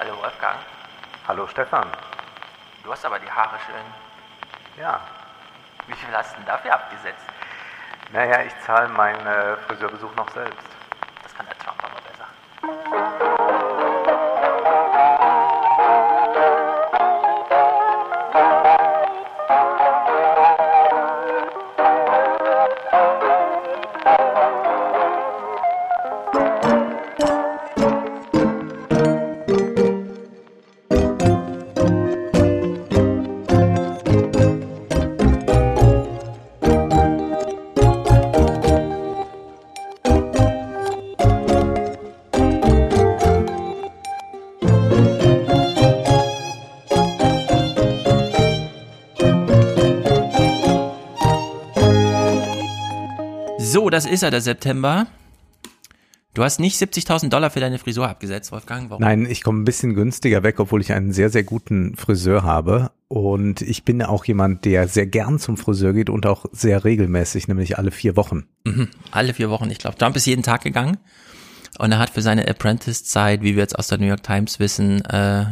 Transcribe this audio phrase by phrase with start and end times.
[0.00, 0.54] Hallo Wolfgang.
[1.26, 1.88] Hallo Stefan.
[2.84, 4.80] Du hast aber die Haare schön.
[4.80, 5.00] Ja.
[5.88, 7.24] Wie viel hast du denn dafür abgesetzt?
[8.12, 10.67] Naja, ich zahle meinen äh, Friseurbesuch noch selbst.
[53.98, 55.08] Das ist er, der September.
[56.32, 58.90] Du hast nicht 70.000 Dollar für deine Frisur abgesetzt, Wolfgang.
[58.90, 59.02] Warum?
[59.02, 62.92] Nein, ich komme ein bisschen günstiger weg, obwohl ich einen sehr, sehr guten Friseur habe.
[63.08, 67.48] Und ich bin auch jemand, der sehr gern zum Friseur geht und auch sehr regelmäßig,
[67.48, 68.46] nämlich alle vier Wochen.
[68.62, 69.68] Mhm, alle vier Wochen.
[69.68, 70.98] Ich glaube, Trump ist jeden Tag gegangen.
[71.80, 75.04] Und er hat für seine Apprentice-Zeit, wie wir jetzt aus der New York Times wissen,
[75.06, 75.44] äh,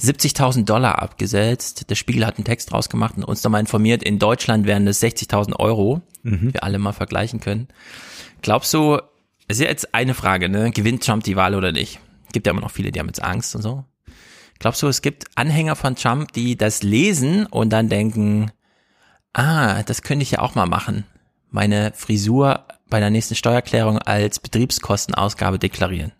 [0.00, 1.90] 70.000 Dollar abgesetzt.
[1.90, 5.58] Der Spiegel hat einen Text rausgemacht und uns nochmal informiert, in Deutschland wären das 60.000
[5.58, 6.52] Euro, Mhm.
[6.52, 7.68] wir alle mal vergleichen können.
[8.42, 8.98] Glaubst du,
[9.48, 10.70] es ist ja jetzt eine Frage, ne?
[10.70, 12.00] gewinnt Trump die Wahl oder nicht?
[12.32, 13.84] Gibt ja immer noch viele, die haben jetzt Angst und so.
[14.58, 18.52] Glaubst du, es gibt Anhänger von Trump, die das lesen und dann denken,
[19.32, 21.04] ah, das könnte ich ja auch mal machen.
[21.50, 26.12] Meine Frisur bei der nächsten Steuererklärung als Betriebskostenausgabe deklarieren.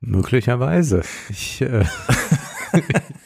[0.00, 1.02] Möglicherweise.
[1.28, 1.84] Ich, äh,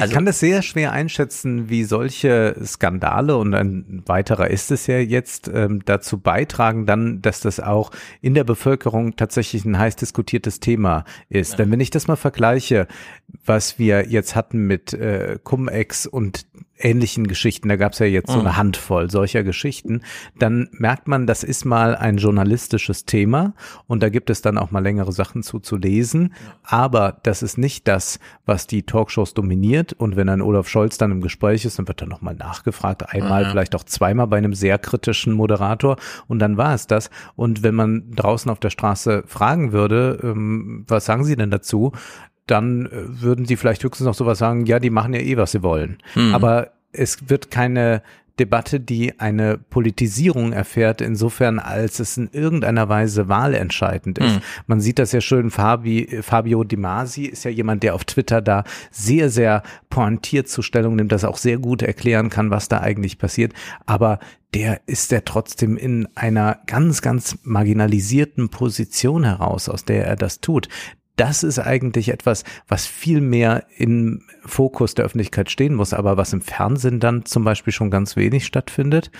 [0.00, 4.86] Also- ich kann das sehr schwer einschätzen, wie solche Skandale und ein weiterer ist es
[4.86, 7.90] ja jetzt ähm, dazu beitragen, dann, dass das auch
[8.20, 11.58] in der Bevölkerung tatsächlich ein heiß diskutiertes Thema ist.
[11.58, 12.86] Denn wenn ich das mal vergleiche,
[13.44, 16.46] was wir jetzt hatten mit äh, Cum-Ex und
[16.80, 20.02] ähnlichen Geschichten, da gab es ja jetzt so eine Handvoll solcher Geschichten,
[20.38, 23.54] dann merkt man, das ist mal ein journalistisches Thema
[23.86, 27.58] und da gibt es dann auch mal längere Sachen zu zu lesen, aber das ist
[27.58, 29.92] nicht das, was die Talkshows dominiert.
[29.92, 33.48] Und wenn ein Olaf Scholz dann im Gespräch ist, dann wird dann nochmal nachgefragt, einmal,
[33.50, 35.96] vielleicht auch zweimal bei einem sehr kritischen Moderator.
[36.26, 37.10] Und dann war es das.
[37.36, 41.92] Und wenn man draußen auf der Straße fragen würde, ähm, was sagen Sie denn dazu,
[42.50, 42.90] dann äh,
[43.22, 45.98] würden sie vielleicht höchstens noch sowas sagen, ja, die machen ja eh, was sie wollen.
[46.32, 48.02] Aber es wird keine
[48.40, 54.40] Debatte, die eine Politisierung erfährt, insofern als es in irgendeiner Weise wahlentscheidend ist.
[54.66, 58.40] Man sieht das ja schön, Fabi, Fabio Di Masi ist ja jemand, der auf Twitter
[58.40, 62.80] da sehr, sehr pointiert zur Stellung nimmt, das auch sehr gut erklären kann, was da
[62.80, 63.52] eigentlich passiert.
[63.84, 64.18] Aber
[64.54, 70.40] der ist ja trotzdem in einer ganz, ganz marginalisierten Position heraus, aus der er das
[70.40, 70.68] tut
[71.20, 76.32] das ist eigentlich etwas, was viel mehr im Fokus der Öffentlichkeit stehen muss, aber was
[76.32, 79.10] im Fernsehen dann zum Beispiel schon ganz wenig stattfindet.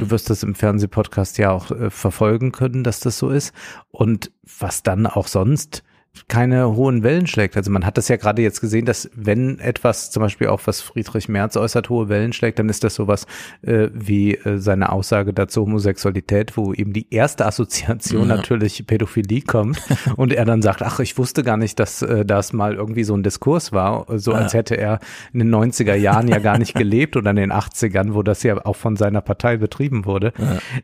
[0.00, 3.52] Du wirst das im Fernsehpodcast ja auch äh, verfolgen können, dass das so ist.
[3.90, 5.82] Und was dann auch sonst
[6.28, 7.56] keine hohen Wellen schlägt.
[7.56, 10.82] Also man hat das ja gerade jetzt gesehen, dass wenn etwas, zum Beispiel auch was
[10.82, 13.26] Friedrich Merz äußert, hohe Wellen schlägt, dann ist das sowas
[13.62, 18.36] äh, wie äh, seine Aussage dazu Homosexualität, wo eben die erste Assoziation Ja.
[18.36, 19.80] natürlich Pädophilie kommt
[20.16, 23.14] und er dann sagt, ach, ich wusste gar nicht, dass äh, das mal irgendwie so
[23.14, 25.00] ein Diskurs war, so als hätte er
[25.32, 28.64] in den 90er Jahren ja gar nicht gelebt oder in den 80ern, wo das ja
[28.64, 30.32] auch von seiner Partei betrieben wurde.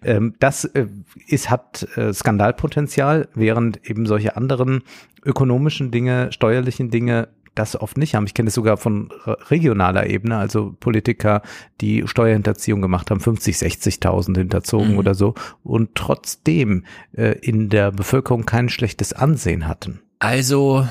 [0.02, 0.86] Ähm, das äh,
[1.26, 4.82] ist, hat äh, Skandalpotenzial, während eben solche anderen
[5.24, 8.24] ökonomischen Dinge, steuerlichen Dinge das oft nicht haben.
[8.26, 11.42] Ich kenne es sogar von re- regionaler Ebene, also Politiker,
[11.80, 15.34] die Steuerhinterziehung gemacht haben, 50, 60.000 hinterzogen oder so
[15.64, 16.84] und trotzdem
[17.16, 20.00] äh, in der Bevölkerung kein schlechtes Ansehen hatten.
[20.20, 20.86] Also,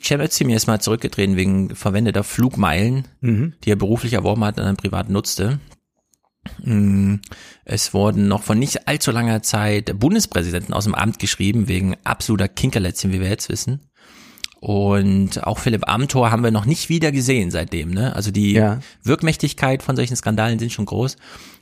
[0.00, 3.06] Cem Özdemir ist mal zurückgetreten wegen verwendeter Flugmeilen,
[3.64, 5.58] die er beruflich erworben hat und dann privat nutzte.
[6.62, 7.16] Mm,
[7.64, 12.48] Es wurden noch von nicht allzu langer Zeit Bundespräsidenten aus dem Amt geschrieben, wegen absoluter
[12.48, 13.80] Kinkerlätzchen, wie wir jetzt wissen.
[14.60, 17.90] Und auch Philipp Amthor haben wir noch nicht wieder gesehen seitdem.
[17.90, 18.14] Ne?
[18.14, 18.78] Also die Ja.
[19.02, 21.16] Wirkmächtigkeit von solchen Skandalen sind schon groß.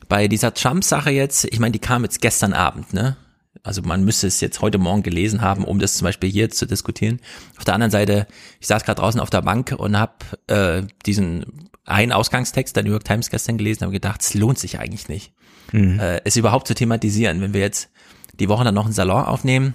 [0.08, 3.16] Bei dieser Trump-Sache jetzt, ich meine, die kam jetzt gestern Abend, ne?
[3.62, 6.66] Also man müsste es jetzt heute Morgen gelesen haben, um das zum Beispiel hier zu
[6.66, 7.20] diskutieren.
[7.58, 8.26] Auf der anderen Seite,
[8.58, 10.14] ich saß gerade draußen auf der Bank und habe
[10.46, 14.78] äh, diesen einen Ausgangstext der New York Times gestern gelesen, habe gedacht, es lohnt sich
[14.78, 15.32] eigentlich nicht,
[16.00, 17.40] äh, es überhaupt zu thematisieren.
[17.40, 17.90] Wenn wir jetzt
[18.34, 19.74] die Woche dann noch einen Salon aufnehmen,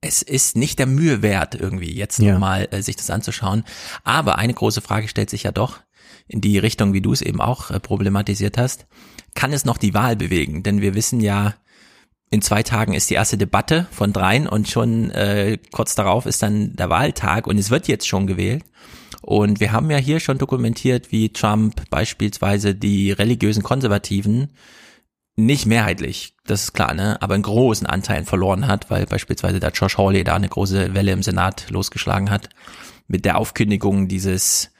[0.00, 2.32] es ist nicht der Mühe wert, irgendwie jetzt Ja.
[2.34, 3.64] nochmal äh, sich das anzuschauen.
[4.04, 5.80] Aber eine große Frage stellt sich ja doch
[6.28, 8.86] in die Richtung, wie du es eben auch äh, problematisiert hast.
[9.34, 10.62] Kann es noch die Wahl bewegen?
[10.62, 11.54] Denn wir wissen ja,
[12.30, 16.42] in zwei Tagen ist die erste Debatte von dreien und schon äh, kurz darauf ist
[16.42, 18.64] dann der Wahltag und es wird jetzt schon gewählt.
[19.24, 24.52] Und wir haben ja hier schon dokumentiert, wie Trump beispielsweise die religiösen Konservativen
[25.36, 29.72] nicht mehrheitlich, das ist klar, ne, aber in großen Anteilen verloren hat, weil beispielsweise der
[29.72, 32.50] Josh Hawley da eine große Welle im Senat losgeschlagen hat
[33.08, 34.70] mit der Aufkündigung dieses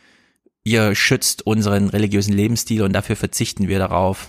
[0.64, 4.28] ihr schützt unseren religiösen Lebensstil und dafür verzichten wir darauf,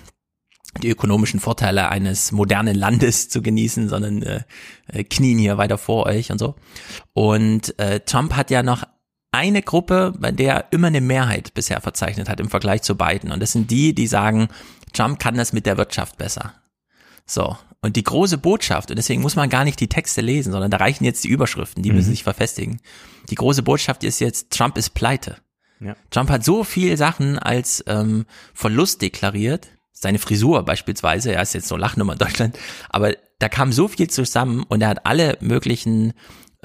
[0.84, 4.42] die ökonomischen Vorteile eines modernen Landes zu genießen, sondern äh,
[4.88, 6.56] äh, knien hier weiter vor euch und so.
[7.14, 8.84] Und äh, Trump hat ja noch
[9.36, 13.32] eine Gruppe, bei der er immer eine Mehrheit bisher verzeichnet hat im Vergleich zu beiden.
[13.32, 14.48] Und das sind die, die sagen,
[14.94, 16.54] Trump kann das mit der Wirtschaft besser.
[17.26, 17.58] So.
[17.82, 20.78] Und die große Botschaft, und deswegen muss man gar nicht die Texte lesen, sondern da
[20.78, 21.98] reichen jetzt die Überschriften, die mhm.
[21.98, 22.80] müssen sich verfestigen.
[23.30, 25.38] Die große Botschaft ist jetzt, Trump ist pleite.
[25.80, 25.96] Ja.
[26.10, 31.68] Trump hat so viel Sachen als ähm, Verlust deklariert, seine Frisur beispielsweise, er ist jetzt
[31.68, 32.58] so Lachnummer in Deutschland,
[32.90, 36.14] aber da kam so viel zusammen und er hat alle möglichen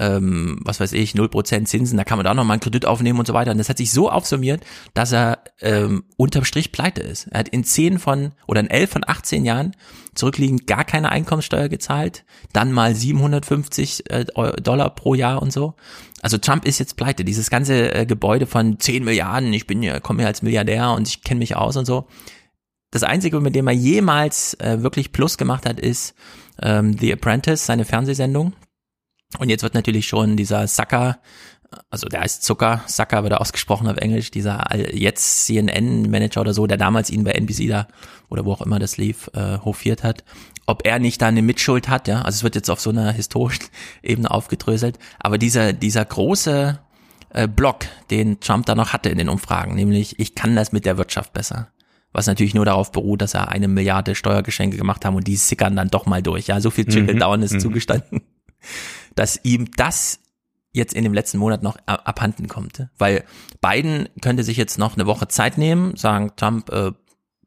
[0.00, 3.19] ähm, was weiß ich, 0% Zinsen, da kann man da noch mal einen Kredit aufnehmen
[3.19, 3.50] und so weiter.
[3.52, 4.64] Und das hat sich so aufsummiert,
[4.94, 7.26] dass er ähm, unterm Strich pleite ist.
[7.29, 9.76] Er hat in 10 von oder in 11 von 18 Jahren
[10.14, 12.25] zurückliegend gar keine Einkommenssteuer gezahlt,
[12.55, 14.25] dann mal 750 äh,
[14.62, 15.75] Dollar pro Jahr und so.
[16.23, 17.25] Also Trump ist jetzt pleite.
[17.25, 21.08] Dieses ganze äh, Gebäude von 10 Milliarden, ich bin ja, komme ja als Milliardär und
[21.08, 22.06] ich kenne mich aus und so.
[22.91, 26.14] Das Einzige, mit dem er jemals äh, wirklich Plus gemacht hat, ist
[26.62, 28.55] ähm, The Apprentice, seine Fernsehsendung.
[29.38, 31.21] Und jetzt wird natürlich schon dieser Sucker,
[31.88, 36.67] also der heißt Zucker, Sucker wird er ausgesprochen auf Englisch, dieser jetzt CNN-Manager oder so,
[36.67, 37.87] der damals ihn bei NBC da
[38.29, 40.25] oder wo auch immer das lief, äh, hofiert hat,
[40.67, 43.12] ob er nicht da eine Mitschuld hat, ja, also es wird jetzt auf so einer
[43.12, 43.67] historischen
[44.03, 46.81] Ebene aufgedröselt, aber dieser, dieser große
[47.31, 50.85] äh, Block, den Trump da noch hatte in den Umfragen, nämlich ich kann das mit
[50.85, 51.69] der Wirtschaft besser
[52.12, 55.77] was natürlich nur darauf beruht, dass er eine Milliarde Steuergeschenke gemacht haben und die sickern
[55.77, 56.49] dann doch mal durch.
[56.49, 57.44] Ja, so viel Trickle Down mhm.
[57.44, 57.61] ist mhm.
[57.61, 58.23] zugestanden
[59.15, 60.21] dass ihm das
[60.73, 62.87] jetzt in dem letzten Monat noch abhanden kommt.
[62.97, 63.25] Weil
[63.61, 66.93] Biden könnte sich jetzt noch eine Woche Zeit nehmen, sagen, Trump, äh,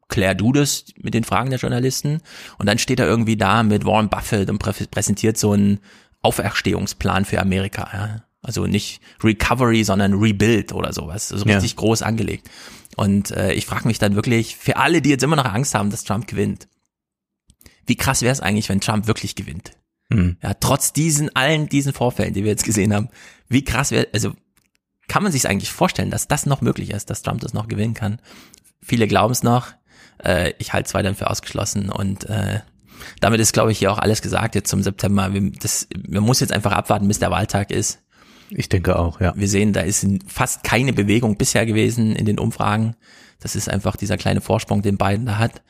[0.08, 2.20] klär du das mit den Fragen der Journalisten.
[2.58, 5.80] Und dann steht er irgendwie da mit Warren Buffett und prä präsentiert so einen
[6.22, 7.88] Auferstehungsplan für Amerika.
[7.92, 8.24] Ja?
[8.42, 11.28] Also nicht Recovery, sondern Rebuild oder sowas.
[11.28, 11.76] So also richtig ja.
[11.76, 12.50] groß angelegt.
[12.96, 15.90] Und äh, ich frage mich dann wirklich, für alle, die jetzt immer noch Angst haben,
[15.90, 16.68] dass Trump gewinnt,
[17.86, 19.72] wie krass wäre es eigentlich, wenn Trump wirklich gewinnt?
[20.14, 20.36] Mhm.
[20.42, 23.08] Ja, trotz diesen, allen diesen Vorfällen, die wir jetzt gesehen haben,
[23.48, 24.32] wie krass wäre, also
[25.08, 27.94] kann man sich eigentlich vorstellen, dass das noch möglich ist, dass Trump das noch gewinnen
[27.94, 28.20] kann.
[28.80, 29.68] Viele glauben es noch.
[30.22, 32.60] Äh, ich halte es weiterhin für ausgeschlossen und äh,
[33.20, 35.34] damit ist, glaube ich, hier auch alles gesagt jetzt zum September.
[35.34, 38.00] Wir, das, man muss jetzt einfach abwarten, bis der Wahltag ist.
[38.50, 39.32] Ich denke auch, ja.
[39.36, 42.94] Wir sehen, da ist fast keine Bewegung bisher gewesen in den Umfragen.
[43.40, 45.62] Das ist einfach dieser kleine Vorsprung, den Biden da hat.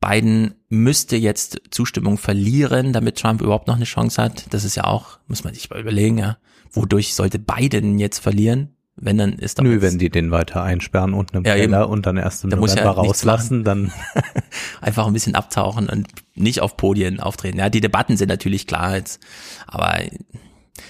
[0.00, 4.46] Biden müsste jetzt Zustimmung verlieren, damit Trump überhaupt noch eine Chance hat.
[4.50, 6.38] Das ist ja auch, muss man sich mal überlegen, ja.
[6.72, 8.76] Wodurch sollte Biden jetzt verlieren?
[8.96, 12.06] Wenn dann ist doch Nö, wenn die den weiter einsperren und einen ja, Keller und
[12.06, 13.92] dann erst im da November ja rauslassen, dann
[14.80, 17.58] einfach ein bisschen abtauchen und nicht auf Podien auftreten.
[17.58, 19.20] Ja, die Debatten sind natürlich klar jetzt,
[19.66, 19.98] aber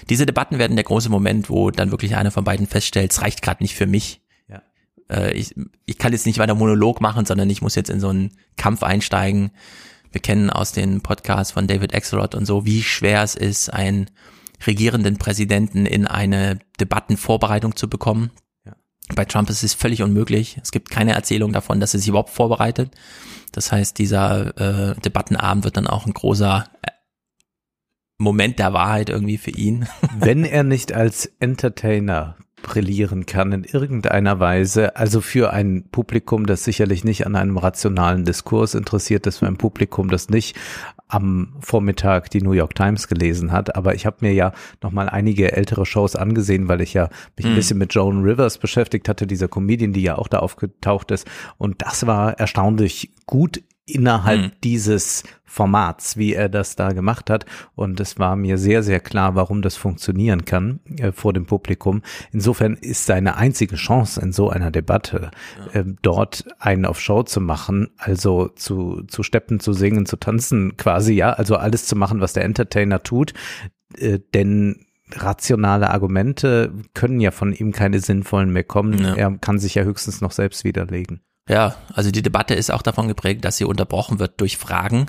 [0.09, 3.41] diese Debatten werden der große Moment, wo dann wirklich einer von beiden feststellt, es reicht
[3.41, 4.21] gerade nicht für mich
[5.11, 5.55] äh, ich,
[5.85, 8.83] ich kann jetzt nicht weiter Monolog machen, sondern ich muss jetzt in so einen Kampf
[8.83, 9.51] einsteigen.
[10.11, 14.09] Wir kennen aus den Podcasts von David Axelrod und so, wie schwer es ist, einen
[14.65, 18.31] regierenden Präsidenten in eine Debattenvorbereitung zu bekommen.
[18.65, 18.75] Ja.
[19.15, 20.59] Bei Trump ist es völlig unmöglich.
[20.61, 22.91] Es gibt keine Erzählung davon, dass er sich überhaupt vorbereitet.
[23.51, 26.91] Das heißt, dieser äh, Debattenabend wird dann auch ein großer äh,
[28.17, 29.87] Moment der Wahrheit irgendwie für ihn.
[30.17, 34.95] Wenn er nicht als Entertainer brillieren kann in irgendeiner Weise.
[34.95, 39.57] Also für ein Publikum, das sicherlich nicht an einem rationalen Diskurs interessiert ist, für ein
[39.57, 40.55] Publikum, das nicht
[41.07, 43.75] am Vormittag die New York Times gelesen hat.
[43.75, 47.45] Aber ich habe mir ja noch mal einige ältere Shows angesehen, weil ich ja mich
[47.45, 47.55] ein mhm.
[47.55, 51.27] bisschen mit Joan Rivers beschäftigt hatte, dieser Comedian, die ja auch da aufgetaucht ist.
[51.57, 53.61] Und das war erstaunlich gut
[53.93, 54.51] innerhalb mhm.
[54.63, 57.45] dieses Formats, wie er das da gemacht hat.
[57.75, 62.01] Und es war mir sehr, sehr klar, warum das funktionieren kann äh, vor dem Publikum.
[62.31, 65.31] Insofern ist seine einzige Chance in so einer Debatte,
[65.73, 65.81] ja.
[65.81, 70.77] äh, dort einen auf Show zu machen, also zu, zu steppen, zu singen, zu tanzen,
[70.77, 73.33] quasi, ja, also alles zu machen, was der Entertainer tut.
[73.97, 78.99] Äh, denn rationale Argumente können ja von ihm keine sinnvollen mehr kommen.
[78.99, 79.15] Ja.
[79.15, 81.21] Er kann sich ja höchstens noch selbst widerlegen.
[81.49, 85.07] Ja, also die Debatte ist auch davon geprägt, dass sie unterbrochen wird durch Fragen.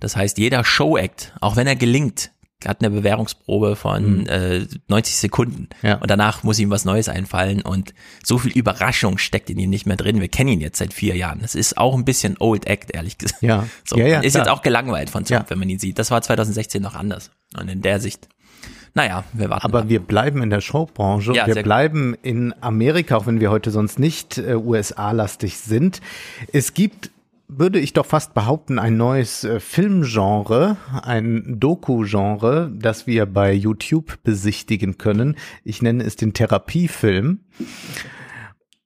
[0.00, 2.32] Das heißt, jeder Show-Act, auch wenn er gelingt,
[2.66, 5.94] hat eine Bewährungsprobe von äh, 90 Sekunden Ja.
[5.96, 9.86] und danach muss ihm was Neues einfallen und so viel Überraschung steckt in ihm nicht
[9.86, 10.20] mehr drin.
[10.20, 11.38] Wir kennen ihn jetzt seit vier Jahren.
[11.40, 13.42] Das ist auch ein bisschen Old Act, ehrlich gesagt.
[13.42, 13.66] Ja.
[13.86, 14.44] So, Ja, ja, ist klar.
[14.44, 15.50] jetzt auch gelangweilt von Trump, Ja.
[15.50, 15.98] wenn man ihn sieht.
[15.98, 17.30] Das war 2016 noch anders.
[17.58, 18.28] Und in der Sicht,
[18.94, 19.64] naja, wir warten.
[19.64, 19.88] Aber ab.
[19.88, 21.32] wir bleiben in der Showbranche.
[21.32, 26.00] Ja, wir bleiben in Amerika, auch wenn wir heute sonst nicht äh, USA-lastig sind.
[26.52, 27.10] Es gibt,
[27.48, 34.18] würde ich doch fast behaupten, ein neues äh, Filmgenre, ein Doku-Genre, das wir bei YouTube
[34.22, 35.36] besichtigen können.
[35.64, 37.40] Ich nenne es den Therapiefilm.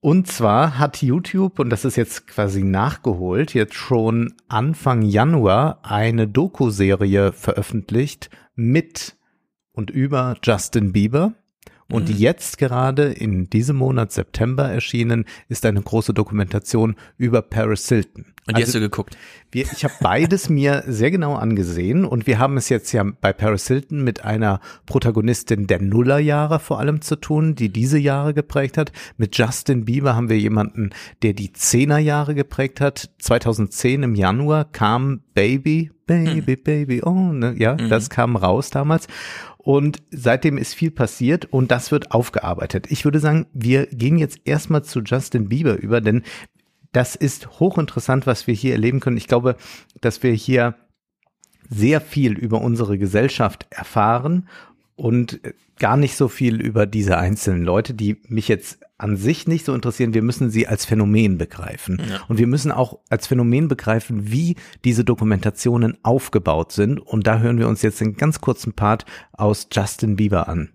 [0.01, 6.29] Und zwar hat YouTube, und das ist jetzt quasi nachgeholt, jetzt schon Anfang Januar eine
[6.29, 9.17] Doku-Serie veröffentlicht mit
[9.75, 11.35] und über Justin Bieber.
[11.91, 18.25] Und jetzt gerade in diesem Monat September erschienen ist eine große Dokumentation über Paris Hilton.
[18.25, 19.19] und die Also hast du geguckt.
[19.53, 23.35] wir, ich habe beides mir sehr genau angesehen und wir haben es jetzt ja bei
[23.35, 28.79] Paris Hilton mit einer Protagonistin der Nullerjahre vor allem zu tun, die diese Jahre geprägt
[28.79, 28.91] hat.
[29.19, 30.91] Mit Justin Bieber haben wir jemanden,
[31.23, 33.11] der die Zehnerjahre geprägt hat.
[33.19, 39.07] 2010 im Januar kam Baby, Baby, Baby, oh, ne, ja, das kam raus damals.
[39.65, 42.87] Und seitdem ist viel passiert und das wird aufgearbeitet.
[42.91, 46.23] Ich würde sagen, wir gehen jetzt erstmal zu Justin Bieber über, denn
[46.93, 49.17] das ist hochinteressant, was wir hier erleben können.
[49.17, 49.57] Ich glaube,
[50.03, 50.75] dass wir hier
[51.71, 54.51] sehr viel über unsere Gesellschaft erfahren
[54.97, 55.41] und
[55.79, 59.75] gar nicht so viel über diese einzelnen Leute, die mich jetzt an sich nicht so
[59.75, 60.15] interessieren.
[60.15, 62.01] Wir müssen sie als Phänomen begreifen.
[62.29, 66.99] Und wir müssen auch als Phänomen begreifen, wie diese Dokumentationen aufgebaut sind.
[66.99, 70.71] Und da hören wir uns jetzt einen ganz kurzen Part aus Justin Bieber an.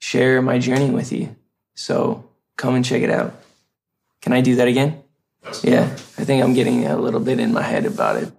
[0.00, 1.28] share my journey with you.
[1.74, 2.24] So
[2.56, 3.32] come and check it out.
[4.20, 5.02] Can I do that again?
[5.62, 8.32] Yeah, I think I'm getting a little bit in my head about it.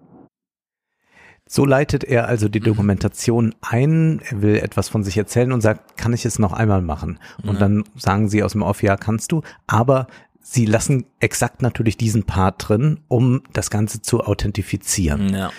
[1.53, 4.21] So leitet er also die Dokumentation ein.
[4.29, 7.19] Er will etwas von sich erzählen und sagt, kann ich es noch einmal machen?
[7.43, 9.41] Und dann sagen sie aus dem Off, ja, kannst du.
[9.67, 10.07] Aber
[10.39, 15.33] sie lassen exakt natürlich diesen Part drin, um das Ganze zu authentifizieren.
[15.33, 15.51] Ja.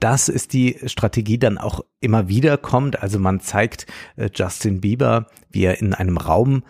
[0.00, 3.00] Das ist die Strategie dann auch immer wieder kommt.
[3.00, 3.86] Also man zeigt
[4.16, 6.64] äh, Justin Bieber, wie er in einem Raum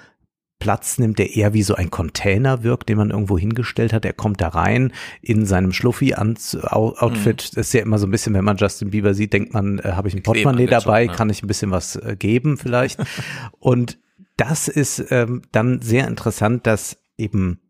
[0.58, 4.04] Platz nimmt, der eher wie so ein Container wirkt, den man irgendwo hingestellt hat.
[4.04, 7.56] Er kommt da rein in seinem Schluffi-Outfit.
[7.56, 9.92] Das ist ja immer so ein bisschen, wenn man Justin Bieber sieht, denkt man, äh,
[9.92, 11.12] habe ich ein Portemonnaie dabei, ja.
[11.12, 12.98] kann ich ein bisschen was äh, geben vielleicht.
[13.58, 13.98] Und
[14.36, 17.60] das ist ähm, dann sehr interessant, dass eben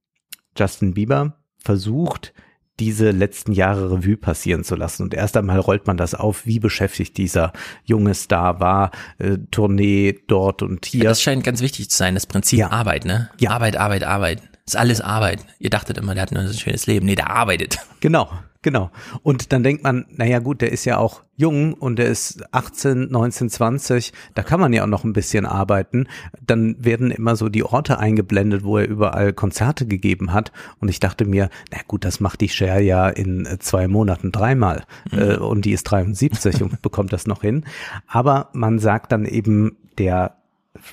[0.56, 2.32] Justin Bieber versucht,
[2.78, 5.02] diese letzten Jahre Revue passieren zu lassen.
[5.02, 7.52] Und erst einmal rollt man das auf, wie beschäftigt dieser
[7.84, 11.04] junge Star war, äh, Tournee dort und hier.
[11.04, 12.70] Das scheint ganz wichtig zu sein, das Prinzip Ja.
[12.70, 13.30] Arbeit, ne?
[13.38, 13.50] Ja.
[13.50, 14.42] Arbeit, Arbeit, Arbeit.
[14.64, 15.46] Das ist alles Arbeit.
[15.58, 17.06] Ihr dachtet immer, der hat nur ein schönes Leben.
[17.06, 17.78] Nee, der arbeitet.
[18.00, 18.28] Genau,
[18.66, 18.90] genau.
[19.22, 23.12] Und dann denkt man, naja gut, der ist ja auch jung und der ist 18,
[23.12, 26.08] 19, 20, da kann man ja auch noch ein bisschen arbeiten.
[26.44, 30.50] Dann werden immer so die Orte eingeblendet, wo er überall Konzerte gegeben hat.
[30.80, 34.32] Und ich dachte mir, na gut, das macht die Cher ja in äh, zwei Monaten
[34.32, 34.82] dreimal.
[35.12, 37.66] Äh, und die ist 73 und bekommt das noch hin.
[38.08, 40.34] Aber man sagt dann eben, der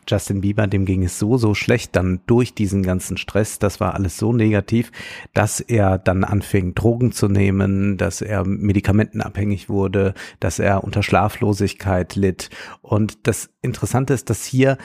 [0.08, 3.60] Justin Bieber, dem ging es so, so schlecht dann durch diesen ganzen Stress.
[3.60, 4.92] Das war alles so negativ,
[5.34, 12.16] dass er dann anfing, Drogen zu nehmen, dass er medikamentenabhängig wurde, dass er unter Schlaflosigkeit
[12.16, 12.50] litt.
[12.82, 14.78] Und das Interessante ist, dass hier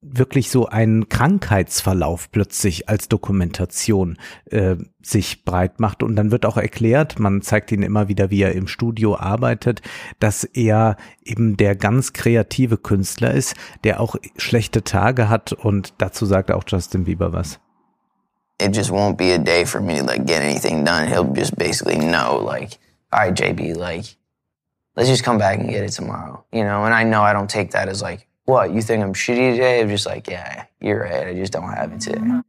[0.00, 4.16] wirklich so ein Krankheitsverlauf plötzlich als Dokumentation
[4.50, 8.42] äh, sich breit macht und dann wird auch erklärt, man zeigt ihn immer wieder, wie
[8.42, 9.82] er im Studio arbeitet,
[10.20, 16.26] dass er eben der ganz kreative Künstler ist, der auch schlechte Tage hat und dazu
[16.26, 17.58] sagt auch Justin Bieber was.
[18.58, 21.08] it just won't be a day for me to like get anything done.
[21.08, 22.78] He'll just basically know like,
[23.12, 24.16] all right, JB, like,
[24.96, 26.84] let's just come back and get it tomorrow, you know?
[26.84, 29.80] And I know I don't take that as like, what, you think I'm shitty today?
[29.80, 31.28] I'm just like, yeah, you're right.
[31.28, 32.42] I just don't have it today.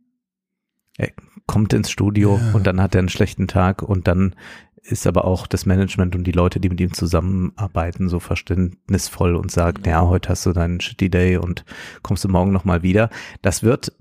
[0.97, 1.11] Er
[1.45, 4.35] kommt ins Studio und dann hat er einen schlechten Tag und dann
[4.81, 9.51] ist aber auch das Management und die Leute, die mit ihm zusammenarbeiten, so verständnisvoll und
[9.51, 11.65] sagt, ja, heute hast du deinen Shitty Day und
[12.01, 13.09] kommst du morgen nochmal wieder.
[13.41, 13.93] Das wird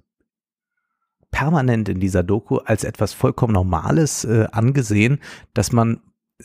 [1.31, 5.19] permanent in dieser Doku als etwas vollkommen Normales äh, angesehen,
[5.53, 6.01] dass man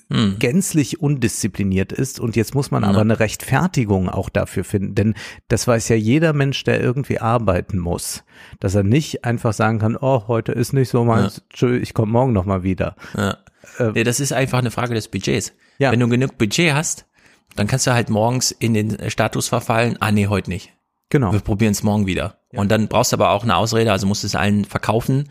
[0.09, 0.37] Hm.
[0.39, 2.89] gänzlich undiszipliniert ist und jetzt muss man Ja.
[2.89, 5.13] aber eine Rechtfertigung auch dafür finden, denn
[5.49, 8.23] das weiß ja jeder Mensch, der irgendwie arbeiten muss,
[8.59, 12.11] dass er nicht einfach sagen kann, oh, heute ist nicht so meins, tschö, ich komme
[12.11, 12.95] morgen nochmal wieder.
[13.15, 13.37] Ja.
[13.93, 15.53] nee, das ist einfach eine Frage des Budgets.
[15.77, 15.91] Ja.
[15.91, 17.05] Wenn du genug Budget hast,
[17.55, 20.73] dann kannst du halt morgens in den Status verfallen, ah nee, heute nicht.
[21.13, 21.31] Genau.
[21.31, 22.39] Wir probieren es morgen wieder.
[22.55, 25.29] Und dann brauchst du aber auch eine Ausrede, also musst du es allen verkaufen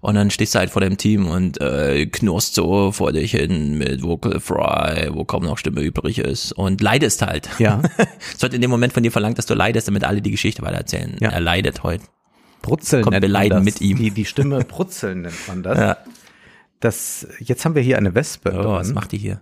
[0.00, 3.76] und dann stehst du halt vor dem Team und äh, knurrst so vor dich hin
[3.76, 7.50] mit Vocal Fry, wo kaum noch Stimme übrig ist und leidest halt.
[7.58, 7.82] Ja.
[8.32, 10.62] es wird in dem Moment von dir verlangt, dass du leidest, damit alle die Geschichte
[10.62, 11.16] weitererzählen.
[11.18, 11.30] Ja.
[11.30, 12.04] Er leidet heute.
[12.62, 13.64] Brutzeln Kommt, wir man leiden das.
[13.64, 13.96] mit ihm.
[13.96, 15.78] Die, die Stimme Brutzeln nennt man das.
[15.80, 15.96] Ja.
[16.78, 17.26] das.
[17.40, 18.52] Jetzt haben wir hier eine Wespe.
[18.52, 18.94] Oh, was drin.
[18.94, 19.40] macht die hier?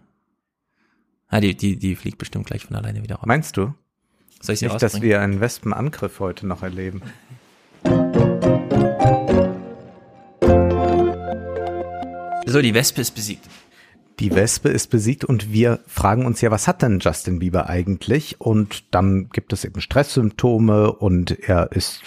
[1.29, 3.27] Ah, die, die, die fliegt bestimmt gleich von alleine wieder raus.
[3.27, 3.75] Meinst du?
[4.43, 7.01] Soll ich sie Nicht, dass wir einen Wespenangriff heute noch erleben.
[12.47, 13.49] So, die Wespe ist besiegt.
[14.19, 18.41] Die Wespe ist besiegt und wir fragen uns ja, was hat denn Justin Bieber eigentlich?
[18.41, 22.03] Und dann gibt es eben Stresssymptome und er ist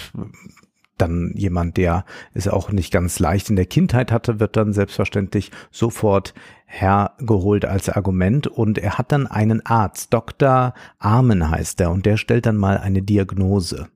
[0.97, 5.51] dann jemand, der es auch nicht ganz leicht in der Kindheit hatte, wird dann selbstverständlich
[5.71, 6.33] sofort
[6.65, 10.73] hergeholt als Argument und er hat dann einen Arzt, Dr.
[10.99, 13.87] Armen heißt er und der stellt dann mal eine Diagnose.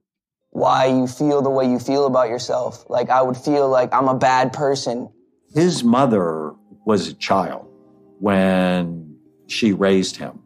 [0.52, 2.86] Why you feel the way you feel about yourself.
[2.90, 5.10] Like I would feel like I'm a bad person.
[5.54, 6.54] His mother
[6.86, 7.68] was a child
[8.20, 9.16] when
[9.48, 10.40] she raised him.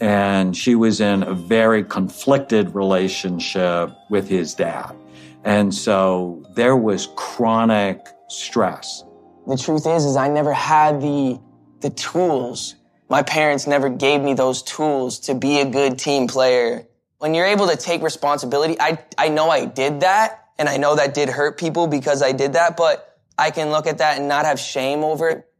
[0.00, 4.94] And she was in a very conflicted relationship with his dad.
[5.44, 9.04] And so there was chronic stress.
[9.46, 11.40] The truth is, is I never had the,
[11.80, 12.76] the tools.
[13.08, 16.86] My parents never gave me those tools to be a good team player.
[17.18, 20.96] When you're able to take responsibility, I, I know I did that and I know
[20.96, 24.28] that did hurt people because I did that, but I can look at that and
[24.28, 25.50] not have shame over it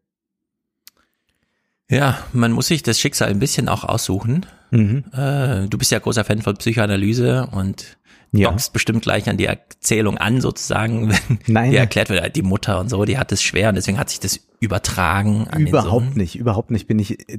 [1.91, 4.47] Ja, man muss sich das Schicksal ein bisschen auch aussuchen.
[4.71, 5.05] Mhm.
[5.13, 7.99] Äh, du bist ja großer Fan von Psychoanalyse und
[8.33, 8.51] Ja.
[8.51, 11.71] dockst bestimmt gleich an die Erzählung an, sozusagen, wenn Nein.
[11.73, 14.21] dir erklärt wird, die Mutter und so, die hat es schwer und deswegen hat sich
[14.21, 17.39] das übertragen an Überhaupt nicht, überhaupt nicht bin ich, äh,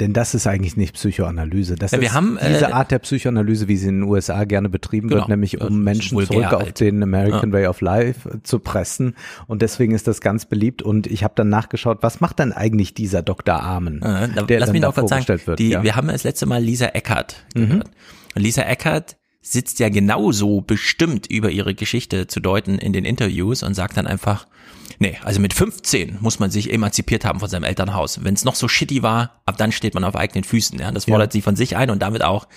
[0.00, 1.74] denn das ist eigentlich nicht Psychoanalyse.
[1.76, 4.44] Das Ja, wir ist haben, äh, diese Art der Psychoanalyse, wie sie in den USA
[4.44, 5.20] gerne betrieben Genau.
[5.20, 6.80] wird, nämlich Ja, um Menschen zurück auf halt.
[6.80, 9.14] den American Way of Life äh, zu pressen.
[9.46, 10.80] Und deswegen ist das ganz beliebt.
[10.80, 13.60] Und ich habe dann nachgeschaut, was macht denn eigentlich dieser Dr.
[13.62, 15.58] Armen, Äh, da, der lass dann mich da noch kurz sagen, vorgestellt wird.
[15.58, 15.80] die, ja.
[15.80, 15.84] Mhm.
[15.84, 17.90] wir haben das letzte Mal Lisa Eckert gehört.
[18.34, 23.62] Und Lisa Eckert sitzt ja genauso bestimmt über ihre Geschichte zu deuten in den Interviews
[23.62, 24.46] und sagt dann einfach,
[24.98, 28.24] nee, also mit 15 muss man sich emanzipiert haben von seinem Elternhaus.
[28.24, 30.78] Wenn es noch so shitty war, ab dann steht man auf eigenen Füßen.
[30.78, 30.90] Ja?
[30.90, 32.48] Das fordert sie von sich ein und damit auch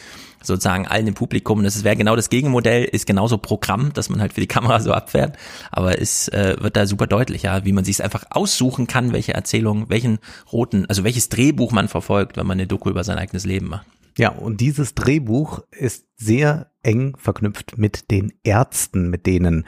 [0.44, 1.64] sozusagen allen im Publikum.
[1.64, 4.92] Das wäre genau das Gegenmodell, ist genauso Programm, dass man halt für die Kamera so
[4.92, 5.38] abfährt.
[5.72, 9.34] Aber es äh, wird da super deutlich, ja, wie man sich einfach aussuchen kann, welche
[9.34, 10.17] Erzählung, welchen
[10.52, 13.86] roten, also welches Drehbuch man verfolgt, wenn man eine Doku über sein eigenes Leben macht.
[14.17, 19.65] Ja, und dieses Drehbuch ist sehr eng verknüpft mit den Ärzten, mit denen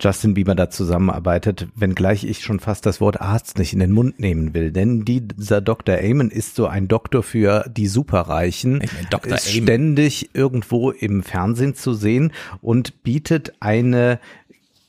[0.00, 4.20] Justin Bieber da zusammenarbeitet, wenngleich ich schon fast das Wort Arzt nicht in den Mund
[4.20, 4.70] nehmen will.
[4.70, 5.96] Denn dieser Dr.
[5.96, 9.34] Amen ist so ein Doktor für die Superreichen, Ich meine, Dr.
[9.34, 9.64] ist Amen.
[9.64, 14.20] ständig irgendwo im Fernsehen zu sehen und bietet eine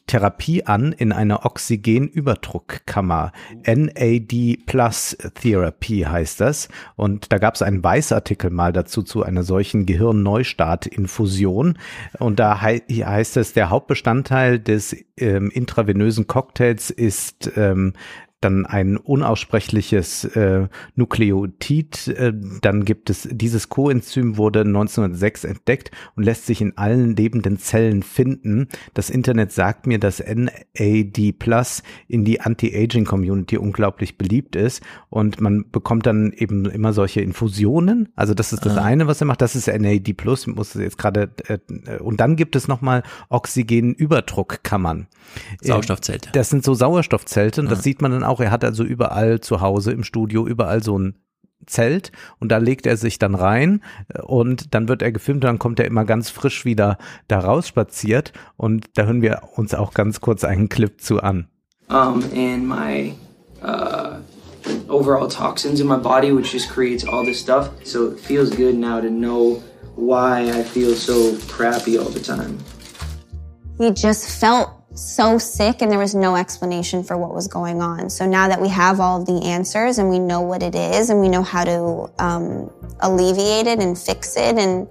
[0.10, 3.32] Therapie an in einer Oxygenüberdruckkammer.
[3.66, 6.68] NAD Plus Therapy heißt das.
[6.96, 11.78] Und da gab es einen Weißartikel mal dazu zu einer solchen Gehirnneustartinfusion.
[12.18, 17.94] Und da hei heißt es, der Hauptbestandteil des ähm, intravenösen Cocktails ist ähm,
[18.42, 22.08] dann ein unaussprechliches äh, Nukleotid.
[22.08, 27.60] Äh, dann gibt es dieses Coenzym wurde 1906 entdeckt und lässt sich in allen lebenden
[27.60, 28.68] Zellen finden.
[28.94, 35.42] Das Internet sagt mir, dass NAD Plus in die Anti-Aging Community unglaublich beliebt ist und
[35.42, 38.10] man bekommt dann eben immer solche Infusionen.
[38.16, 39.42] Also das ist das eine, was er macht.
[39.42, 40.48] Das ist NAD Plus.
[40.48, 45.08] Ich muss jetzt gerade äh, und dann gibt es nochmal Oxygenüberdruckkammern.
[45.62, 46.30] Sauerstoffzelte.
[46.34, 48.40] Das sind so Sauerstoffzelte und das sieht man dann auch.
[48.40, 51.16] Er hat also überall zu Hause im Studio überall so ein
[51.66, 55.48] Zelt und da legt er sich dann rein äh, und dann wird er gefilmt und
[55.48, 59.74] dann kommt er immer ganz frisch wieder da raus spaziert und da hören wir uns
[59.74, 61.48] auch ganz kurz einen Clip zu an.
[61.90, 63.14] um, and my
[63.62, 64.20] uh,
[64.88, 67.70] overall toxins in my body, which just creates all this stuff.
[67.84, 69.62] So it feels good now to know
[69.96, 72.58] why I feel so crappy all the time.
[73.78, 78.10] he just felt so sick and there was no explanation for what was going on.
[78.10, 81.10] So now that we have all of the answers and we know what it is
[81.10, 84.88] and we know how to um, alleviate it and fix it, and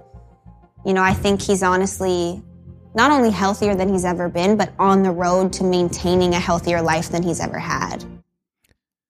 [0.85, 2.41] you know, I think he's honestly
[2.95, 6.81] not only healthier than he's ever been, but on the road to maintaining a healthier
[6.81, 8.03] life than he's ever had.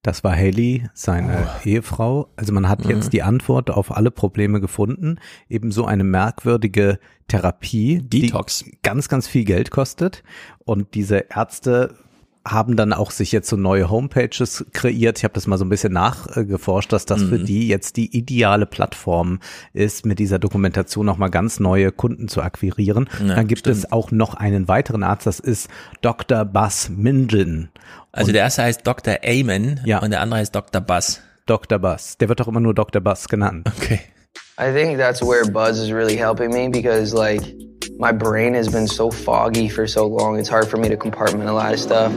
[0.02, 2.30] Das war Haley, seine Ehefrau.
[2.38, 5.20] Also man hat jetzt die Antwort auf alle Probleme gefunden.
[5.50, 8.64] Eben so eine merkwürdige Therapie, Detox.
[8.64, 10.24] die ganz, ganz viel Geld kostet.
[10.70, 11.96] Und diese Ärzte
[12.48, 15.18] haben dann auch sich jetzt so neue Homepages kreiert.
[15.18, 17.30] Ich habe das mal so ein bisschen nachgeforscht, dass das Mhm.
[17.30, 19.40] für die jetzt die ideale Plattform
[19.74, 23.10] ist, mit dieser Dokumentation nochmal ganz neue Kunden zu akquirieren.
[23.28, 23.78] Ja, dann gibt stimmt.
[23.78, 25.70] es auch noch einen weiteren Arzt, das ist
[26.02, 26.46] Dr.
[26.46, 27.70] Buzz Minden.
[28.12, 29.18] Also der erste heißt Dr.
[29.24, 30.00] Amen Ja.
[30.00, 30.82] und der andere heißt Dr.
[30.82, 31.22] Buzz.
[31.46, 31.78] Dr.
[31.80, 32.18] Buzz.
[32.18, 33.02] Der wird doch immer nur Dr.
[33.02, 33.70] Buzz genannt.
[33.78, 34.00] Okay.
[34.62, 37.42] I think that's where Buzz is really helping me because like
[38.00, 40.40] my brain has been so foggy for so long.
[40.40, 42.12] It's hard for me to compartmentalize stuff.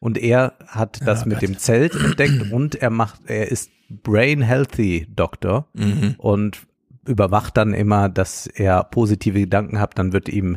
[0.00, 5.06] Und er hat das mit dem Zelt entdeckt und er macht, er ist Brain Healthy
[5.14, 6.14] Doktor Mhm.
[6.18, 6.58] und
[7.06, 9.98] überwacht dann immer, dass er positive Gedanken hat.
[9.98, 10.56] Dann wird ihm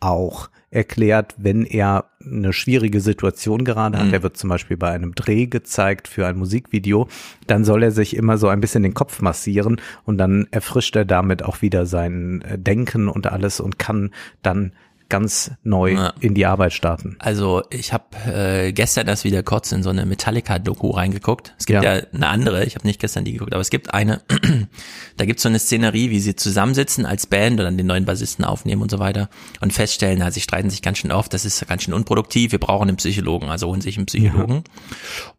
[0.00, 5.14] auch erklärt, wenn er eine schwierige Situation gerade hat, er wird zum Beispiel bei einem
[5.14, 7.08] Dreh gezeigt für ein Musikvideo,
[7.46, 11.04] dann soll er sich immer so ein bisschen den Kopf massieren und dann erfrischt er
[11.04, 14.10] damit auch wieder sein äh, Denken und alles und kann
[14.42, 14.72] dann
[15.08, 16.12] ganz neu Ja.
[16.20, 17.16] in die Arbeit starten.
[17.18, 21.54] Also ich habe äh, gestern erst wieder kurz in so eine Metallica-Doku reingeguckt.
[21.58, 21.96] Es gibt Ja.
[21.96, 24.22] ja, eine andere, ich habe nicht gestern die geguckt, aber es gibt eine,
[25.16, 28.04] da gibt es so eine Szenerie, wie sie zusammensitzen als Band und dann den neuen
[28.04, 29.28] Bassisten aufnehmen und so weiter
[29.60, 32.58] und feststellen, also sie streiten sich ganz schön oft, das ist ganz schön unproduktiv, wir
[32.58, 34.64] brauchen einen Psychologen, also holen sich einen Psychologen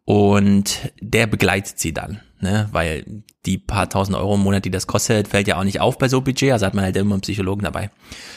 [0.08, 2.22] und der begleitet sie dann.
[2.40, 5.80] Ne, weil die paar tausend Euro im Monat, die das kostet, fällt ja auch nicht
[5.80, 7.90] auf bei so Budget, also hat man halt immer einen Psychologen dabei.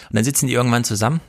[0.09, 1.21] Und dann sitzen die irgendwann zusammen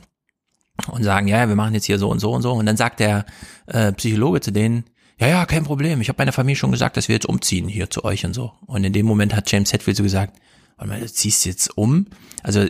[0.91, 2.51] und sagen, ja, wir machen jetzt hier so und so und so.
[2.51, 3.25] Und dann sagt der
[3.67, 4.85] äh, Psychologe zu denen,
[5.17, 6.01] ja, ja, kein Problem.
[6.01, 8.51] Ich habe meiner Familie schon gesagt, dass wir jetzt umziehen hier zu euch und so.
[8.65, 10.41] Und in dem Moment hat James Hetfield so gesagt,
[10.75, 12.07] warte mal, du ziehst jetzt um?
[12.41, 12.65] Also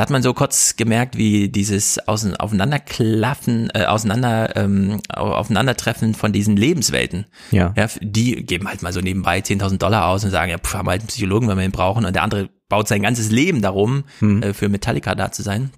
[0.00, 6.14] da hat man so kurz gemerkt, wie dieses Außen Aufeinanderklaffen, äh, auseinander, ähm, au- Aufeinandertreffen
[6.14, 7.26] von diesen Lebenswelten.
[7.50, 7.74] Ja.
[7.76, 10.86] Ja, die geben halt mal so nebenbei 10.000 Dollar aus und sagen, ja, pff, haben
[10.86, 12.06] wir halt einen Psychologen, wenn wir ihn brauchen.
[12.06, 15.70] Und der andere baut sein ganzes Leben darum, äh, für Metallica da zu sein.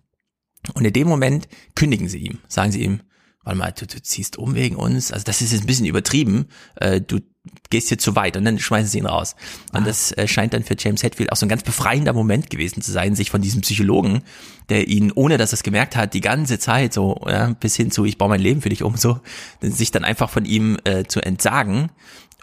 [0.74, 3.00] Und in dem Moment kündigen sie ihm, sagen sie ihm,
[3.44, 5.12] warte mal, du, du ziehst um wegen uns.
[5.12, 6.46] Also das ist jetzt ein bisschen übertrieben.
[6.76, 7.20] Äh, du
[7.70, 9.34] gehst hier zu weit und dann schmeißen sie ihn raus.
[9.72, 12.82] Und das äh, scheint dann für James Hetfield auch so ein ganz befreiender Moment gewesen
[12.82, 14.22] zu sein, sich von diesem Psychologen,
[14.68, 17.90] der ihn, ohne dass er es gemerkt hat, die ganze Zeit so, ja, bis hin
[17.90, 19.20] zu, ich baue mein Leben für dich um, so,
[19.60, 21.90] sich dann einfach von ihm äh, zu entsagen.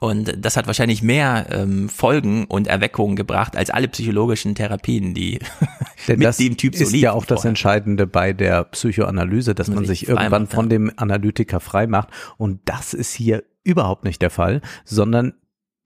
[0.01, 5.39] Und das hat wahrscheinlich mehr ähm, Folgen und Erweckungen gebracht als alle psychologischen Therapien, die
[6.07, 7.49] Denn mit das dem Typ so ist liefen ja auch das vorher.
[7.49, 12.09] Entscheidende bei der Psychoanalyse, dass Man man sich irgendwann macht, von dem Analytiker frei macht.
[12.37, 15.33] Und das ist hier überhaupt nicht der Fall, sondern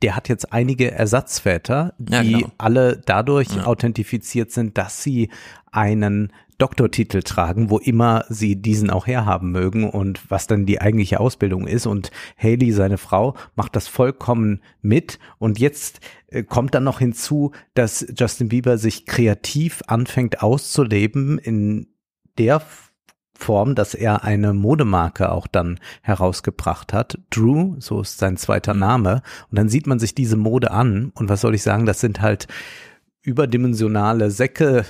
[0.03, 2.51] der hat jetzt einige Ersatzväter, die Ja, genau.
[2.57, 3.65] alle dadurch Ja.
[3.65, 5.29] authentifiziert sind, dass sie
[5.71, 6.31] einen
[6.63, 11.67] Doktortitel tragen, wo immer sie diesen auch herhaben mögen und was dann die eigentliche Ausbildung
[11.67, 11.85] ist.
[11.85, 12.09] Und
[12.41, 15.19] Haley, seine Frau, macht das vollkommen mit.
[15.39, 21.87] Und jetzt äh, kommt dann noch hinzu, dass Justin Bieber sich kreativ anfängt auszuleben in
[22.37, 22.61] der
[23.33, 27.19] Form, dass er eine Modemarke auch dann herausgebracht hat.
[27.29, 29.21] Drew, so ist sein zweiter Name.
[29.51, 31.11] Und dann sieht man sich diese Mode an.
[31.13, 32.47] Und was soll ich sagen, das sind halt
[33.23, 34.85] überdimensionale Säcke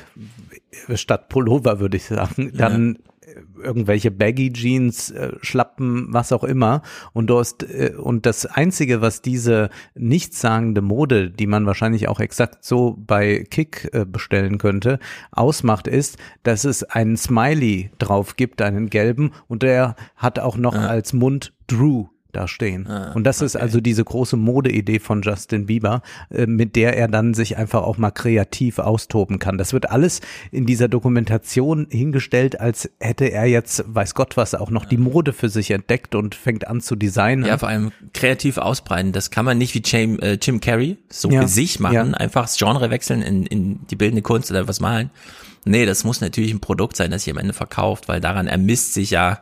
[0.95, 2.51] statt Pullover, würde ich sagen.
[2.55, 6.81] Dann äh, irgendwelche Baggy Jeans, äh, Schlappen, was auch immer.
[7.13, 12.19] Und du hast, äh, und das einzige, was diese nichtssagende Mode, die man wahrscheinlich auch
[12.19, 14.99] exakt so bei Kick bestellen könnte,
[15.31, 20.75] ausmacht, ist, dass es einen Smiley drauf gibt, einen gelben, und der hat auch noch
[20.75, 22.87] als Mund Drew da stehen.
[23.13, 27.33] und das ist also diese große Modeidee von Justin Bieber, äh, mit der er dann
[27.33, 29.57] sich einfach auch mal kreativ austoben kann.
[29.57, 34.69] Das wird alles in dieser Dokumentation hingestellt, als hätte er jetzt, weiß Gott was, auch
[34.69, 37.45] noch die Mode für sich entdeckt und fängt an zu designen.
[37.45, 39.11] Ja, vor allem kreativ ausbreiten.
[39.11, 42.17] Das kann man nicht wie Jim, äh, Jim Carrey so Ja, für sich machen, ja.
[42.17, 45.09] einfach das Genre wechseln in, in die bildende Kunst oder was malen.
[45.65, 48.93] Nee, das muss natürlich ein Produkt sein, das sich am Ende verkauft, weil daran ermisst
[48.93, 49.39] sich ja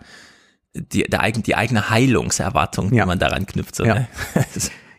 [0.73, 3.03] die, der, eigen- die eigene Heilungserwartung, Ja.
[3.03, 3.75] die man daran knüpft.
[3.75, 3.95] So, Ja.
[3.95, 4.07] ne?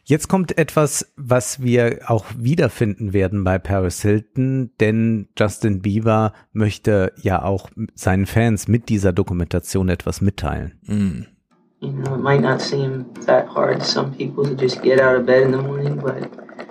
[0.05, 7.13] Jetzt kommt etwas, was wir auch wiederfinden werden bei Paris Hilton, denn Justin Bieber möchte
[7.23, 11.29] ja auch seinen Fans mit dieser Dokumentation etwas mitteilen.
[11.81, 15.17] You know, it might not seem that hard to some people to just get out
[15.21, 16.29] of bed in the morning, but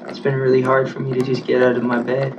[0.10, 2.34] it's been really hard for me to just get out of my bed.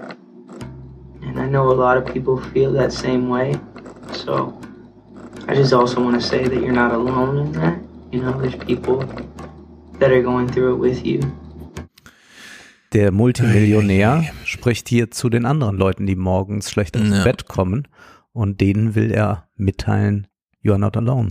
[1.22, 3.54] And I know a lot of people feel that same way.
[4.12, 4.52] So
[5.48, 7.74] I just also want to say that you're not alone in that.
[8.12, 9.04] You know, there's people
[9.98, 11.20] that are going through it with you.
[12.92, 17.24] Der Multimillionär spricht hier zu den anderen Leuten, die morgens schlecht dem Ja.
[17.24, 17.88] Bett kommen
[18.32, 20.26] und denen will er mitteilen,
[20.60, 21.30] you are not alone.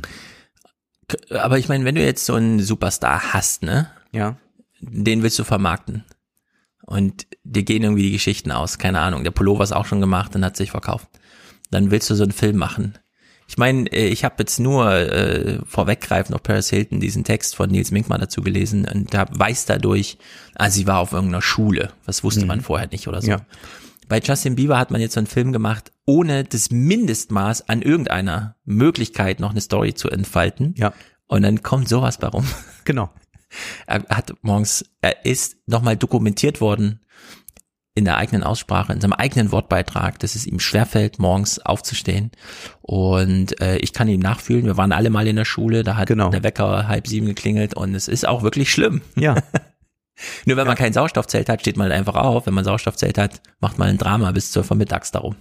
[1.30, 4.38] Aber ich meine, wenn du jetzt so einen Superstar hast, ne, Ja.
[4.80, 6.04] den willst du vermarkten.
[6.84, 9.24] Und dir gehen irgendwie die Geschichten aus, keine Ahnung.
[9.24, 11.08] Der Pullover ist auch schon gemacht und hat sich verkauft.
[11.69, 12.95] Dann willst du so einen Film machen.
[13.52, 17.70] Ich meine, äh, ich habe jetzt nur äh, vorweggreifend auf Paris Hilton diesen Text von
[17.70, 20.18] Nils Minkmar dazu gelesen und da weiß dadurch,
[20.56, 21.92] ah, sie war auf irgendeiner Schule.
[22.06, 23.32] Was wusste man vorher nicht oder so.
[23.32, 23.42] Ja.
[24.08, 28.56] Bei Justin Bieber hat man jetzt so einen Film gemacht, ohne das Mindestmaß an irgendeiner
[28.64, 30.74] Möglichkeit noch eine Story zu entfalten.
[30.78, 30.94] Ja.
[31.28, 32.48] Und dann kommt sowas bei rum.
[32.86, 33.10] Genau.
[33.86, 37.02] Er hat morgens, er ist nochmal dokumentiert worden
[37.94, 42.32] in der eigenen Aussprache, in seinem eigenen Wortbeitrag, dass es ihm schwerfällt, morgens aufzustehen.
[42.82, 46.08] Und äh, ich kann ihm nachfühlen, wir waren alle mal in der Schule, da hat
[46.08, 46.30] Genau.
[46.30, 49.02] der Wecker halb sieben geklingelt und es ist auch wirklich schlimm.
[49.16, 49.36] Ja.
[50.46, 52.46] Nur wenn man kein Sauerstoffzelt hat, steht man halt einfach auf.
[52.46, 55.36] Wenn man Sauerstoffzelt hat, macht man ein Drama bis 12 Uhr mittags darum.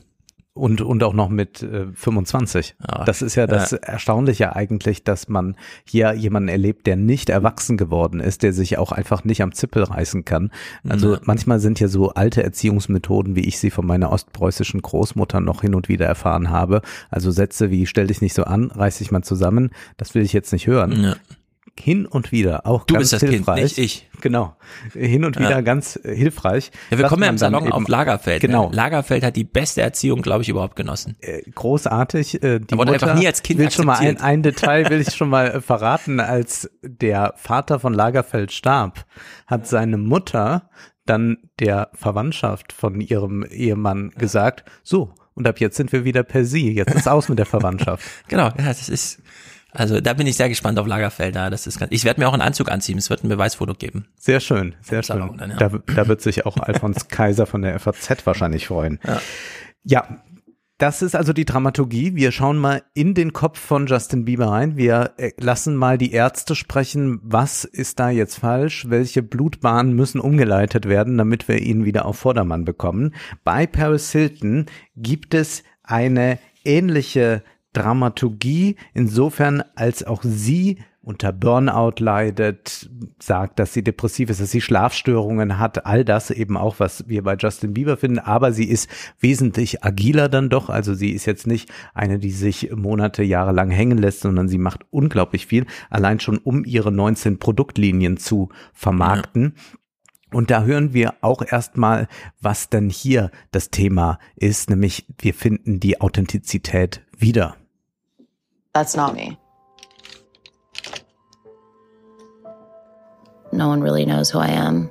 [0.61, 2.77] Und, und auch noch mit äh, 25.
[2.87, 3.05] Ja.
[3.05, 8.21] Das ist ja das Erstaunliche eigentlich, dass man hier jemanden erlebt, der nicht erwachsen geworden
[8.21, 10.51] ist, der sich auch einfach nicht am Zippel reißen kann.
[10.87, 11.21] Also Ja.
[11.25, 15.75] manchmal sind ja so alte Erziehungsmethoden, wie ich sie von meiner ostpreußischen Großmutter noch hin
[15.75, 16.83] und wieder erfahren habe.
[17.09, 20.35] Also Sätze wie stell dich nicht so an, reiß dich mal zusammen, das will ich
[20.35, 21.03] jetzt nicht hören.
[21.03, 21.17] Ja.
[21.79, 23.63] Hin und wieder auch Du ganz bist das Kind, hilfreich.
[23.63, 24.11] nicht ich.
[24.21, 24.57] Genau.
[24.93, 25.61] Hin und wieder Ja.
[25.63, 26.71] ganz hilfreich.
[26.91, 28.43] Ja, wir kommen ja im Salon auf Lagerfeld.
[28.43, 28.69] Genau.
[28.69, 28.77] Ne?
[28.77, 31.17] Lagerfeld hat die beste Erziehung, glaube ich, überhaupt genossen.
[31.21, 32.43] äh, großartig.
[32.43, 35.01] Äh, die wurde Mutter einfach nie als Kind will schon mal ein, ein Detail will
[35.01, 39.07] ich schon mal äh, verraten, als der Vater von Lagerfeld starb,
[39.47, 40.69] hat seine Mutter
[41.07, 46.45] dann der Verwandtschaft von ihrem Ehemann gesagt, so, und ab jetzt sind wir wieder per
[46.45, 48.05] Sie, jetzt ist aus mit der Verwandtschaft.
[48.29, 49.23] Genau, ja, das ist,
[49.73, 51.37] also da bin ich sehr gespannt auf Lagerfeld.
[51.37, 51.51] Da.
[51.51, 54.07] Das ist ganz, ich werde mir auch einen Anzug anziehen, es wird ein Beweisfoto geben.
[54.17, 55.39] Sehr schön, sehr Salon schön.
[55.39, 55.57] dann, ja.
[55.57, 58.99] da, da wird sich auch Alfons Kaiser von der FAZ wahrscheinlich freuen.
[59.07, 59.21] Ja.
[59.83, 60.21] Ja,
[60.81, 62.15] das ist also die Dramaturgie.
[62.15, 64.79] Wir schauen mal in den Kopf von Justin Bieber rein.
[64.79, 67.21] Wir äh, lassen mal die Ärzte sprechen.
[67.23, 68.87] Was ist da jetzt falsch?
[68.89, 73.15] Welche Blutbahnen müssen umgeleitet werden, damit wir ihn wieder auf Vordermann bekommen?
[73.45, 74.65] Bei Paris Hilton
[74.97, 83.83] gibt es eine ähnliche Dramaturgie, insofern als auch sie unter Burnout leidet, sagt, dass sie
[83.83, 87.97] depressiv ist, dass sie Schlafstörungen hat, all das eben auch, was wir bei Justin Bieber
[87.97, 92.31] finden, aber sie ist wesentlich agiler dann doch, also sie ist jetzt nicht eine, die
[92.31, 96.93] sich Monate, Jahre lang hängen lässt, sondern sie macht unglaublich viel, allein schon um ihre
[96.93, 99.55] 19 Produktlinien zu vermarkten.
[100.33, 102.09] Und da hören wir auch erstmal,
[102.41, 107.57] was denn hier das Thema ist, nämlich wir finden die Authentizität wieder.
[108.81, 109.39] That's not me.
[113.53, 114.91] No one really knows who I am.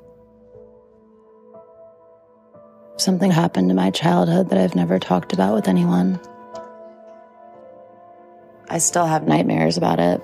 [2.98, 6.20] Something happened in my childhood that I've never talked about with anyone.
[8.70, 10.22] I still have nightmares about it.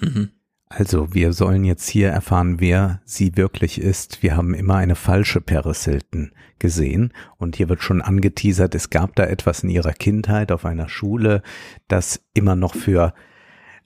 [0.00, 0.32] Mhm.
[0.74, 4.22] Also, wir sollen jetzt hier erfahren, wer sie wirklich ist.
[4.22, 9.14] Wir haben immer eine falsche Paris Hilton gesehen und hier wird schon angeteasert, es gab
[9.16, 11.42] da etwas in ihrer Kindheit auf einer Schule,
[11.88, 13.12] das immer noch für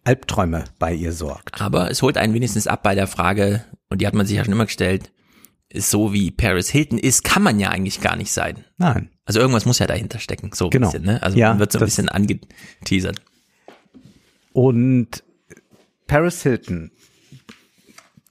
[0.05, 1.61] Albträume bei ihr sorgt.
[1.61, 4.45] Aber es holt einen wenigstens ab bei der Frage, und die hat man sich ja
[4.45, 5.11] schon immer gestellt,
[5.75, 8.65] so wie Paris Hilton ist, kann man ja eigentlich gar nicht sein.
[8.77, 10.91] Nein, Also irgendwas muss ja dahinter stecken, so ein Genau.
[10.91, 11.21] bisschen, ne?
[11.23, 13.21] Also Ja, man wird so ein bisschen angeteasert.
[14.53, 15.25] Und
[16.07, 16.91] Paris Hilton,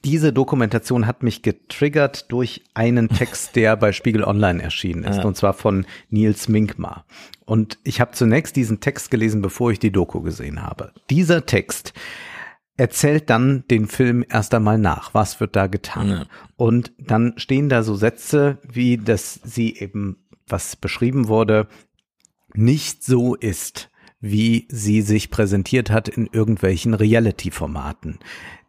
[0.04, 5.36] diese Dokumentation hat mich getriggert durch einen Text, der bei Spiegel Online erschienen ist, und
[5.36, 7.04] zwar von Nils Minkmar.
[7.44, 10.92] Und ich habe zunächst diesen Text gelesen, bevor ich die Doku gesehen habe.
[11.10, 11.92] Dieser Text
[12.76, 15.12] erzählt dann den Film erst einmal nach.
[15.12, 16.08] Was wird da getan?
[16.08, 16.26] Ja.
[16.56, 21.66] Und dann stehen da so Sätze, wie dass sie eben, was beschrieben wurde,
[22.54, 28.18] nicht so ist, wie sie sich präsentiert hat in irgendwelchen Reality-Formaten.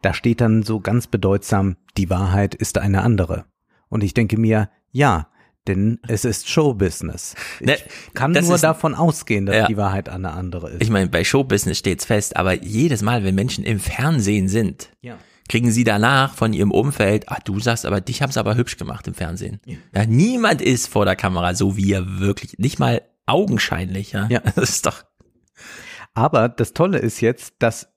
[0.02, 3.44] Da steht dann so ganz bedeutsam, die Wahrheit ist eine andere.
[3.88, 5.28] Und ich denke mir, ja,
[5.66, 7.34] denn es ist Showbusiness.
[7.60, 7.76] Ich Ne,
[8.14, 9.66] kann nur ist- davon ausgehen, dass Ja.
[9.66, 10.82] die Wahrheit eine andere ist.
[10.82, 15.18] Ich meine, bei Showbusiness steht's fest, aber jedes Mal, wenn Menschen im Fernsehen sind, ja.
[15.48, 19.06] kriegen sie danach von ihrem Umfeld, ah, du sagst aber, dich haben's aber hübsch gemacht
[19.08, 19.60] im Fernsehen.
[19.94, 20.06] Ja.
[20.06, 24.26] niemand ist vor der Kamera so wie er wirklich, nicht mal augenscheinlich, ja.
[24.30, 24.40] Ja.
[24.56, 25.02] Das ist doch,
[26.18, 27.88] Aber das Tolle ist jetzt, dass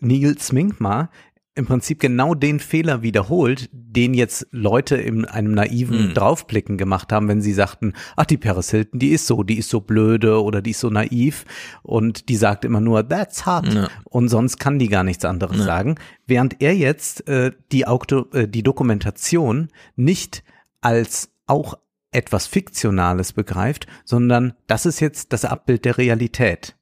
[0.00, 1.08] Nils Minkmar
[1.54, 6.14] im Prinzip genau den Fehler wiederholt, den jetzt Leute in einem naiven Hm.
[6.14, 9.70] Draufblicken gemacht haben, wenn sie sagten, ach, die Paris Hilton, die ist so, die ist
[9.70, 11.44] so blöde oder die ist so naiv
[11.82, 13.88] und die sagt immer nur, that's hot Ja.
[14.04, 18.48] und sonst kann die gar nichts anderes sagen, während er jetzt äh, die, Auto, äh,
[18.48, 20.42] die Dokumentation nicht
[20.82, 21.74] als auch
[22.12, 26.76] etwas Fiktionales begreift, sondern das ist jetzt das Abbild der Realität.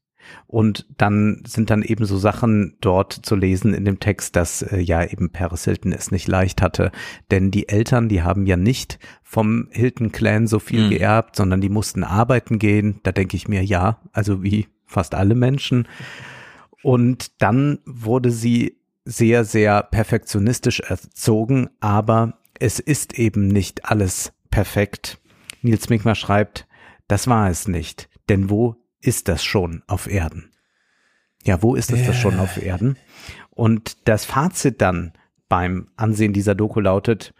[0.46, 4.78] Und dann sind dann eben so Sachen dort zu lesen in dem Text, dass äh,
[4.80, 6.92] ja eben Paris Hilton es nicht leicht hatte,
[7.30, 10.90] denn die Eltern, die haben ja nicht vom Hilton Clan so viel Mhm.
[10.90, 13.00] geerbt, sondern die mussten arbeiten gehen.
[13.02, 15.86] Da denke ich mir, ja, also wie fast alle Menschen.
[16.82, 25.18] Und dann wurde sie sehr, sehr perfektionistisch erzogen, aber es ist eben nicht alles perfekt.
[25.62, 26.66] Nils Minkmar schreibt,
[27.08, 30.50] das war es nicht, denn wo ist das schon auf Erden?
[31.44, 32.96] Ja, wo ist es das schon auf Erden?
[33.50, 35.12] Und das Fazit dann
[35.48, 37.34] beim Ansehen dieser Doku lautet,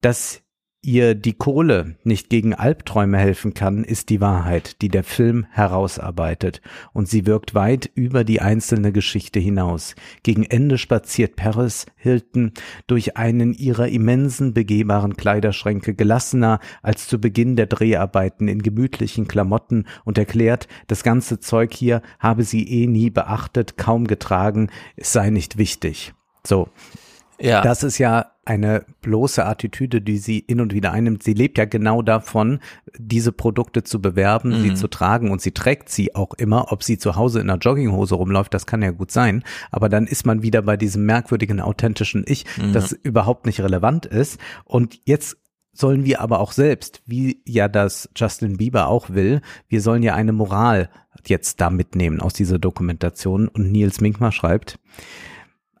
[0.00, 0.42] dass
[0.82, 6.60] ihr die Kohle nicht gegen Albträume helfen kann, ist die Wahrheit, die der Film herausarbeitet,
[6.92, 9.96] und sie wirkt weit über die einzelne Geschichte hinaus.
[10.22, 12.52] Gegen Ende spaziert Paris Hilton
[12.86, 19.86] durch einen ihrer immensen begehbaren Kleiderschränke gelassener als zu Beginn der Dreharbeiten in gemütlichen Klamotten
[20.04, 25.30] und erklärt, das ganze Zeug hier habe sie eh nie beachtet, kaum getragen, es sei
[25.30, 26.14] nicht wichtig.
[26.46, 26.68] So.
[27.40, 27.62] Ja.
[27.62, 31.22] Das ist ja eine bloße Attitüde, die sie in und wieder einnimmt.
[31.22, 32.60] Sie lebt ja genau davon,
[32.98, 34.62] diese Produkte zu bewerben, Mhm.
[34.62, 37.58] sie zu tragen und sie trägt sie auch immer, ob sie zu Hause in einer
[37.58, 41.60] Jogginghose rumläuft, das kann ja gut sein, aber dann ist man wieder bei diesem merkwürdigen,
[41.60, 42.72] authentischen Ich, Mhm.
[42.72, 45.36] das überhaupt nicht relevant ist und jetzt
[45.72, 50.14] sollen wir aber auch selbst, wie ja das Justin Bieber auch will, wir sollen ja
[50.14, 50.88] eine Moral
[51.26, 54.78] jetzt da mitnehmen aus dieser Dokumentation und Nils Minkmar schreibt,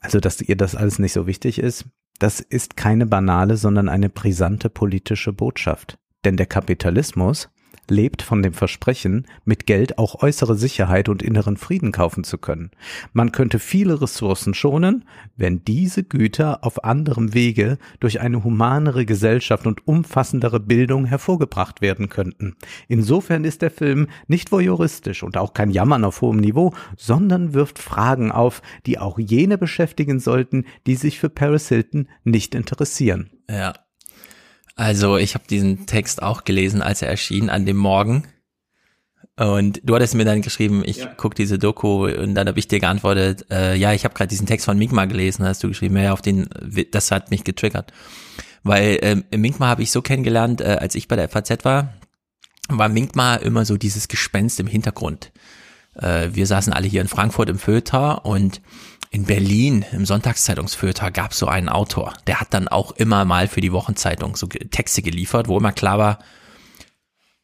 [0.08, 1.84] also dass ihr das alles nicht so wichtig ist,
[2.18, 5.98] das ist keine banale, sondern eine brisante politische Botschaft.
[6.24, 7.50] Denn der Kapitalismus
[7.90, 12.70] lebt von dem Versprechen, mit Geld auch äußere Sicherheit und inneren Frieden kaufen zu können.
[13.12, 15.04] Man könnte viele Ressourcen schonen,
[15.36, 22.08] wenn diese Güter auf anderem Wege durch eine humanere Gesellschaft und umfassendere Bildung hervorgebracht werden
[22.08, 22.56] könnten.
[22.88, 27.78] Insofern ist der Film nicht voyeuristisch und auch kein Jammern auf hohem Niveau, sondern wirft
[27.78, 33.30] Fragen auf, die auch jene beschäftigen sollten, die sich für Paris Hilton nicht interessieren.
[33.50, 33.74] Ja.
[34.78, 38.28] Also ich habe diesen Text auch gelesen, als er erschien, an dem Morgen.
[39.36, 41.14] Und du hattest mir dann geschrieben, ich Ja.
[41.16, 44.46] guck diese Doku und dann habe ich dir geantwortet, äh, ja, ich habe gerade diesen
[44.46, 46.48] Text von Minkma gelesen, hast du geschrieben, ja, auf den,
[46.92, 47.92] das hat mich getriggert.
[48.62, 51.94] Weil ähm, Minkma habe ich so kennengelernt, äh, als ich bei der FAZ war,
[52.68, 55.32] war Minkma immer so dieses Gespenst im Hintergrund.
[55.94, 58.60] Äh, wir saßen alle hier in Frankfurt im Feuilleton und
[59.10, 63.48] in Berlin im Sonntagszeitungsfeuilleton gab es so einen Autor, der hat dann auch immer mal
[63.48, 66.18] für die Wochenzeitung so Texte geliefert, wo immer klar war,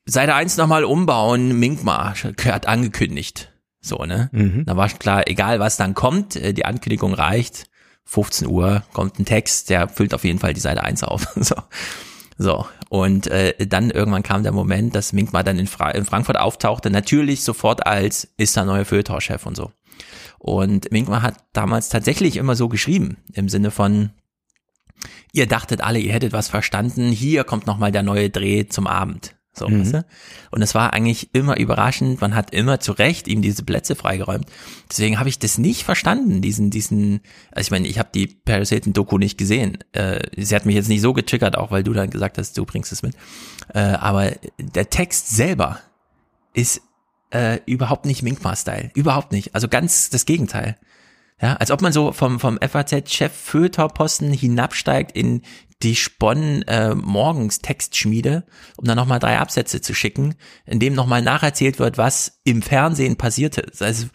[0.06, 3.50] Seite 1 nochmal umbauen, Minkma hat angekündigt.
[3.80, 4.30] So, ne?
[4.32, 4.64] Mhm.
[4.64, 7.66] Da war schon klar, egal was dann kommt, äh, die Ankündigung reicht.
[8.06, 11.26] 15 Uhr kommt ein Text, der füllt auf jeden Fall die Seite 1 auf.
[11.36, 11.54] so.
[12.36, 16.36] So, und äh, dann irgendwann kam der Moment, dass Minkma dann in, Fra in Frankfurt
[16.36, 19.70] auftauchte, natürlich sofort als ist der neue Feuilleton-Chef und so.
[20.38, 24.10] Und Minkma hat damals tatsächlich immer so geschrieben, im Sinne von,
[25.32, 29.34] ihr dachtet alle, ihr hättet was verstanden, hier kommt nochmal der neue Dreh zum Abend.
[29.56, 29.80] So, Mhm.
[29.82, 30.06] weißt du?
[30.50, 34.46] Und es war eigentlich immer überraschend, man hat immer zu Recht ihm diese Plätze freigeräumt.
[34.90, 37.20] Deswegen habe ich das nicht verstanden, diesen, diesen,
[37.52, 39.78] also ich meine, ich habe die Paris Hilton Doku nicht gesehen.
[39.92, 42.64] Äh, sie hat mich jetzt nicht so getriggert, auch weil du dann gesagt hast, du
[42.64, 43.14] bringst es mit.
[43.72, 45.78] Äh, aber der Text selber
[46.52, 46.82] ist
[47.34, 48.90] äh, überhaupt nicht Minkma-Style.
[48.94, 49.54] Überhaupt nicht.
[49.54, 50.76] Also ganz das Gegenteil.
[51.42, 55.42] Ja, als ob man so vom, vom FAZ-Chef Feuilleton-Posten hinabsteigt in
[55.84, 58.44] die Spon äh, morgens Textschmiede,
[58.76, 60.34] um dann nochmal drei Absätze zu schicken,
[60.66, 63.66] in dem nochmal nacherzählt wird, was im Fernsehen passierte.
[63.80, 64.06] Also,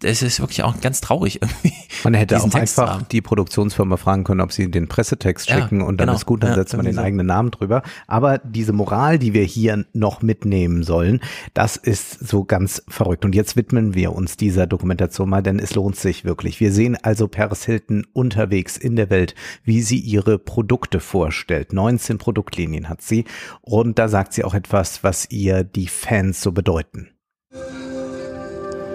[0.00, 1.72] das ist wirklich auch ganz traurig irgendwie.
[2.04, 5.80] Man hätte auch Text einfach die Produktionsfirma fragen können, ob sie den Pressetext Ja, schicken
[5.80, 6.16] und dann genau.
[6.18, 7.00] ist gut, dann Ja, setzt man den so.
[7.00, 7.82] eigenen Namen drüber.
[8.06, 11.20] Aber diese Moral, die wir hier noch mitnehmen sollen,
[11.54, 13.24] das ist so ganz verrückt.
[13.24, 16.60] Und jetzt widmen wir uns dieser Dokumentation mal, denn es lohnt sich wirklich.
[16.60, 19.34] Wir sehen also Paris Hilton unterwegs in der Welt,
[19.64, 21.15] wie sie ihre Produkte vorstellt.
[21.24, 23.24] 19 Produktlinien hat sie
[23.60, 27.10] und da sagt sie auch etwas, was ihr die Fans so bedeuten.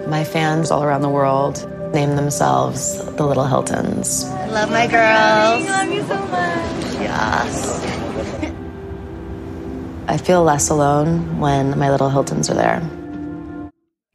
[0.08, 4.26] My fans all around the world name themselves the Little Hiltons.
[4.50, 5.66] Love my girls.
[5.68, 7.00] love you so much.
[7.00, 7.80] Yes.
[10.08, 12.82] I feel less alone when my Little Hiltons are there.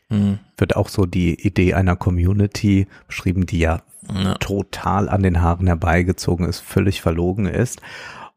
[0.09, 0.39] Hm.
[0.57, 3.81] wird auch so die Idee einer Community beschrieben, die ja,
[4.13, 4.35] Ja.
[4.35, 7.81] total an den Haaren herbeigezogen ist, völlig verlogen ist.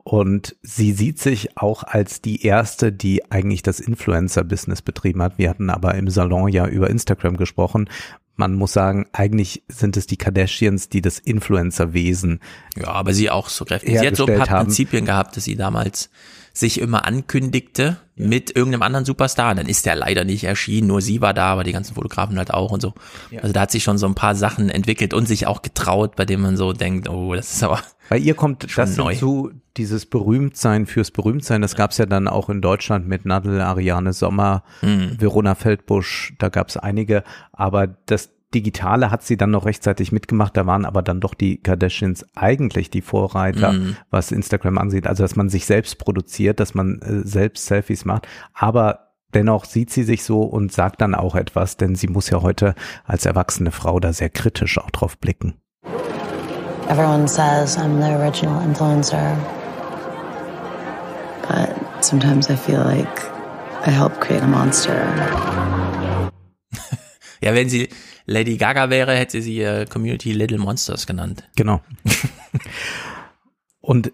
[0.02, 5.38] Und sie sieht sich auch als die erste, die eigentlich das Influencer-Business betrieben hat.
[5.38, 7.88] Wir hatten aber im Salon ja über Instagram gesprochen.
[8.36, 12.40] Man muss sagen, eigentlich sind es die Kardashians, die das Influencer-Wesen
[12.76, 13.98] Ja, aber sie auch so kräftig.
[13.98, 14.66] Sie hat so ein paar haben.
[14.66, 16.10] Prinzipien gehabt, dass sie damals
[16.60, 19.50] sich immer ankündigte mit irgendeinem anderen Superstar.
[19.52, 22.36] Und dann ist der leider nicht erschienen, nur sie war da, aber die ganzen Fotografen
[22.38, 22.92] halt auch und so.
[23.40, 26.24] Also da hat sich schon so ein paar Sachen entwickelt und sich auch getraut, bei
[26.26, 29.10] denen man so denkt, oh, das ist aber Bei ihr kommt Schon das neu.
[29.12, 31.62] hinzu, dieses Berühmtsein fürs Berühmtsein.
[31.62, 35.16] Das gab's ja dann auch in Deutschland mit Nadel, Ariane Sommer, Mhm.
[35.20, 36.34] Verona Feldbusch.
[36.38, 37.24] Da gab's einige.
[37.52, 40.56] Aber das Digitale hat sie dann noch rechtzeitig mitgemacht.
[40.56, 43.96] Da waren aber dann doch die Kardashians eigentlich die Vorreiter, Mhm.
[44.10, 45.06] was Instagram ansieht.
[45.06, 48.26] Also, dass man sich selbst produziert, dass man äh, selbst Selfies macht.
[48.52, 52.42] Aber dennoch sieht sie sich so und sagt dann auch etwas, denn sie muss ja
[52.42, 52.74] heute
[53.04, 55.54] als erwachsene Frau da sehr kritisch auch drauf blicken.
[56.88, 59.36] Everyone says I'm the original influencer.
[61.48, 61.70] But
[62.04, 63.30] sometimes I feel like
[63.86, 64.94] I helped create a monster.
[67.42, 67.88] Ja, wenn sie
[68.30, 71.42] Lady Gaga wäre, hätte sie ihr Community Little Monsters genannt.
[71.56, 71.80] Genau.
[73.80, 74.12] Und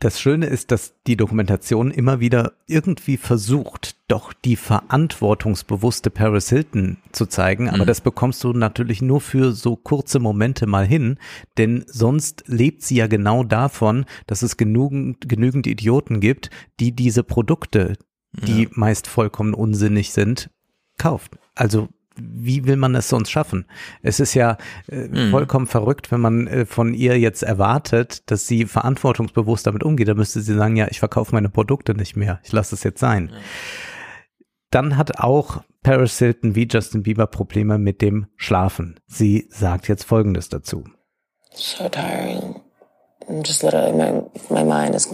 [0.00, 6.98] das Schöne ist, dass die Dokumentation immer wieder irgendwie versucht, doch die verantwortungsbewusste Paris Hilton
[7.12, 7.68] zu zeigen.
[7.68, 7.86] Aber Mhm.
[7.86, 11.18] das bekommst du natürlich nur für so kurze Momente mal hin,
[11.56, 16.50] denn sonst lebt sie ja genau davon, dass es genügend, genügend Idioten gibt,
[16.80, 17.96] die diese Produkte,
[18.32, 20.50] die meist vollkommen unsinnig sind,
[20.98, 21.38] kauft.
[21.54, 23.66] Also wie will man es sonst schaffen?
[24.02, 24.56] Es ist ja
[24.88, 25.30] äh, Mhm.
[25.30, 30.08] vollkommen verrückt, wenn man äh, von ihr jetzt erwartet, dass sie verantwortungsbewusst damit umgeht.
[30.08, 32.40] Da müsste sie sagen, ja, ich verkaufe meine Produkte nicht mehr.
[32.44, 33.30] Ich lasse es jetzt sein.
[34.70, 38.98] Dann hat auch Paris Hilton wie Justin Bieber Probleme mit dem Schlafen.
[39.06, 40.84] Sie sagt jetzt Folgendes dazu.
[41.52, 42.60] So tiring.
[43.28, 45.08] I'm just literally, my, my mind is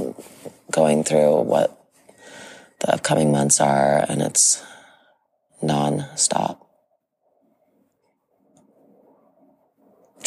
[0.72, 1.70] going through what
[2.80, 4.62] the upcoming months are, and it's
[5.62, 6.66] non-stop.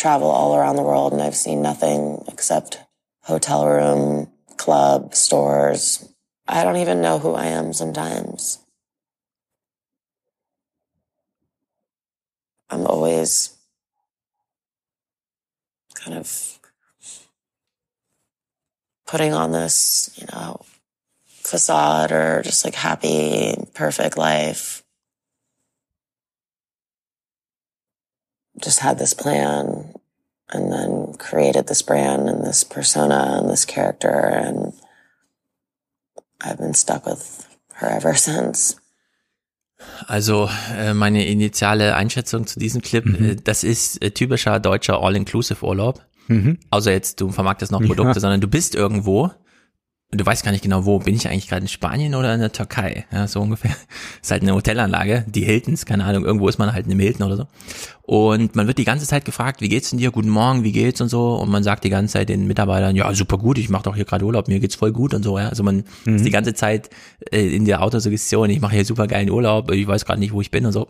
[0.04, 2.78] Travel all around the world, and I've seen nothing except
[3.22, 6.06] hotel room, club, stores.
[6.46, 8.60] I don't even know who I am sometimes.
[12.70, 13.56] I'm always
[15.96, 16.60] kind of
[19.08, 20.66] putting on this, you know,
[21.28, 24.83] facade or just like happy, perfect life.
[28.62, 29.94] Just had this plan
[30.50, 34.74] and then created this brand and this persona and this character and
[36.42, 38.76] I've been stuck with her ever since.
[40.08, 46.02] Also äh, meine initiale Einschätzung zu diesem Clip, äh, das ist äh, typischer deutscher All-Inclusive-Urlaub.
[46.28, 46.60] Mhm.
[46.70, 48.20] Außer jetzt, du vermarktest noch Produkte, Ja.
[48.20, 49.32] sondern du bist irgendwo
[50.14, 51.00] du weißt gar nicht genau wo.
[51.00, 53.06] Bin ich eigentlich gerade in Spanien oder in der Türkei?
[53.12, 53.76] Ja, so ungefähr.
[54.22, 57.28] ist halt eine Hotelanlage, die Hiltons, keine Ahnung, irgendwo ist man halt in einem Hilton
[57.28, 57.48] oder so.
[58.04, 60.12] Und man wird die ganze Zeit gefragt, wie geht's denn dir?
[60.12, 61.36] Guten Morgen, wie geht's und so.
[61.36, 64.06] Und man sagt die ganze Zeit den Mitarbeitern, ja, super gut, ich mache doch hier
[64.06, 65.40] gerade Urlaub, mir geht's voll gut und so.
[65.40, 65.50] Ja.
[65.50, 66.90] Also man ist die ganze Zeit
[67.32, 70.42] äh, in der Autosuggestion, ich mache hier super geilen Urlaub, ich weiß gerade nicht, wo
[70.42, 70.88] ich bin und so.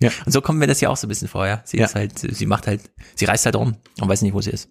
[0.00, 0.10] Ja.
[0.26, 1.60] Und so kommen wir das ja auch so ein bisschen vor, ja.
[1.64, 1.84] Sie Ja.
[1.84, 2.80] ist halt, sie macht halt,
[3.14, 4.68] sie reist halt rum und weiß nicht, wo sie ist.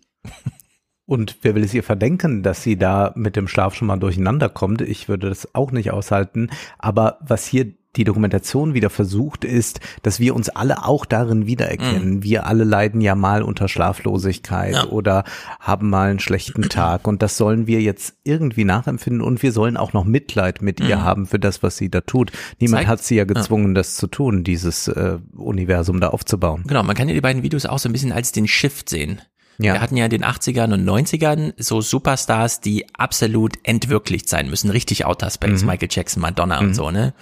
[1.12, 4.48] Und wer will es ihr verdenken, dass sie da mit dem Schlaf schon mal durcheinander
[4.48, 4.80] kommt?
[4.80, 6.50] Ich würde das auch nicht aushalten.
[6.80, 12.24] Aber was hier die Dokumentation wieder versucht, ist, dass wir uns alle auch darin wiedererkennen.
[12.24, 14.86] Wir alle leiden ja mal unter Schlaflosigkeit Ja.
[14.88, 15.26] oder
[15.60, 17.06] haben mal einen schlechten Tag.
[17.06, 19.22] Und das sollen wir jetzt irgendwie nachempfinden.
[19.22, 22.32] Und wir sollen auch noch Mitleid mit ihr haben für das, was sie da tut.
[22.62, 26.64] Niemand Zeigt- hat sie ja gezwungen, das zu tun, dieses äh, Universum da aufzubauen.
[26.68, 29.22] Genau, man kann ja die beiden Videos auch so ein bisschen als den Shift sehen.
[29.58, 29.74] Ja.
[29.74, 34.72] Wir hatten ja in den 80ern und 90ern so Superstars, die absolut entwirklicht sein müssen,
[34.72, 37.14] richtig Outer Space, Michael Jackson, Madonna und so, ne?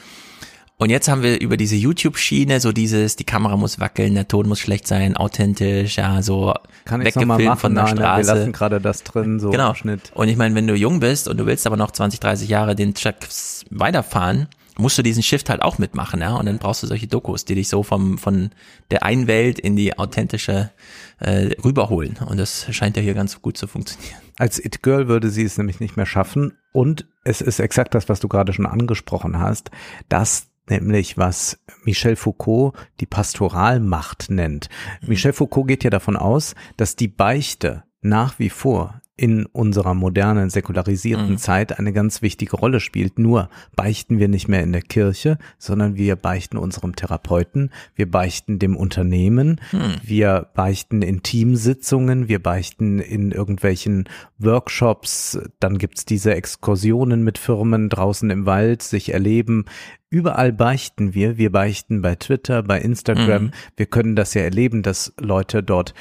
[0.81, 4.47] Und jetzt haben wir über diese YouTube-Schiene so dieses, die Kamera muss wackeln, der Ton
[4.47, 6.53] muss schlecht sein, authentisch, ja, so
[6.85, 7.59] Kann ich weggefilmt machen?
[7.59, 8.33] von der Nein, wir Straße.
[8.33, 9.73] lassen gerade das drin, so genau.
[9.73, 10.11] Schnitt.
[10.13, 12.75] Und ich meine, wenn du jung bist und du willst aber noch 20, 30 Jahre
[12.77, 13.27] den Track
[13.71, 14.47] weiterfahren,
[14.79, 16.35] musst du diesen Shift halt auch mitmachen, ja.
[16.35, 18.51] Und dann brauchst du solche Dokus, die dich so vom von
[18.91, 20.71] der einen Welt in die authentische
[21.19, 22.17] äh, rüberholen.
[22.25, 24.19] Und das scheint ja hier ganz gut zu funktionieren.
[24.37, 26.57] Als It Girl würde sie es nämlich nicht mehr schaffen.
[26.71, 29.69] Und es ist exakt das, was du gerade schon angesprochen hast.
[30.07, 34.69] Das nämlich, was Michel Foucault die Pastoralmacht nennt.
[35.01, 40.49] Michel Foucault geht ja davon aus, dass die Beichte nach wie vor in unserer modernen,
[40.49, 41.37] säkularisierten Mhm.
[41.37, 43.19] Zeit eine ganz wichtige Rolle spielt.
[43.19, 48.59] Nur beichten wir nicht mehr in der Kirche, sondern wir beichten unserem Therapeuten, wir beichten
[48.59, 49.59] dem Unternehmen,
[50.01, 54.07] wir beichten in Teamsitzungen, wir beichten in irgendwelchen
[54.37, 59.65] Workshops, dann gibt's diese Exkursionen mit Firmen draußen im Wald, sich erleben.
[60.09, 61.37] Überall beichten wir.
[61.37, 63.43] Wir beichten bei Twitter, bei Instagram.
[63.43, 63.51] Mhm.
[63.75, 65.93] Wir können das ja erleben, dass Leute dort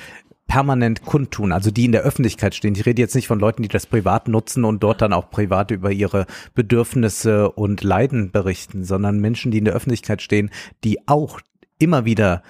[0.48, 2.74] permanent kundtun, also die in der Öffentlichkeit stehen.
[2.74, 5.70] Ich rede jetzt nicht von Leuten, die das privat nutzen und dort dann auch privat
[5.70, 10.50] über ihre Bedürfnisse und Leiden berichten, sondern Menschen, die in der Öffentlichkeit stehen,
[10.82, 11.40] die auch
[11.78, 12.42] immer wieder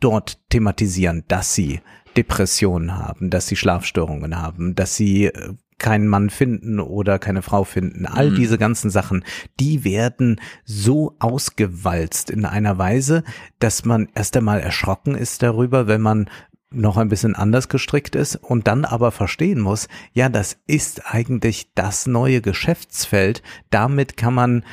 [0.00, 1.80] dort thematisieren, dass sie
[2.16, 7.64] Depressionen haben, dass sie Schlafstörungen haben, dass sie äh, keinen Mann finden oder keine Frau
[7.64, 8.06] finden.
[8.06, 8.36] All Mhm.
[8.36, 9.24] diese ganzen Sachen,
[9.58, 13.24] die werden so ausgewalzt in einer Weise,
[13.58, 16.30] dass man erst einmal erschrocken ist darüber, wenn man
[16.74, 21.68] noch ein bisschen anders gestrickt ist und dann aber verstehen muss, ja, das ist eigentlich
[21.74, 23.42] das neue Geschäftsfeld.
[23.70, 24.64] Damit kann man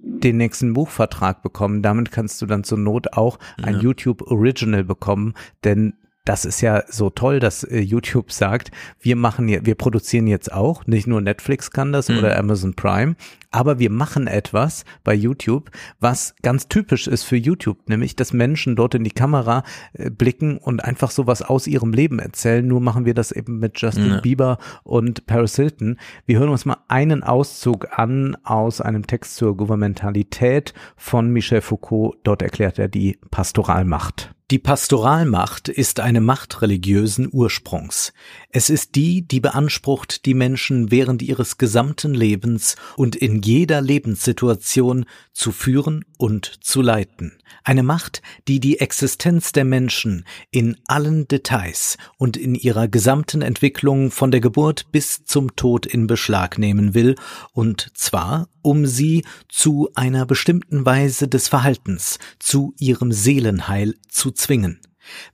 [0.00, 1.82] den nächsten Buchvertrag bekommen.
[1.82, 3.80] Damit kannst du dann zur Not auch ein Ja.
[3.80, 5.34] YouTube Original bekommen,
[5.64, 5.94] denn
[6.24, 8.70] das ist ja so toll, dass äh, YouTube sagt,
[9.00, 12.18] wir machen wir produzieren jetzt auch, nicht nur Netflix kann das Mhm.
[12.18, 13.16] oder Amazon Prime,
[13.50, 15.70] aber wir machen etwas bei YouTube,
[16.00, 20.58] was ganz typisch ist für YouTube, nämlich, dass Menschen dort in die Kamera äh, blicken
[20.58, 22.66] und einfach sowas aus ihrem Leben erzählen.
[22.66, 24.20] Nur machen wir das eben mit Justin Ja.
[24.20, 25.98] Bieber und Paris Hilton.
[26.26, 32.16] Wir hören uns mal einen Auszug an aus einem Text zur Gouvernementalität von Michel Foucault.
[32.24, 34.34] Dort erklärt er die Pastoralmacht.
[34.50, 38.14] Die Pastoralmacht ist eine Macht religiösen Ursprungs.
[38.48, 45.06] Es ist die, die beansprucht, die Menschen während ihres gesamten Lebens und in jeder Lebenssituation
[45.32, 47.38] zu führen und zu leiten.
[47.64, 54.10] Eine Macht, die die Existenz der Menschen in allen Details und in ihrer gesamten Entwicklung
[54.10, 57.14] von der Geburt bis zum Tod in Beschlag nehmen will,
[57.52, 64.80] und zwar um sie zu einer bestimmten Weise des Verhaltens, zu ihrem Seelenheil zu zwingen.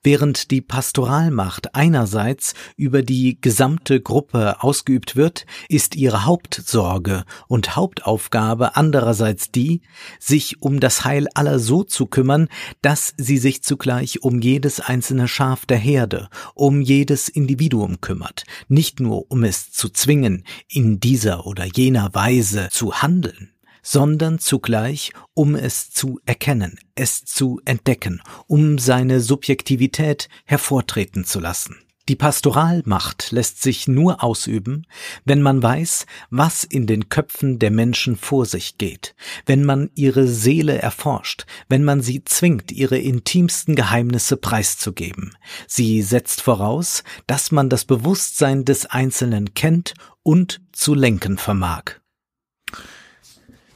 [0.02, 8.76] Während die Pastoralmacht einerseits über die gesamte Gruppe ausgeübt wird, ist ihre Hauptsorge und Hauptaufgabe
[8.76, 9.82] andererseits die,
[10.18, 12.48] sich um das Heil aller so zu kümmern,
[12.82, 19.00] dass sie sich zugleich um jedes einzelne Schaf der Herde, um jedes Individuum kümmert, nicht
[19.00, 23.53] nur um es zu zwingen, in dieser oder jener Weise zu handeln,
[23.84, 31.76] sondern zugleich, um es zu erkennen, es zu entdecken, um seine Subjektivität hervortreten zu lassen.
[32.10, 34.86] Die Pastoralmacht lässt sich nur ausüben,
[35.24, 39.14] wenn man weiß, was in den Köpfen der Menschen vor sich geht,
[39.46, 45.34] wenn man ihre Seele erforscht, wenn man sie zwingt, ihre intimsten Geheimnisse preiszugeben.
[45.66, 52.03] Sie setzt voraus, dass man das Bewusstsein des Einzelnen kennt und zu lenken vermag.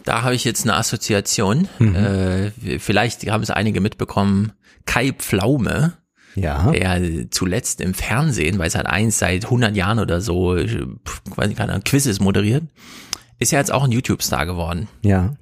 [0.08, 1.68] Da habe ich jetzt eine Assoziation.
[1.78, 1.94] Mhm.
[1.94, 4.52] Äh, vielleicht haben es einige mitbekommen.
[4.86, 5.92] Kai Pflaume,
[6.34, 6.70] Ja.
[6.72, 11.58] der zuletzt im Fernsehen, weil es halt eins seit 100 Jahren oder so, weiß nicht,
[11.58, 12.64] keine Ahnung, Quizzes moderiert,
[13.38, 14.88] ist ja jetzt auch ein YouTube-Star geworden.
[15.02, 15.34] Ja.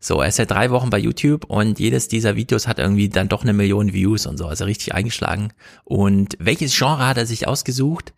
[0.00, 3.28] So, er ist seit drei Wochen bei YouTube und jedes dieser Videos hat irgendwie dann
[3.28, 5.52] doch eine Million Views und so, also richtig eingeschlagen.
[5.84, 8.14] Und welches Genre hat er sich ausgesucht?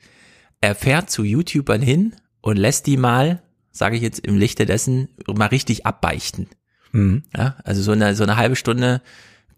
[0.61, 3.43] Er fährt zu YouTubern hin und lässt die mal,
[3.77, 6.49] sage ich jetzt im Lichte dessen, mal richtig abbeichten.
[6.93, 7.25] Mhm.
[7.37, 9.03] Ja, also so eine, so eine halbe Stunde,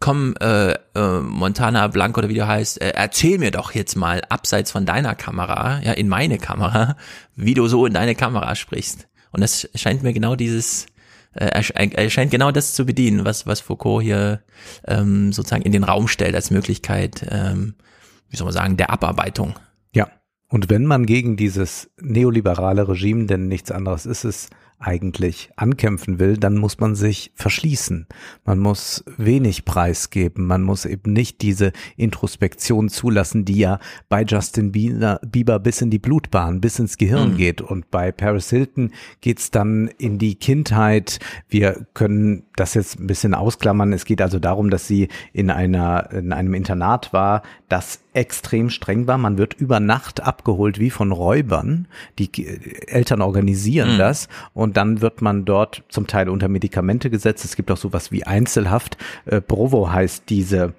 [0.00, 4.22] komm, äh, äh, Montana Blanco oder wie du heißt, äh, erzähl mir doch jetzt mal
[4.28, 6.96] abseits von deiner Kamera, ja, in meine Kamera,
[7.36, 9.08] wie du so in deine Kamera sprichst.
[9.30, 10.86] Und das scheint mir genau dieses,
[11.34, 14.42] äh, er, sch- er scheint genau das zu bedienen, was, was Foucault hier
[14.86, 17.74] ähm, sozusagen in den Raum stellt als Möglichkeit, ähm,
[18.30, 19.54] wie soll man sagen, der Abarbeitung.
[19.92, 20.08] Ja.
[20.48, 24.48] Und wenn man gegen dieses neoliberale Regime, denn nichts anderes ist es,
[24.80, 28.06] eigentlich ankämpfen will, dann muss man sich verschließen.
[28.44, 30.46] Man muss wenig preisgeben.
[30.46, 35.98] Man muss eben nicht diese Introspektion zulassen, die ja bei Justin Bieber, bis in die
[35.98, 37.36] Blutbahn, bis ins Gehirn Mhm.
[37.36, 37.60] geht.
[37.60, 41.18] Und bei Paris Hilton geht's dann in die Kindheit.
[41.48, 43.92] Wir können das jetzt ein bisschen ausklammern.
[43.92, 49.06] Es geht also darum, dass sie in einer, in einem Internat war, das extrem streng
[49.06, 49.16] war.
[49.16, 51.86] Man wird über Nacht abgeholt wie von Räubern.
[52.18, 52.46] Die Ki-
[52.88, 53.98] Eltern organisieren Mhm.
[53.98, 57.44] das und dann wird man dort zum Teil unter Medikamente gesetzt.
[57.44, 58.98] Es gibt auch sowas wie Einzelhaft.
[59.24, 60.74] Äh, Provo heißt diese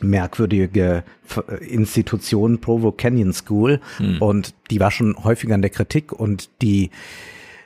[0.00, 1.04] merkwürdige
[1.48, 4.18] äh, Institution Provo Canyon School Mhm.
[4.20, 6.90] und die war schon häufiger in der Kritik und die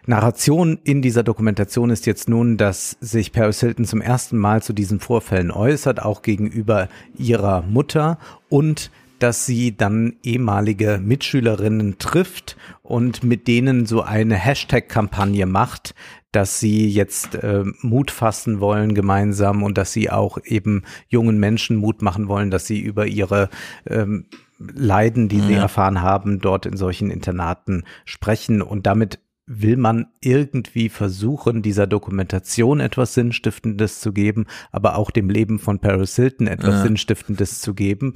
[0.07, 4.72] Narration in dieser Dokumentation ist jetzt nun, dass sich Paris Hilton zum ersten Mal zu
[4.72, 6.88] diesen Vorfällen äußert, auch gegenüber
[7.18, 15.46] ihrer Mutter und dass sie dann ehemalige Mitschülerinnen trifft und mit denen so eine Hashtag-Kampagne
[15.46, 15.94] macht,
[16.32, 21.76] dass sie jetzt äh, Mut fassen wollen gemeinsam und dass sie auch eben jungen Menschen
[21.78, 23.48] Mut machen wollen, dass sie über ihre
[23.86, 24.26] ähm,
[24.59, 25.62] Leiden, die sie Ja.
[25.62, 29.18] erfahren haben, dort in solchen Internaten sprechen und damit
[29.49, 35.78] will man irgendwie versuchen, dieser Dokumentation etwas Sinnstiftendes zu geben, aber auch dem Leben von
[35.78, 36.82] Paris Hilton etwas Ja.
[36.82, 38.14] Sinnstiftendes zu geben.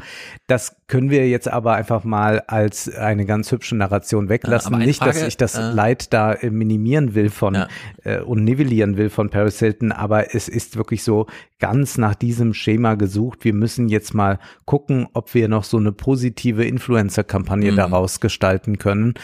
[0.48, 4.74] Das können wir jetzt aber einfach mal als eine ganz hübsche Narration weglassen.
[4.74, 7.68] eine Nicht, dass Frage, ich das äh, Leid da äh, minimieren will von Ja.
[8.02, 11.26] äh, und nivellieren will von Paris Hilton, aber es ist wirklich so,
[11.60, 13.44] ganz nach diesem Schema gesucht.
[13.44, 17.76] Wir müssen jetzt mal gucken, ob wir noch so eine positive Influencer-Kampagne Mhm.
[17.76, 19.14] daraus gestalten können.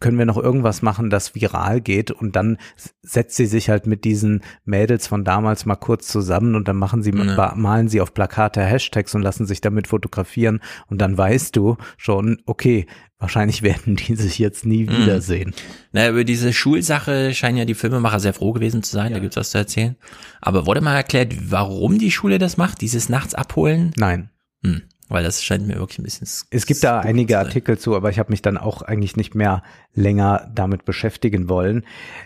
[0.00, 2.10] Können wir noch irgendwas machen, das viral geht?
[2.10, 2.56] Und dann
[3.02, 7.02] setzt sie sich halt mit diesen Mädels von damals mal kurz zusammen und dann machen
[7.02, 7.52] sie, Ja.
[7.56, 10.60] malen sie auf Plakate Hashtags und lassen sich damit fotografieren.
[10.88, 12.86] Und dann weißt du schon, okay,
[13.18, 14.98] wahrscheinlich werden die sich jetzt nie Mhm.
[15.02, 15.54] wiedersehen.
[15.92, 19.36] Na, über diese Schulsache scheinen ja die Filmemacher sehr froh gewesen zu sein, da gibt's
[19.36, 19.96] was zu erzählen.
[20.40, 23.92] Aber wurde mal erklärt, warum die Schule das macht, dieses nachts abholen?
[23.96, 24.30] Nein.
[24.64, 26.26] Hm, weil das scheint mir wirklich ein bisschen.
[26.50, 27.46] Es gibt da einige sein.
[27.46, 29.62] Artikel zu, aber ich habe mich dann auch eigentlich nicht mehr
[29.94, 31.84] länger damit beschäftigen wollen.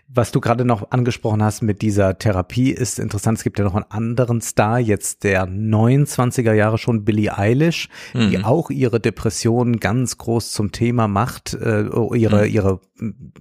[0.08, 3.38] Was du gerade noch angesprochen hast mit dieser Therapie ist interessant.
[3.38, 8.38] Es gibt ja noch einen anderen Star, jetzt der 29er Jahre schon, Billie Eilish, die
[8.38, 8.44] Mhm.
[8.44, 11.82] auch ihre Depressionen ganz groß zum Thema macht, äh,
[12.14, 12.52] ihre, Mhm.
[12.52, 12.80] ihre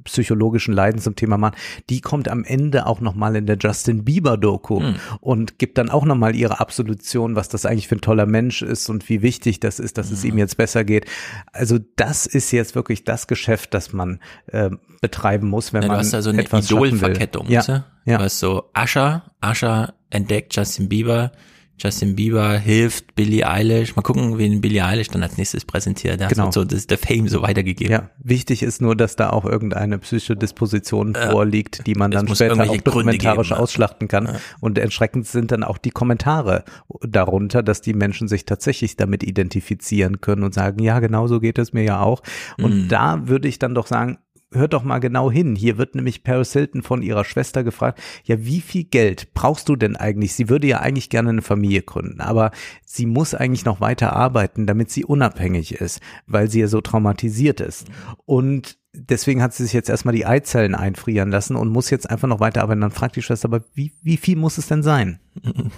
[0.03, 1.55] psychologischen Leiden zum Thema macht.
[1.89, 4.95] Die kommt am Ende auch nochmal in der Justin Bieber Doku Mhm.
[5.21, 8.89] und gibt dann auch nochmal ihre Absolution, was das eigentlich für ein toller Mensch ist
[8.89, 10.29] und wie wichtig das ist, dass es Mhm.
[10.31, 11.05] ihm jetzt besser geht.
[11.53, 14.69] Also das ist jetzt wirklich das Geschäft, das man äh,
[15.01, 16.87] betreiben muss, wenn Ja, du man hast da so eine etwas schaffen will.
[16.89, 17.83] Idolverkettung, Ja, weißt du?
[18.05, 18.17] ja.
[18.17, 21.31] Du hast so Usher, Usher entdeckt Justin Bieber,
[21.79, 23.95] Justin Bieber hilft Billie Eilish.
[23.95, 26.19] Mal gucken, wen Billie Eilish dann als nächstes präsentiert.
[26.19, 26.45] Da Genau.
[26.45, 27.91] wird so das, der Fame so weitergegeben.
[27.91, 31.29] Ja, wichtig ist nur, dass da auch irgendeine psychische Disposition Ja.
[31.31, 33.63] vorliegt, die man dann später auch dokumentarisch geben, ja.
[33.63, 34.37] ausschlachten kann.
[34.59, 36.63] Und erschreckend sind dann auch die Kommentare
[37.01, 41.59] darunter, dass die Menschen sich tatsächlich damit identifizieren können und sagen, ja, genau so geht
[41.59, 42.23] es mir ja auch.
[42.57, 42.87] Und Mhm.
[42.87, 44.17] da würde ich dann doch sagen,
[44.51, 45.55] hört doch mal genau hin.
[45.55, 49.75] Hier wird nämlich Paris Hilton von ihrer Schwester gefragt, ja, wie viel Geld brauchst du
[49.75, 50.33] denn eigentlich?
[50.35, 52.51] Sie würde ja eigentlich gerne eine Familie gründen, aber
[52.85, 57.59] sie muss eigentlich noch weiter arbeiten, damit sie unabhängig ist, weil sie ja so traumatisiert
[57.59, 57.87] ist.
[58.25, 62.27] Und deswegen hat sie sich jetzt erstmal die Eizellen einfrieren lassen und muss jetzt einfach
[62.27, 62.81] noch weiter arbeiten.
[62.81, 65.19] Dann fragt die Schwester, aber wie, wie viel muss es denn sein?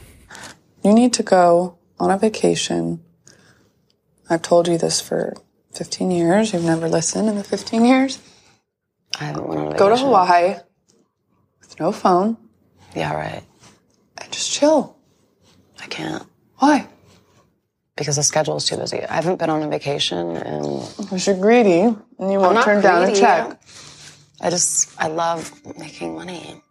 [0.82, 3.02] You need to go on a vacation.
[4.30, 5.34] I've told you this for
[5.74, 6.54] 15 years.
[6.54, 8.20] You've never listened in the 15 years.
[9.20, 9.98] I haven't went on Go to.
[9.98, 10.56] Hawaii
[11.62, 12.38] with no phone
[12.96, 13.44] Yeah, right.
[14.18, 14.96] and just chill.
[15.82, 16.24] I can't
[16.58, 16.88] Why?
[17.96, 19.04] because the schedule is too busy.
[19.04, 20.64] I haven't been on a vacation and
[20.98, 21.82] Because you're greedy
[22.20, 23.20] and you won't turn down a greedy.
[23.20, 23.60] check.
[24.42, 26.62] I just I love making money.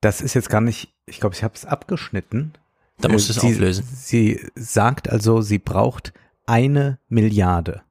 [0.00, 2.52] Das ist jetzt gar nicht, ich glaube, ich habe es abgeschnitten.
[3.00, 3.84] Da musst du es auflösen.
[3.84, 6.12] Sie sagt also, sie braucht
[6.46, 7.82] eine Milliarde.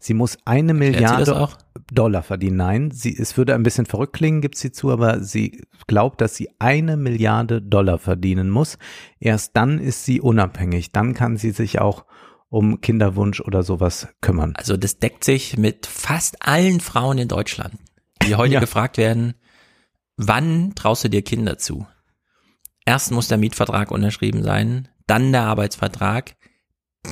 [0.00, 1.48] Sie muss eine Erklärt Milliarde?
[1.92, 2.56] Dollar verdienen.
[2.56, 6.34] Nein, sie, es würde ein bisschen verrückt klingen, gibt sie zu, aber sie glaubt, dass
[6.34, 8.78] sie eine Milliarde Dollar verdienen muss.
[9.18, 10.92] Erst dann ist sie unabhängig.
[10.92, 12.06] Dann kann sie sich auch
[12.48, 14.54] um Kinderwunsch oder sowas kümmern.
[14.56, 17.74] Also das deckt sich mit fast allen Frauen in Deutschland,
[18.26, 18.60] die heute Ja.
[18.60, 19.34] gefragt werden,
[20.16, 21.86] wann traust du dir Kinder zu?
[22.86, 26.34] Erst muss der Mietvertrag unterschrieben sein, dann der Arbeitsvertrag,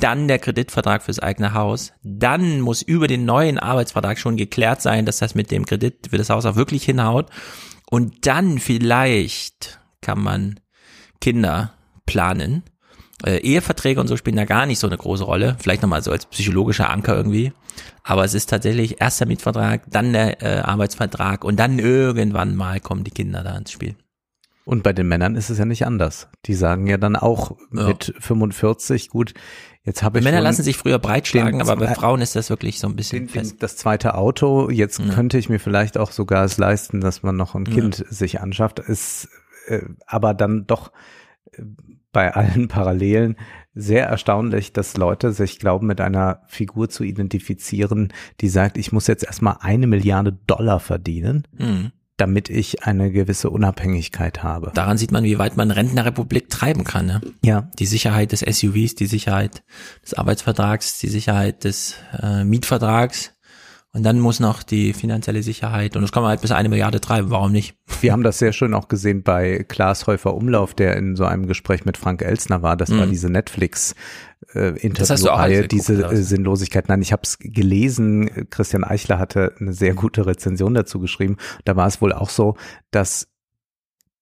[0.01, 5.05] dann der Kreditvertrag fürs eigene Haus, dann muss über den neuen Arbeitsvertrag schon geklärt sein,
[5.05, 7.29] dass das mit dem Kredit für das Haus auch wirklich hinhaut
[7.89, 10.59] und dann vielleicht kann man
[11.21, 11.73] Kinder
[12.05, 12.63] planen.
[13.25, 15.57] Äh, Eheverträge und so spielen da gar nicht so eine große Rolle.
[15.59, 17.51] Vielleicht nochmal so als psychologischer Anker irgendwie.
[18.03, 22.79] Aber es ist tatsächlich erst der Mietvertrag, dann der äh, Arbeitsvertrag und dann irgendwann mal
[22.79, 23.95] kommen die Kinder da ins Spiel.
[24.63, 26.29] Und bei den Männern ist es ja nicht anders.
[26.45, 27.87] Die sagen ja dann auch Ja.
[27.87, 29.33] mit 45, gut,
[29.89, 32.87] jetzt habe ich Männer lassen sich früher breitschlagen, aber bei Frauen ist das wirklich so
[32.87, 33.55] ein bisschen den, fest.
[33.61, 35.13] das zweite Auto, jetzt Ja.
[35.13, 37.73] könnte ich mir vielleicht auch sogar es leisten, dass man noch ein Ja.
[37.73, 39.27] Kind sich anschafft, ist
[39.67, 40.91] äh, aber dann doch
[41.51, 41.63] äh,
[42.11, 43.35] bei allen Parallelen
[43.75, 48.11] sehr erstaunlich, dass Leute sich glauben, mit einer Figur zu identifizieren,
[48.41, 51.91] die sagt, ich muss jetzt erstmal eine Milliarde Dollar verdienen, Mhm.
[52.19, 54.71] Damit ich eine gewisse Unabhängigkeit habe.
[54.73, 57.05] Daran sieht man, wie weit man Rentnerrepublik treiben kann.
[57.05, 57.21] Ne?
[57.43, 57.69] Ja.
[57.79, 59.63] Die Sicherheit des SUVs, die Sicherheit
[60.03, 63.31] des Arbeitsvertrags, die Sicherheit des äh, Mietvertrags.
[63.91, 67.01] Und dann muss noch die finanzielle Sicherheit, und das kann man halt bis eine Milliarde
[67.01, 67.75] treiben, warum nicht?
[68.01, 71.47] Wir haben das sehr schön auch gesehen bei Klaas Häufer Umlauf, der in so einem
[71.47, 72.77] Gespräch mit Frank Elsner war.
[72.77, 73.09] Das war Mhm.
[73.09, 73.95] diese Netflix
[74.53, 76.87] äh, Interviewreihe, diese äh, Sinnlosigkeit.
[76.87, 78.47] Nein, ich habe es gelesen.
[78.51, 81.37] Christian Eichler hatte eine sehr gute Rezension dazu geschrieben.
[81.65, 82.57] Da war es wohl auch so,
[82.91, 83.27] dass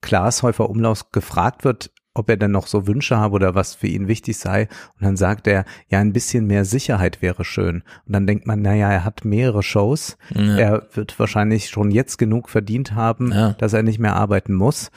[0.02, 3.88] Klaas Häufer Umlauf gefragt wird, ob er denn noch so Wünsche habe oder was für
[3.88, 4.64] ihn wichtig sei.
[4.96, 7.84] Und dann sagt er, ja, ein bisschen mehr Sicherheit wäre schön.
[8.06, 10.18] Und dann denkt man, naja, er hat mehrere Shows.
[10.34, 10.58] Ja.
[10.58, 13.54] Er wird wahrscheinlich schon jetzt genug verdient haben, Ja.
[13.54, 14.92] dass er nicht mehr arbeiten muss.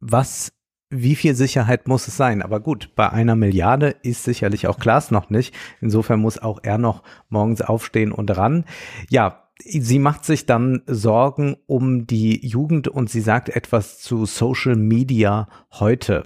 [0.00, 0.52] Was,
[0.90, 2.42] wie viel Sicherheit muss es sein?
[2.42, 5.54] Aber gut, bei einer Milliarde ist sicherlich auch Klaas noch nicht.
[5.80, 8.64] Insofern muss auch er noch morgens aufstehen und ran.
[9.08, 14.76] Ja, sie macht sich dann Sorgen um die Jugend und sie sagt etwas zu Social
[14.76, 16.24] Media heute.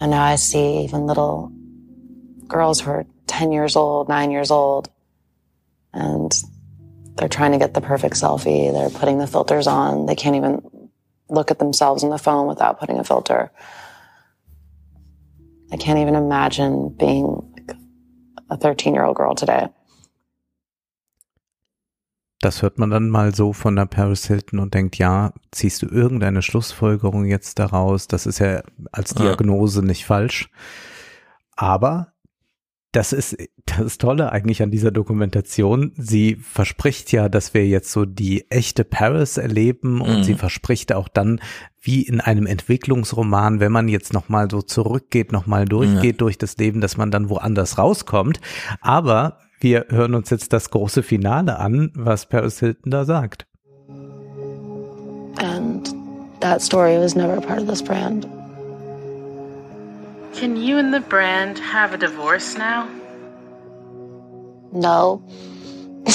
[0.00, 1.52] And now I see even little
[2.46, 4.90] girls who are 10 years old, 9 years old,
[5.92, 6.32] and
[7.16, 8.72] they're trying to get the perfect selfie.
[8.72, 10.06] They're putting the filters on.
[10.06, 10.90] They can't even
[11.28, 13.50] look at themselves in the phone without putting a filter.
[15.70, 17.46] I can't even imagine being
[18.48, 19.68] a 13 year old girl today.
[22.40, 25.86] Das hört man dann mal so von der Paris Hilton und denkt, ja, ziehst du
[25.86, 28.08] irgendeine Schlussfolgerung jetzt daraus?
[28.08, 28.62] Das ist ja
[28.92, 29.86] als Diagnose ja.
[29.86, 30.50] nicht falsch.
[31.54, 32.14] Aber
[32.92, 33.36] das ist
[33.66, 35.92] das Tolle eigentlich an dieser Dokumentation.
[35.96, 40.24] Sie verspricht ja, dass wir jetzt so die echte Paris erleben und mhm.
[40.24, 41.40] sie verspricht auch dann,
[41.80, 46.18] wie in einem Entwicklungsroman, wenn man jetzt nochmal so zurückgeht, nochmal durchgeht ja.
[46.18, 48.40] durch das Leben, dass man dann woanders rauskommt.
[48.80, 53.46] Aber wir hören uns jetzt das große Finale an, was Paris Hilton da sagt.
[55.38, 55.94] And
[56.40, 58.26] that story was never part of this brand.
[60.34, 62.88] Can you and the brand have a divorce now?
[64.72, 65.22] No.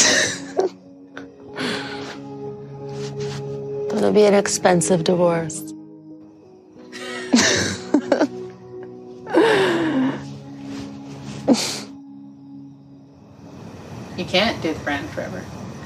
[3.95, 5.74] It'll be an expensive divorce.
[14.17, 15.41] You can't do the brand forever.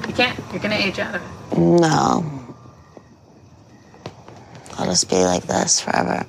[0.06, 0.38] You can't.
[0.52, 1.58] You're gonna age out of it.
[1.58, 2.24] No.
[4.78, 6.24] I'll just be like this forever.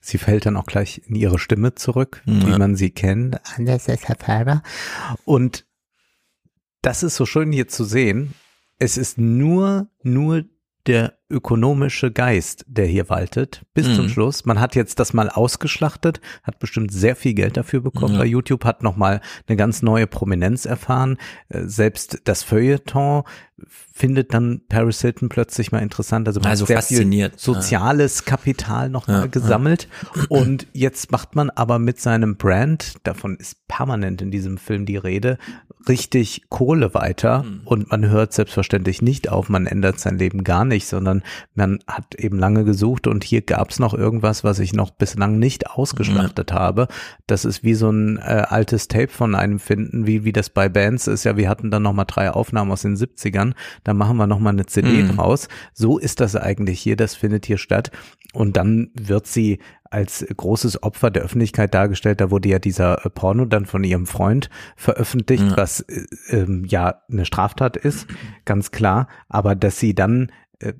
[0.00, 2.46] Sie fällt dann auch gleich in ihre Stimme zurück, ja.
[2.46, 3.40] wie man sie kennt.
[5.24, 5.64] Und
[6.82, 8.34] das ist so schön hier zu sehen.
[8.78, 10.44] Es ist nur, nur
[10.86, 13.94] der ökonomische Geist, der hier waltet, bis mhm.
[13.94, 14.44] zum Schluss.
[14.44, 18.14] Man hat jetzt das mal ausgeschlachtet, hat bestimmt sehr viel Geld dafür bekommen.
[18.14, 18.20] Ja.
[18.20, 21.16] Bei YouTube hat nochmal eine ganz neue Prominenz erfahren.
[21.48, 23.24] Äh, selbst das Feuilleton
[23.68, 26.26] findet dann Paris Hilton plötzlich mal interessant.
[26.26, 28.30] Also man also hat sehr viel soziales ja.
[28.30, 29.88] Kapital nochmal ja, gesammelt.
[30.28, 34.96] Und jetzt macht man aber mit seinem Brand, davon ist permanent in diesem Film die
[34.96, 35.38] Rede,
[35.88, 37.44] richtig Kohle weiter.
[37.44, 37.60] Mhm.
[37.64, 41.13] Und man hört selbstverständlich nicht auf, man ändert sein Leben gar nicht, sondern
[41.54, 45.38] man hat eben lange gesucht und hier gab es noch irgendwas, was ich noch bislang
[45.38, 46.56] nicht ausgeschlachtet mhm.
[46.56, 46.88] habe.
[47.26, 50.68] Das ist wie so ein äh, altes Tape von einem finden, wie, wie das bei
[50.68, 51.24] Bands ist.
[51.24, 53.52] Ja, wir hatten dann nochmal drei Aufnahmen aus den 70ern,
[53.84, 55.16] da machen wir nochmal eine CD mhm.
[55.16, 55.48] draus.
[55.72, 57.90] So ist das eigentlich hier, das findet hier statt.
[58.32, 59.60] Und dann wird sie
[59.94, 62.20] als großes Opfer der Öffentlichkeit dargestellt.
[62.20, 65.56] Da wurde ja dieser äh, Porno dann von ihrem Freund veröffentlicht, ja.
[65.56, 68.08] was äh, ähm, ja eine Straftat ist,
[68.44, 69.06] ganz klar.
[69.28, 70.72] Aber dass sie dann äh,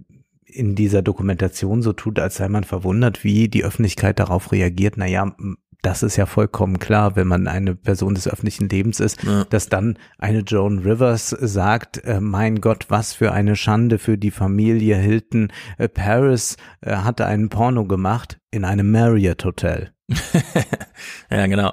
[0.55, 4.97] in dieser Dokumentation so tut, als sei man verwundert, wie die Öffentlichkeit darauf reagiert.
[4.97, 5.35] Naja,
[5.83, 9.45] das ist ja vollkommen klar, wenn man eine Person des öffentlichen Lebens ist, ja.
[9.45, 14.31] dass dann eine Joan Rivers sagt, äh, mein Gott, was für eine Schande für die
[14.31, 15.53] Familie Hilton.
[15.77, 19.93] Äh, Paris äh, hatte einen Porno gemacht in einem Marriott Hotel.
[21.31, 21.73] ja, genau.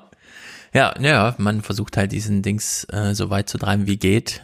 [0.74, 4.42] Ja, ja, man versucht halt diesen Dings äh, so weit zu treiben, wie geht.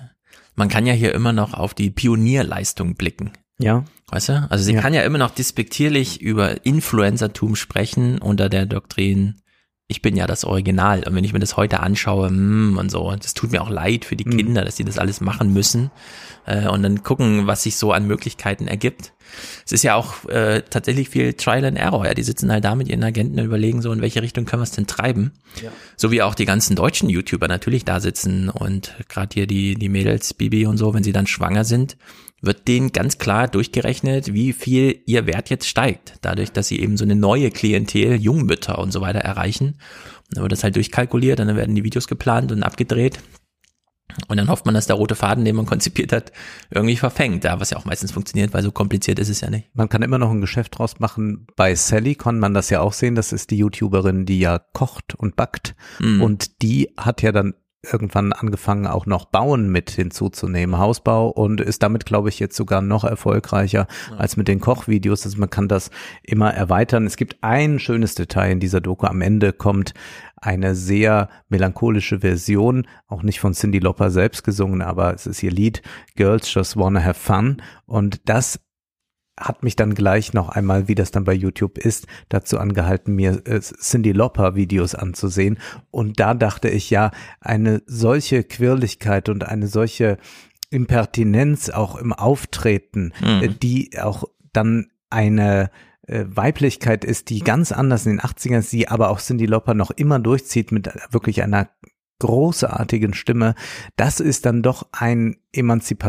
[0.55, 3.31] Man kann ja hier immer noch auf die Pionierleistung blicken.
[3.59, 3.83] Ja.
[4.09, 4.47] Weißt du?
[4.49, 4.81] Also sie ja.
[4.81, 9.41] kann ja immer noch despektierlich über Influencertum sprechen unter der Doktrin,
[9.89, 11.03] ich bin ja das Original.
[11.07, 14.03] Und wenn ich mir das heute anschaue, mm, und so, das tut mir auch leid
[14.03, 14.37] für die mhm.
[14.37, 15.91] Kinder, dass die das alles machen müssen.
[16.45, 19.13] Äh, und dann gucken, was sich so an Möglichkeiten ergibt.
[19.65, 22.05] Es ist ja auch äh, tatsächlich viel Trial and Error.
[22.05, 24.61] Ja, die sitzen halt da mit ihren Agenten und überlegen so, in welche Richtung können
[24.61, 25.31] wir es denn treiben.
[25.61, 25.71] Ja.
[25.95, 29.89] So wie auch die ganzen deutschen YouTuber natürlich da sitzen und gerade hier die, die
[29.89, 31.97] Mädels, Bibi und so, wenn sie dann schwanger sind,
[32.41, 36.97] wird denen ganz klar durchgerechnet, wie viel ihr Wert jetzt steigt, dadurch, dass sie eben
[36.97, 39.79] so eine neue Klientel, Jungmütter und so weiter erreichen.
[40.31, 43.19] dann wird das halt durchkalkuliert, dann werden die Videos geplant und abgedreht.
[44.27, 46.31] Und dann hofft man, dass der rote Faden, den man konzipiert hat,
[46.71, 47.43] irgendwie verfängt.
[47.43, 49.69] Ja, was ja auch meistens funktioniert, weil so kompliziert ist es ja nicht.
[49.73, 51.45] Man kann immer noch ein Geschäft draus machen.
[51.55, 53.15] Bei Sally kann man das ja auch sehen.
[53.15, 55.75] Das ist die YouTuberin, die ja kocht und backt.
[55.99, 56.21] Mhm.
[56.21, 57.53] Und die hat ja dann
[57.91, 62.81] irgendwann angefangen, auch noch Bauen mit hinzuzunehmen, Hausbau und ist damit, glaube ich, jetzt sogar
[62.81, 64.17] noch erfolgreicher ja.
[64.17, 65.25] als mit den Kochvideos.
[65.25, 65.89] Also man kann das
[66.23, 67.05] immer erweitern.
[67.05, 69.07] Es gibt ein schönes Detail in dieser Doku.
[69.07, 69.93] Am Ende kommt
[70.35, 75.51] eine sehr melancholische Version, auch nicht von Cindy Lauper selbst gesungen, aber es ist ihr
[75.51, 75.81] Lied
[76.15, 78.59] Girls Just Wanna Have Fun und das
[79.38, 83.41] hat mich dann gleich noch einmal, wie das dann bei YouTube ist, dazu angehalten, mir
[83.45, 85.59] äh, Cindy Lauper Videos anzusehen.
[85.91, 90.17] Und da dachte ich, ja, eine solche Quirligkeit und eine solche
[90.69, 93.43] Impertinenz auch im Auftreten, mhm.
[93.43, 95.69] äh, die auch dann eine
[96.07, 99.73] äh, Weiblichkeit ist, die ganz anders in den 80ern ist, die aber auch Cindy Lauper
[99.73, 101.69] noch immer durchzieht mit wirklich einer
[102.20, 103.55] großartigen Stimme,
[103.95, 105.38] das ist dann doch ein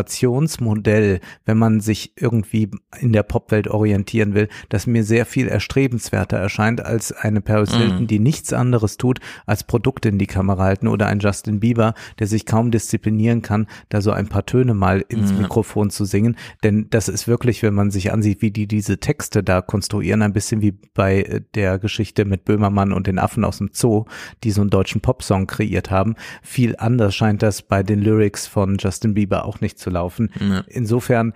[0.08, 6.36] Emanzipationsmodell, wenn man sich irgendwie in der Popwelt orientieren will, das mir sehr viel erstrebenswerter
[6.36, 7.78] erscheint als eine Paris Mhm.
[7.78, 11.94] Hilton, die nichts anderes tut, als Produkte in die Kamera halten oder ein Justin Bieber,
[12.18, 15.38] der sich kaum disziplinieren kann, da so ein paar Töne mal ins Mhm.
[15.38, 16.36] Mikrofon zu singen.
[16.62, 20.32] Denn das ist wirklich, wenn man sich ansieht, wie die diese Texte da konstruieren, ein
[20.32, 24.04] bisschen wie bei äh, der Geschichte mit Böhmermann und den Affen aus dem Zoo,
[24.44, 25.97] die so einen deutschen Popsong kreiert haben.
[26.42, 30.30] Viel anders scheint das bei den Lyrics von Justin Bieber auch nicht zu laufen.
[30.40, 30.64] Ja.
[30.68, 31.32] Insofern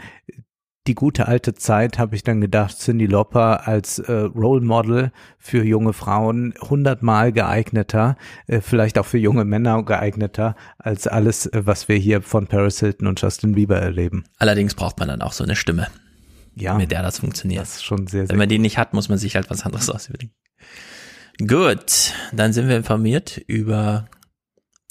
[0.89, 5.63] die gute alte Zeit habe ich dann gedacht, Cindy Lauper als äh, Role Model für
[5.63, 8.17] junge Frauen hundertmal geeigneter,
[8.49, 12.81] äh, vielleicht auch für junge Männer geeigneter als alles, äh, was wir hier von Paris
[12.81, 14.25] Hilton und Justin Bieber erleben.
[14.39, 15.87] Allerdings braucht man dann auch so eine Stimme,
[16.57, 17.63] Ja, mit der das funktioniert.
[17.63, 19.65] das ist schon sehr, sehr Wenn man die nicht hat, muss man sich halt was
[19.65, 20.33] anderes ausüben.
[21.47, 24.07] Gut, dann sind wir informiert über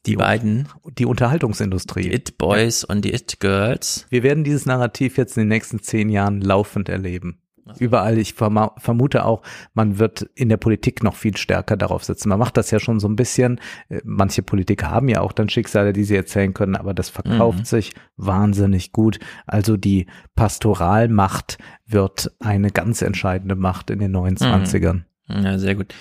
[0.05, 2.11] die beiden die Unterhaltungsindustrie.
[2.11, 4.07] It Boys und die It Girls.
[4.09, 7.37] Wir werden dieses Narrativ jetzt in den nächsten zehn Jahren laufend erleben.
[7.79, 9.43] Überall, ich vermute auch,
[9.73, 12.27] man wird in der Politik noch viel stärker darauf setzen.
[12.27, 13.61] Man macht das ja schon so ein bisschen.
[13.87, 17.59] Äh, Manche Politiker haben ja auch dann Schicksale, die sie erzählen können, aber das verkauft
[17.59, 17.65] Mhm.
[17.65, 19.19] sich wahnsinnig gut.
[19.45, 24.37] Also die Pastoralmacht wird eine ganz entscheidende Macht in den neuen Mhm.
[24.37, 25.05] Zwanzigern.
[25.29, 25.93] Ja, sehr gut.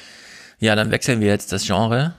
[0.59, 2.14] Ja, dann wechseln wir jetzt das Genre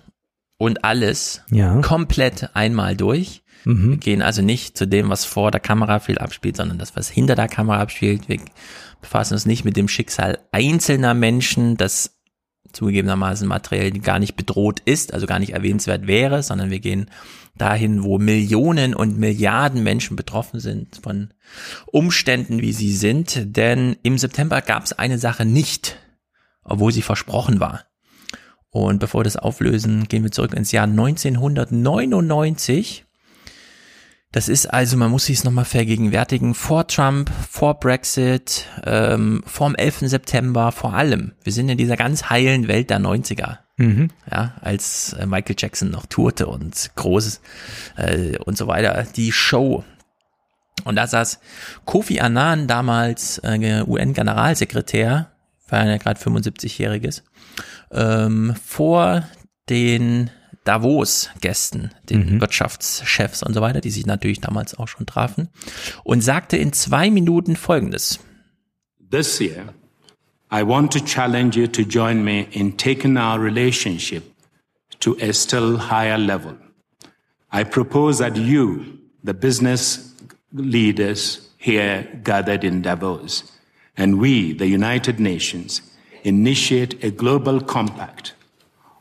[0.61, 1.81] und alles Ja.
[1.81, 3.43] komplett einmal durch.
[3.63, 3.99] Wir Mhm.
[3.99, 7.35] gehen also nicht zu dem, was vor der Kamera viel abspielt, sondern das, was hinter
[7.35, 8.27] der Kamera abspielt.
[8.29, 8.39] Wir
[9.01, 12.17] befassen uns nicht mit dem Schicksal einzelner Menschen, das
[12.73, 17.09] zugegebenermaßen materiell gar nicht bedroht ist, also gar nicht erwähnenswert wäre, sondern wir gehen
[17.57, 21.33] dahin, wo Millionen und Milliarden Menschen betroffen sind von
[21.87, 23.55] Umständen, wie sie sind.
[23.57, 25.97] Denn im September gab es eine Sache nicht,
[26.63, 27.81] obwohl sie versprochen war.
[28.71, 33.05] Und bevor wir das auflösen, gehen wir zurück ins Jahr 1999.
[34.31, 39.67] Das ist also, man muss sich es nochmal vergegenwärtigen, vor Trump, vor Brexit, ähm, vor
[39.67, 40.09] dem 11.
[40.09, 41.33] September, vor allem.
[41.43, 43.57] Wir sind in dieser ganz heilen Welt der 90er.
[43.75, 44.07] Mhm.
[44.31, 47.41] Ja, als äh, Michael Jackson noch tourte und großes
[47.97, 49.83] äh, und so weiter, die Show.
[50.85, 51.41] Und da saß
[51.83, 55.29] Kofi Annan, damals äh, UN-Generalsekretär,
[55.67, 57.23] war ja gerade 75-jähriges,
[57.91, 59.23] ähm, vor
[59.69, 60.29] den
[60.63, 65.49] Davos-Gästen, den Wirtschaftschefs und so weiter, die sich natürlich damals auch schon trafen,
[66.03, 68.19] und sagte in zwei Minuten Folgendes.
[69.09, 69.73] This year,
[70.51, 74.23] I want to challenge you to join me in taking our relationship
[74.99, 76.55] to a still higher level.
[77.51, 80.13] I propose that you, the business
[80.53, 83.43] leaders here gathered in Davos,
[83.97, 85.81] and we, the United Nations,
[86.23, 88.33] initiate a global compact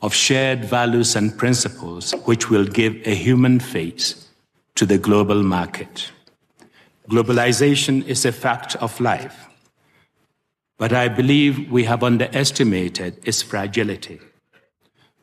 [0.02, 4.28] of shared values and principles which will give a human face
[4.74, 6.10] to the global market.
[7.10, 9.46] Globalization is a fact of life,
[10.78, 14.20] but I believe we have underestimated its fragility.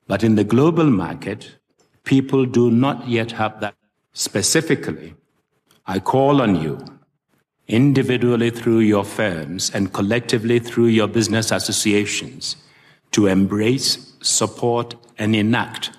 [0.05, 1.55] But in the global market,
[2.03, 3.75] people do not yet have that.
[4.13, 5.15] Specifically,
[5.85, 6.77] I call on you,
[7.67, 12.55] individually through your firms and collectively through your business associations,
[13.11, 15.91] to embrace, support, and enact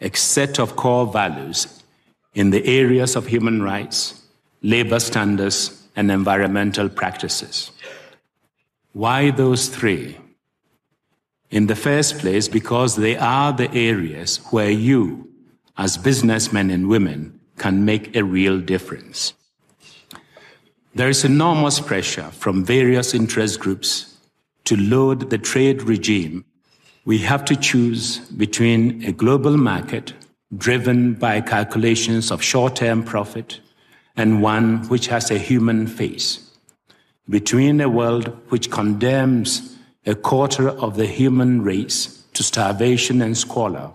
[0.00, 1.82] a set of core values
[2.34, 4.22] in the areas of human rights,
[4.62, 7.70] labor standards, and environmental practices.
[8.92, 10.18] Why those three?
[11.50, 15.28] In the first place, because they are the areas where you,
[15.76, 19.34] as businessmen and women, can make a real difference.
[20.92, 24.16] There is enormous pressure from various interest groups
[24.64, 26.44] to load the trade regime.
[27.04, 30.12] We have to choose between a global market
[30.56, 33.60] driven by calculations of short term profit
[34.16, 36.50] and one which has a human face,
[37.28, 39.76] between a world which condemns
[40.06, 43.92] a quarter of the human race to starvation and squalor,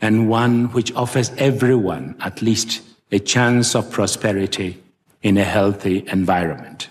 [0.00, 2.80] and one which offers everyone at least
[3.12, 4.82] a chance of prosperity
[5.22, 6.88] in a healthy environment.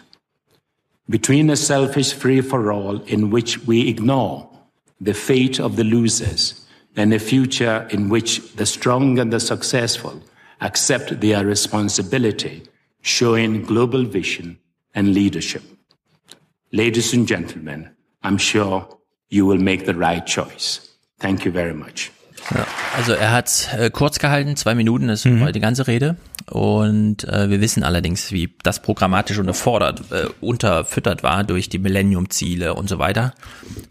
[1.10, 4.50] Between a selfish free for all in which we ignore
[5.02, 10.22] the fate of the losers and a future in which the strong and the successful
[10.62, 12.64] accept their responsibility,
[13.02, 14.60] showing global vision
[14.94, 15.64] and leadership.
[16.72, 17.90] Ladies and gentlemen,
[18.22, 18.88] I'm sure
[19.30, 20.90] you will make the right choice.
[21.20, 22.12] Thank you very much.
[22.54, 22.66] Ja,
[22.98, 25.52] also er hat äh, kurz gehalten, zwei Minuten ist mhm.
[25.52, 26.16] die ganze Rede.
[26.50, 32.74] Und äh, wir wissen allerdings, wie das programmatisch unterfordert, äh, unterfüttert war durch die Millennium-Ziele
[32.74, 33.34] und so weiter.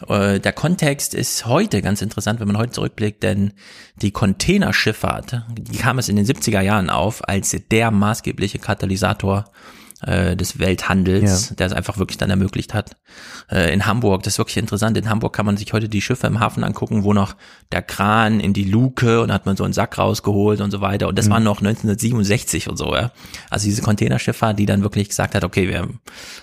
[0.09, 3.53] Äh, der Kontext ist heute ganz interessant, wenn man heute zurückblickt, denn
[3.97, 9.45] die Containerschifffahrt, die kam es in den 70er Jahren auf als der maßgebliche Katalysator
[10.03, 11.57] äh, des Welthandels, ja.
[11.57, 12.97] der es einfach wirklich dann ermöglicht hat.
[13.51, 14.97] Äh, in Hamburg, das ist wirklich interessant.
[14.97, 17.35] In Hamburg kann man sich heute die Schiffe im Hafen angucken, wo noch
[17.73, 21.09] der Kran in die Luke und hat man so einen Sack rausgeholt und so weiter.
[21.09, 21.33] Und das mhm.
[21.33, 23.11] war noch 1967 und so, ja.
[23.51, 25.89] Also diese Containerschifffahrt, die dann wirklich gesagt hat, okay, wir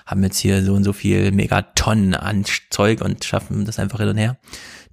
[0.06, 4.10] haben jetzt hier so und so viel Megatonnen an Zeug und schaffen das einfach hin
[4.10, 4.38] und her.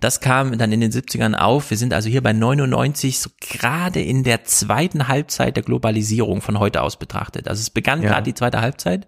[0.02, 1.70] Das kam dann in den 70ern auf.
[1.70, 6.58] Wir sind also hier bei 99, so gerade in der zweiten Halbzeit der Globalisierung von
[6.58, 7.46] heute aus betrachtet.
[7.46, 8.08] Also es begann ja.
[8.08, 9.06] gerade die zweite Halbzeit.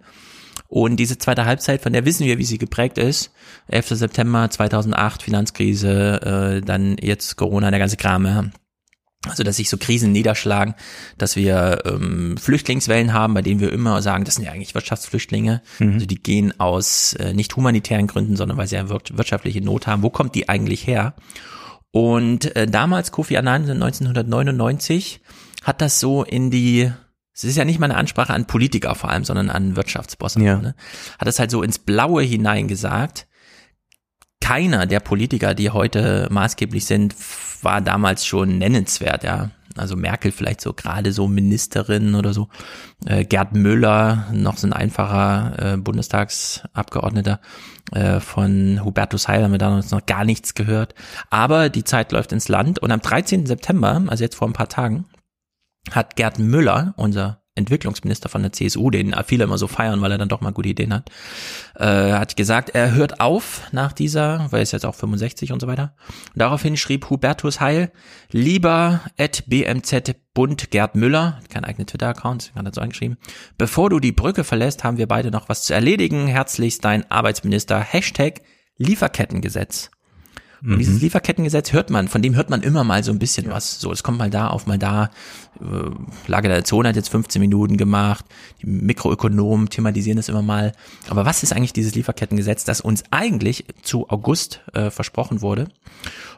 [0.69, 3.33] Und diese zweite Halbzeit, von der wissen wir, wie sie geprägt ist.
[3.67, 3.89] 11.
[3.89, 8.53] September 2008, Finanzkrise, äh, dann jetzt Corona, der ganze Kram.
[9.29, 10.75] Also, dass sich so Krisen niederschlagen,
[11.17, 15.63] dass wir ähm, Flüchtlingswellen haben, bei denen wir immer sagen, das sind ja eigentlich Wirtschaftsflüchtlinge.
[15.79, 15.95] Mhm.
[15.95, 20.03] Also die gehen aus äh, nicht humanitären Gründen, sondern weil sie ja wirtschaftliche Not haben.
[20.03, 21.15] Wo kommt die eigentlich her?
[21.91, 25.21] Und äh, damals, Kofi Annan 1999,
[25.63, 26.91] hat das so in die,
[27.33, 30.59] es ist ja nicht mal eine Ansprache an Politiker vor allem, sondern an Wirtschaftsbosse, ja.
[30.59, 30.75] ne?
[31.19, 33.27] hat das halt so ins Blaue hinein gesagt.
[34.45, 37.15] Keiner der Politiker, die heute maßgeblich sind,
[37.63, 39.51] war damals schon nennenswert, ja.
[39.75, 42.49] Also Merkel vielleicht so gerade so Ministerin oder so.
[43.07, 47.41] Äh, Gerd Müller, noch so ein einfacher äh, Bundestagsabgeordneter
[47.93, 50.95] äh, von Hubertus Heil, haben wir damals noch gar nichts gehört.
[51.31, 53.47] Aber die Zeit läuft ins Land und am 13.
[53.47, 55.07] September, also jetzt vor ein paar Tagen,
[55.91, 60.19] hat Gerd Müller, unser Entwicklungsminister von der CSU, den viele immer so feiern, weil er
[60.19, 61.11] dann doch mal gute Ideen hat,
[61.77, 65.61] äh, hat gesagt, er hört auf nach dieser, weil er ist jetzt auch 65 und
[65.61, 65.95] so weiter.
[66.33, 67.93] Und daraufhin schrieb Hubertus Heil,
[68.31, 73.19] lieber at BMZ Bund Gerd Müller, kein eigener Twitter-Account, hat er so eingeschrieben,
[73.57, 76.27] bevor du die Brücke verlässt, haben wir beide noch was zu erledigen.
[76.27, 78.41] Herzlichst dein Arbeitsminister, Hashtag
[78.79, 79.91] Lieferkettengesetz.
[80.65, 80.79] Und mhm.
[80.79, 83.53] dieses Lieferkettengesetz hört man, von dem hört man immer mal so ein bisschen ja.
[83.53, 83.79] was.
[83.81, 85.11] So, es kommt mal da auf, mal da.
[85.61, 85.91] Äh,
[86.27, 88.25] Lage der Zone hat jetzt 15 Minuten gemacht.
[88.63, 90.73] Die Mikroökonomen thematisieren das immer mal.
[91.11, 95.69] Aber was ist eigentlich dieses Lieferkettengesetz, das uns eigentlich zu August äh, versprochen wurde?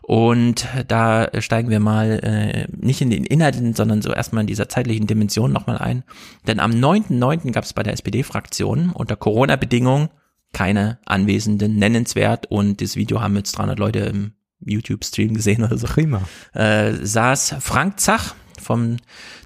[0.03, 4.69] Und da steigen wir mal äh, nicht in den Inhalten, sondern so erstmal in dieser
[4.69, 6.03] zeitlichen Dimension nochmal ein.
[6.49, 7.53] Denn am 9.9.
[7.53, 10.09] gab es bei der SPD-Fraktion unter Corona-Bedingungen
[10.53, 15.87] keine Anwesenden nennenswert und das Video haben jetzt 300 Leute im YouTube-Stream gesehen oder so.
[15.87, 16.23] Prima.
[16.55, 18.97] Äh, saß Frank Zach vom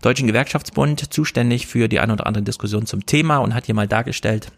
[0.02, 3.88] Deutschen Gewerkschaftsbund zuständig für die ein oder andere Diskussion zum Thema und hat hier mal
[3.88, 4.52] dargestellt,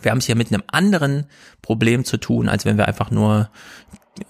[0.00, 1.26] wir haben es hier mit einem anderen
[1.60, 3.50] Problem zu tun, als wenn wir einfach nur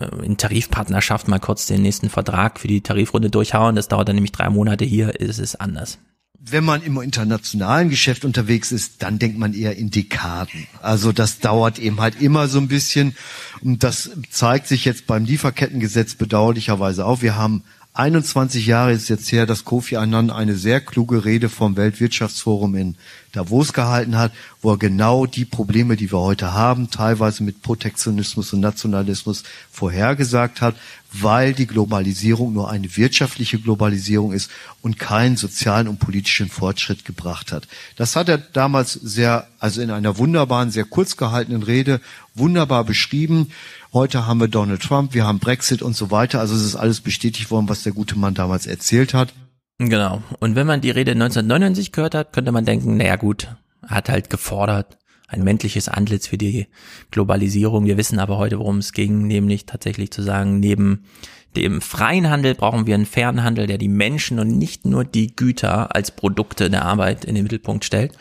[0.00, 3.76] äh, in Tarifpartnerschaft mal kurz den nächsten Vertrag für die Tarifrunde durchhauen.
[3.76, 4.84] Das dauert dann nämlich drei Monate.
[4.84, 5.98] Hier ist es anders
[6.44, 10.66] wenn man im internationalen Geschäft unterwegs ist, dann denkt man eher in Dekaden.
[10.80, 13.14] Also das dauert eben halt immer so ein bisschen.
[13.60, 17.22] Und das zeigt sich jetzt beim Lieferkettengesetz bedauerlicherweise auch.
[17.22, 17.62] Wir haben
[17.94, 22.94] 21 Jahre ist jetzt her, dass Kofi Annan eine sehr kluge Rede vom Weltwirtschaftsforum in
[23.32, 24.32] Davos gehalten hat,
[24.62, 30.62] wo er genau die Probleme, die wir heute haben, teilweise mit Protektionismus und Nationalismus vorhergesagt
[30.62, 30.74] hat,
[31.12, 34.50] weil die Globalisierung nur eine wirtschaftliche Globalisierung ist
[34.80, 37.68] und keinen sozialen und politischen Fortschritt gebracht hat.
[37.96, 42.00] Das hat er damals sehr, also in einer wunderbaren, sehr kurz gehaltenen Rede
[42.34, 43.50] wunderbar beschrieben.
[43.92, 46.40] Heute haben wir Donald Trump, wir haben Brexit und so weiter.
[46.40, 49.34] Also es ist alles bestätigt worden, was der gute Mann damals erzählt hat.
[49.78, 50.22] Genau.
[50.38, 53.48] Und wenn man die Rede 1999 gehört hat, könnte man denken, naja gut,
[53.86, 54.96] hat halt gefordert,
[55.32, 56.66] ein männliches Antlitz für die
[57.10, 57.86] Globalisierung.
[57.86, 61.04] Wir wissen aber heute, worum es ging, nämlich tatsächlich zu sagen, neben
[61.56, 65.34] dem freien Handel brauchen wir einen fairen Handel, der die Menschen und nicht nur die
[65.34, 68.12] Güter als Produkte der Arbeit in den Mittelpunkt stellt.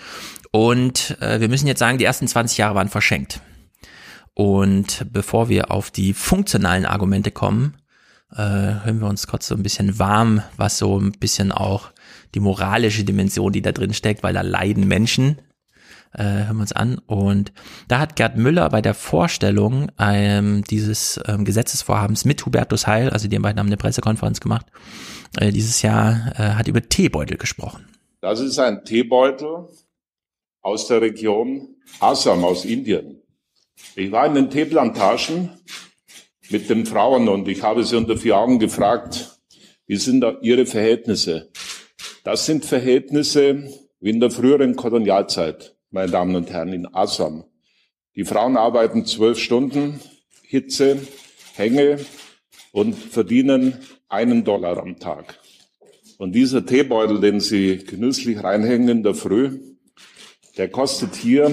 [0.51, 3.41] Und äh, wir müssen jetzt sagen, die ersten 20 Jahre waren verschenkt.
[4.33, 7.75] Und bevor wir auf die funktionalen Argumente kommen,
[8.31, 11.91] äh, hören wir uns kurz so ein bisschen warm, was so ein bisschen auch
[12.33, 15.41] die moralische Dimension, die da drin steckt, weil da leiden Menschen.
[16.13, 16.99] Äh, hören wir uns an.
[17.05, 17.53] Und
[17.87, 23.29] da hat Gerd Müller bei der Vorstellung ähm, dieses ähm, Gesetzesvorhabens mit Hubertus Heil, also
[23.29, 24.65] die beiden haben eine Pressekonferenz gemacht,
[25.37, 27.87] äh, dieses Jahr äh, hat über Teebeutel gesprochen.
[28.19, 29.67] Das ist ein Teebeutel
[30.61, 33.21] aus der Region Assam aus Indien.
[33.95, 35.49] Ich war in den Teeplantagen
[36.49, 39.39] mit den Frauen und ich habe sie unter vier Augen gefragt,
[39.87, 41.49] wie sind da ihre Verhältnisse?
[42.23, 43.67] Das sind Verhältnisse
[43.99, 47.43] wie in der früheren Kolonialzeit, meine Damen und Herren, in Assam.
[48.15, 49.99] Die Frauen arbeiten zwölf Stunden,
[50.41, 50.99] Hitze,
[51.55, 51.99] Hänge,
[52.71, 55.37] und verdienen einen Dollar am Tag.
[56.17, 59.59] Und dieser Teebeutel, den Sie genüsslich reinhängen in der Früh,
[60.57, 61.51] der kostet hier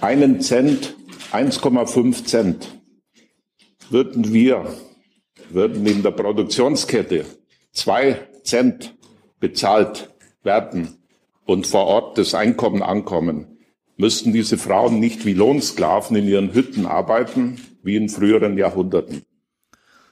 [0.00, 0.94] einen Cent,
[1.32, 2.68] 1,5 Cent.
[3.90, 4.66] Würden wir,
[5.50, 7.24] würden in der Produktionskette
[7.72, 8.94] zwei Cent
[9.40, 10.98] bezahlt werden
[11.46, 13.53] und vor Ort das Einkommen ankommen,
[13.96, 19.22] müssten diese Frauen nicht wie Lohnsklaven in ihren Hütten arbeiten, wie in früheren Jahrhunderten.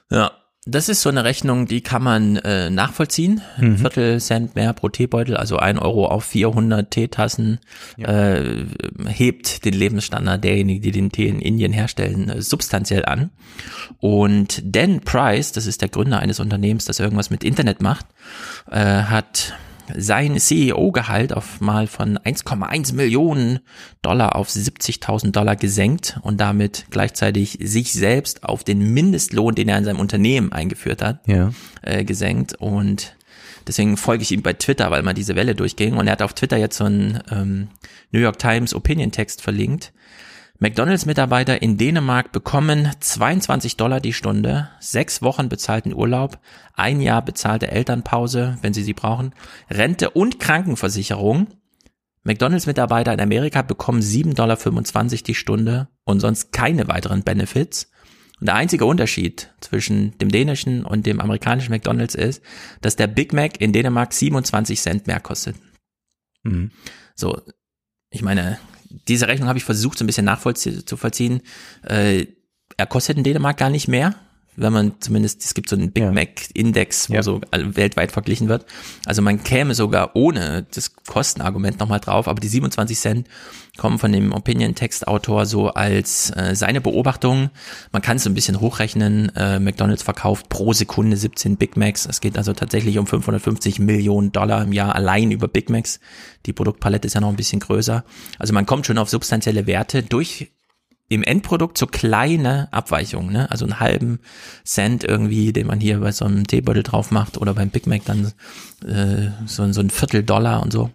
[0.09, 0.31] Ja,
[0.65, 3.41] das ist so eine Rechnung, die kann man äh, nachvollziehen.
[3.57, 3.77] Ein Mhm.
[3.79, 7.59] Viertel Cent mehr pro Teebeutel, also ein Euro auf 400 Teetassen,
[7.97, 8.63] äh,
[9.07, 13.31] hebt den Lebensstandard derjenigen, die den Tee in Indien herstellen, äh, substanziell an.
[13.99, 18.05] Und Dan Price, das ist der Gründer eines Unternehmens, das irgendwas mit Internet macht,
[18.71, 19.55] äh, hat
[19.95, 23.59] sein CEO-Gehalt auf mal von 1,1 Millionen
[24.01, 29.77] Dollar auf 70.000 Dollar gesenkt und damit gleichzeitig sich selbst auf den Mindestlohn, den er
[29.77, 31.51] in seinem Unternehmen eingeführt hat, Ja.
[31.81, 33.15] äh, gesenkt und
[33.67, 36.33] deswegen folge ich ihm bei Twitter, weil mal diese Welle durchging und er hat auf
[36.33, 37.67] Twitter jetzt so einen ähm,
[38.11, 39.91] New York Times Opinion Text verlinkt.
[40.59, 46.39] McDonalds-Mitarbeiter in Dänemark bekommen 22 Dollar die Stunde, sechs Wochen bezahlten Urlaub,
[46.73, 49.33] ein Jahr bezahlte Elternpause, wenn sie sie brauchen,
[49.69, 51.47] Rente und Krankenversicherung.
[52.23, 54.57] McDonalds-Mitarbeiter in Amerika bekommen 7,25 Dollar
[55.23, 57.91] die Stunde und sonst keine weiteren Benefits.
[58.39, 62.41] Und der einzige Unterschied zwischen dem dänischen und dem amerikanischen McDonalds ist,
[62.81, 65.55] dass der Big Mac in Dänemark 27 Cent mehr kostet.
[66.43, 66.71] Mhm.
[67.15, 67.41] So,
[68.09, 68.59] ich meine,
[69.07, 71.41] diese Rechnung habe ich versucht, so ein bisschen nachzuvollziehen.
[71.83, 72.27] Äh,
[72.77, 74.15] er kostet in Dänemark gar nicht mehr,
[74.55, 78.65] wenn man zumindest, es gibt so einen Big Mac Index, wo so weltweit verglichen wird.
[79.05, 83.27] Also man käme sogar ohne das Kostenargument nochmal drauf, aber die 27 Cent
[83.77, 87.49] kommen von dem Opinion-Text-Autor so als äh, seine Beobachtung.
[87.91, 89.35] Man kann es so ein bisschen hochrechnen.
[89.35, 92.05] Äh, McDonalds verkauft pro Sekunde 17 Big Macs.
[92.05, 95.99] Es geht also tatsächlich um 550 Millionen Dollar im Jahr allein über Big Macs.
[96.45, 98.03] Die Produktpalette ist ja noch ein bisschen größer.
[98.37, 100.51] Also man kommt schon auf substanzielle Werte durch
[101.09, 103.51] im Endprodukt so kleine Abweichungen, ne?
[103.51, 104.19] Also einen halben
[104.65, 108.03] Cent irgendwie, den man hier bei so einem Teebeutel drauf macht oder beim Big Mac
[108.05, 108.31] dann
[108.85, 110.89] äh, so, so ein Viertel Dollar und so.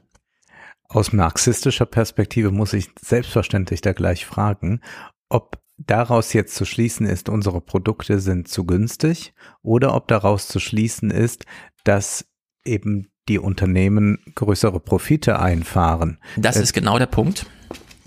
[0.88, 4.80] Aus marxistischer Perspektive muss ich selbstverständlich da gleich fragen,
[5.28, 10.58] ob daraus jetzt zu schließen ist, unsere Produkte sind zu günstig oder ob daraus zu
[10.58, 11.44] schließen ist,
[11.84, 12.24] dass
[12.64, 16.18] eben die Unternehmen größere Profite einfahren.
[16.36, 17.46] Das Äh, ist genau der Punkt,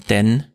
[0.09, 0.45] denn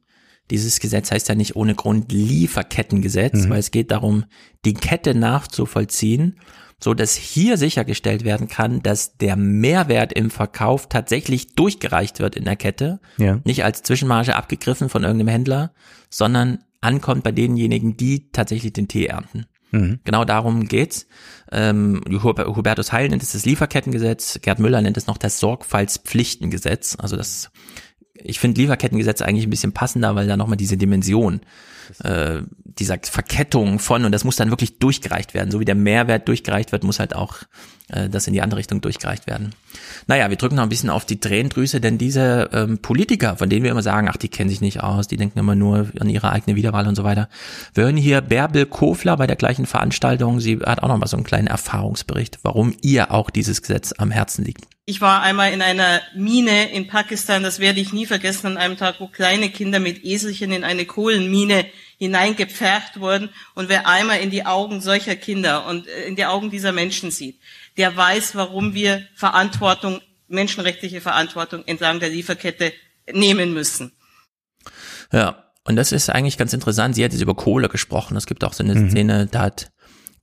[0.50, 3.50] dieses Gesetz heißt ja nicht ohne Grund Lieferkettengesetz, Mhm.
[3.50, 4.24] weil es geht darum,
[4.64, 6.38] die Kette nachzuvollziehen,
[6.82, 12.44] so dass hier sichergestellt werden kann, dass der Mehrwert im Verkauf tatsächlich durchgereicht wird in
[12.44, 13.40] der Kette, Ja.
[13.44, 15.72] nicht als Zwischenmarge abgegriffen von irgendeinem Händler,
[16.10, 19.46] sondern ankommt bei denjenigen, die tatsächlich den Tee ernten.
[19.72, 19.98] Mhm.
[20.04, 21.06] Genau darum geht's.
[21.50, 26.96] Ähm, Hub- Hubertus Heil nennt es das Lieferkettengesetz, Gerd Müller nennt es noch das Sorgfaltspflichtengesetz.
[27.00, 27.50] Also das,
[28.22, 31.40] ich finde Lieferkettengesetz eigentlich ein bisschen passender, weil da nochmal diese Dimension
[32.02, 35.50] äh, dieser Verkettung von, und das muss dann wirklich durchgereicht werden.
[35.50, 37.38] So wie der Mehrwert durchgereicht wird, muss halt auch
[37.88, 39.54] äh, das in die andere Richtung durchgereicht werden.
[40.06, 43.64] Naja, wir drücken noch ein bisschen auf die Tränendrüse, denn diese ähm, Politiker, von denen
[43.64, 46.30] wir immer sagen, ach, die kennen sich nicht aus, die denken immer nur an ihre
[46.30, 47.28] eigene Wiederwahl und so weiter.
[47.74, 50.40] Wir hören hier Bärbel Kofler bei der gleichen Veranstaltung.
[50.40, 54.10] Sie hat auch noch mal so einen kleinen Erfahrungsbericht, warum ihr auch dieses Gesetz am
[54.10, 54.66] Herzen liegt.
[54.88, 58.76] Ich war einmal in einer Mine in Pakistan, das werde ich nie vergessen, an einem
[58.76, 61.66] Tag, wo kleine Kinder mit Eselchen in eine Kohlenmine
[61.98, 63.30] hineingepfercht wurden.
[63.56, 67.10] Und wer einmal in die Augen solcher Kinder und äh, in die Augen dieser Menschen
[67.10, 67.40] sieht,
[67.76, 72.72] der weiß, warum wir Verantwortung, menschenrechtliche Verantwortung entlang der Lieferkette
[73.12, 73.90] nehmen müssen.
[75.12, 76.94] Ja, und das ist eigentlich ganz interessant.
[76.94, 78.16] Sie hat jetzt über Kohle gesprochen.
[78.16, 78.90] Es gibt auch so eine Mhm.
[78.90, 79.72] Szene, da hat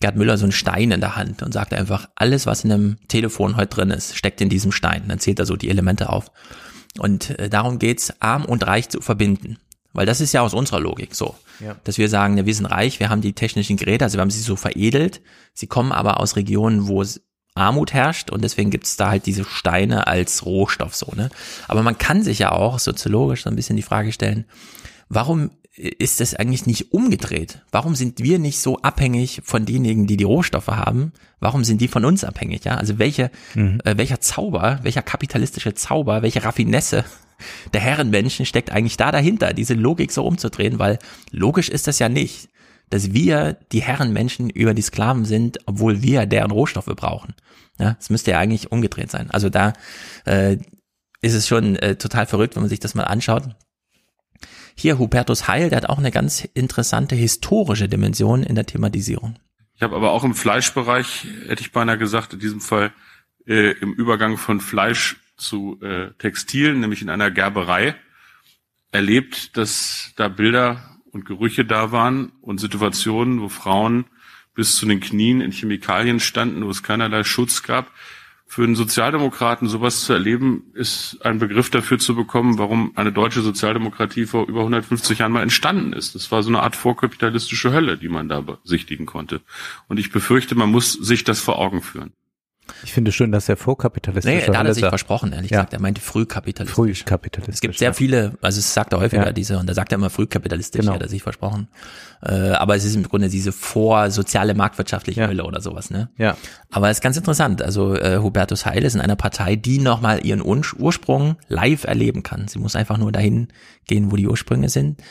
[0.04, 2.98] Gerd Müller so einen Stein in der Hand und sagt einfach, alles, was in einem
[3.08, 5.06] Telefon heute drin ist, steckt in diesem Stein.
[5.08, 6.30] Dann zählt er so die Elemente auf.
[7.00, 9.60] Und äh, darum geht's, arm und reich zu verbinden.
[9.94, 11.36] Weil das ist ja aus unserer Logik so.
[11.62, 11.78] Ja.
[11.86, 14.42] Dass wir sagen, wir sind reich, wir haben die technischen Geräte, also wir haben sie
[14.42, 15.22] so veredelt.
[15.54, 17.22] Sie kommen aber aus Regionen, wo es
[17.56, 21.30] Armut herrscht und deswegen gibt's da halt diese Steine als Rohstoff so, ne?
[21.70, 24.44] Aber man kann sich ja auch soziologisch so ein bisschen die Frage stellen,
[25.08, 27.62] warum ist das eigentlich nicht umgedreht?
[27.72, 31.14] Warum sind wir nicht so abhängig von denjenigen, die die Rohstoffe haben?
[31.40, 32.64] Warum sind die von uns abhängig?
[32.66, 33.80] Ja, also welche, Mhm.
[33.84, 37.06] äh, welcher Zauber, welcher kapitalistische Zauber, welche Raffinesse
[37.74, 40.78] der Herrenmenschen steckt eigentlich da dahinter, diese Logik so umzudrehen?
[40.78, 41.00] Weil
[41.32, 42.50] logisch ist das ja nicht,
[42.92, 47.34] dass wir die Herrenmenschen über die Sklaven sind, obwohl wir deren Rohstoffe brauchen.
[47.80, 49.32] Ja, es müsste ja eigentlich umgedreht sein.
[49.32, 49.74] Also da
[50.26, 50.58] äh,
[51.22, 53.50] ist es schon äh, total verrückt, wenn man sich das mal anschaut.
[54.76, 59.38] Hier Hubertus Heil, der hat auch eine ganz interessante historische Dimension in der Thematisierung.
[59.76, 62.94] Ich habe aber auch im Fleischbereich, hätte ich beinahe gesagt, in diesem Fall
[63.46, 67.96] äh, im Übergang von Fleisch zu äh, Textilien, nämlich in einer Gerberei,
[68.92, 74.06] erlebt, dass da Bilder und Gerüche da waren und Situationen, wo Frauen
[74.54, 77.92] bis zu den Knien in Chemikalien standen, wo es keinerlei Schutz gab.
[78.54, 83.42] Für einen Sozialdemokraten sowas zu erleben, ist ein Begriff dafür zu bekommen, warum eine deutsche
[83.42, 86.14] Sozialdemokratie vor über 150 Jahren mal entstanden ist.
[86.14, 89.42] Das war so eine Art vorkapitalistische Hölle, die man da besichtigen konnte.
[89.88, 92.14] Und ich befürchte, man muss sich das vor Augen führen.
[92.84, 95.60] Ich finde schön, dass er vorkapitalistisch Nee, da hat er sich versprochen, ehrlich Ja.
[95.60, 95.74] gesagt.
[95.74, 96.76] Er meinte frühkapitalistisch.
[97.04, 97.56] Frühkapitalistisch.
[97.56, 99.32] Es gibt sehr viele, also es sagt er häufiger, Ja.
[99.34, 100.94] diese, und da sagt er immer frühkapitalistisch, Genau.
[100.94, 101.68] hat er sich versprochen.
[102.22, 106.10] Äh, aber es ist im Grunde diese vorsoziale marktwirtschaftliche Hölle oder sowas, ne?
[106.18, 106.38] Ja.
[106.72, 107.62] Aber es ist ganz interessant.
[107.62, 112.24] Also äh, Hubertus Heil ist in einer Partei, die nochmal ihren Ur Ursprung live erleben
[112.24, 112.48] kann.
[112.48, 113.50] Sie muss einfach nur dahin
[113.88, 115.02] gehen, wo die Ursprünge sind.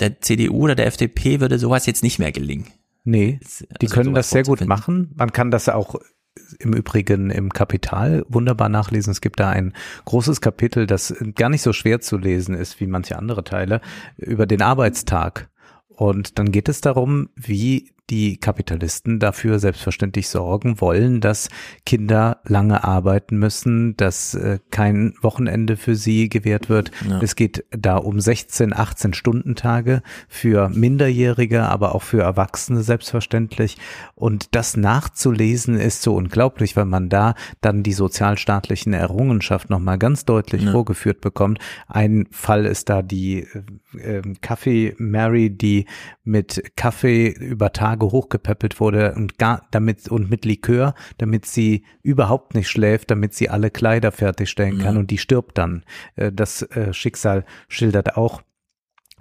[0.00, 2.66] Der CDU oder der FDP würde sowas jetzt nicht mehr gelingen.
[3.04, 3.40] Nee,
[3.80, 5.12] die also können das sehr gut machen.
[5.16, 5.94] Man kann das auch
[6.58, 9.10] im Übrigen im Kapital wunderbar nachlesen.
[9.10, 12.86] Es gibt da ein großes Kapitel, das gar nicht so schwer zu lesen ist wie
[12.86, 13.80] manche andere Teile,
[14.16, 15.48] über den Arbeitstag.
[15.88, 21.48] Und dann geht es darum, wie die Kapitalisten dafür selbstverständlich sorgen wollen, dass
[21.84, 26.90] Kinder lange arbeiten müssen, dass äh, kein Wochenende für sie gewährt wird.
[27.08, 27.20] Ja.
[27.20, 33.76] Es geht da um 16, 18 Stundentage für Minderjährige, aber auch für Erwachsene selbstverständlich.
[34.14, 40.24] Und das nachzulesen ist so unglaublich, weil man da dann die sozialstaatlichen Errungenschaften nochmal ganz
[40.24, 41.58] deutlich vorgeführt bekommt.
[41.86, 43.62] Ein Fall ist da die äh,
[44.40, 45.86] Kaffee Mary, die
[46.24, 52.54] mit Kaffee über Tage hochgepäppelt wurde und gar damit und mit Likör, damit sie überhaupt
[52.54, 55.00] nicht schläft, damit sie alle Kleider fertigstellen kann Ja.
[55.00, 55.84] und die stirbt dann.
[56.16, 58.42] Äh, Das äh, Schicksal schildert auch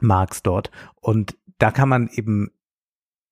[0.01, 0.69] Marx dort.
[0.95, 2.51] Und da kann man eben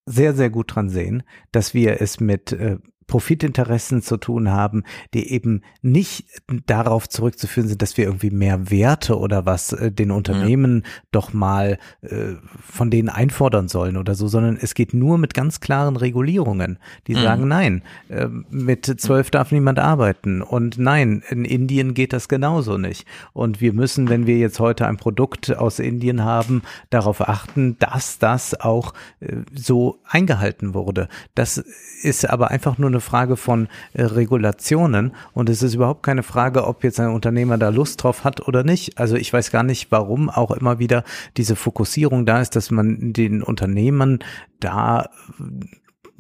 [0.05, 4.83] sehr, sehr gut dran sehen, dass wir es mit äh, Profitinteressen zu tun haben,
[5.13, 6.25] die eben nicht
[6.65, 11.77] darauf zurückzuführen sind, dass wir irgendwie mehr Werte oder was äh, den Unternehmen doch mal
[12.01, 16.79] äh, von denen einfordern sollen oder so, sondern es geht nur mit ganz klaren Regulierungen,
[17.07, 17.21] die Mhm.
[17.21, 22.77] sagen, nein, äh, mit zwölf darf niemand arbeiten und nein, in Indien geht das genauso
[22.77, 23.05] nicht.
[23.33, 28.17] Und wir müssen, wenn wir jetzt heute ein Produkt aus Indien haben, darauf achten, dass
[28.19, 31.07] das auch äh, so eingehalten wurde.
[31.35, 31.63] Das
[32.01, 36.65] ist aber einfach nur eine Frage von äh, Regulationen und es ist überhaupt keine Frage,
[36.65, 38.97] ob jetzt ein Unternehmer da Lust drauf hat oder nicht.
[38.97, 41.03] Also ich weiß gar nicht, warum auch immer wieder
[41.37, 44.19] diese Fokussierung da ist, dass man den Unternehmen
[44.59, 45.09] da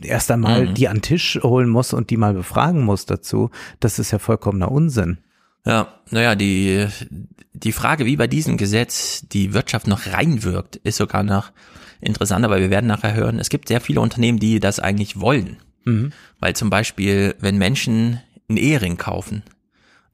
[0.01, 0.73] äh, erst einmal Mhm.
[0.73, 3.49] die an den Tisch holen muss und die mal befragen muss dazu.
[3.79, 5.19] Das ist ja vollkommener Unsinn.
[5.65, 6.85] Ja, naja, die,
[7.53, 11.51] die Frage, wie bei diesem Gesetz die Wirtschaft noch reinwirkt, ist sogar noch
[12.01, 15.57] interessanter, weil wir werden nachher hören, es gibt sehr viele Unternehmen, die das eigentlich wollen.
[15.85, 16.11] Mhm.
[16.39, 19.43] Weil zum Beispiel, wenn Menschen einen Ehering kaufen,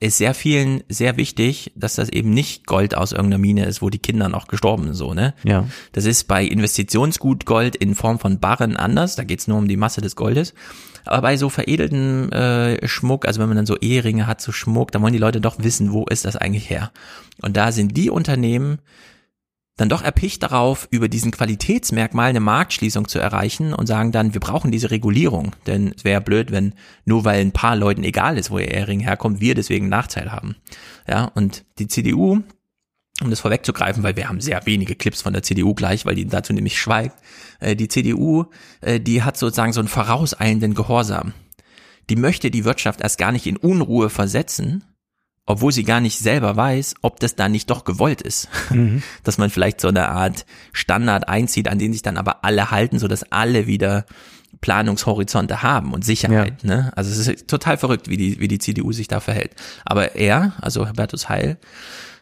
[0.01, 3.89] ist sehr vielen sehr wichtig, dass das eben nicht Gold aus irgendeiner Mine ist, wo
[3.91, 5.35] die Kinder noch gestorben sind, so, ne?
[5.43, 5.67] Ja.
[5.91, 9.77] Das ist bei Investitionsgut Gold in Form von Barren anders, da geht's nur um die
[9.77, 10.55] Masse des Goldes.
[11.05, 14.91] Aber bei so veredelten äh, Schmuck, also wenn man dann so Eheringe hat, so Schmuck,
[14.91, 16.91] da wollen die Leute doch wissen, wo ist das eigentlich her?
[17.41, 18.79] Und da sind die Unternehmen
[19.77, 24.41] dann doch erpicht darauf, über diesen Qualitätsmerkmal eine Marktschließung zu erreichen und sagen dann, wir
[24.41, 25.55] brauchen diese Regulierung.
[25.65, 26.75] Denn es wäre blöd, wenn
[27.05, 30.31] nur weil ein paar Leuten egal ist, wo ihr Ehering herkommt, wir deswegen einen Nachteil
[30.31, 30.55] haben.
[31.07, 32.41] Ja, und die CDU,
[33.21, 36.25] um das vorwegzugreifen, weil wir haben sehr wenige Clips von der CDU gleich, weil die
[36.25, 37.17] dazu nämlich schweigt.
[37.59, 38.45] Äh, die CDU,
[38.81, 41.33] äh, die hat sozusagen so einen vorauseilenden Gehorsam.
[42.09, 44.83] Die möchte die Wirtschaft erst gar nicht in Unruhe versetzen,
[45.45, 48.47] obwohl sie gar nicht selber weiß, ob das da nicht doch gewollt ist.
[48.69, 49.03] Mhm.
[49.23, 52.99] Dass man vielleicht so eine Art Standard einzieht, an den sich dann aber alle halten,
[52.99, 54.05] so dass alle wieder
[54.59, 56.63] Planungshorizonte haben und Sicherheit.
[56.63, 56.91] Ne?
[56.95, 59.55] Also es ist total verrückt, wie die, wie die CDU sich da verhält.
[59.85, 61.57] Aber er, also Hubertus Heil,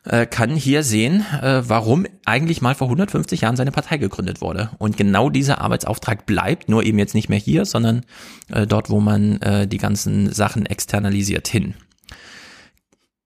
[0.06, 4.70] äh, kann hier sehen, äh, warum eigentlich mal vor 150 Jahren seine Partei gegründet wurde.
[4.78, 8.06] Und genau dieser Arbeitsauftrag bleibt, nur eben jetzt nicht mehr hier, sondern
[8.50, 11.74] äh, dort, wo man äh, die ganzen Sachen externalisiert hin.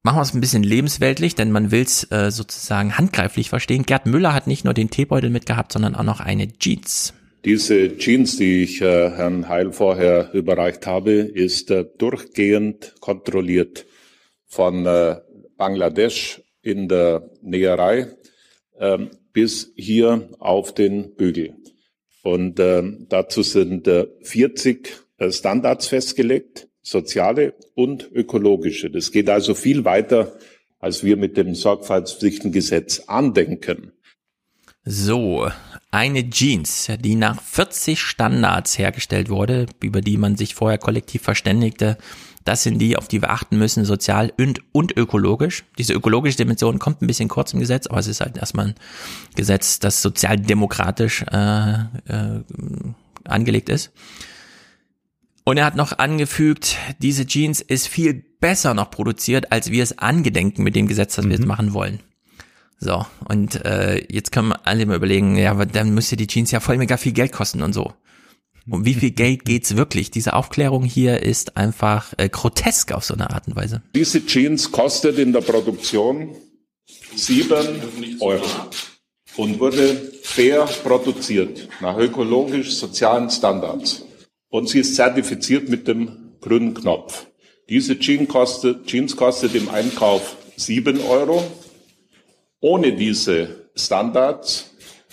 [0.05, 3.83] Machen wir es ein bisschen lebensweltlich, denn man will es äh, sozusagen handgreiflich verstehen.
[3.83, 7.13] Gerd Müller hat nicht nur den Teebeutel mitgehabt, sondern auch noch eine Jeans.
[7.45, 13.85] Diese Jeans, die ich äh, Herrn Heil vorher überreicht habe, ist äh, durchgehend kontrolliert
[14.45, 15.21] von äh,
[15.55, 18.07] Bangladesch in der Näherei
[18.77, 21.55] ähm, bis hier auf den Bügel.
[22.23, 28.91] Und ähm, dazu sind äh, 40 äh, Standards festgelegt, soziale und ökologische.
[28.91, 30.33] Das geht also viel weiter,
[30.79, 33.93] als wir mit dem Sorgfaltspflichtengesetz andenken.
[34.85, 35.49] So,
[35.91, 41.97] eine Jeans, die nach 40 Standards hergestellt wurde, über die man sich vorher kollektiv verständigte,
[42.43, 45.63] das sind die, auf die wir achten müssen, sozial und, und ökologisch.
[45.77, 48.75] Diese ökologische Dimension kommt ein bisschen kurz im Gesetz, aber es ist halt erstmal ein
[49.35, 52.43] Gesetz, das sozialdemokratisch äh, äh,
[53.23, 53.91] angelegt ist.
[55.45, 59.97] Und er hat noch angefügt, diese Jeans ist viel besser noch produziert, als wir es
[59.99, 61.99] angedenken mit dem Gesetz, das wir jetzt machen wollen.
[62.79, 66.51] So, und äh, jetzt können wir alle mal überlegen, ja, aber dann müsste die Jeans
[66.51, 67.93] ja voll mega viel Geld kosten und so.
[68.69, 70.11] Um wie viel Geld geht's wirklich?
[70.11, 73.81] Diese Aufklärung hier ist einfach äh, grotesk auf so eine Art und Weise.
[73.93, 76.35] Diese Jeans kostet in der Produktion
[77.15, 78.45] sieben Euro
[79.35, 84.05] und wurde fair produziert nach ökologisch-sozialen Standards.
[84.53, 87.25] Und sie ist zertifiziert mit dem grünen Knopf.
[87.69, 91.43] Diese Jeans kostet, Jeans kostet im Einkauf sieben Euro.
[92.59, 94.69] Ohne diese Standards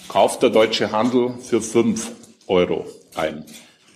[0.08, 2.12] kauft der deutsche Handel für fünf
[2.48, 3.46] Euro ein.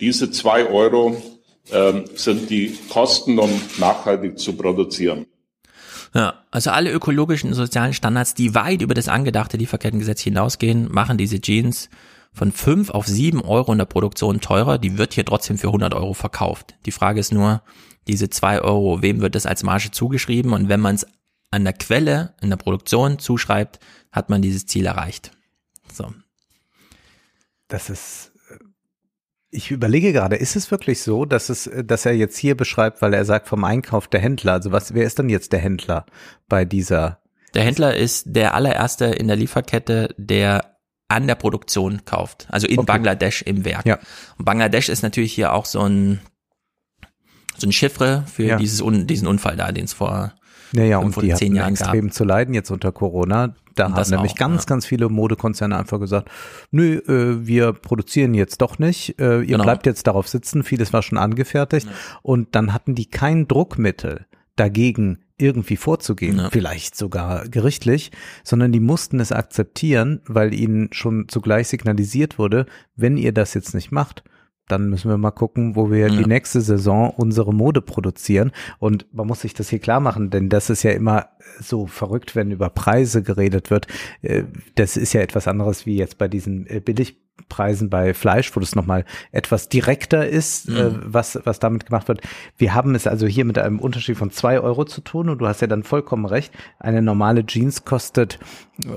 [0.01, 1.23] Diese zwei Euro
[1.71, 5.27] ähm, sind die Kosten, um nachhaltig zu produzieren.
[6.15, 11.19] Ja, also alle ökologischen und sozialen Standards, die weit über das angedachte Lieferkettengesetz hinausgehen, machen
[11.19, 11.91] diese Jeans
[12.35, 14.78] von fünf auf sieben Euro in der Produktion teurer.
[14.78, 16.74] Die wird hier trotzdem für 100 Euro verkauft.
[16.85, 17.62] Die Frage ist nur,
[18.09, 20.52] diese zwei Euro, wem wird das als Marge zugeschrieben?
[20.52, 21.06] Und wenn man es
[21.51, 23.78] an der Quelle in der Produktion zuschreibt,
[24.11, 25.31] hat man dieses Ziel erreicht.
[25.93, 26.12] So.
[27.69, 28.32] Das ist
[29.55, 33.15] ich überlege gerade, ist es wirklich so, dass es, dass er jetzt hier beschreibt, weil
[33.15, 34.55] er sagt vom Einkauf der Händler.
[34.55, 36.06] Also was, wer ist denn jetzt der Händler
[36.48, 37.20] bei dieser?
[37.55, 40.74] Der Händler ist der allererste in der Lieferkette, der
[41.09, 42.47] an der Produktion kauft.
[42.51, 42.87] Also in Okay.
[42.87, 43.87] Bangladesch im Werk.
[43.87, 43.99] Ja.
[44.39, 46.21] Und Bangladesch ist natürlich hier auch so ein,
[47.57, 48.57] so ein Chiffre für Ja.
[48.57, 50.33] dieses Un, diesen Unfall da, den es vor
[50.73, 51.89] Naja, fünf und oder die zehn hatten Jahren gab.
[51.89, 53.55] extrem zu leiden jetzt unter Corona.
[53.77, 54.67] Da Und haben nämlich auch, ganz, ja.
[54.67, 56.31] ganz viele Modekonzerne einfach gesagt,
[56.71, 59.65] nö, äh, wir produzieren jetzt doch nicht, äh, ihr Genau.
[59.65, 61.89] bleibt jetzt darauf sitzen, vieles war schon angefertigt.
[62.23, 64.27] Und dann hatten die kein Druckmittel
[64.57, 66.51] dagegen irgendwie vorzugehen, Ja.
[66.51, 68.12] vielleicht sogar gerichtlich,
[68.44, 72.66] sondern die mussten es akzeptieren, weil ihnen schon zugleich signalisiert wurde,
[72.97, 74.23] wenn ihr das jetzt nicht macht,
[74.69, 76.16] dann müssen wir mal gucken, wo wir Ja.
[76.16, 78.51] die nächste Saison unsere Mode produzieren.
[78.78, 81.27] Und man muss sich das hier klar machen, denn das ist ja immer
[81.61, 83.86] so verrückt, wenn über Preise geredet wird.
[84.23, 84.44] Äh,
[84.77, 86.81] Das ist ja etwas anderes wie jetzt bei diesen äh,
[87.36, 90.77] Billigpreisen bei Fleisch, wo das nochmal etwas direkter ist, Mhm.
[90.77, 92.20] äh, was, was damit gemacht wird.
[92.56, 95.47] Wir haben es also hier mit einem Unterschied von zwei Euro zu tun und du
[95.47, 96.52] hast ja dann vollkommen recht.
[96.78, 98.39] Eine normale Jeans kostet
[98.85, 98.89] äh,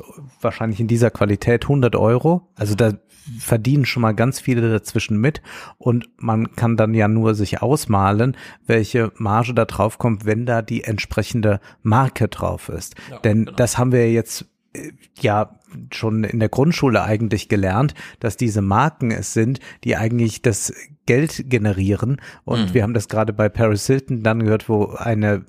[0.42, 2.48] wahrscheinlich in dieser Qualität 100 Euro.
[2.56, 2.94] Also da
[3.40, 5.42] verdienen schon mal ganz viele dazwischen mit
[5.78, 10.62] und man kann dann ja nur sich ausmalen, welche Marge da drauf kommt, wenn da
[10.62, 12.96] die entsprechende Marke drauf ist.
[13.26, 15.57] Denn das haben wir jetzt äh, ja
[15.94, 20.74] schon in der Grundschule eigentlich gelernt, dass diese Marken es sind, die eigentlich das
[21.06, 22.22] Geld generieren.
[22.46, 22.74] Und Mhm.
[22.74, 25.46] wir haben das gerade bei Paris Hilton dann gehört, wo eine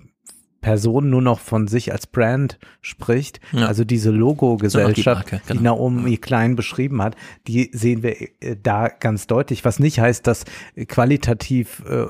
[0.61, 3.39] Person nur noch von sich als Brand spricht.
[3.53, 3.67] Ja.
[3.67, 5.77] Also diese die Logo-Gesellschaft, die genau.
[5.77, 7.15] Naomi Klein beschrieben hat,
[7.47, 9.65] die sehen wir äh, da ganz deutlich.
[9.65, 12.07] Was nicht heißt, dass äh, qualitativ äh,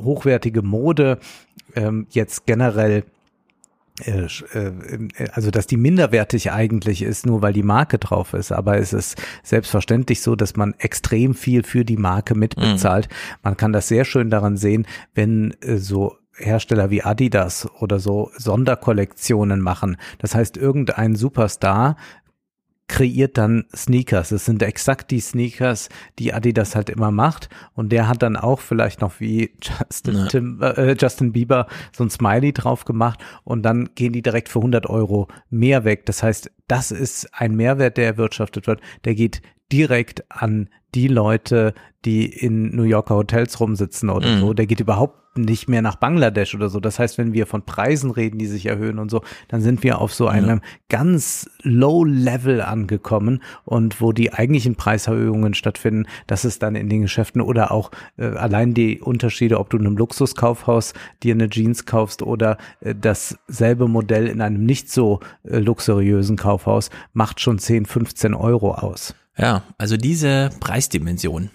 [0.00, 1.18] hochwertige Mode
[1.74, 3.04] ähm, jetzt generell äh, sch- äh, äh,
[5.32, 8.52] also dass die minderwertig eigentlich ist, nur weil die Marke drauf ist.
[8.52, 13.08] Aber es ist selbstverständlich so, dass man extrem viel für die Marke mitbezahlt.
[13.42, 18.30] Man kann das sehr schön daran sehen, wenn äh, so Hersteller wie Adidas oder so
[18.36, 19.96] Sonderkollektionen machen.
[20.18, 21.96] Das heißt, irgendein Superstar
[22.88, 24.30] kreiert dann Sneakers.
[24.30, 25.88] Es sind exakt die Sneakers,
[26.18, 27.48] die Adidas halt immer macht.
[27.74, 30.26] Und der hat dann auch vielleicht noch wie Justin, Ja.
[30.26, 33.18] Tim, äh, Justin Bieber so ein Smiley drauf gemacht.
[33.44, 36.06] Und dann gehen die direkt für 100 Euro mehr weg.
[36.06, 38.80] Das heißt, das ist ein Mehrwert, der erwirtschaftet wird.
[39.04, 39.42] Der geht
[39.72, 41.74] direkt an die Leute,
[42.04, 44.40] die in New Yorker Hotels rumsitzen oder Mhm.
[44.40, 44.54] so.
[44.54, 46.80] Der geht überhaupt nicht mehr nach Bangladesch oder so.
[46.80, 50.00] Das heißt, wenn wir von Preisen reden, die sich erhöhen und so, dann sind wir
[50.00, 56.62] auf so einem ganz low Level angekommen und wo die eigentlichen Preiserhöhungen stattfinden, das ist
[56.62, 60.94] dann in den Geschäften oder auch äh, allein die Unterschiede, ob du in einem Luxuskaufhaus
[61.22, 66.88] dir eine Jeans kaufst oder äh, dasselbe Modell in einem nicht so äh, luxuriösen Kaufhaus,
[67.12, 69.14] macht schon 10, 15 Euro aus.
[69.38, 71.50] Ja, also diese Preisdimension,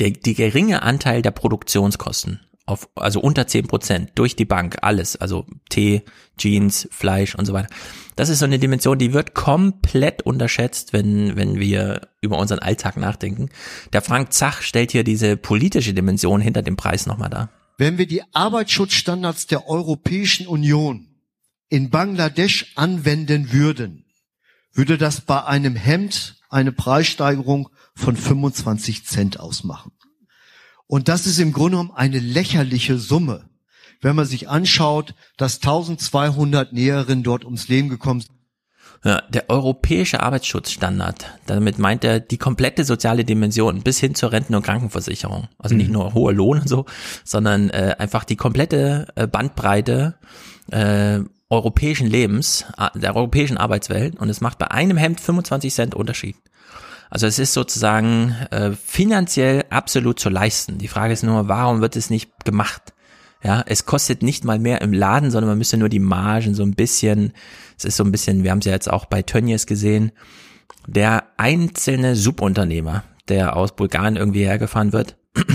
[0.00, 5.16] der, die geringe Anteil der Produktionskosten, auf, also unter 10 Prozent durch die Bank, alles,
[5.16, 6.02] also Tee,
[6.38, 7.68] Jeans, Fleisch und so weiter.
[8.16, 12.96] Das ist so eine Dimension, die wird komplett unterschätzt, wenn, wenn wir über unseren Alltag
[12.96, 13.50] nachdenken.
[13.92, 17.50] Der Frank Zach stellt hier diese politische Dimension hinter dem Preis nochmal dar.
[17.76, 21.08] Wenn wir die Arbeitsschutzstandards der Europäischen Union
[21.68, 24.04] in Bangladesch anwenden würden,
[24.72, 29.92] würde das bei einem Hemd eine Preissteigerung von 25 Cent ausmachen.
[30.86, 33.48] Und das ist im Grunde genommen eine lächerliche Summe,
[34.00, 38.32] wenn man sich anschaut, dass 1200 Näherinnen dort ums Leben gekommen sind.
[39.02, 44.54] Ja, der europäische Arbeitsschutzstandard, damit meint er die komplette soziale Dimension bis hin zur Renten-
[44.54, 45.48] und Krankenversicherung.
[45.58, 45.94] Also nicht Mhm.
[45.94, 46.84] nur hoher Lohn und so,
[47.24, 50.18] sondern äh, einfach die komplette äh, Bandbreite
[50.70, 51.20] äh,
[51.50, 56.36] europäischen Lebens, äh, der europäischen Arbeitswelt und es macht bei einem Hemd 25 Cent Unterschied.
[57.10, 60.78] Also es ist sozusagen äh, finanziell absolut zu leisten.
[60.78, 62.94] Die Frage ist nur, warum wird es nicht gemacht?
[63.42, 66.62] Ja, es kostet nicht mal mehr im Laden, sondern man müsste nur die Margen so
[66.62, 67.32] ein bisschen,
[67.76, 70.12] es ist so ein bisschen, wir haben es ja jetzt auch bei Tönnies gesehen,
[70.86, 75.16] der einzelne Subunternehmer, der aus Bulgarien irgendwie hergefahren wird,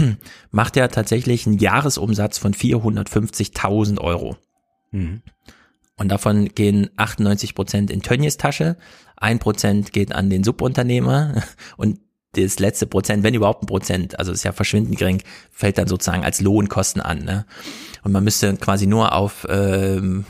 [0.52, 4.38] macht ja tatsächlich einen Jahresumsatz von 450.000 Euro.
[4.92, 5.22] Mhm.
[5.98, 8.78] Und davon gehen 98 Prozent in Tönnies Tasche,
[9.16, 11.44] ein Prozent geht an den Subunternehmer
[11.78, 12.00] und
[12.34, 16.26] das letzte Prozent, wenn überhaupt ein Prozent, also ist ja verschwindend gering, fällt dann sozusagen
[16.26, 17.20] als Lohnkosten an.
[17.20, 17.46] Ne?
[18.04, 20.26] Und man müsste quasi nur auf ähm,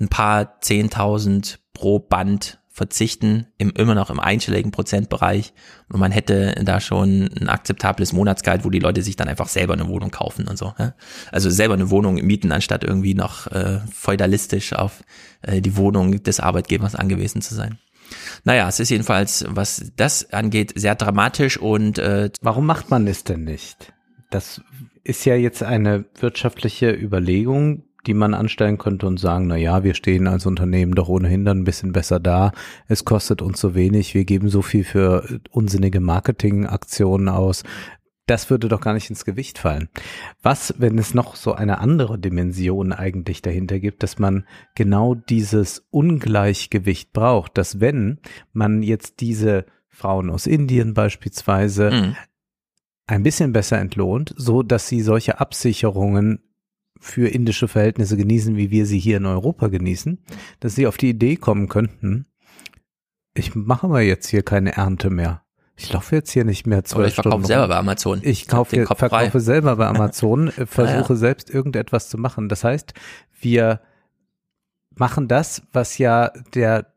[0.00, 5.52] ein paar Zehntausend pro Band verzichten, im, immer noch im einstelligen Prozentbereich.
[5.92, 9.74] Und man hätte da schon ein akzeptables Monatsgehalt, wo die Leute sich dann einfach selber
[9.74, 10.72] eine Wohnung kaufen und so.
[10.78, 10.94] Ja?
[11.30, 15.02] Also selber eine Wohnung mieten, anstatt irgendwie noch äh, feudalistisch auf
[15.42, 17.78] äh, die Wohnung des Arbeitgebers angewiesen zu sein.
[18.44, 23.24] Naja, es ist jedenfalls, was das angeht, sehr dramatisch und äh, Warum macht man es
[23.24, 23.92] denn nicht?
[24.30, 24.62] Das
[25.04, 29.94] ist ja jetzt eine wirtschaftliche Überlegung, die man anstellen könnte und sagen, na ja, wir
[29.94, 32.52] stehen als Unternehmen doch ohnehin dann ein bisschen besser da.
[32.86, 34.14] Es kostet uns so wenig.
[34.14, 37.64] Wir geben so viel für unsinnige Marketingaktionen aus.
[38.26, 39.88] Das würde doch gar nicht ins Gewicht fallen.
[40.42, 45.86] Was, wenn es noch so eine andere Dimension eigentlich dahinter gibt, dass man genau dieses
[45.90, 48.18] Ungleichgewicht braucht, dass wenn
[48.52, 52.16] man jetzt diese Frauen aus Indien beispielsweise Mhm.
[53.06, 56.40] ein bisschen besser entlohnt, so dass sie solche Absicherungen
[57.00, 60.18] für indische Verhältnisse genießen, wie wir sie hier in Europa genießen,
[60.60, 62.26] dass sie auf die Idee kommen könnten,
[63.38, 65.42] ich mache aber jetzt hier keine Ernte mehr.
[65.76, 68.20] Ich laufe jetzt hier nicht mehr zwölf Oder ich verkaufe Stunden selber bei Amazon.
[68.22, 68.96] Ich kaufe, frei.
[68.96, 71.16] verkaufe selber bei Amazon, versuche ja.
[71.16, 72.48] selbst irgendetwas zu machen.
[72.48, 72.94] Das heißt,
[73.40, 73.80] wir
[74.96, 76.92] machen das, was ja der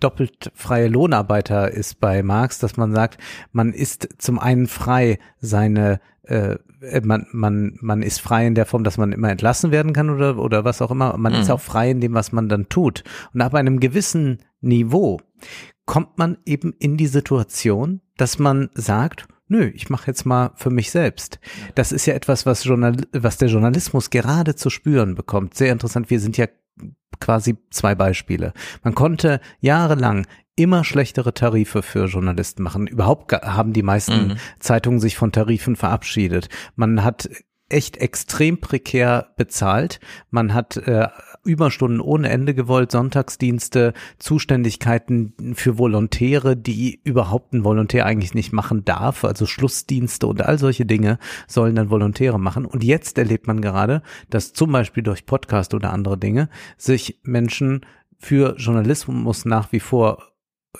[0.00, 3.20] doppelt freie Lohnarbeiter ist bei Marx, dass man sagt,
[3.52, 6.56] man ist zum einen frei, seine äh,
[7.02, 10.38] man, man, man ist frei in der Form, dass man immer entlassen werden kann oder,
[10.38, 11.16] oder was auch immer.
[11.18, 11.54] Man ist Mhm.
[11.54, 13.02] auch frei in dem, was man dann tut.
[13.34, 15.20] Und ab einem gewissen Niveau
[15.86, 20.70] kommt man eben in die Situation, dass man sagt, nö, ich mache jetzt mal für
[20.70, 21.40] mich selbst.
[21.74, 25.54] Das ist ja etwas, was, Journal was der Journalismus gerade zu spüren bekommt.
[25.54, 26.08] Sehr interessant.
[26.08, 26.46] Wir sind ja
[27.20, 28.52] quasi zwei Beispiele.
[28.82, 30.26] Man konnte jahrelang
[30.56, 32.86] immer schlechtere Tarife für Journalisten machen.
[32.86, 34.36] Überhaupt haben die meisten Mhm.
[34.58, 36.48] Zeitungen sich von Tarifen verabschiedet.
[36.76, 37.28] Man hat
[37.72, 39.98] echt extrem prekär bezahlt.
[40.30, 41.08] Man hat äh,
[41.42, 48.84] Überstunden ohne Ende gewollt, Sonntagsdienste, Zuständigkeiten für Volontäre, die überhaupt ein Volontär eigentlich nicht machen
[48.84, 51.18] darf, also Schlussdienste und all solche Dinge
[51.48, 52.66] sollen dann Volontäre machen.
[52.66, 57.86] Und jetzt erlebt man gerade, dass zum Beispiel durch Podcast oder andere Dinge sich Menschen
[58.18, 60.31] für Journalismus nach wie vor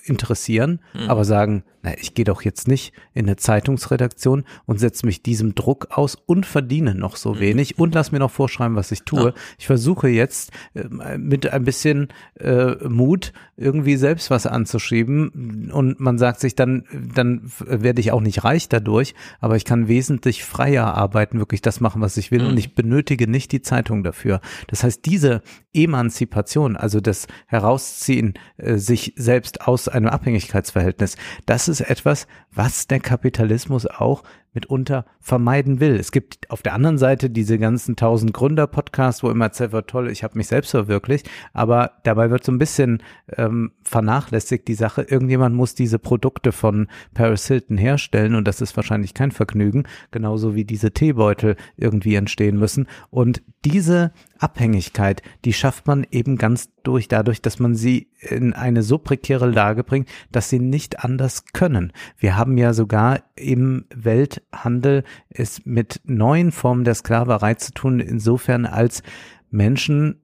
[0.05, 1.11] interessieren, Mhm.
[1.11, 5.55] aber sagen, na, ich gehe doch jetzt nicht in eine Zeitungsredaktion und setze mich diesem
[5.55, 9.27] Druck aus und verdiene noch so wenig und lass mir noch vorschreiben, was ich tue.
[9.27, 9.35] Ja.
[9.59, 16.19] Ich versuche jetzt äh, mit ein bisschen äh, Mut irgendwie selbst was anzuschieben und man
[16.19, 20.95] sagt sich dann, dann werde ich auch nicht reich dadurch, aber ich kann wesentlich freier
[20.95, 24.41] arbeiten, wirklich das machen, was ich will und ich benötige nicht die Zeitung dafür.
[24.69, 25.43] Das heißt, diese
[25.75, 33.01] Emanzipation, also das Herausziehen äh, sich selbst aus einem Abhängigkeitsverhältnis, das ist etwas, was der
[33.01, 34.23] Kapitalismus auch
[34.55, 35.97] mitunter vermeiden will.
[35.97, 40.25] Es gibt auf der anderen Seite diese ganzen tausend Gründer-Podcasts, wo immer wird, toll, ich
[40.25, 43.03] habe mich selbst verwirklicht, aber dabei wird so ein bisschen
[43.37, 48.77] ähm, vernachlässigt die Sache, irgendjemand muss diese Produkte von Paris Hilton herstellen und das ist
[48.77, 55.87] wahrscheinlich kein Vergnügen, genauso wie diese Teebeutel irgendwie entstehen müssen und diese Abhängigkeit, die schafft
[55.87, 60.49] man eben ganz durch dadurch, dass man sie in eine so prekäre Lage bringt, dass
[60.49, 61.93] sie nicht anders können.
[62.19, 68.67] Wir haben ja sogar im Welthandel es mit neuen Formen der Sklaverei zu tun, insofern
[68.67, 69.03] als
[69.51, 70.23] Menschen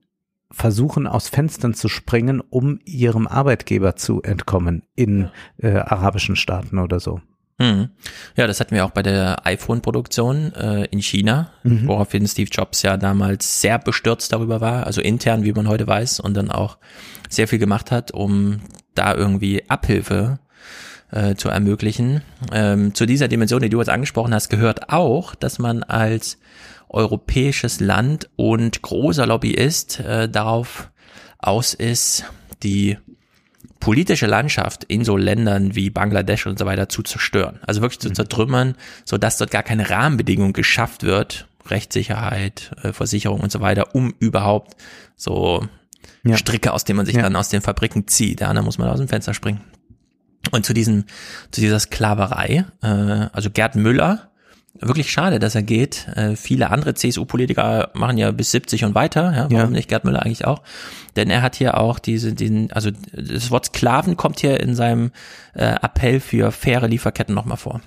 [0.51, 6.99] versuchen aus Fenstern zu springen, um ihrem Arbeitgeber zu entkommen in äh, arabischen Staaten oder
[6.99, 7.21] so.
[7.59, 7.89] Mhm.
[8.37, 11.87] Ja, das hatten wir auch bei der iPhone-Produktion äh, in China, Mhm.
[11.87, 16.21] woraufhin Steve Jobs ja damals sehr bestürzt darüber war, also intern, wie man heute weiß,
[16.21, 16.77] und dann auch
[17.29, 18.61] sehr viel gemacht hat, um
[18.95, 20.39] da irgendwie Abhilfe
[21.11, 22.21] äh, zu ermöglichen.
[22.53, 26.37] Ähm, zu dieser Dimension, die du jetzt angesprochen hast, gehört auch, dass man als
[26.87, 30.89] europäisches Land und großer Lobbyist äh, darauf
[31.37, 32.25] aus ist,
[32.63, 32.97] die
[33.79, 37.59] politische Landschaft in so Ländern wie Bangladesch und so weiter zu zerstören.
[37.65, 38.75] Also wirklich zu zertrümmern,
[39.05, 44.13] so dass dort gar keine Rahmenbedingung geschafft wird, Rechtssicherheit, äh, Versicherung und so weiter, um
[44.19, 44.75] überhaupt
[45.15, 45.65] so
[46.23, 46.35] Ja.
[46.37, 47.21] Stricke, aus denen man sich Ja.
[47.21, 48.41] dann aus den Fabriken zieht.
[48.41, 49.61] Ja, da muss man aus dem Fenster springen.
[50.51, 51.05] Und zu diesem,
[51.51, 54.29] zu dieser Sklaverei, äh, also Gerd Müller,
[54.73, 56.07] wirklich schade, dass er geht.
[56.15, 59.67] Äh, viele andere CSU-Politiker machen ja bis 70 und weiter, ja, warum Ja.
[59.67, 60.61] nicht Gerd Müller eigentlich auch?
[61.15, 65.11] Denn er hat hier auch diese, den, also das Wort Sklaven kommt hier in seinem
[65.53, 67.81] äh, Appell für faire Lieferketten nochmal vor.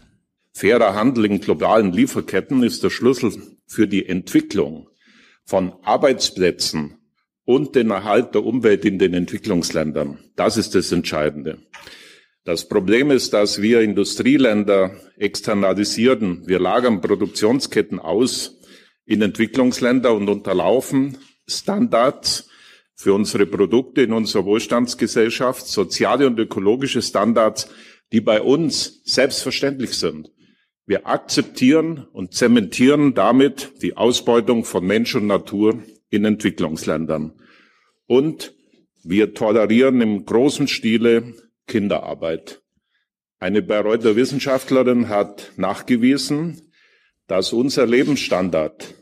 [0.54, 3.32] Fairer Handel in globalen Lieferketten ist der Schlüssel
[3.66, 4.88] für die Entwicklung
[5.44, 6.98] von Arbeitsplätzen
[7.44, 10.18] und den Erhalt der Umwelt in den Entwicklungsländern.
[10.36, 11.58] Das ist das Entscheidende.
[12.44, 16.42] Das Problem ist, dass wir Industrieländer externalisieren.
[16.46, 18.58] Wir lagern Produktionsketten aus
[19.04, 22.48] in Entwicklungsländer und unterlaufen Standards
[22.96, 27.68] für unsere Produkte in unserer Wohlstandsgesellschaft, soziale und ökologische Standards,
[28.10, 30.32] die bei uns selbstverständlich sind.
[30.84, 37.32] Wir akzeptieren und zementieren damit die Ausbeutung von Mensch und Natur in Entwicklungsländern.
[38.06, 38.54] Und
[39.04, 41.34] wir tolerieren im großen Stile
[41.66, 42.62] Kinderarbeit.
[43.38, 46.72] Eine Bayreuther Wissenschaftlerin hat nachgewiesen,
[47.26, 48.94] dass unser Lebensstandard,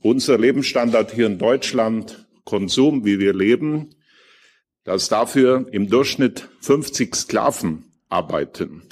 [0.00, 3.94] unser Lebensstandard hier in Deutschland, Konsum, wie wir leben,
[4.84, 8.82] dass dafür im Durchschnitt 50 Sklaven arbeiten.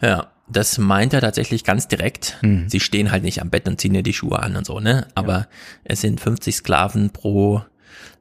[0.00, 2.38] Ja, das meint er tatsächlich ganz direkt.
[2.42, 2.68] Mhm.
[2.68, 5.06] Sie stehen halt nicht am Bett und ziehen dir die Schuhe an und so, ne?
[5.14, 5.48] Aber
[5.84, 7.62] es sind 50 Sklaven pro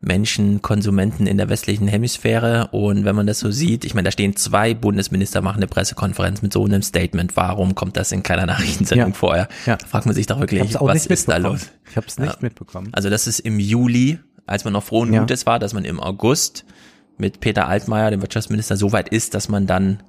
[0.01, 2.69] Menschen, Konsumenten in der westlichen Hemisphäre.
[2.71, 6.41] Und wenn man das so sieht, ich meine, da stehen zwei Bundesminister, machen eine Pressekonferenz
[6.41, 7.35] mit so einem Statement.
[7.35, 9.13] Warum kommt das in keiner Nachrichtensendung Ja.
[9.13, 9.47] vorher?
[9.65, 9.75] Ja.
[9.75, 11.67] Da fragt man sich doch wirklich, was ist da los?
[11.89, 12.89] Ich habe es nicht mitbekommen.
[12.93, 15.19] Also das ist im Juli, als man noch frohen Ja.
[15.21, 16.65] Mutes war, dass man im August
[17.17, 20.01] mit Peter Altmaier, dem Wirtschaftsminister, so weit ist, dass man dann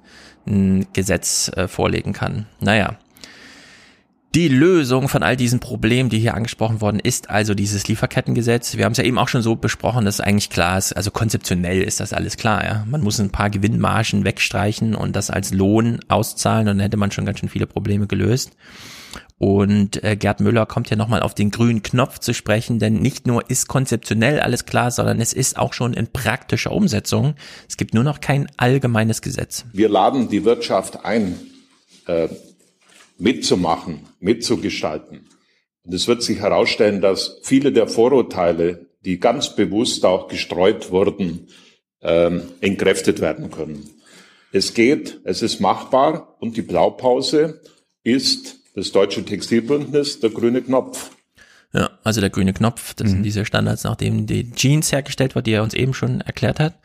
[0.47, 2.45] ein Gesetz äh, vorlegen kann.
[2.61, 2.95] Naja.
[4.33, 8.77] Die Lösung von all diesen Problemen, die hier angesprochen worden ist, also dieses Lieferkettengesetz.
[8.77, 11.81] Wir haben es ja eben auch schon so besprochen, dass eigentlich klar ist, also konzeptionell
[11.81, 12.85] ist das alles klar, ja.
[12.89, 17.11] Man muss ein paar Gewinnmargen wegstreichen und das als Lohn auszahlen und dann hätte man
[17.11, 18.51] schon ganz schön viele Probleme gelöst.
[19.37, 23.27] Und äh, Gerd Müller kommt ja nochmal auf den grünen Knopf zu sprechen, denn nicht
[23.27, 27.35] nur ist konzeptionell alles klar, sondern es ist auch schon in praktischer Umsetzung.
[27.67, 29.65] Es gibt nur noch kein allgemeines Gesetz.
[29.73, 31.35] Wir laden die Wirtschaft ein,
[32.05, 32.29] äh,
[33.21, 35.29] mitzumachen, mitzugestalten.
[35.83, 41.47] Und es wird sich herausstellen, dass viele der Vorurteile, die ganz bewusst auch gestreut wurden,
[42.01, 43.89] ähm, entkräftet werden können.
[44.51, 47.61] Es geht, es ist machbar und die Blaupause
[48.03, 51.11] ist das Deutsche Textilbündnis, der grüne Knopf.
[51.73, 55.47] Ja, also der grüne Knopf, das sind diese Standards, nach denen die Jeans hergestellt wird,
[55.47, 56.79] die er uns eben schon erklärt hat.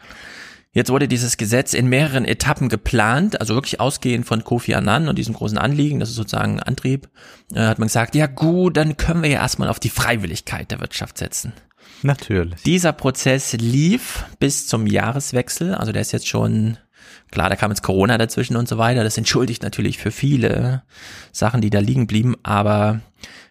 [0.76, 5.16] Jetzt wurde dieses Gesetz in mehreren Etappen geplant, also wirklich ausgehend von Kofi Annan und
[5.16, 7.08] diesem großen Anliegen, das ist sozusagen ein Antrieb,
[7.54, 10.80] äh, hat man gesagt, ja gut, dann können wir ja erstmal auf die Freiwilligkeit der
[10.80, 11.54] Wirtschaft setzen.
[12.02, 12.62] Natürlich.
[12.64, 16.76] Dieser Prozess lief bis zum Jahreswechsel, also der ist jetzt schon,
[17.30, 20.82] klar, da kam jetzt Corona dazwischen und so weiter, das entschuldigt natürlich für viele
[21.32, 23.00] Sachen, die da liegen blieben, aber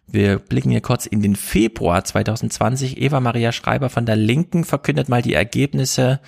[0.07, 3.01] wir blicken hier kurz in den Februar 2020.
[3.01, 6.19] Eva Maria Schreiber von der Linken verkündet mal die Ergebnisse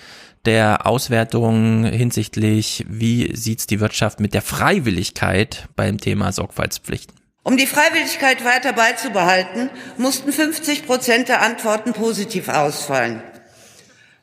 [0.44, 7.14] der Auswertung hinsichtlich, wie sieht's die Wirtschaft mit der Freiwilligkeit beim Thema Sorgfaltspflichten.
[7.42, 13.22] Um die Freiwilligkeit weiter beizubehalten, mussten 50 Prozent der Antworten positiv ausfallen.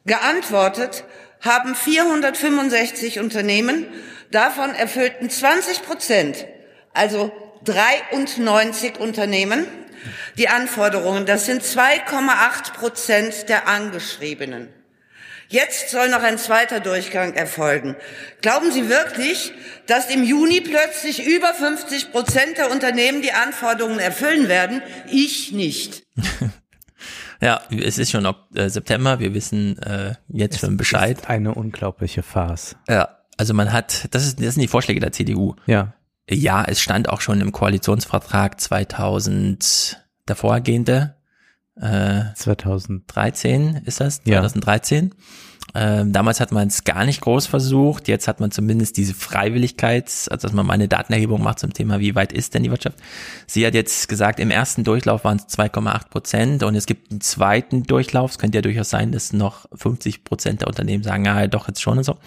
[0.05, 1.03] Geantwortet
[1.41, 3.87] haben 465 Unternehmen,
[4.31, 6.45] davon erfüllten 20 Prozent,
[6.93, 7.31] also
[7.63, 9.65] 93 Unternehmen,
[10.37, 11.25] die Anforderungen.
[11.25, 14.69] Das sind 2,8 Prozent der Angeschriebenen.
[15.49, 17.95] Jetzt soll noch ein zweiter Durchgang erfolgen.
[18.41, 19.53] Glauben Sie wirklich,
[19.88, 24.81] dass im Juni plötzlich über 50 Prozent der Unternehmen die Anforderungen erfüllen werden?
[25.09, 26.03] Ich nicht.
[27.41, 31.17] Ja, es ist schon Ok- äh, September, wir wissen äh, jetzt schon Bescheid.
[31.19, 32.77] Ist eine unglaubliche Farce.
[32.88, 35.53] Ja, also man hat, das, ist, das sind die Vorschläge der CDU.
[35.65, 35.93] Ja.
[36.30, 41.17] Ja, es stand auch schon im Koalitionsvertrag 2000 der vorgehende.
[41.80, 44.22] Äh, 2013 13 ist das?
[44.26, 44.41] Ja.
[44.41, 45.14] 2013.
[45.77, 48.07] Ähm, damals hat man es gar nicht groß versucht.
[48.07, 51.99] Jetzt hat man zumindest diese Freiwilligkeit, also dass man mal eine Datenerhebung macht zum Thema,
[51.99, 52.97] wie weit ist denn die Wirtschaft.
[53.45, 57.19] Sie hat jetzt gesagt, im ersten Durchlauf waren es 2,8 Prozent und es gibt einen
[57.19, 58.31] zweiten Durchlauf.
[58.31, 61.81] Es könnte ja durchaus sein, dass noch 50 Prozent der Unternehmen sagen, ja, doch jetzt
[61.81, 62.18] schon und so.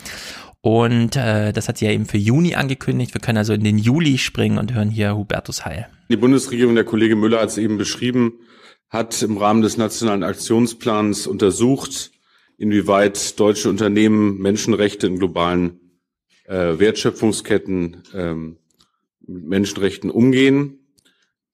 [0.61, 3.15] Und äh, das hat sie ja eben für Juni angekündigt.
[3.15, 5.87] Wir können also in den Juli springen und hören hier Hubertus Heil.
[6.11, 8.35] Die Bundesregierung, der Kollege Müller hat es eben beschrieben,
[8.89, 12.11] hat im Rahmen des nationalen Aktionsplans untersucht,
[12.57, 15.81] inwieweit deutsche Unternehmen Menschenrechte in globalen
[16.47, 18.59] äh, Wertschöpfungsketten ähm,
[19.21, 20.79] mit Menschenrechten umgehen.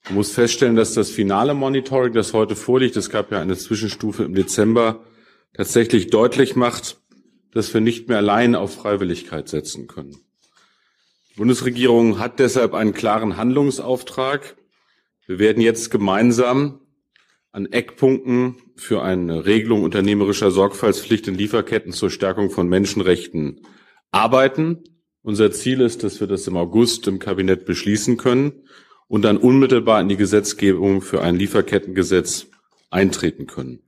[0.05, 4.25] Man muss feststellen, dass das finale Monitoring, das heute vorliegt, es gab ja eine Zwischenstufe
[4.25, 5.05] im Dezember,
[5.55, 7.01] tatsächlich deutlich macht,
[7.53, 10.17] dass wir nicht mehr allein auf Freiwilligkeit setzen können.
[11.31, 14.57] Die Bundesregierung hat deshalb einen klaren Handlungsauftrag.
[15.27, 16.81] Wir werden jetzt gemeinsam
[17.55, 23.61] an Eckpunkten für eine Regelung unternehmerischer Sorgfaltspflicht in Lieferketten zur Stärkung von Menschenrechten
[24.11, 24.83] arbeiten.
[25.23, 28.53] Unser Ziel ist, dass wir das im August im Kabinett beschließen können
[29.07, 32.47] und dann unmittelbar in die Gesetzgebung für ein Lieferkettengesetz
[32.91, 33.79] eintreten können.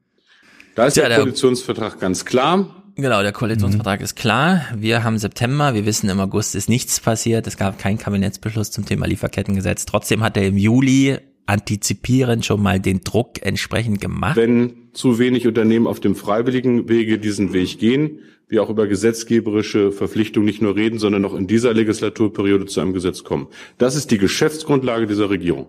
[0.76, 2.84] Da ist Ja, der der- Koalitionsvertrag ganz klar.
[2.94, 4.62] Genau, der Koalitionsvertrag ist klar.
[4.76, 7.46] Wir haben September, wir wissen, im August ist nichts passiert.
[7.48, 9.86] Es gab keinen Kabinettsbeschluss zum Thema Lieferkettengesetz.
[9.86, 14.36] Trotzdem hat er im Juli antizipierend schon mal den Druck entsprechend gemacht.
[14.36, 19.90] Wenn zu wenig Unternehmen auf dem freiwilligen Wege diesen Weg gehen, wir auch über gesetzgeberische
[19.90, 23.48] Verpflichtungen nicht nur reden, sondern noch in dieser Legislaturperiode zu einem Gesetz kommen.
[23.78, 25.68] Das ist die Geschäftsgrundlage dieser Regierung.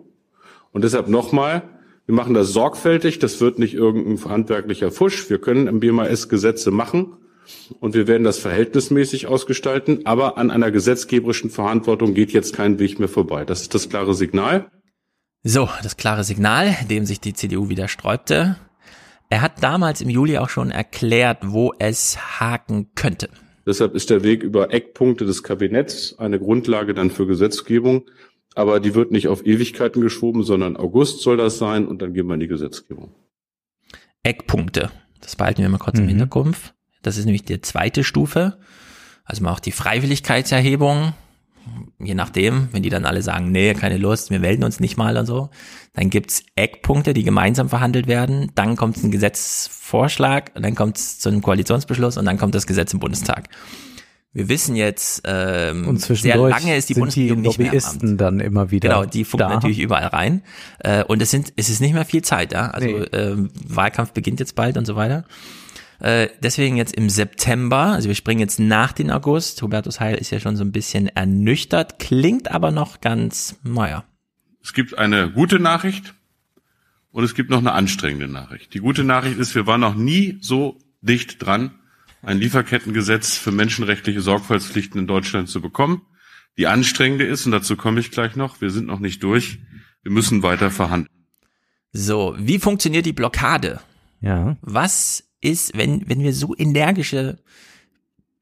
[0.71, 1.63] Und deshalb nochmal,
[2.05, 5.29] wir machen das sorgfältig, das wird nicht irgendein handwerklicher Fusch.
[5.29, 7.13] Wir können im BMAS Gesetze machen
[7.79, 12.99] und wir werden das verhältnismäßig ausgestalten, aber an einer gesetzgeberischen Verantwortung geht jetzt kein Weg
[12.99, 13.43] mehr vorbei.
[13.43, 14.69] Das ist das klare Signal.
[15.49, 18.57] So, das klare Signal, dem sich die CDU wieder sträubte.
[19.29, 23.29] Er hat damals im Juli auch schon erklärt, wo es haken könnte.
[23.65, 28.09] Deshalb ist der Weg über Eckpunkte des Kabinetts eine Grundlage dann für Gesetzgebung.
[28.55, 32.27] Aber die wird nicht auf Ewigkeiten geschoben, sondern August soll das sein und dann gehen
[32.27, 33.15] wir in die Gesetzgebung.
[34.23, 34.91] Eckpunkte.
[35.21, 36.73] Das behalten wir mal kurz im Hinterkopf.
[37.03, 38.57] Das ist nämlich die zweite Stufe.
[39.23, 41.13] Also mal auch die Freiwilligkeitserhebung.
[41.99, 45.17] Je nachdem, wenn die dann alle sagen, nee, keine Lust, wir melden uns nicht mal
[45.17, 45.49] und so,
[45.93, 48.51] dann gibt's Eckpunkte, die gemeinsam verhandelt werden.
[48.53, 52.67] Dann kommt ein Gesetzvorschlag, und dann kommt es zu einem Koalitionsbeschluss und dann kommt das
[52.67, 53.49] Gesetz im Bundestag.
[54.33, 58.21] Wir wissen jetzt, ähm, Und sehr lange ist die Bundesregierung nicht mehr am Amt.
[58.21, 59.55] Dann immer wieder Genau, die funken da.
[59.55, 60.43] natürlich überall rein.
[60.77, 62.69] Äh, und es sind, es ist nicht mehr viel Zeit, ja.
[62.69, 63.05] Also Nee.
[63.13, 65.25] ähm, Wahlkampf beginnt jetzt bald und so weiter.
[65.99, 69.61] Äh, deswegen jetzt im September, also wir springen jetzt nach den August.
[69.61, 74.03] Hubertus Heil ist ja schon so ein bisschen ernüchtert, klingt aber noch ganz, naja.
[74.61, 76.13] Es gibt eine gute Nachricht
[77.11, 78.73] und es gibt noch eine anstrengende Nachricht.
[78.73, 81.71] Die gute Nachricht ist, wir waren noch nie so dicht dran,
[82.21, 86.01] ein Lieferkettengesetz für menschenrechtliche Sorgfaltspflichten in Deutschland zu bekommen.
[86.57, 89.59] Die anstrengende ist, und dazu komme ich gleich noch, wir sind noch nicht durch,
[90.03, 91.09] wir müssen weiter verhandeln.
[91.93, 93.79] So, wie funktioniert die Blockade?
[94.21, 94.57] Ja.
[94.61, 97.38] Was ist, wenn, wenn wir so energische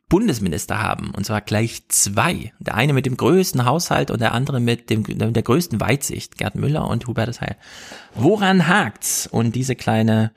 [0.07, 2.53] Bundesminister haben, und zwar gleich zwei.
[2.59, 6.37] Der eine mit dem größten Haushalt und der andere mit dem, mit der größten Weitsicht,
[6.37, 7.57] Gerd Müller und Hubertus Heil.
[8.13, 9.27] Woran hakt's?
[9.27, 10.31] Und diese kleine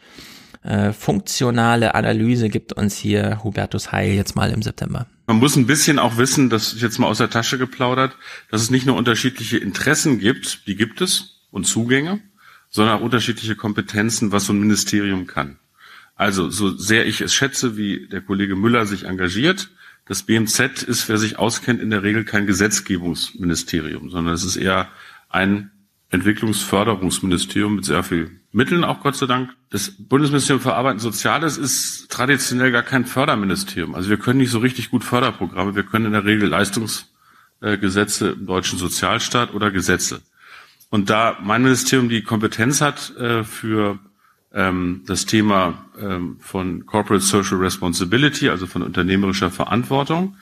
[0.62, 5.06] äh, funktionale Analyse gibt uns hier Hubertus Heil jetzt mal im September.
[5.26, 8.16] Man muss ein bisschen auch wissen, das ist jetzt mal aus der Tasche geplaudert,
[8.50, 12.20] dass es nicht nur unterschiedliche Interessen gibt, die gibt es, und Zugänge,
[12.70, 15.58] sondern auch unterschiedliche Kompetenzen, was so ein Ministerium kann.
[16.18, 19.70] Also, so sehr ich es schätze, wie der Kollege Müller sich engagiert,
[20.04, 24.88] das BMZ ist, wer sich auskennt, in der Regel kein Gesetzgebungsministerium, sondern es ist eher
[25.28, 25.70] ein
[26.10, 29.50] Entwicklungsförderungsministerium mit sehr viel Mitteln, auch Gott sei Dank.
[29.70, 33.94] Das Bundesministerium für Arbeit und Soziales ist traditionell gar kein Förderministerium.
[33.94, 35.76] Also wir können nicht so richtig gut Förderprogramme.
[35.76, 40.22] Wir können in der Regel Leistungsgesetze im deutschen Sozialstaat oder Gesetze.
[40.90, 44.00] Und da mein Ministerium die Kompetenz hat äh, für
[44.50, 50.36] das Thema ähm, von Corporate Social Responsibility, also von unternehmerischer Verantwortung,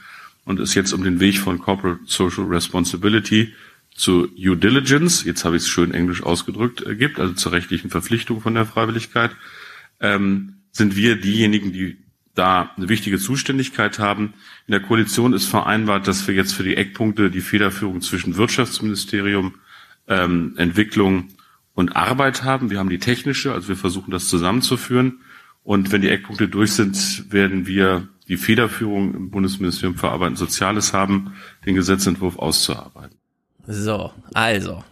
[0.44, 3.52] und es jetzt um den Weg von Corporate Social Responsibility
[3.94, 7.90] zu Due Diligence, jetzt habe ich es schön englisch ausgedrückt, äh, gibt, also zur rechtlichen
[7.90, 9.32] Verpflichtung von der Freiwilligkeit,
[10.00, 11.96] ähm, sind wir diejenigen, die
[12.34, 14.34] da eine wichtige Zuständigkeit haben.
[14.66, 19.54] In der Koalition ist vereinbart, dass wir jetzt für die Eckpunkte die Federführung zwischen Wirtschaftsministerium,
[20.06, 21.28] ähm, Entwicklung
[21.76, 22.70] und Arbeit haben.
[22.70, 25.20] Wir haben die technische, also wir versuchen das zusammenzuführen.
[25.62, 30.36] Und wenn die Eckpunkte durch sind, werden wir die Federführung im Bundesministerium für Arbeit und
[30.36, 31.34] Soziales haben,
[31.64, 33.18] den Gesetzentwurf auszuarbeiten.
[33.66, 34.82] So, also,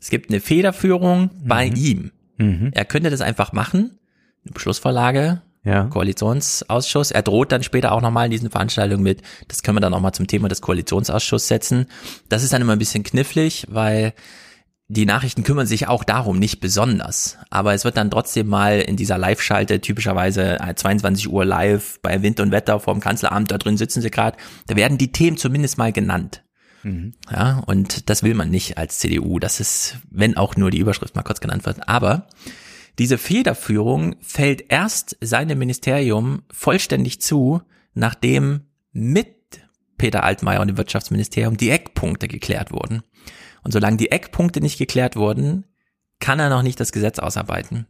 [0.00, 2.10] es gibt eine Federführung bei ihm.
[2.38, 3.98] Er könnte das einfach machen,
[4.44, 5.84] eine Beschlussvorlage, Ja.
[5.84, 7.10] Koalitionsausschuss.
[7.10, 10.12] Er droht dann später auch nochmal in diesen Veranstaltungen mit, das können wir dann nochmal
[10.14, 11.86] zum Thema des Koalitionsausschusses setzen.
[12.28, 14.14] Das ist dann immer ein bisschen knifflig, weil
[14.88, 17.38] die Nachrichten kümmern sich auch darum, nicht besonders.
[17.50, 22.40] Aber es wird dann trotzdem mal in dieser Live-Schalte, typischerweise 22 Uhr live bei Wind
[22.40, 24.36] und Wetter vorm Kanzleramt, da drin sitzen sie gerade,
[24.66, 26.44] da werden die Themen zumindest mal genannt.
[26.82, 27.14] Mhm.
[27.30, 29.38] Ja, und das will man nicht als CDU.
[29.38, 31.88] Das ist, wenn auch nur die Überschrift mal kurz genannt wird.
[31.88, 32.28] Aber
[32.98, 37.62] diese Federführung fällt erst seinem Ministerium vollständig zu,
[37.94, 39.34] nachdem mit
[39.96, 43.02] Peter Altmaier und dem Wirtschaftsministerium die Eckpunkte geklärt wurden.
[43.64, 45.64] Und solange die Eckpunkte nicht geklärt wurden,
[46.20, 47.86] kann er noch nicht das Gesetz ausarbeiten.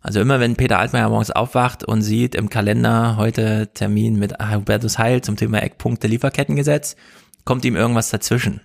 [0.00, 4.98] Also immer wenn Peter Altmaier morgens aufwacht und sieht im Kalender heute Termin mit Hubertus
[4.98, 6.94] Heil zum Thema Eckpunkte Lieferkettengesetz,
[7.44, 8.60] kommt ihm irgendwas dazwischen.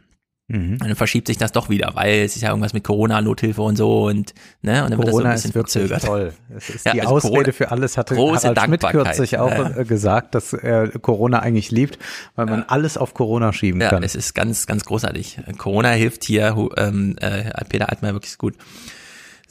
[0.54, 0.74] Mhm.
[0.74, 3.76] Und dann verschiebt sich das doch wieder, weil es ist ja irgendwas mit Corona-Nothilfe und
[3.76, 6.04] so und ne, und dann Corona wird das so ein bisschen ist wirklich verzögert.
[6.06, 6.34] toll.
[6.56, 9.50] Es ist Ja, die also Ausrede Corona- für alles, hatte große Harald Schmidt kürzlich auch
[9.50, 9.78] Ja, ja.
[9.80, 11.98] äh, gesagt, dass er Corona eigentlich liebt,
[12.36, 14.04] weil man alles auf Corona schieben Ja, kann.
[14.04, 15.40] es ist ganz, ganz großartig.
[15.58, 18.54] Corona hilft hier ähm, äh, Peter Altmaier wirklich gut.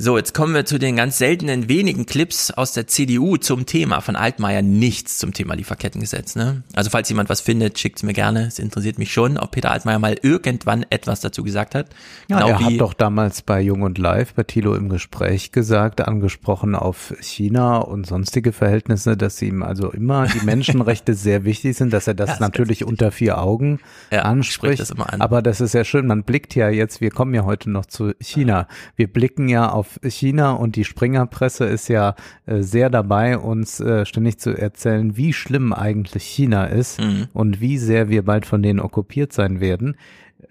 [0.05, 4.01] So, jetzt kommen wir zu den ganz seltenen wenigen Clips aus der CDU zum Thema
[4.01, 4.61] von Altmaier.
[4.61, 6.35] Nichts zum Thema Lieferkettengesetz.
[6.35, 6.65] Ne?
[6.75, 8.47] Also falls jemand was findet, schickt's mir gerne.
[8.49, 11.91] Es interessiert mich schon, ob Peter Altmaier mal irgendwann etwas dazu gesagt hat.
[12.27, 16.01] Ja, Genau er hat doch damals bei Jung und Live, bei Thilo im Gespräch gesagt,
[16.01, 21.93] angesprochen auf China und sonstige Verhältnisse, dass ihm also immer die Menschenrechte sehr wichtig sind,
[21.93, 23.79] dass er das Ja, ist natürlich unter vier Augen
[24.11, 24.81] anspricht.
[24.81, 25.21] das an.
[25.21, 28.15] Aber das ist ja schön, man blickt ja jetzt, wir kommen ja heute noch zu
[28.21, 28.67] China.
[28.97, 32.15] Wir blicken ja auf China und die Springerpresse ist ja
[32.47, 37.29] äh, sehr dabei, uns äh, ständig zu erzählen, wie schlimm eigentlich China ist Mhm.
[37.33, 39.97] und wie sehr wir bald von denen okkupiert sein werden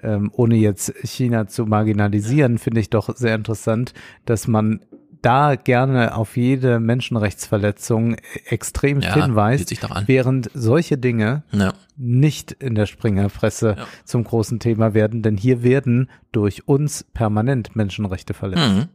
[0.03, 3.93] ähm, ohne jetzt China zu marginalisieren, finde ich doch sehr interessant,
[4.25, 4.79] dass man
[5.21, 8.15] da gerne auf jede Menschenrechtsverletzung
[8.45, 9.71] extrem Ja, hinweist,
[10.07, 11.73] während solche Dinge Ja.
[11.97, 18.33] nicht in der Springerpresse zum großen Thema werden, denn hier werden durch uns permanent Menschenrechte
[18.33, 18.75] verletzt.
[18.75, 18.85] Mhm.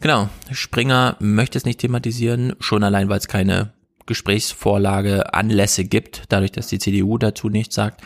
[0.00, 0.28] Genau.
[0.52, 3.72] Springer möchte es nicht thematisieren, schon allein, weil es keine
[4.06, 8.02] Gesprächsvorlage, Anlässe gibt, dadurch, dass die CDU dazu nichts sagt.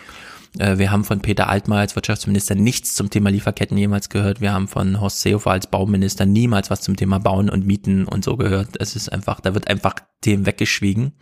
[0.58, 4.40] Äh, Wir haben von Peter Altmaier als Wirtschaftsminister nichts zum Thema Lieferketten jemals gehört.
[4.40, 8.24] Wir haben von Horst Seehofer als Bauminister niemals was zum Thema Bauen und Mieten und
[8.24, 8.70] so gehört.
[8.80, 11.12] Es ist einfach, da wird einfach Themen weggeschwiegen.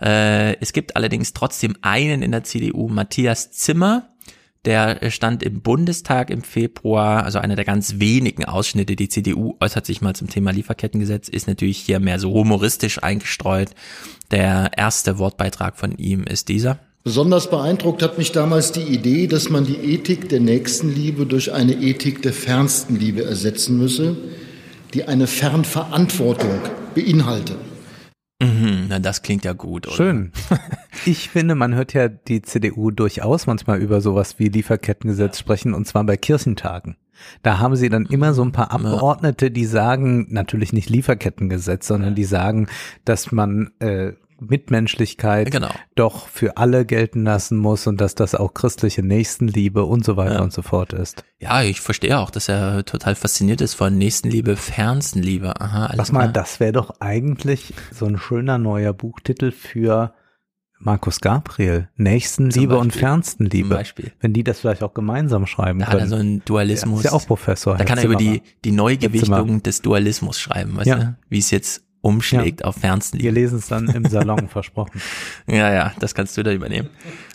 [0.00, 4.10] Äh, Es gibt allerdings trotzdem einen in der CDU, Matthias Zimmer,
[4.66, 8.96] der stand im Bundestag im Februar, also einer der ganz wenigen Ausschnitte.
[8.96, 13.70] Die CDU äußert sich mal zum Thema Lieferkettengesetz, ist natürlich hier mehr so humoristisch eingestreut.
[14.32, 16.80] Der erste Wortbeitrag von ihm ist dieser.
[17.04, 21.74] Besonders beeindruckt hat mich damals die Idee, dass man die Ethik der Nächstenliebe durch eine
[21.74, 24.16] Ethik der fernsten Liebe ersetzen müsse,
[24.92, 26.58] die eine Fernverantwortung
[26.96, 27.54] beinhalte.
[28.42, 29.96] Mhm, na, das klingt ja gut, oder?
[29.96, 30.32] Schön.
[31.04, 35.86] Ich finde, man hört ja die CDU durchaus manchmal über sowas wie Lieferkettengesetz sprechen, und
[35.86, 36.96] zwar bei Kirchentagen.
[37.42, 42.14] Da haben sie dann immer so ein paar Abgeordnete, die sagen, natürlich nicht Lieferkettengesetz, sondern
[42.14, 42.66] die sagen,
[43.04, 45.70] dass man äh, Mitmenschlichkeit Genau.
[45.94, 50.34] doch für alle gelten lassen muss und dass das auch christliche Nächstenliebe und so weiter
[50.36, 50.42] Ja.
[50.42, 51.24] und so fort ist.
[51.38, 55.60] Ja, ich verstehe auch, dass er total fasziniert ist von Nächstenliebe, Fernstenliebe.
[55.60, 60.12] Aha, alles Sag mal, das wäre doch eigentlich so ein schöner neuer Buchtitel für
[60.78, 61.88] Markus Gabriel.
[61.96, 62.92] Nächstenliebe und.
[62.92, 63.68] Fernstenliebe.
[63.70, 64.12] Zum Beispiel.
[64.20, 66.10] Wenn die das vielleicht auch gemeinsam schreiben Da hat er können.
[66.10, 67.00] so einen Dualismus.
[67.02, 67.72] Der ist ja auch Professor.
[67.74, 70.96] Da Herr kann er über die, die Neugewichtung des Dualismus schreiben, weißt Ja.
[70.96, 71.16] du?
[71.30, 73.20] Wie es jetzt umschlägt auf Fernsten.
[73.20, 75.02] Wir lesen es dann im Salon, versprochen.
[75.48, 76.88] Ja, ja, das kannst du da übernehmen.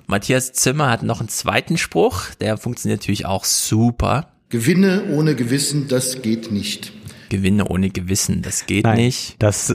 [0.07, 4.31] Matthias Zimmer hat noch einen zweiten Spruch, der funktioniert natürlich auch super.
[4.49, 6.93] Gewinne ohne Gewissen, das geht nicht.
[7.29, 9.35] Gewinne ohne Gewissen, das geht Nein, nicht.
[9.39, 9.73] Das,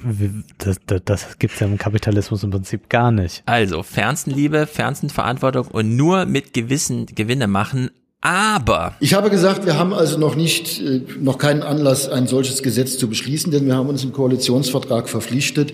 [0.58, 3.42] das, das, das gibt's ja im Kapitalismus im Prinzip gar nicht.
[3.46, 7.90] Also, Fernstenliebe, Fernstenverantwortung und nur mit Gewissen Gewinne machen,
[8.20, 12.62] aber Ich habe gesagt, wir haben also noch nicht, äh, noch keinen Anlass, ein solches
[12.62, 15.72] Gesetz zu beschließen, denn wir haben uns im Koalitionsvertrag verpflichtet,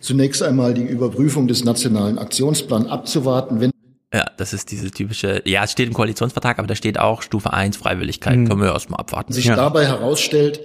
[0.00, 3.60] zunächst einmal die Überprüfung des nationalen Aktionsplans abzuwarten.
[3.60, 3.70] Wenn
[4.14, 7.52] ja, das ist diese typische, ja, es steht im Koalitionsvertrag, aber da steht auch Stufe
[7.52, 8.48] 1 Freiwilligkeit, Hm.
[8.48, 9.32] können wir erstmal abwarten.
[9.32, 10.60] sich dabei herausstellt,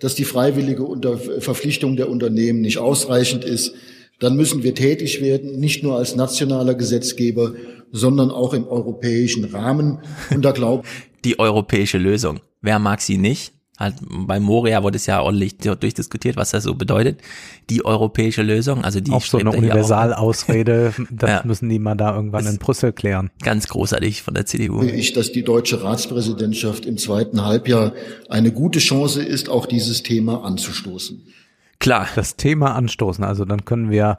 [0.00, 3.72] dass die freiwillige Unter Verpflichtung der Unternehmen nicht ausreichend ist,
[4.20, 7.52] dann müssen wir tätig werden, nicht nur als nationaler Gesetzgeber,
[7.92, 9.98] sondern auch im europäischen Rahmen.
[10.30, 10.84] Und da glaube
[11.24, 12.40] die europäische Lösung.
[12.60, 13.52] Wer mag sie nicht?
[13.78, 17.20] Halt, bei Moria wurde es ja ordentlich durchdiskutiert, was das so bedeutet.
[17.70, 19.58] Die europäische Lösung, also die Auch so eine er.
[19.58, 21.42] Universalausrede, das Ja.
[21.44, 23.30] müssen die mal da irgendwann in Brüssel klären.
[23.40, 24.82] Ganz großartig von der CDU.
[24.82, 27.92] ich, dass die deutsche Ratspräsidentschaft im zweiten Halbjahr
[28.28, 31.22] eine gute Chance ist, auch dieses Thema anzustoßen.
[31.80, 32.06] Klar.
[32.16, 33.24] das Thema anstoßen.
[33.24, 34.18] Also dann können wir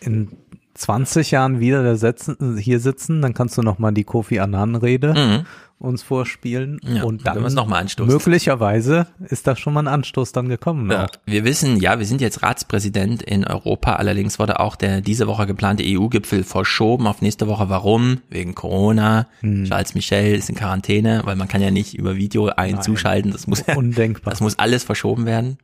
[0.00, 0.28] in
[0.74, 5.46] 20 Jahren wieder sitzen, hier sitzen, dann kannst du nochmal die Kofi Annan-Rede Mhm.
[5.78, 8.10] uns vorspielen Ja, und dann wenn wir's noch mal anstoßen.
[8.12, 10.90] möglicherweise ist da schon mal ein Anstoß dann gekommen.
[10.90, 11.08] Ja, auch.
[11.26, 13.94] wir wissen, ja, wir sind jetzt Ratspräsident in Europa.
[13.94, 17.68] Allerdings wurde auch der diese Woche geplante EU-Gipfel verschoben auf nächste Woche.
[17.68, 18.20] Warum?
[18.30, 19.26] Wegen Corona.
[19.40, 19.64] Hm.
[19.64, 22.82] Charles Michel ist in Quarantäne, weil man kann ja nicht über Video einen Nein.
[22.82, 23.32] zuschalten.
[23.32, 24.30] Das muss, Undenkbar.
[24.32, 25.58] das muss alles verschoben werden.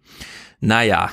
[0.61, 1.11] Naja,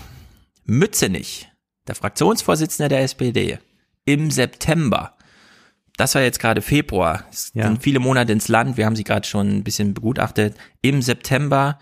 [0.66, 1.50] Mützenich,
[1.88, 3.60] der Fraktionsvorsitzende der SPD,
[4.06, 5.16] im September.
[5.98, 7.24] Das war jetzt gerade Februar.
[7.32, 7.68] Es Ja.
[7.68, 8.78] sind viele Monate ins Land.
[8.78, 10.56] Wir haben sie gerade schon ein bisschen begutachtet.
[10.82, 11.78] Im September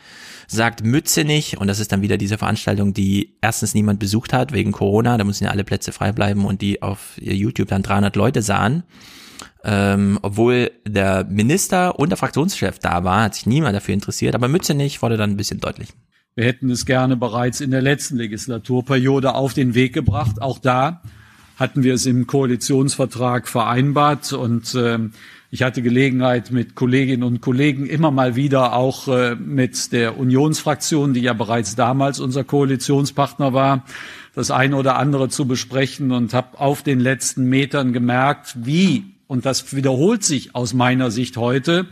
[0.47, 4.73] sagt Mützenich, und das ist dann wieder diese Veranstaltung, die erstens niemand besucht hat wegen
[4.73, 8.41] Corona, da müssen ja alle Plätze frei bleiben und die auf YouTube dann 300 Leute
[8.41, 8.83] sahen.
[9.63, 14.47] Ähm, obwohl der Minister und der Fraktionschef da war, hat sich niemand dafür interessiert, aber
[14.49, 15.89] Mützenich wurde dann ein bisschen deutlich.
[16.33, 20.41] Wir hätten es gerne bereits in der letzten Legislaturperiode auf den Weg gebracht.
[20.41, 21.01] Auch da
[21.57, 25.11] hatten wir es im Koalitionsvertrag vereinbart und ähm,
[25.49, 31.13] ich hatte Gelegenheit mit Kolleginnen und Kollegen immer mal wieder auch äh, mit der Unionsfraktion,
[31.13, 33.83] die ja bereits damals unser Koalitionspartner war,
[34.33, 39.45] das eine oder andere zu besprechen und habe auf den letzten Metern gemerkt, wie, und
[39.45, 41.87] das wiederholt sich aus meiner Sicht heute,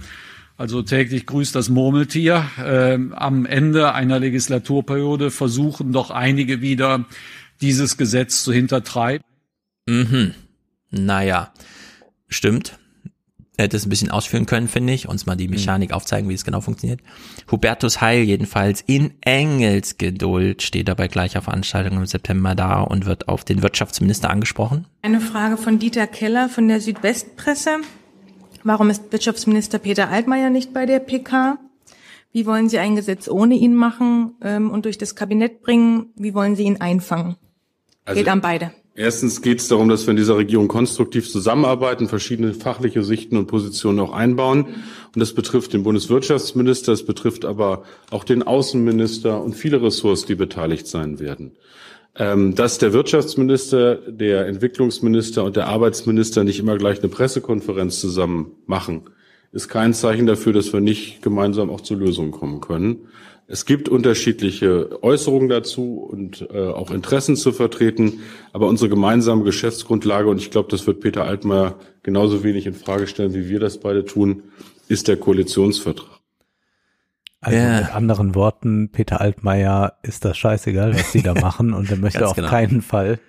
[0.59, 2.45] also täglich grüßt das Murmeltier.
[2.61, 7.05] Ähm, am Ende einer Legislaturperiode versuchen doch einige wieder,
[7.61, 9.25] dieses Gesetz zu hintertreiben.
[9.87, 10.33] Mhm.
[10.91, 11.53] Naja,
[12.27, 12.77] stimmt.
[13.57, 16.43] Hätte es ein bisschen ausführen können, finde ich, uns mal die Mechanik aufzeigen, wie es
[16.43, 16.99] genau funktioniert.
[17.49, 23.29] Hubertus Heil jedenfalls in Engelsgeduld steht er bei gleicher Veranstaltung im September da und wird
[23.29, 24.87] auf den Wirtschaftsminister angesprochen.
[25.03, 27.77] Eine Frage von Dieter Keller von der Südwestpresse.
[28.69, 31.57] Warum ist Wirtschaftsminister Peter Altmaier nicht bei der PK?
[32.31, 36.11] Wie wollen Sie ein Gesetz ohne ihn machen ähm, und durch das Kabinett bringen?
[36.15, 37.35] Wie wollen Sie ihn einfangen?
[38.05, 38.71] Also- Geht an beide.
[38.93, 43.47] Erstens geht es darum, dass wir in dieser Regierung konstruktiv zusammenarbeiten, verschiedene fachliche Sichten und
[43.47, 44.65] Positionen auch einbauen.
[44.65, 50.35] Und das betrifft den Bundeswirtschaftsminister, es betrifft aber auch den Außenminister und viele Ressorts, die
[50.35, 51.53] beteiligt sein werden.
[52.15, 58.51] Ähm, dass der Wirtschaftsminister, der Entwicklungsminister und der Arbeitsminister nicht immer gleich eine Pressekonferenz zusammen
[58.65, 59.03] machen,
[59.51, 63.07] ist kein Zeichen dafür, dass wir nicht gemeinsam auch zu Lösungen kommen können.
[63.47, 68.19] Es gibt unterschiedliche Äußerungen dazu und äh, auch Interessen zu vertreten,
[68.53, 73.07] aber unsere gemeinsame Geschäftsgrundlage, und ich glaube, das wird Peter Altmaier genauso wenig in Frage
[73.07, 74.43] stellen, wie wir das beide tun,
[74.87, 76.18] ist der Koalitionsvertrag.
[77.41, 77.79] Also Ja.
[77.81, 82.27] mit anderen Worten, Peter Altmaier ist das scheißegal, was die da machen und er möchte
[82.27, 82.49] auf genau.
[82.49, 83.19] keinen Fall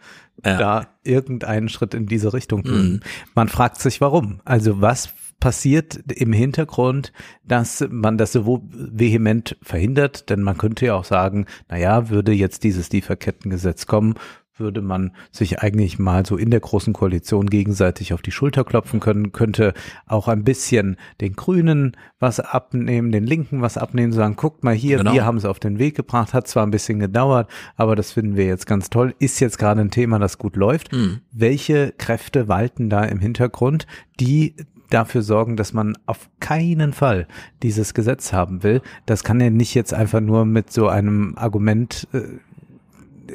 [0.45, 0.57] Ja.
[0.59, 2.93] da irgendeinen Schritt in diese Richtung tun.
[2.95, 3.01] Mhm.
[3.35, 4.41] Man fragt sich, warum.
[4.45, 7.13] Also was passiert im Hintergrund,
[7.45, 10.29] dass man das so vehement verhindert?
[10.29, 14.15] Denn man könnte ja auch sagen, na ja, würde jetzt dieses Lieferkettengesetz kommen,
[14.61, 19.01] würde man sich eigentlich mal so in der großen Koalition gegenseitig auf die Schulter klopfen
[19.01, 19.75] können, könnte
[20.07, 24.99] auch ein bisschen den Grünen was abnehmen, den Linken was abnehmen, sagen, guckt mal hier,
[24.99, 25.15] Genau.
[25.15, 28.37] wir haben es auf den Weg gebracht, hat zwar ein bisschen gedauert, aber das finden
[28.37, 30.93] wir jetzt ganz toll, ist jetzt gerade ein Thema, das gut läuft.
[30.93, 31.21] Mhm.
[31.33, 33.87] Welche Kräfte walten da im Hintergrund,
[34.21, 34.55] die
[34.91, 37.27] dafür sorgen, dass man auf keinen Fall
[37.63, 38.83] dieses Gesetz haben will.
[39.07, 42.23] Das kann ja nicht jetzt einfach nur mit so einem Argument äh,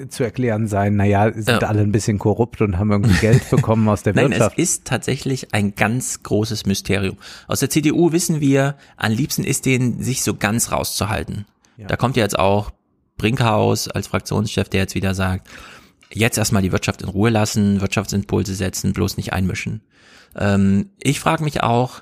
[0.10, 1.68] zu erklären sein, naja, sind Ja.
[1.68, 4.58] alle ein bisschen korrupt und haben irgendwie Geld bekommen aus der Nein, Wirtschaft.
[4.58, 7.18] es ist tatsächlich ein ganz großes Mysterium.
[7.48, 11.46] Aus der CDU wissen wir, am liebsten ist denen, sich so ganz rauszuhalten.
[11.88, 12.72] Da kommt ja jetzt auch
[13.18, 15.48] Brinkhaus als Fraktionschef, der jetzt wieder sagt,
[16.12, 19.82] jetzt erstmal die Wirtschaft in Ruhe lassen, Wirtschaftsimpulse setzen, bloß nicht einmischen.
[20.38, 22.02] Ähm, ich frage mich auch,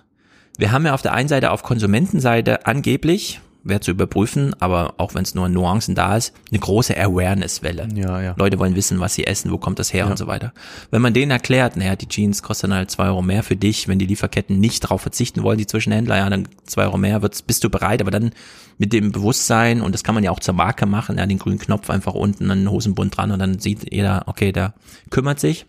[0.58, 5.16] wir haben ja auf der einen Seite auf Konsumentenseite angeblich, wäre zu überprüfen, aber auch
[5.16, 7.88] wenn es nur Nuancen da ist, eine große Awareness-Welle.
[7.96, 8.34] Ja, ja.
[8.38, 10.12] Leute wollen wissen, was sie essen, wo kommt das her Ja.
[10.12, 10.54] und so weiter.
[10.92, 14.00] Wenn man denen erklärt, naja, die Jeans kosten halt zwei Euro mehr für dich, wenn
[14.00, 17.64] die Lieferketten nicht darauf verzichten wollen, die Zwischenhändler, ja, dann zwei Euro mehr wird's, bist
[17.64, 18.32] du bereit, aber dann
[18.78, 21.60] mit dem Bewusstsein, und das kann man ja auch zur Marke machen, ja, den grünen
[21.60, 24.74] Knopf einfach unten an den Hosenbund dran und dann sieht jeder, okay, der
[25.10, 25.66] kümmert sich.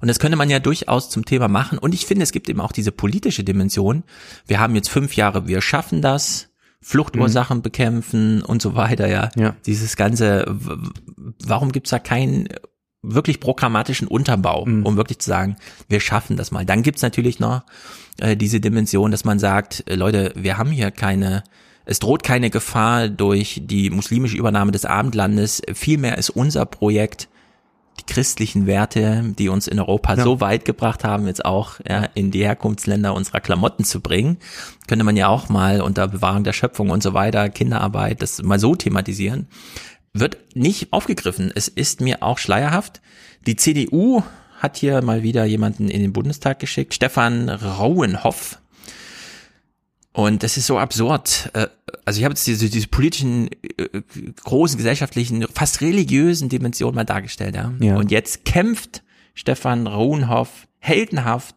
[0.00, 1.78] Und das könnte man ja durchaus zum Thema machen.
[1.78, 4.02] Und ich finde, es gibt eben auch diese politische Dimension.
[4.46, 6.48] Wir haben jetzt fünf Jahre, wir schaffen das,
[6.84, 9.30] Fluchtursachen bekämpfen und so weiter, ja.
[9.36, 9.56] Ja.
[9.64, 10.44] Dieses ganze,
[11.42, 12.48] warum gibt's da keinen
[13.00, 15.56] wirklich programmatischen Unterbau, um wirklich zu sagen,
[15.88, 16.66] wir schaffen das mal.
[16.66, 17.62] Dann gibt's natürlich noch
[18.20, 21.42] äh, diese Dimension, dass man sagt, äh, Leute, wir haben hier keine,
[21.86, 25.62] es droht keine Gefahr durch die muslimische Übernahme des Abendlandes.
[25.72, 27.28] Vielmehr ist unser Projekt,
[28.00, 30.22] die christlichen Werte, die uns in Europa Ja.
[30.24, 34.38] so weit gebracht haben, jetzt auch ja, in die Herkunftsländer unserer Klamotten zu bringen,
[34.88, 38.58] könnte man ja auch mal unter Bewahrung der Schöpfung und so weiter, Kinderarbeit, das mal
[38.58, 39.46] so thematisieren.
[40.12, 41.50] wird nicht aufgegriffen.
[41.54, 43.00] Es ist mir auch schleierhaft.
[43.46, 44.22] Die CDU
[44.60, 48.58] hat hier mal wieder jemanden in den Bundestag geschickt, Stefan Rauenhoff.
[50.14, 51.50] Und das ist so absurd.
[51.52, 51.66] Äh,
[52.06, 54.02] Also ich habe jetzt diese, diese politischen, äh,
[54.44, 57.54] großen gesellschaftlichen, fast religiösen Dimensionen mal dargestellt.
[57.56, 57.72] Ja?
[57.80, 57.96] Ja.
[57.96, 59.02] Und jetzt kämpft
[59.34, 61.56] Stefan Rauenhoff heldenhaft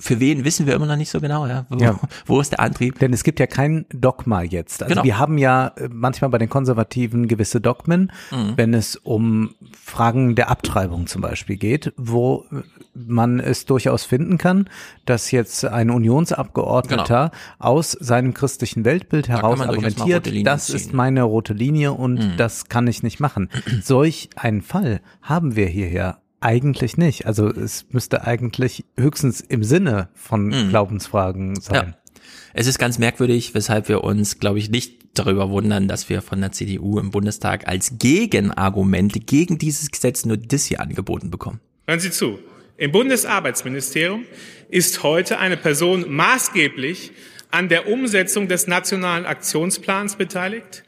[0.00, 1.66] für wen wissen wir immer noch nicht so genau, ja.
[1.68, 1.98] Wo, Ja.
[2.26, 2.98] wo ist der Antrieb?
[2.98, 4.82] Denn es gibt ja kein Dogma jetzt.
[4.82, 5.04] Also Genau.
[5.04, 8.52] wir haben ja äh, manchmal bei den Konservativen gewisse Dogmen, Mhm.
[8.56, 12.62] wenn es um Fragen der Abtreibung zum Beispiel geht, wo äh,
[12.94, 14.68] man es durchaus finden kann,
[15.06, 19.38] dass jetzt ein Unionsabgeordneter aus seinem christlichen Weltbild Genau.
[19.38, 20.76] heraus argumentiert, das ziehen.
[20.76, 22.36] ist meine rote Linie und Mhm.
[22.36, 23.48] das kann ich nicht machen.
[23.82, 27.26] Solch einen Fall haben wir hierher eigentlich nicht.
[27.26, 30.68] Also es müsste eigentlich höchstens im Sinne von Mhm.
[30.68, 31.94] Glaubensfragen sein.
[31.94, 32.20] Ja.
[32.52, 36.40] Es ist ganz merkwürdig, weshalb wir uns, glaube ich, nicht darüber wundern, dass wir von
[36.40, 41.60] der CDU im Bundestag als Gegenargumente gegen dieses Gesetz nur das hier angeboten bekommen.
[41.86, 42.38] Hören Sie zu.
[42.76, 44.24] Im Bundesarbeitsministerium
[44.68, 47.12] ist heute eine Person maßgeblich
[47.50, 50.82] an der Umsetzung des nationalen Aktionsplans beteiligt,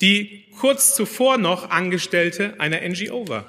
[0.00, 3.44] die kurz zuvor noch Angestellte einer NGO war.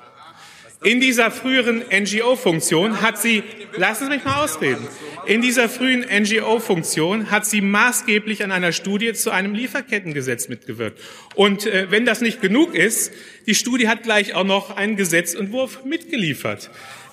[0.82, 3.44] In dieser früheren NGO-Funktion hat sie,
[3.76, 4.88] lassen Sie mich mal ausreden,
[5.26, 11.00] in dieser frühen NGO-Funktion hat sie maßgeblich an einer Studie zu einem Lieferkettengesetz mitgewirkt.
[11.36, 13.12] Und äh, wenn das nicht genug ist,
[13.46, 16.70] die Studie hat gleich auch noch einen Gesetzentwurf mitgeliefert.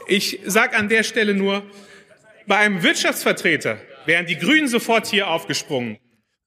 [0.07, 1.65] Ich sage an der Stelle nur,
[2.47, 5.99] bei einem Wirtschaftsvertreter wären die Grünen sofort hier aufgesprungen.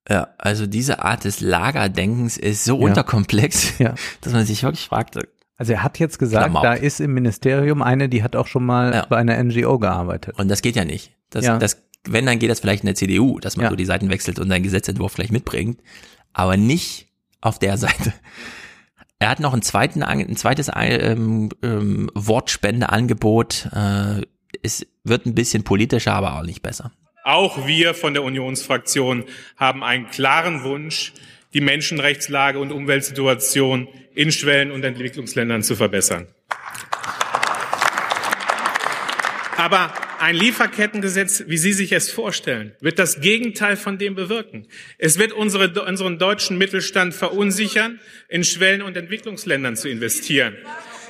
[0.10, 2.86] Ja, also diese Art des Lagerdenkens ist so Ja.
[2.86, 3.96] unterkomplex, Ja.
[4.22, 5.18] dass man sich wirklich fragt.
[5.60, 6.64] Also er hat jetzt gesagt, Klamauk.
[6.64, 10.40] da ist im Ministerium eine, die hat auch schon mal bei einer NGO gearbeitet.
[10.40, 11.12] Und das geht ja nicht.
[11.30, 11.58] Das, Ja.
[11.58, 13.70] das, wenn, dann geht das vielleicht in der CDU, dass man Ja.
[13.70, 15.82] so die Seiten wechselt und seinen Gesetzentwurf vielleicht mitbringt,
[16.34, 17.10] aber nicht
[17.42, 18.14] auf der Seite.
[19.20, 23.70] Er hat noch einen zweiten, ein zweites ähm, ähm, Wortspendeangebot.
[23.74, 24.22] Äh,
[24.64, 26.92] es wird ein bisschen politischer, aber auch nicht besser.
[27.26, 29.26] Auch wir von der Unionsfraktion
[29.58, 31.14] haben einen klaren Wunsch,
[31.54, 36.28] die Menschenrechtslage und Umweltsituation in Schwellen- und Entwicklungsländern zu verbessern.
[39.58, 44.68] Aber ein Lieferkettengesetz, wie Sie sich es vorstellen, wird das Gegenteil von dem bewirken.
[44.98, 50.56] Es wird unsere, unseren deutschen Mittelstand verunsichern, in Schwellen- und Entwicklungsländern zu investieren.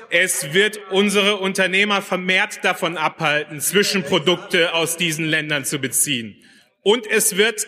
[0.09, 6.35] Es wird unsere Unternehmer vermehrt davon abhalten, Zwischenprodukte aus diesen Ländern zu beziehen.
[6.81, 7.67] Und es wird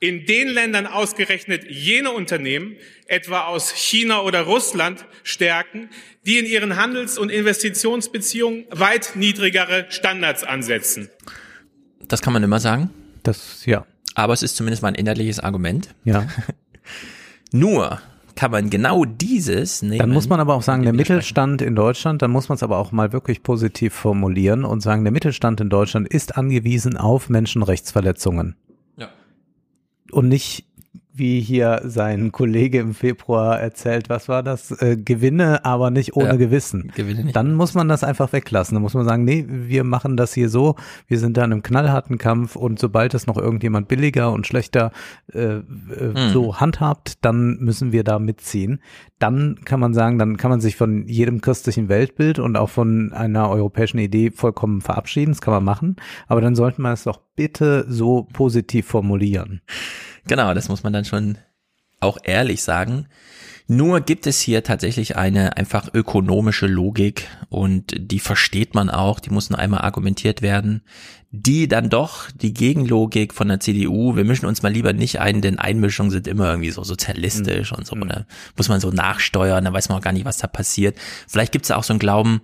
[0.00, 2.76] in den Ländern ausgerechnet jene Unternehmen,
[3.06, 5.88] etwa aus China oder Russland, stärken,
[6.24, 11.08] die in ihren Handels- und Investitionsbeziehungen weit niedrigere Standards ansetzen.
[12.06, 12.90] Das kann man immer sagen.
[13.22, 13.86] Das, ja.
[14.14, 15.88] Aber es ist zumindest mal ein inhaltliches Argument.
[16.04, 16.28] Ja.
[17.52, 18.00] Nur
[18.36, 19.98] kann man genau dieses nehmen.
[19.98, 22.78] Dann muss man aber auch sagen, der Mittelstand in Deutschland, dann muss man es aber
[22.78, 28.54] auch mal wirklich positiv formulieren und sagen, der Mittelstand in Deutschland ist angewiesen auf Menschenrechtsverletzungen.
[30.10, 30.67] Und nicht,
[31.18, 34.70] wie hier sein Kollege im Februar erzählt, was war das?
[34.80, 36.90] Äh, Gewinne, aber nicht ohne Ja, Gewissen.
[36.94, 37.36] Gewinne nicht.
[37.36, 38.74] Dann muss man das einfach weglassen.
[38.74, 40.76] Dann muss man sagen, nee, wir machen das hier so,
[41.06, 44.92] wir sind da in einem knallharten Kampf und sobald es noch irgendjemand billiger und schlechter
[45.32, 45.62] äh, äh,
[46.14, 46.28] Hm.
[46.32, 48.80] so handhabt, dann müssen wir da mitziehen.
[49.18, 53.12] Dann kann man sagen, dann kann man sich von jedem christlichen Weltbild und auch von
[53.12, 55.32] einer europäischen Idee vollkommen verabschieden.
[55.32, 55.96] Das kann man machen.
[56.28, 59.60] Aber dann sollte man es doch bitte so positiv formulieren.
[60.28, 61.38] Genau, das muss man dann schon
[62.00, 63.06] auch ehrlich sagen.
[63.70, 69.28] Nur gibt es hier tatsächlich eine einfach ökonomische Logik und die versteht man auch, die
[69.28, 70.82] muss nur einmal argumentiert werden,
[71.32, 75.42] die dann doch die Gegenlogik von der CDU, wir mischen uns mal lieber nicht ein,
[75.42, 78.26] denn Einmischungen sind immer irgendwie so sozialistisch und so, oder
[78.56, 80.96] muss man so nachsteuern, dann weiß man auch gar nicht, was da passiert.
[81.26, 82.40] Vielleicht gibt es auch so einen Glauben,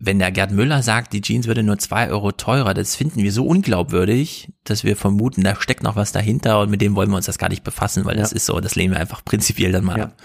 [0.00, 3.32] wenn der Gerd Müller sagt, die Jeans würde nur zwei Euro teurer, das finden wir
[3.32, 7.16] so unglaubwürdig, dass wir vermuten, da steckt noch was dahinter und mit dem wollen wir
[7.16, 8.36] uns das gar nicht befassen, weil das Ja.
[8.36, 10.04] ist so, das lehnen wir einfach prinzipiell dann mal Ja.
[10.04, 10.16] ab.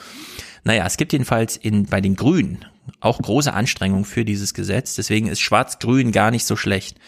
[0.64, 2.66] Naja, es gibt jedenfalls in, bei den Grünen
[3.00, 7.00] auch große Anstrengungen für dieses Gesetz, deswegen ist Schwarz-Grün gar nicht so schlecht.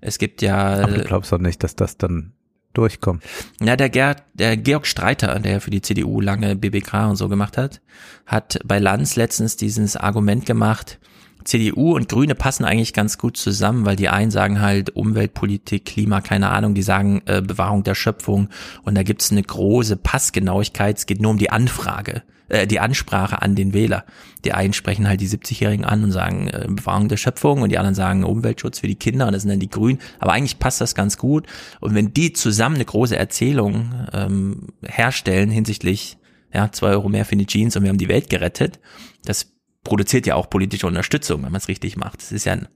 [0.00, 2.32] Es gibt ja, Aber du glaubst doch nicht, dass das dann
[2.72, 3.22] durchkommt.
[3.60, 7.56] ja, der, Gerd, der Georg Streiter, der für die CDU lange BBK und so gemacht
[7.56, 7.80] hat,
[8.26, 10.98] hat bei Lanz letztens dieses Argument gemacht,
[11.44, 16.20] CDU und Grüne passen eigentlich ganz gut zusammen, weil die einen sagen halt Umweltpolitik, Klima,
[16.20, 18.48] keine Ahnung, die sagen äh, Bewahrung der Schöpfung.
[18.82, 23.42] Und da gibt's eine große Passgenauigkeit, es geht nur um die Anfrage, äh, die Ansprache
[23.42, 24.04] an den Wähler.
[24.44, 27.62] Die einen sprechen halt die 70-Jährigen an und sagen äh, Bewahrung der Schöpfung.
[27.62, 29.26] Und die anderen sagen Umweltschutz für die Kinder.
[29.26, 31.46] Und das sind dann die Grünen, aber eigentlich passt das ganz gut.
[31.80, 36.18] Und wenn die zusammen eine große Erzählung ähm, herstellen hinsichtlich
[36.54, 38.78] ja, zwei Euro mehr für die Jeans und wir haben die Welt gerettet.
[39.24, 39.53] Das
[39.84, 42.22] produziert ja auch politische Unterstützung, wenn man es richtig macht.
[42.22, 42.68] Es ist ja ein,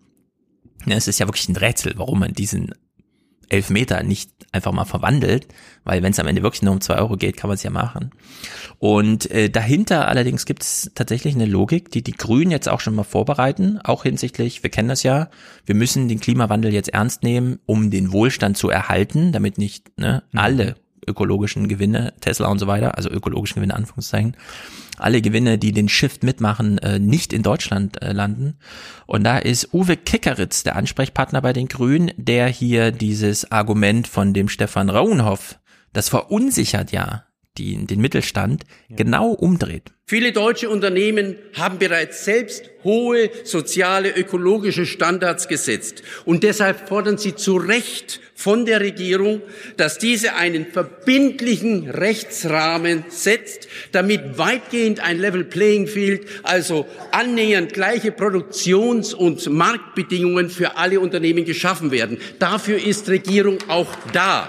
[0.87, 2.75] ja, es ist ja wirklich ein Rätsel, warum man diesen
[3.49, 5.49] Elfmeter nicht einfach mal verwandelt,
[5.85, 7.71] weil wenn es am Ende wirklich nur um zwei Euro geht, kann man es ja
[7.71, 8.11] machen.
[8.79, 12.95] Und äh, dahinter allerdings gibt es tatsächlich eine Logik, die die Grünen jetzt auch schon
[12.95, 15.31] mal vorbereiten, auch hinsichtlich, wir kennen das ja,
[15.65, 20.23] wir müssen den Klimawandel jetzt ernst nehmen, um den Wohlstand zu erhalten, damit nicht ne,
[20.35, 20.77] alle
[21.09, 24.37] ökologischen Gewinne, Tesla und so weiter, also ökologischen Gewinne Anführungszeichen,
[24.97, 28.59] alle Gewinne, die den Shift mitmachen, äh, nicht in Deutschland äh, landen.
[29.07, 34.35] Und da ist Uwe Kickeritz der Ansprechpartner bei den Grünen, der hier dieses Argument von
[34.35, 35.59] dem Stefan Raunhoff,
[35.93, 37.25] das verunsichert ja
[37.59, 39.93] die, den Mittelstand, genau umdreht.
[40.07, 46.03] Viele deutsche Unternehmen haben bereits selbst hohe soziale, ökologische Standards gesetzt.
[46.25, 49.43] Und deshalb fordern sie zu Recht von der Regierung,
[49.77, 58.11] dass diese einen verbindlichen Rechtsrahmen setzt, damit weitgehend ein Level Playing Field, also annähernd gleiche
[58.11, 62.17] Produktions- und Marktbedingungen für alle Unternehmen geschaffen werden.
[62.39, 64.49] Dafür ist Regierung auch da.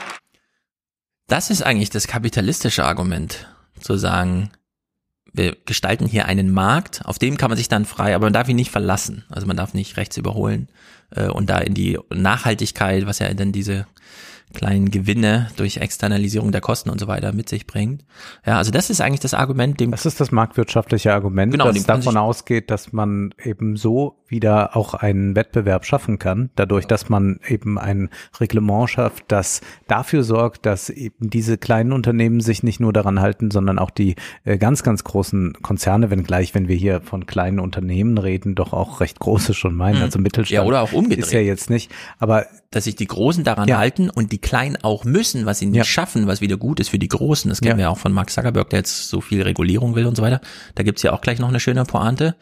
[1.29, 3.47] Das ist eigentlich das kapitalistische Argument,
[3.79, 4.49] zu sagen,
[5.31, 8.49] wir gestalten hier einen Markt, auf dem kann man sich dann frei, aber man darf
[8.49, 9.23] ihn nicht verlassen.
[9.29, 10.69] Also man darf nicht rechts überholen
[11.11, 13.85] äh, und da in die Nachhaltigkeit, was ja dann diese
[14.55, 18.03] kleinen Gewinne durch Externalisierung der Kosten und so weiter mit sich bringt.
[18.43, 21.83] Ja, also das ist eigentlich das Argument, dem Das ist das marktwirtschaftliche Argument, Genau, das
[21.83, 27.39] davon ausgeht, dass man eben so wieder auch einen Wettbewerb schaffen kann, dadurch, dass man
[27.47, 32.93] eben ein Reglement schafft, das dafür sorgt, dass eben diese kleinen Unternehmen sich nicht nur
[32.93, 34.15] daran halten, sondern auch die
[34.45, 39.01] äh, ganz, ganz großen Konzerne, wenngleich, wenn wir hier von kleinen Unternehmen reden, doch auch
[39.01, 40.03] recht große schon meinen, Mhm.
[40.03, 40.55] also Mittelstand.
[40.55, 41.25] Ja, oder auch umgedreht.
[41.25, 43.79] Ist ja jetzt nicht, aber dass sich die Großen daran Ja.
[43.79, 46.99] halten und die Kleinen auch müssen, was sie nicht schaffen, was wieder gut ist für
[46.99, 47.49] die Großen.
[47.49, 50.15] Das kennen wir ja auch von Mark Zuckerberg, der jetzt so viel Regulierung will und
[50.15, 50.39] so weiter.
[50.75, 52.35] Da gibt's ja auch gleich noch eine schöne Pointe.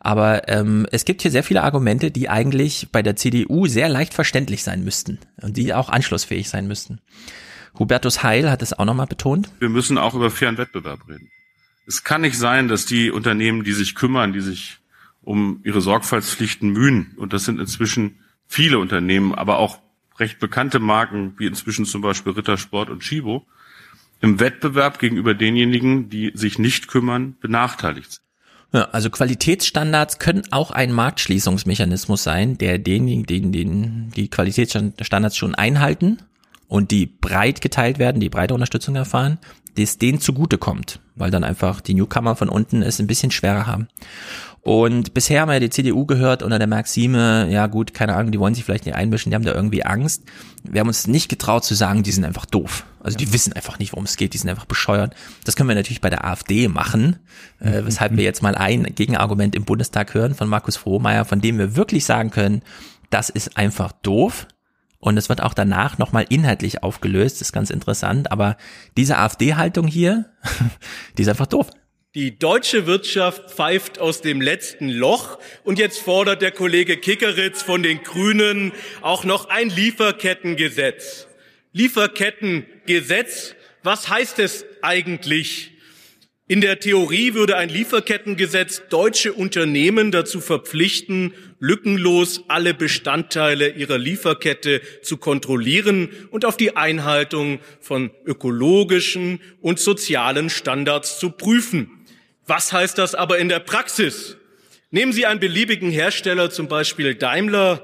[0.00, 4.14] Aber ähm, es gibt hier sehr viele Argumente, die eigentlich bei der CDU sehr leicht
[4.14, 7.00] verständlich sein müssten und die auch anschlussfähig sein müssten.
[7.78, 9.50] Hubertus Heil hat es auch nochmal betont.
[9.58, 11.30] Wir müssen auch über fairen Wettbewerb reden.
[11.86, 14.78] Es kann nicht sein, dass die Unternehmen, die sich kümmern, die sich
[15.22, 19.78] um ihre Sorgfaltspflichten mühen, und das sind inzwischen viele Unternehmen, aber auch
[20.18, 23.46] recht bekannte Marken, wie inzwischen zum Beispiel Rittersport und Chibo,
[24.20, 28.22] im Wettbewerb gegenüber denjenigen, die sich nicht kümmern, benachteiligt sind.
[28.72, 35.56] Ja, also Qualitätsstandards können auch ein Marktschließungsmechanismus sein, der denjenigen, die den, die Qualitätsstandards schon
[35.56, 36.18] einhalten
[36.68, 39.38] und die breit geteilt werden, die breite Unterstützung erfahren,
[39.76, 43.88] das denen zugutekommt, weil dann einfach die Newcomer von unten es ein bisschen schwerer haben.
[44.62, 48.30] Und bisher haben wir ja die CDU gehört unter der Maxime, ja gut, keine Ahnung,
[48.30, 50.24] die wollen sich vielleicht nicht einmischen, die haben da irgendwie Angst.
[50.64, 52.84] Wir haben uns nicht getraut zu sagen, die sind einfach doof.
[53.02, 55.14] Also die wissen einfach nicht, worum es geht, die sind einfach bescheuert.
[55.44, 57.16] Das können wir natürlich bei der AfD machen,
[57.58, 61.56] äh, weshalb wir jetzt mal ein Gegenargument im Bundestag hören von Markus Frohmeier, von dem
[61.56, 62.60] wir wirklich sagen können,
[63.08, 64.46] das ist einfach doof.
[64.98, 68.30] Und es wird auch danach nochmal inhaltlich aufgelöst, das ist ganz interessant.
[68.30, 68.58] Aber
[68.98, 70.26] diese AfD-Haltung hier,
[71.16, 71.70] die ist einfach doof.
[72.16, 77.84] Die deutsche Wirtschaft pfeift aus dem letzten Loch und jetzt fordert der Kollege Kickeritz von
[77.84, 81.28] den Grünen auch noch ein Lieferkettengesetz.
[81.72, 83.54] Lieferkettengesetz,
[83.84, 85.70] was heißt es eigentlich?
[86.48, 94.82] In der Theorie würde ein Lieferkettengesetz deutsche Unternehmen dazu verpflichten, lückenlos alle Bestandteile ihrer Lieferkette
[95.02, 101.99] zu kontrollieren und auf die Einhaltung von ökologischen und sozialen Standards zu prüfen.
[102.46, 104.36] Was heißt das aber in der Praxis?
[104.90, 107.82] Nehmen Sie einen beliebigen Hersteller, zum Beispiel Daimler.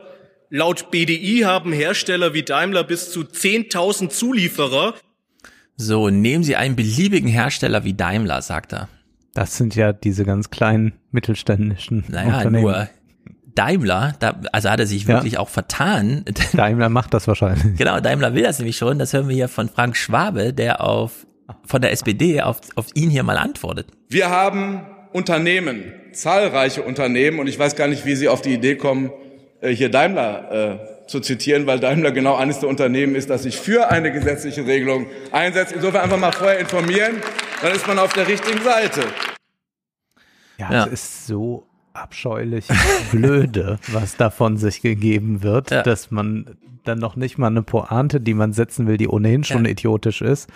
[0.50, 4.94] Laut BDI haben Hersteller wie Daimler bis zu 10.000 Zulieferer.
[5.76, 8.88] So, nehmen Sie einen beliebigen Hersteller wie Daimler, sagt er.
[9.34, 12.62] das sind ja diese ganz kleinen mittelständischen Naja, Unternehmen.
[12.62, 12.88] nur
[13.54, 15.08] Daimler, da, also hat er sich Ja.
[15.08, 16.24] wirklich auch vertan.
[16.54, 17.76] Daimler macht das wahrscheinlich.
[17.76, 18.98] Genau, Daimler will das nämlich schon.
[18.98, 21.25] Das hören wir hier von Frank Schwabe, der auf
[21.64, 23.88] von der SPD auf, auf ihn hier mal antwortet.
[24.08, 28.76] Wir haben Unternehmen, zahlreiche Unternehmen, und ich weiß gar nicht, wie Sie auf die Idee
[28.76, 29.10] kommen,
[29.60, 33.56] äh, hier Daimler äh, zu zitieren, weil Daimler genau eines der Unternehmen ist, das sich
[33.56, 35.72] für eine gesetzliche Regelung einsetzt.
[35.72, 37.16] Insofern einfach mal vorher informieren,
[37.62, 39.02] dann ist man auf der richtigen Seite.
[40.58, 42.66] Ja, es ist so abscheulich
[43.10, 46.56] blöde, was davon sich gegeben wird, dass man
[46.86, 49.70] dann noch nicht mal eine Pointe, die man setzen will, die ohnehin schon Ja.
[49.72, 50.48] idiotisch ist,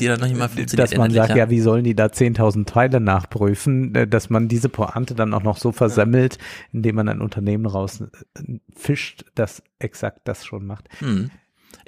[0.00, 1.36] Die dann noch nicht mal funktioniert dass man sagt, ja.
[1.36, 5.42] ja, wie sollen die da 10.000 Teile nachprüfen, äh, dass man diese Pointe dann auch
[5.42, 6.38] noch so versemmelt,
[6.72, 10.88] indem man ein Unternehmen rausfischt, das exakt das schon macht.
[11.00, 11.30] Hm.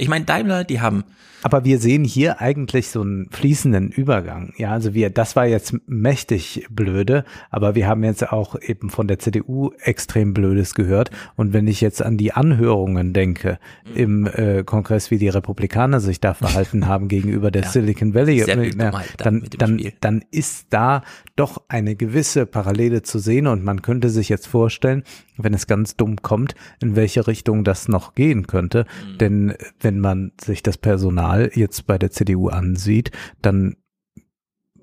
[0.00, 1.04] Ich meine, Daimler, die haben
[1.42, 4.52] aber wir sehen hier eigentlich so einen fließenden Übergang.
[4.56, 9.08] Ja, also wir, das war jetzt mächtig blöde, aber wir haben jetzt auch eben von
[9.08, 11.10] der CDU extrem Blödes gehört.
[11.36, 13.58] Und wenn ich jetzt an die Anhörungen denke
[13.94, 17.72] im äh, Kongress, wie die Republikaner sich da verhalten haben gegenüber der Ja.
[17.72, 21.02] Silicon Valley, Dummheit da dann, dann, dann ist da
[21.36, 25.04] doch eine gewisse Parallele zu sehen und man könnte sich jetzt vorstellen,
[25.36, 28.84] wenn es ganz dumm kommt, in welche Richtung das noch gehen könnte.
[28.84, 29.18] Mhm.
[29.18, 33.10] Denn wenn man sich das Personal jetzt bei der CDU ansieht,
[33.42, 33.76] dann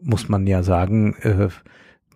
[0.01, 1.49] muss man ja sagen, äh,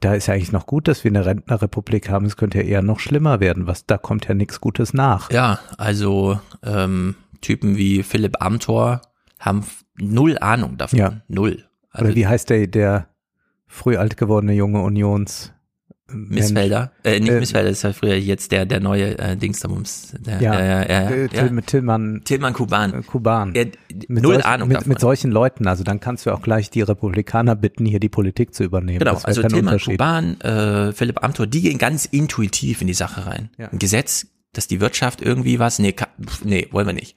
[0.02, 2.26] da ist ja eigentlich noch gut, dass wir eine Rentnerrepublik haben.
[2.26, 3.68] Es könnte ja eher noch schlimmer werden.
[3.68, 5.32] Was da kommt ja nichts Gutes nach.
[5.32, 9.02] Ja, also ähm, Typen wie Philipp Amthor
[9.40, 9.64] haben
[9.98, 10.98] null Ahnung davon.
[10.98, 11.22] Ja.
[11.28, 11.66] Null.
[11.92, 13.08] Also Oder wie heißt der, der
[13.68, 15.54] früh alt gewordene junge Unions?
[16.14, 16.92] Missfelder?
[17.04, 20.14] Äh, nicht Äh, Missfelder, das ist ja früher jetzt der, der neue äh, Dingsdamums.
[20.20, 21.28] Der, Ja, ja, ja, ja, äh, ja.
[21.48, 23.06] Till, Tillmann, Tillmann Kuban.
[23.06, 23.54] Kuban.
[23.54, 23.66] Der,
[24.08, 24.90] Mit, null solch, Ahnung mit, davon.
[24.90, 28.54] mit solchen Leuten, also dann kannst du auch gleich die Republikaner bitten, hier die Politik
[28.54, 29.00] zu übernehmen.
[29.00, 29.94] Genau, also Unterschied.
[29.98, 33.50] Kuban, äh, Philipp Amthor, die gehen ganz intuitiv in die Sache rein.
[33.58, 33.70] Ja.
[33.70, 37.16] Ein Gesetz, dass die Wirtschaft irgendwie was, nee, ka- pf, nee, wollen wir nicht.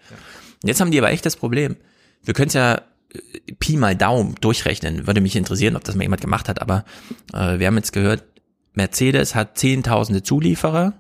[0.62, 1.76] Und jetzt haben die aber echt das Problem.
[2.22, 2.76] Wir können es ja
[3.12, 5.06] äh, Pi mal Daumen durchrechnen.
[5.06, 6.84] Würde mich interessieren, ob das mal jemand gemacht hat, aber
[7.32, 8.24] äh, wir haben jetzt gehört,
[8.74, 10.94] Mercedes hat zehntausende Zulieferer,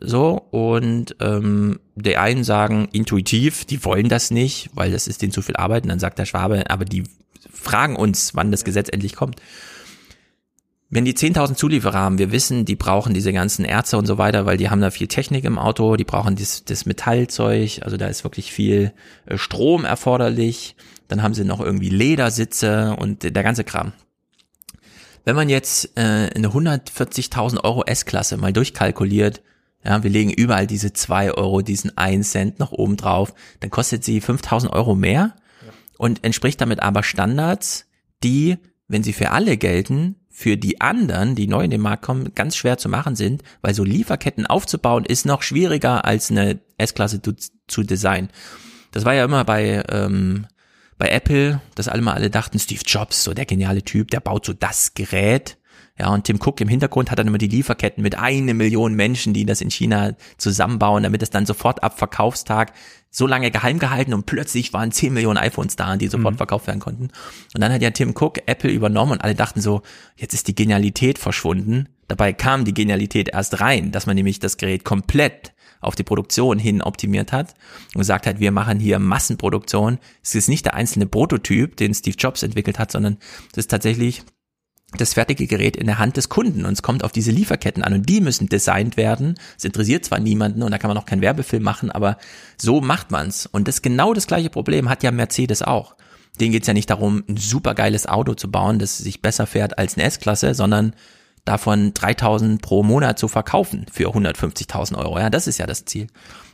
[0.00, 5.32] so, und ähm, die einen sagen intuitiv, die wollen das nicht, weil das ist denen
[5.32, 5.82] zu viel Arbeit.
[5.82, 7.04] Und dann sagt der Schwabe, aber die
[7.52, 9.40] fragen uns, wann das Gesetz endlich kommt.
[10.90, 14.46] Wenn die 10.000 Zulieferer haben, wir wissen, die brauchen diese ganzen Ärzte und so weiter,
[14.46, 18.06] weil die haben da viel Technik im Auto, die brauchen das, das Metallzeug, also da
[18.06, 18.92] ist wirklich viel
[19.26, 20.76] äh, Strom erforderlich.
[21.08, 23.92] Dann haben sie noch irgendwie Ledersitze und der ganze Kram.
[25.28, 29.42] Wenn man jetzt äh, eine 140.000 Euro S-Klasse mal durchkalkuliert,
[29.84, 34.04] ja, wir legen überall diese 2 Euro, diesen 1 Cent noch oben drauf, dann kostet
[34.04, 35.36] sie 5.000 Euro mehr
[35.98, 37.84] und entspricht damit aber Standards,
[38.24, 38.56] die,
[38.86, 42.56] wenn sie für alle gelten, für die anderen, die neu in den Markt kommen, ganz
[42.56, 47.34] schwer zu machen sind, weil so Lieferketten aufzubauen ist noch schwieriger als eine S-Klasse zu,
[47.66, 48.30] zu designen.
[48.92, 50.46] Das war ja immer bei ähm,
[50.98, 54.44] bei Apple, dass alle mal alle dachten, Steve Jobs, so der geniale Typ, der baut
[54.44, 55.56] so das Gerät.
[55.98, 59.34] Ja, und Tim Cook im Hintergrund hat dann immer die Lieferketten mit eine Million Menschen,
[59.34, 62.72] die das in China zusammenbauen, damit es dann sofort ab Verkaufstag
[63.10, 66.78] so lange geheim gehalten und plötzlich waren 10 Millionen iPhones da, die sofort verkauft werden
[66.78, 67.10] konnten.
[67.54, 69.82] Und dann hat ja Tim Cook Apple übernommen und alle dachten so,
[70.16, 71.88] jetzt ist die Genialität verschwunden.
[72.06, 76.58] Dabei kam die Genialität erst rein, dass man nämlich das Gerät komplett auf die Produktion
[76.58, 77.54] hin optimiert hat
[77.94, 79.98] und gesagt hat, wir machen hier Massenproduktion.
[80.22, 83.18] Es ist nicht der einzelne Prototyp, den Steve Jobs entwickelt hat, sondern
[83.52, 84.22] es ist tatsächlich
[84.96, 87.92] das fertige Gerät in der Hand des Kunden und es kommt auf diese Lieferketten an
[87.92, 89.34] und die müssen designt werden.
[89.58, 92.16] Es interessiert zwar niemanden und da kann man auch keinen Werbefilm machen, aber
[92.56, 93.44] so macht man's.
[93.44, 95.94] Und das genau das gleiche Problem hat ja Mercedes auch.
[96.40, 99.96] Denen geht's ja nicht darum, ein supergeiles Auto zu bauen, das sich besser fährt als
[99.96, 100.94] eine S-Klasse, sondern
[101.48, 105.18] davon 3000 pro Monat zu verkaufen für 150.000 Euro.
[105.18, 106.06] Ja, das ist ja das Ziel.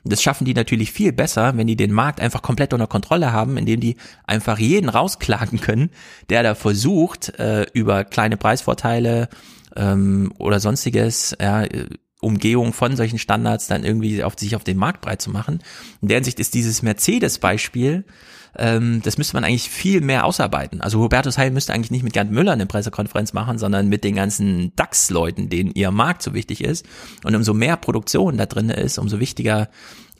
[0.04, 3.56] Das schaffen die natürlich viel besser, wenn die den Markt einfach komplett unter Kontrolle haben,
[3.56, 3.96] indem die
[4.26, 5.90] einfach jeden rausklagen können,
[6.28, 9.28] der da versucht, äh, über kleine Preisvorteile
[9.74, 11.86] ähm, oder sonstiges, ja, äh,
[12.20, 15.60] Umgehung von solchen Standards dann irgendwie auf sich auf den Markt breit zu machen.
[16.00, 18.04] In der Hinsicht ist dieses Mercedes-Beispiel,
[18.56, 20.80] ähm, das müsste man eigentlich viel mehr ausarbeiten.
[20.80, 24.14] Also Hubertus Heil müsste eigentlich nicht mit Gerd Müller eine Pressekonferenz machen, sondern mit den
[24.14, 26.86] ganzen DAX-Leuten, denen ihr Markt so wichtig ist.
[27.24, 29.68] Und umso mehr Produktion da drin ist, umso wichtiger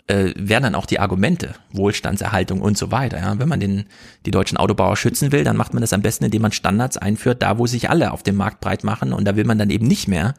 [0.07, 3.19] äh, werden dann auch die Argumente, Wohlstandserhaltung und so weiter.
[3.19, 3.39] Ja?
[3.39, 3.87] Wenn man den,
[4.27, 7.43] die deutschen Autobauer schützen will, dann macht man das am besten, indem man Standards einführt,
[7.43, 9.13] da wo sich alle auf dem Markt breit machen.
[9.13, 10.35] Und da will man dann eben nicht mehr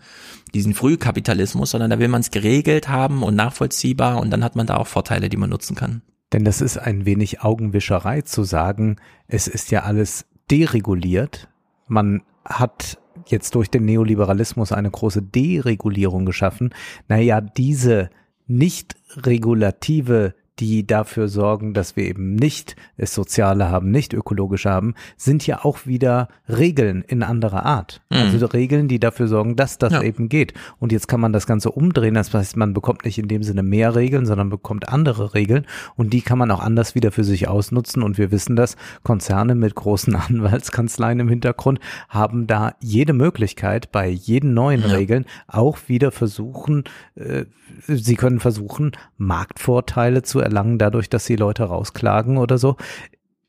[0.53, 4.67] diesen Frühkapitalismus, sondern da will man es geregelt haben und nachvollziehbar und dann hat man
[4.67, 6.01] da auch Vorteile, die man nutzen kann.
[6.35, 11.47] Denn das ist ein wenig Augenwischerei zu sagen, es ist ja alles dereguliert.
[11.87, 12.97] Man hat
[13.27, 16.73] jetzt durch den Neoliberalismus eine große Deregulierung geschaffen.
[17.07, 18.09] Naja, diese
[18.47, 24.93] nicht regulative, die dafür sorgen, dass wir eben nicht es Soziale haben, nicht ökologische haben,
[25.17, 28.01] sind ja auch wieder Regeln in anderer Art.
[28.09, 28.17] Mhm.
[28.17, 30.01] Also Regeln, die dafür sorgen, dass das Ja.
[30.01, 30.53] eben geht.
[30.79, 32.13] Und jetzt kann man das Ganze umdrehen.
[32.13, 35.65] Das heißt, man bekommt nicht in dem Sinne mehr Regeln, sondern bekommt andere Regeln.
[35.95, 38.01] Und die kann man auch anders wieder für sich ausnutzen.
[38.01, 44.07] Und wir wissen das, Konzerne mit großen Anwaltskanzleien im Hintergrund haben da jede Möglichkeit, bei
[44.09, 44.87] jeden neuen Ja.
[44.87, 46.83] Regeln auch wieder versuchen,
[47.15, 47.45] äh,
[47.87, 52.77] sie können versuchen, Marktvorteile zu erlangen, dadurch, dass sie Leute rausklagen oder so.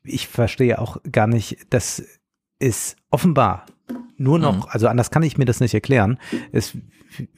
[0.03, 2.03] Ich verstehe auch gar nicht, dass
[2.59, 3.65] es offenbar
[4.17, 4.71] nur noch, Mhm.
[4.71, 6.17] also anders kann ich mir das nicht erklären,
[6.51, 6.75] ist,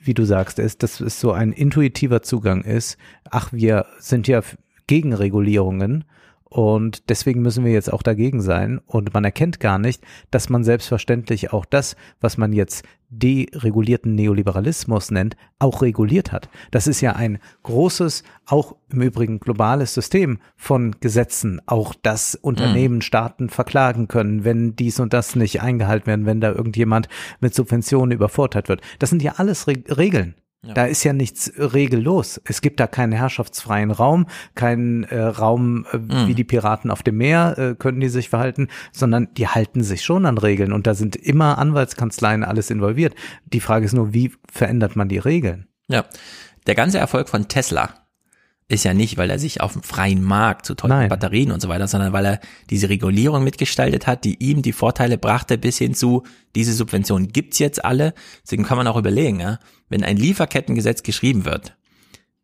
[0.02, 2.98] wie du sagst, ist, dass es so ein intuitiver Zugang ist.
[3.30, 4.42] Ach, wir sind ja
[4.88, 6.06] Gegenregulierungen
[6.50, 8.82] und deswegen müssen wir jetzt auch dagegen sein.
[8.88, 15.12] Und man erkennt gar nicht, dass man selbstverständlich auch das, was man jetzt deregulierten Neoliberalismus
[15.12, 16.50] nennt, auch reguliert hat.
[16.72, 22.96] Das ist ja ein großes, auch im Übrigen globales System von Gesetzen, auch dass Unternehmen
[22.96, 23.02] mhm.
[23.02, 27.10] Staaten verklagen können, wenn dies und das nicht eingehalten werden, wenn da irgendjemand
[27.40, 28.82] mit Subventionen übervorteilt wird.
[28.98, 30.36] Das sind ja alles Re Regeln.
[30.62, 30.74] Ja.
[30.74, 32.42] Da ist ja nichts regellos.
[32.44, 36.28] Es gibt da keinen herrschaftsfreien Raum, keinen äh, Raum äh, mhm.
[36.28, 40.04] wie die Piraten auf dem Meer äh, können die sich verhalten, sondern die halten sich
[40.04, 43.16] schon an Regeln und da sind immer Anwaltskanzleien alles involviert.
[43.46, 45.68] Die Frage ist nur, wie verändert man die Regeln?
[45.88, 46.04] Ja,
[46.68, 47.94] der ganze Erfolg von Tesla
[48.68, 51.10] ist ja nicht, weil er sich auf dem freien Markt zu teuren Nein.
[51.10, 55.18] Batterien und so weiter, sondern weil er diese Regulierung mitgestaltet hat, die ihm die Vorteile
[55.18, 56.24] brachte, bis hin zu,
[56.56, 58.14] diese Subventionen gibt's jetzt alle.
[58.44, 59.58] Deswegen kann man auch überlegen, ja,
[59.90, 61.76] wenn ein Lieferkettengesetz geschrieben wird,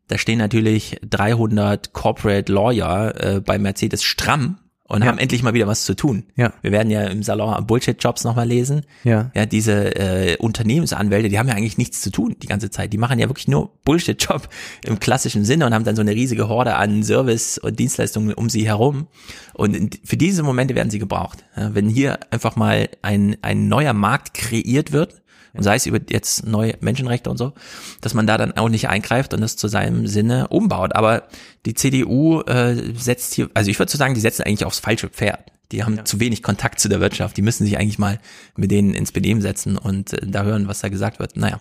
[0.08, 4.58] da stehen natürlich 300 Corporate Lawyer äh, bei Mercedes stramm
[4.88, 5.08] und ja.
[5.08, 6.24] haben endlich mal wieder was zu tun.
[6.36, 6.52] Ja.
[6.62, 8.82] Wir werden ja im Salon Bullshit-Jobs nochmal lesen.
[9.02, 9.32] Ja.
[9.34, 12.92] Ja, diese äh, Unternehmensanwälte, die haben ja eigentlich nichts zu tun die ganze Zeit.
[12.92, 14.48] Die machen ja wirklich nur Bullshit-Job
[14.84, 18.48] im klassischen Sinne und haben dann so eine riesige Horde an Service und Dienstleistungen um
[18.48, 19.08] sie herum.
[19.54, 21.44] Und für diese Momente werden sie gebraucht.
[21.56, 25.20] Ja, wenn hier einfach mal ein, ein neuer Markt kreiert wird,
[25.56, 27.52] und sei es über jetzt neue Menschenrechte und so,
[28.00, 30.94] dass man da dann auch nicht eingreift und das zu seinem Sinne umbaut.
[30.94, 31.24] Aber
[31.64, 35.08] die CDU äh, setzt hier, also ich würde so sagen, die setzen eigentlich aufs falsche
[35.08, 35.40] Pferd.
[35.72, 36.04] Die haben ja.
[36.04, 37.36] zu wenig Kontakt zu der Wirtschaft.
[37.36, 38.20] Die müssen sich eigentlich mal
[38.56, 41.36] mit denen ins Benehmen setzen und äh, da hören, was da gesagt wird.
[41.36, 41.60] Naja.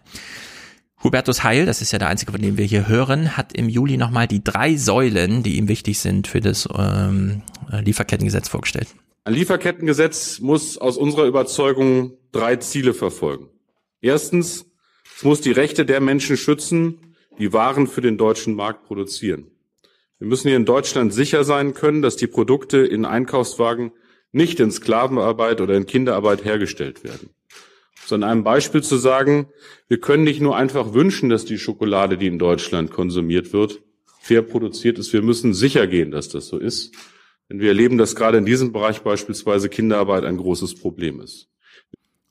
[1.04, 3.98] Hubertus Heil, das ist ja der einzige, von dem wir hier hören, hat im Juli
[3.98, 8.88] nochmal die drei Säulen, die ihm wichtig sind, für das ähm, Lieferkettengesetz vorgestellt.
[9.24, 13.50] Ein Lieferkettengesetz muss aus unserer Überzeugung drei Ziele verfolgen.
[14.06, 14.68] Erstens,
[15.18, 19.48] es muss die Rechte der Menschen schützen, die Waren für den deutschen Markt produzieren.
[20.20, 23.94] Wir müssen hier in Deutschland sicher sein können, dass die Produkte in Einkaufswagen
[24.32, 27.32] nicht in Sklavenarbeit oder in Kinderarbeit hergestellt werden.
[28.06, 29.48] So an einem Beispiel zu sagen,
[29.88, 33.82] wir können nicht nur einfach wünschen, dass die Schokolade, die in Deutschland konsumiert wird,
[34.22, 35.14] fair produziert ist.
[35.14, 36.94] Wir müssen sicher gehen, dass das so ist.
[37.50, 41.50] Denn wir erleben, dass gerade in diesem Bereich beispielsweise Kinderarbeit ein großes Problem ist.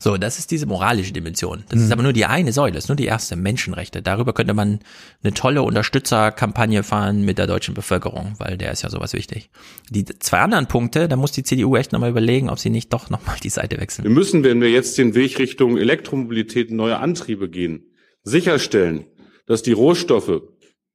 [0.04, 1.64] So, das ist diese moralische Dimension.
[1.70, 1.86] Das mhm.
[1.86, 4.02] ist aber nur die eine Säule, das ist nur die erste, Menschenrechte.
[4.02, 4.80] Darüber könnte man
[5.22, 9.48] eine tolle Unterstützerkampagne fahren mit der deutschen Bevölkerung, weil der ist ja sowas wichtig.
[9.88, 13.08] Die zwei anderen Punkte, da muss die CDU echt nochmal überlegen, ob sie nicht doch
[13.08, 14.04] nochmal die Seite wechseln.
[14.04, 17.86] Wir müssen, wenn wir jetzt den Weg Richtung Elektromobilität neue Antriebe gehen,
[18.24, 19.06] sicherstellen,
[19.46, 20.42] dass die Rohstoffe,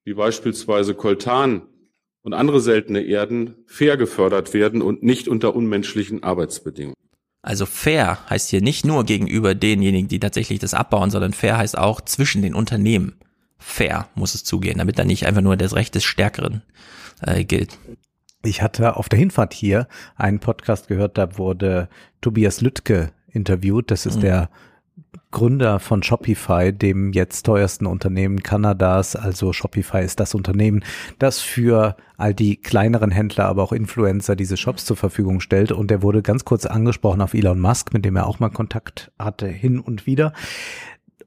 [0.04, 1.64] wie beispielsweise Koltan
[2.22, 6.94] und andere seltene Erden, fair gefördert werden und nicht unter unmenschlichen Arbeitsbedingungen.
[7.42, 11.78] Also fair heißt hier nicht nur gegenüber denjenigen, die tatsächlich das abbauen, sondern fair heißt
[11.78, 13.16] auch zwischen den Unternehmen.
[13.58, 16.64] Fair muss es zugehen, damit dann nicht einfach nur das Recht des Stärkeren
[17.22, 17.78] äh, gilt.
[18.44, 21.90] Ich hatte auf der Hinfahrt hier einen Podcast gehört, da wurde
[22.22, 23.92] Tobias Lüttke interviewt.
[23.92, 24.22] Das ist mhm.
[24.22, 24.50] der
[25.32, 29.16] Gründer von Shopify, dem jetzt teuersten Unternehmen Kanadas.
[29.16, 30.84] Also Shopify ist das Unternehmen,
[31.20, 35.72] das für all die kleineren Händler, aber auch Influencer diese Shops zur Verfügung stellt.
[35.72, 39.12] Und er wurde ganz kurz angesprochen auf Elon Musk, mit dem er auch mal Kontakt
[39.20, 40.34] hatte, hin und wieder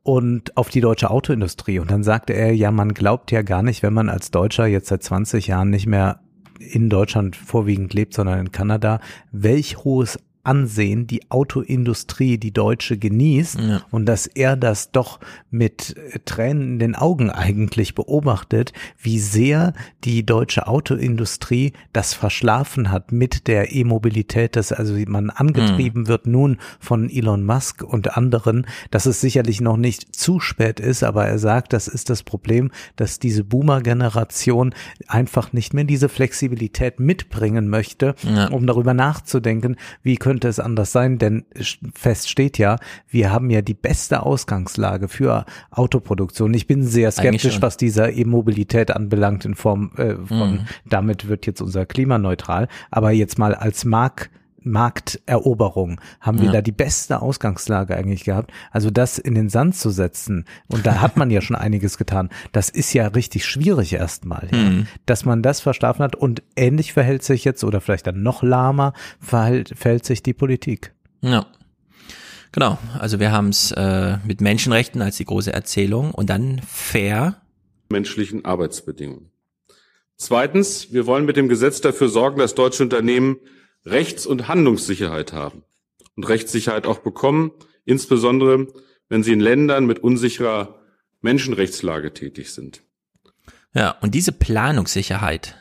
[0.03, 1.79] und auf die deutsche Autoindustrie.
[1.79, 4.89] Und dann sagte er, ja, man glaubt ja gar nicht, wenn man als Deutscher jetzt
[4.89, 6.21] seit 20 Jahren nicht mehr
[6.59, 9.01] in Deutschland vorwiegend lebt, sondern in Kanada,
[9.31, 13.83] welch hohes Ansehen die Autoindustrie, die deutsche, genießt ja.
[13.91, 15.21] und dass er das doch
[15.51, 19.73] mit äh, Tränen in den Augen eigentlich beobachtet, wie sehr
[20.05, 26.09] die deutsche Autoindustrie das verschlafen hat mit der E-Mobilität, dass also man angetrieben mhm.
[26.09, 31.03] wird nun von Elon Musk und anderen, dass es sicherlich noch nicht zu spät ist,
[31.03, 34.75] aber er sagt, das ist das Problem, dass diese Boomer-Generation
[35.07, 38.49] einfach nicht mehr diese Flexibilität mitbringen möchte, ja.
[38.49, 41.45] um darüber nachzudenken, wie können könnte es anders sein, denn
[41.95, 42.79] fest steht ja,
[43.11, 46.55] wir haben ja die beste Ausgangslage für Autoproduktion.
[46.55, 50.61] Ich bin sehr skeptisch, was dieser E-Mobilität anbelangt in Form äh, von, mhm.
[50.89, 54.31] damit wird jetzt unser klimaneutral, aber jetzt mal als Mark
[54.65, 56.53] Markteroberung haben wir ja.
[56.53, 58.53] da die beste Ausgangslage eigentlich gehabt.
[58.71, 62.29] Also das in den Sand zu setzen, und da hat man ja schon einiges getan,
[62.53, 64.59] das ist ja richtig schwierig erstmal, ja.
[64.59, 64.87] mhm.
[65.07, 68.93] dass man das verschlafen hat und ähnlich verhält sich jetzt oder vielleicht dann noch lahmer
[69.21, 70.93] verhält, verhält sich die Politik.
[71.21, 71.47] Ja.
[72.53, 77.37] Genau, also wir haben es äh, mit Menschenrechten als die große Erzählung und dann fair
[77.89, 79.31] menschlichen Arbeitsbedingungen.
[80.17, 83.37] Zweitens, wir wollen mit dem Gesetz dafür sorgen, dass deutsche Unternehmen
[83.85, 85.63] Rechts- und Handlungssicherheit haben
[86.17, 87.53] und Rechtssicherheit auch bekommen,
[87.85, 88.69] insbesondere
[89.09, 90.81] wenn sie in Ländern mit unsicherer
[91.21, 92.83] Menschenrechtslage tätig sind.
[93.75, 95.57] Ja, und diese Planungssicherheit,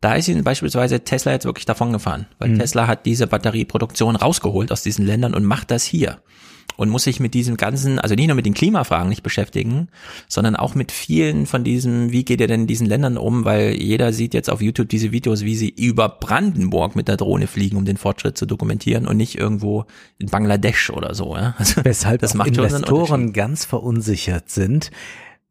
[0.00, 2.58] Da ist ihnen beispielsweise Tesla jetzt wirklich davon gefahren, weil Mhm.
[2.58, 6.20] Tesla hat diese Batterieproduktion rausgeholt aus diesen Ländern und macht das hier
[6.76, 9.88] und muss sich mit diesem ganzen, also nicht nur mit den Klimafragen nicht beschäftigen,
[10.28, 13.74] sondern auch mit vielen von diesem, wie geht ihr denn in diesen Ländern um, weil
[13.74, 17.76] jeder sieht jetzt auf YouTube diese Videos, wie sie über Brandenburg mit der Drohne fliegen,
[17.76, 19.84] um den Fortschritt zu dokumentieren und nicht irgendwo
[20.18, 21.36] in Bangladesch oder so.
[21.36, 21.54] Ja?
[21.64, 24.90] Also, Weshalb das macht Investoren ganz verunsichert sind.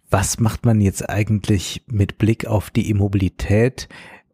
[0.09, 3.89] Was macht man jetzt eigentlich mit Blick auf die Immobilität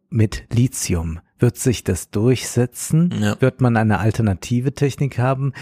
[0.09, 1.19] mit Lithium?
[1.37, 3.13] Wird sich das durchsetzen?
[3.39, 5.53] Wird man eine alternative Technik haben?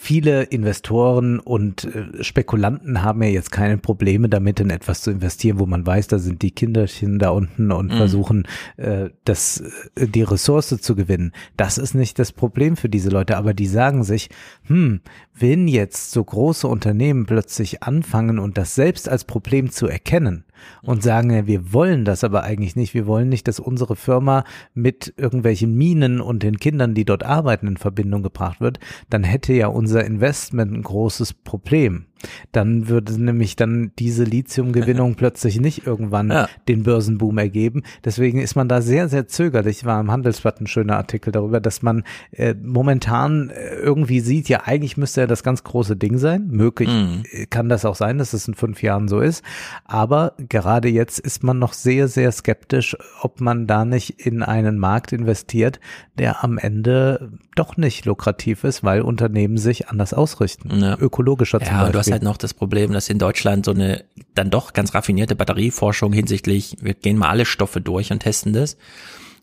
[0.00, 5.58] Viele Investoren und äh, Spekulanten haben ja jetzt keine Probleme damit, in etwas zu investieren,
[5.58, 7.96] wo man weiß, da sind die Kinderchen da unten und Mhm.
[7.96, 8.46] versuchen,
[8.76, 9.60] äh, das,
[9.96, 11.32] äh, die Ressource zu gewinnen.
[11.56, 14.30] Das ist nicht das Problem für diese Leute, aber die sagen sich,
[14.68, 15.00] hm,
[15.34, 20.44] wenn jetzt so große Unternehmen plötzlich anfangen und das selbst als Problem zu erkennen
[20.82, 24.44] und sagen, wir wollen das aber eigentlich nicht, wir wollen nicht, dass unsere Firma
[24.74, 28.78] mit irgendwelchen Minen und den Kindern, die dort arbeiten, in Verbindung gebracht wird,
[29.08, 32.07] dann hätte ja unser Investment ein großes Problem.
[32.52, 36.48] Dann würde nämlich dann diese Lithiumgewinnung plötzlich nicht irgendwann Ja.
[36.68, 37.82] den Börsenboom ergeben.
[38.04, 39.84] Deswegen ist man da sehr, sehr zögerlich.
[39.84, 44.62] War im Handelsblatt ein schöner Artikel darüber, dass man äh, momentan äh, irgendwie sieht, ja,
[44.64, 46.48] eigentlich müsste ja das ganz große Ding sein.
[46.48, 47.22] Möglich Mhm.
[47.30, 49.44] äh, kann das auch sein, dass es in fünf Jahren so ist.
[49.84, 54.78] Aber gerade jetzt ist man noch sehr, sehr skeptisch, ob man da nicht in einen
[54.78, 55.80] Markt investiert,
[56.18, 60.70] der am Ende doch nicht lukrativ ist, weil Unternehmen sich anders ausrichten.
[61.00, 61.92] Ökologischer zum Ja, Beispiel.
[62.08, 64.04] Hast halt noch das Problem, dass in Deutschland so eine
[64.34, 68.76] dann doch ganz raffinierte Batterieforschung hinsichtlich, wir gehen mal alle Stoffe durch und testen das.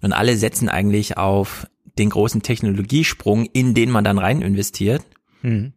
[0.02, 1.68] Und alle setzen eigentlich auf
[1.98, 5.02] den großen Technologiesprung, in den man dann rein investiert.
[5.42, 5.74] Mhm.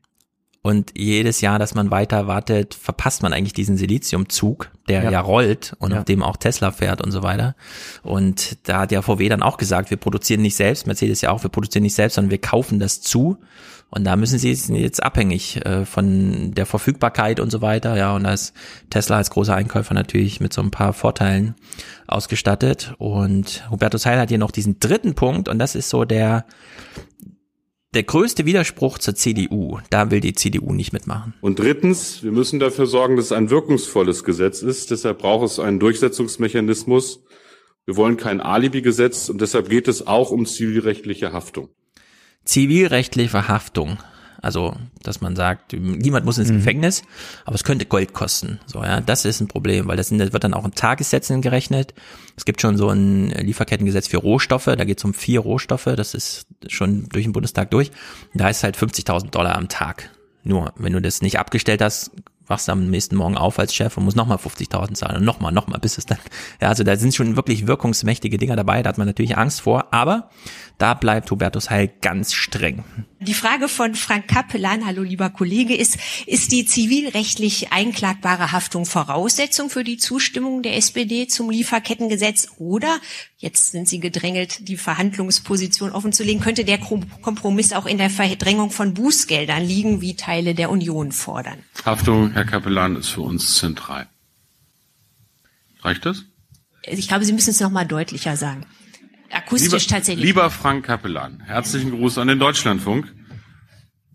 [0.61, 5.21] Und jedes Jahr, dass man weiter wartet, verpasst man eigentlich diesen Siliziumzug, der ja, Ja.
[5.21, 6.01] rollt und Ja.
[6.01, 7.55] auf dem auch Tesla fährt und so weiter.
[8.03, 11.43] Und da hat ja VW dann auch gesagt, wir produzieren nicht selbst, Mercedes ja auch,
[11.45, 13.39] wir produzieren nicht selbst, sondern wir kaufen das zu.
[13.91, 17.97] Und da müssen sie jetzt abhängig äh, von der Verfügbarkeit und so weiter.
[17.97, 18.53] Ja, und da ist
[18.91, 21.55] Tesla als großer Einkäufer natürlich mit so ein paar Vorteilen
[22.07, 22.95] ausgestattet.
[22.99, 26.45] Und Hubertus Heil hat hier noch diesen dritten Punkt und das ist so der,
[27.95, 29.79] der größte Widerspruch zur CDU.
[29.89, 31.33] Da will die CDU nicht mitmachen.
[31.41, 34.91] Und drittens, wir müssen dafür sorgen, dass es ein wirkungsvolles Gesetz ist.
[34.91, 37.25] Deshalb braucht es einen Durchsetzungsmechanismus.
[37.87, 41.71] Wir wollen kein Alibi-Gesetz und deshalb geht es auch um zivilrechtliche Haftung.
[42.49, 43.99] Zivilrechtliche Verhaftung.
[44.41, 46.59] Also, dass man sagt, niemand muss ins Mhm.
[46.59, 47.03] Gefängnis,
[47.45, 48.59] aber es könnte Gold kosten.
[48.67, 51.43] So, ja, das ist ein Problem, weil das, sind, das wird dann auch in Tagessätzen
[51.43, 51.93] gerechnet.
[52.37, 56.15] Es gibt schon so ein Lieferkettengesetz für Rohstoffe, da geht es um vier Rohstoffe, das
[56.15, 57.91] ist schon durch den Bundestag durch.
[58.33, 60.09] Da ist halt 50.000 Dollar am Tag.
[60.45, 62.13] Nur, wenn du das nicht abgestellt hast,
[62.49, 65.81] wachst am nächsten Morgen auf als Chef und musst nochmal 50.000 zahlen und nochmal, nochmal,
[65.81, 66.19] bis es dann,
[66.61, 69.93] ja, also da sind schon wirklich wirkungsmächtige Dinger dabei, da hat man natürlich Angst vor,
[69.93, 70.31] aber
[70.79, 72.85] da bleibt Hubertus Heil ganz streng.
[73.21, 79.71] Die Frage von Frank Kappelan, hallo lieber Kollege, ist, ist die zivilrechtlich einklagbare Haftung Voraussetzung
[79.71, 83.01] für die Zustimmung der SPD zum Lieferkettengesetz oder,
[83.39, 88.95] jetzt sind Sie gedrängelt, die Verhandlungsposition offenzulegen, könnte der Kompromiss auch in der Verdrängung von
[88.95, 91.59] Bußgeldern liegen, wie Teile der Union fordern?
[91.85, 94.07] Haftung, Herr Kapellan, ist für uns zentral.
[95.83, 96.23] Reicht das?
[96.87, 98.65] Ich glaube, Sie müssen es noch mal deutlicher sagen.
[99.31, 100.25] Akustisch lieber, tatsächlich.
[100.25, 103.15] Lieber Frank Kapellan, herzlichen Gruß an den Deutschlandfunk.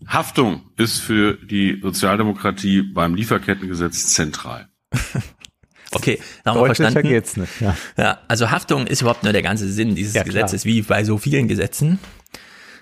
[0.08, 4.68] Haftung ist für die Sozialdemokratie beim Lieferkettengesetz zentral.
[5.96, 7.08] Okay, da haben wir verstanden.
[7.08, 7.78] geht's nicht, ja.
[7.98, 10.34] Ja, also Haftung ist überhaupt nur der ganze Sinn dieses Ja, klar.
[10.34, 12.00] Gesetzes, wie bei so vielen Gesetzen.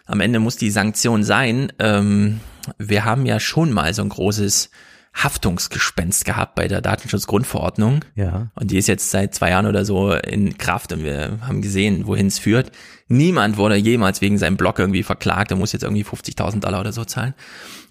[0.06, 1.74] Am Ende muss die Sanktion sein.
[1.80, 2.40] Ähm,
[2.78, 4.70] wir haben ja schon mal so ein großes
[5.14, 8.06] Haftungsgespenst gehabt bei der Datenschutzgrundverordnung.
[8.16, 8.52] Ja.
[8.56, 12.08] Und die ist jetzt seit zwei Jahren oder so in Kraft und wir haben gesehen,
[12.08, 12.72] wohin es führt.
[13.08, 16.94] Niemand wurde jemals wegen seinem Blog irgendwie verklagt und muss jetzt irgendwie 50.000 Dollar oder
[16.94, 17.34] so zahlen.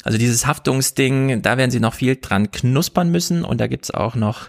[0.02, 4.14] Also dieses Haftungsding, da werden sie noch viel dran knuspern müssen und da gibt's auch
[4.14, 4.48] noch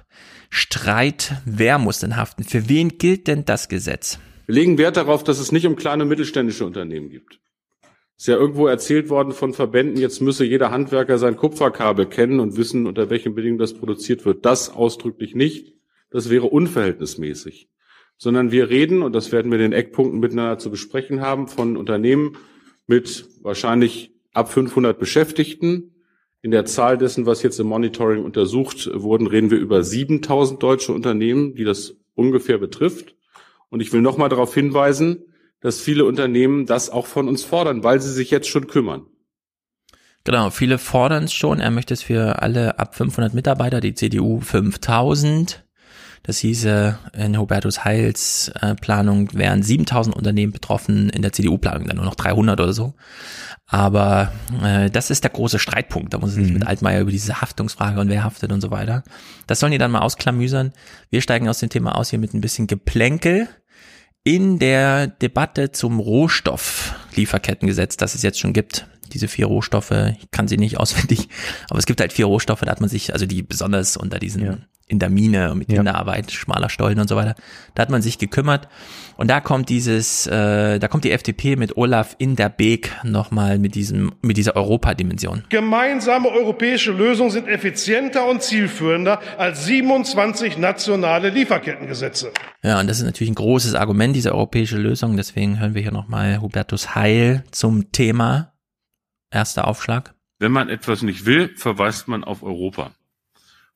[0.49, 2.43] Streit, wer muss denn haften?
[2.43, 4.19] Für wen gilt denn das Gesetz?
[4.45, 7.39] Wir legen Wert darauf, dass es nicht um kleine und mittelständische Unternehmen gibt.
[8.21, 12.55] Ist ja irgendwo erzählt worden von Verbänden, jetzt müsse jeder Handwerker sein Kupferkabel kennen und
[12.55, 14.45] wissen, unter welchen Bedingungen das produziert wird.
[14.45, 15.73] Das ausdrücklich nicht.
[16.11, 17.67] Das wäre unverhältnismäßig.
[18.17, 21.75] Sondern wir reden, und das werden wir in den Eckpunkten miteinander zu besprechen haben, von
[21.75, 22.37] Unternehmen
[22.85, 25.95] mit wahrscheinlich ab 500 Beschäftigten.
[26.43, 30.93] In der Zahl dessen, was jetzt im Monitoring untersucht wurden, reden wir über 7000 deutsche
[30.93, 33.15] Unternehmen, die das ungefähr betrifft.
[33.69, 35.23] Und ich will nochmal darauf hinweisen,
[35.61, 39.05] dass viele Unternehmen das auch von uns fordern, weil sie sich jetzt schon kümmern.
[40.23, 41.59] Genau, viele fordern es schon.
[41.59, 45.63] Er möchte es für alle ab 500 Mitarbeiter, die CDU 5000.
[46.23, 51.95] Das hieße, in Hubertus Heils äh, Planung wären 7000 Unternehmen betroffen, in der CDU-Planung dann
[51.95, 52.93] nur noch 300 oder so.
[53.65, 54.31] Aber
[54.63, 56.13] äh, das ist der große Streitpunkt.
[56.13, 59.03] Da muss es nicht mit Altmaier über diese Haftungsfrage und wer haftet und so weiter.
[59.47, 60.73] Das sollen die dann mal ausklamüsern.
[61.09, 63.47] Wir steigen aus dem Thema aus hier mit ein bisschen Geplänkel
[64.23, 68.87] in der Debatte zum Rohstofflieferkettengesetz, das es jetzt schon gibt.
[69.13, 71.29] Diese vier Rohstoffe, ich kann sie nicht auswendig,
[71.69, 74.65] aber es gibt halt vier Rohstoffe, da hat man sich, also die besonders unter diesen
[74.91, 77.35] in der Mine mit Kinderarbeit, schmaler Stollen und so weiter,
[77.75, 78.67] da hat man sich gekümmert.
[79.15, 83.57] Und da kommt dieses, äh, da kommt die FDP mit Olaf in der Beek nochmal
[83.57, 85.43] mit diesem, mit dieser Europadimension.
[85.49, 92.31] Gemeinsame europäische Lösungen sind effizienter und zielführender als 27 nationale Lieferkettengesetze.
[92.63, 95.15] Ja, und das ist natürlich ein großes Argument, diese europäische Lösung.
[95.15, 98.50] Deswegen hören wir hier nochmal Hubertus Heil zum Thema.
[99.31, 100.13] Erster Aufschlag.
[100.39, 102.91] Wenn man etwas nicht will, verweist man auf Europa.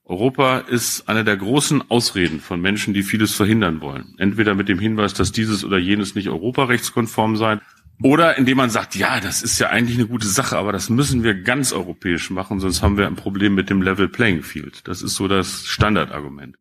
[0.04, 4.14] Europa ist eine der großen Ausreden von Menschen, die vieles verhindern wollen.
[4.20, 7.60] Entweder mit dem Hinweis, dass dieses oder jenes nicht europarechtskonform sei,
[8.04, 11.24] oder indem man sagt, ja, das ist ja eigentlich eine gute Sache, aber das müssen
[11.24, 14.88] wir ganz europäisch machen, sonst haben wir ein Problem mit dem Level Playing Field.
[14.88, 16.58] Das ist so das Standardargument.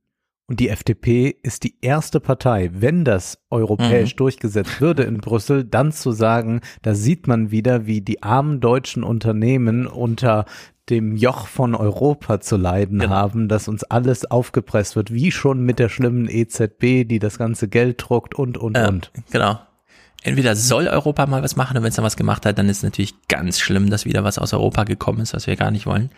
[0.46, 4.18] Und die FDP ist die erste Partei, wenn das europäisch Mhm.
[4.18, 9.04] durchgesetzt würde in Brüssel, dann zu sagen, da sieht man wieder, wie die armen deutschen
[9.04, 10.44] Unternehmen unter
[10.90, 13.14] dem Joch von Europa zu leiden Genau.
[13.14, 17.68] haben, dass uns alles aufgepresst wird, wie schon mit der schlimmen EZB, die das ganze
[17.68, 19.10] Geld druckt und, und, Ja, und.
[19.30, 19.58] Genau.
[20.22, 22.78] Entweder soll Europa mal was machen und wenn es dann was gemacht hat, dann ist
[22.78, 25.86] es natürlich ganz schlimm, dass wieder was aus Europa gekommen ist, was wir gar nicht
[25.86, 26.10] wollen.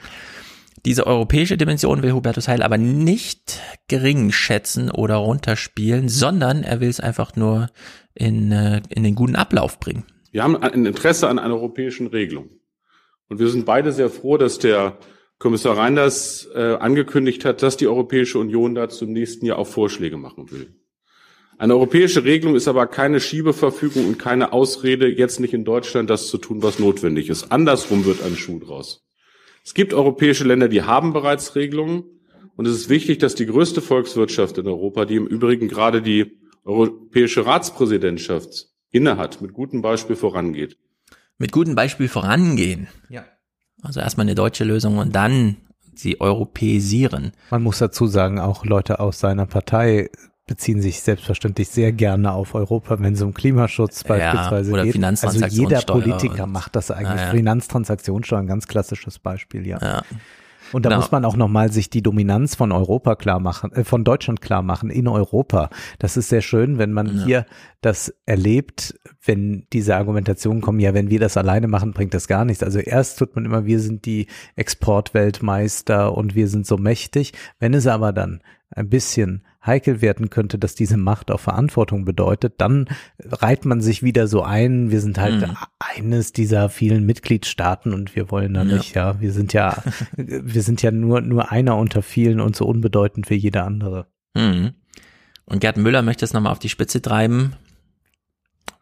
[0.86, 6.88] Diese europäische Dimension will Hubertus Heil aber nicht gering schätzen oder runterspielen, sondern er will
[6.88, 7.70] es einfach nur
[8.14, 10.04] in, äh, in den guten Ablauf bringen.
[10.30, 12.50] Wir haben ein Interesse an einer europäischen Regelung.
[13.28, 14.98] Und wir sind beide sehr froh, dass der
[15.40, 20.16] Kommissar Reinders äh, angekündigt hat, dass die Europäische Union dazu im nächsten Jahr auch Vorschläge
[20.16, 20.72] machen will.
[21.58, 26.28] Eine europäische Regelung ist aber keine Schiebeverfügung und keine Ausrede, jetzt nicht in Deutschland das
[26.28, 27.50] zu tun, was notwendig ist.
[27.50, 29.05] Andersrum wird ein Schuh draus.
[29.66, 32.05] Es gibt europäische Länder, die haben bereits Regelungen.
[32.55, 36.38] Und es ist wichtig, dass die größte Volkswirtschaft in Europa, die im Übrigen gerade die
[36.64, 40.78] europäische Ratspräsidentschaft innehat, mit gutem Beispiel vorangeht.
[41.38, 42.86] Mit gutem Beispiel vorangehen.
[43.09, 43.24] Ja.
[43.82, 45.56] Also erstmal eine deutsche Lösung und dann
[45.94, 47.32] sie europäisieren.
[47.51, 50.10] Man muss dazu sagen, auch Leute aus seiner Partei
[50.47, 55.02] beziehen sich selbstverständlich sehr gerne auf Europa, wenn es um Klimaschutz Ja, beispielsweise oder geht.
[55.05, 57.20] Also jeder Politiker und- macht das eigentlich.
[57.20, 57.31] Ja, ja.
[57.32, 59.78] Finanztransaktionssteuer, ein ganz klassisches Beispiel, ja.
[59.82, 60.02] Ja.
[60.73, 61.01] Und da Genau.
[61.01, 64.62] muss man auch nochmal sich die Dominanz von Europa klar machen, äh, von Deutschland klar
[64.62, 65.70] machen in Europa.
[66.01, 67.47] Das ist sehr schön, wenn man hier
[67.82, 72.44] das erlebt, wenn diese Argumentationen kommen, ja, wenn wir das alleine machen, bringt das gar
[72.44, 72.64] nichts.
[72.64, 77.32] Also erst tut man immer, wir sind die Exportweltmeister und wir sind so mächtig.
[77.59, 82.55] Wenn es aber dann ein bisschen heikel werden könnte, dass diese Macht auch Verantwortung bedeutet,
[82.59, 82.88] dann
[83.24, 85.56] reiht man sich wieder so ein, wir sind halt Mhm.
[85.78, 88.76] eines dieser vielen Mitgliedstaaten und wir wollen da Ja.
[88.76, 89.82] nicht, ja, wir sind ja,
[90.16, 94.06] wir sind ja nur, nur einer unter vielen und so unbedeutend wie jeder andere.
[94.34, 94.72] Mhm.
[95.44, 97.52] Und Gerd Müller möchte es nochmal auf die Spitze treiben.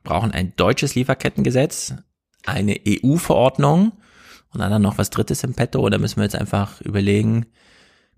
[0.02, 1.94] Brauchen ein deutsches Lieferkettengesetz,
[2.47, 3.93] eine EU-Verordnung
[4.52, 7.47] und dann noch was Drittes im Petto oder müssen wir jetzt einfach überlegen,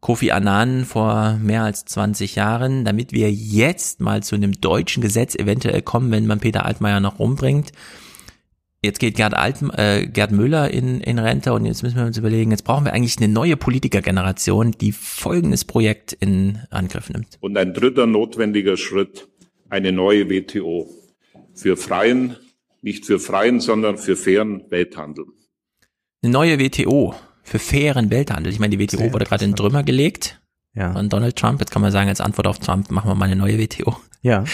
[0.00, 5.34] Kofi Annan vor mehr als 20 Jahren, damit wir jetzt mal zu einem deutschen Gesetz
[5.34, 7.72] eventuell kommen, wenn man Peter Altmaier noch rumbringt.
[8.82, 12.18] Jetzt geht Gerd, Alt, äh, Gerd Müller in, in Rente und jetzt müssen wir uns
[12.18, 17.38] überlegen, jetzt brauchen wir eigentlich eine neue Politikergeneration, die folgendes Projekt in Angriff nimmt.
[17.40, 19.28] Und ein dritter notwendiger Schritt,
[19.70, 20.88] eine neue WTO.
[21.54, 22.36] Für freien,
[22.82, 25.24] nicht für freien, sondern für fairen Welthandel.
[26.22, 27.14] Eine neue WTO
[27.46, 28.52] für fairen Welthandel.
[28.52, 30.40] Ich meine, die WTO Sehr wurde gerade in Trümmer gelegt
[30.74, 30.92] Ja.
[30.92, 31.60] von Donald Trump.
[31.60, 33.96] Jetzt kann man sagen, als Antwort auf Trump machen wir mal eine neue WTO.
[34.20, 34.44] Ja.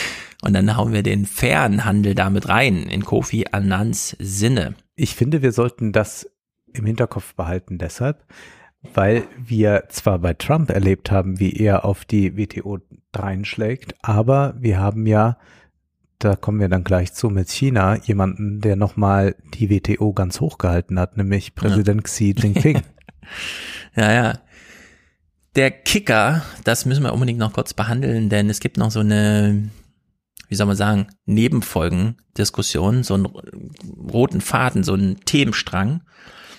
[0.42, 4.74] Und dann hauen wir den fairen Handel damit rein, in Kofi Annans Sinne.
[4.94, 6.28] Ich finde, wir sollten das
[6.74, 8.24] im Hinterkopf behalten deshalb,
[8.94, 12.78] weil wir zwar bei Trump erlebt haben, wie er auf die WTO
[13.12, 15.38] dreinschlägt, aber wir haben ja,
[16.24, 20.98] da kommen wir dann gleich zu, mit China jemanden, der nochmal die WTO ganz hochgehalten
[20.98, 22.82] hat, nämlich Präsident Xi Jinping.
[23.94, 24.38] Ja, ja.
[25.54, 29.68] Der Kicker, das müssen wir unbedingt noch kurz behandeln, denn es gibt noch so eine,
[30.48, 36.02] wie soll man sagen, Nebenfolgen-Diskussion, so einen roten Faden, so einen Themenstrang.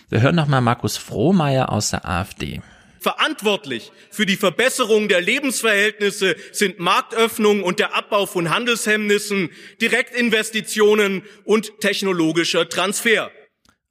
[0.09, 2.61] Wir hören noch mal Markus Frohmeier aus der AfD.
[3.03, 9.49] Verantwortlich für die Verbesserung der Lebensverhältnisse sind Marktöffnung und der Abbau von Handelshemmnissen,
[9.81, 13.29] Direktinvestitionen und technologischer Transfer.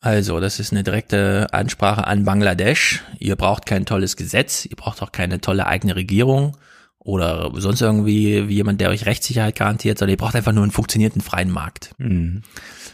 [0.01, 3.02] Also, das ist eine direkte Ansprache an Bangladesch.
[3.18, 6.56] Ihr braucht kein tolles Gesetz, ihr braucht auch keine tolle eigene Regierung
[6.98, 10.72] oder sonst irgendwie wie jemand, der euch Rechtssicherheit garantiert, sondern ihr braucht einfach nur einen
[10.72, 11.94] funktionierenden freien Markt.
[11.98, 12.43] Mhm.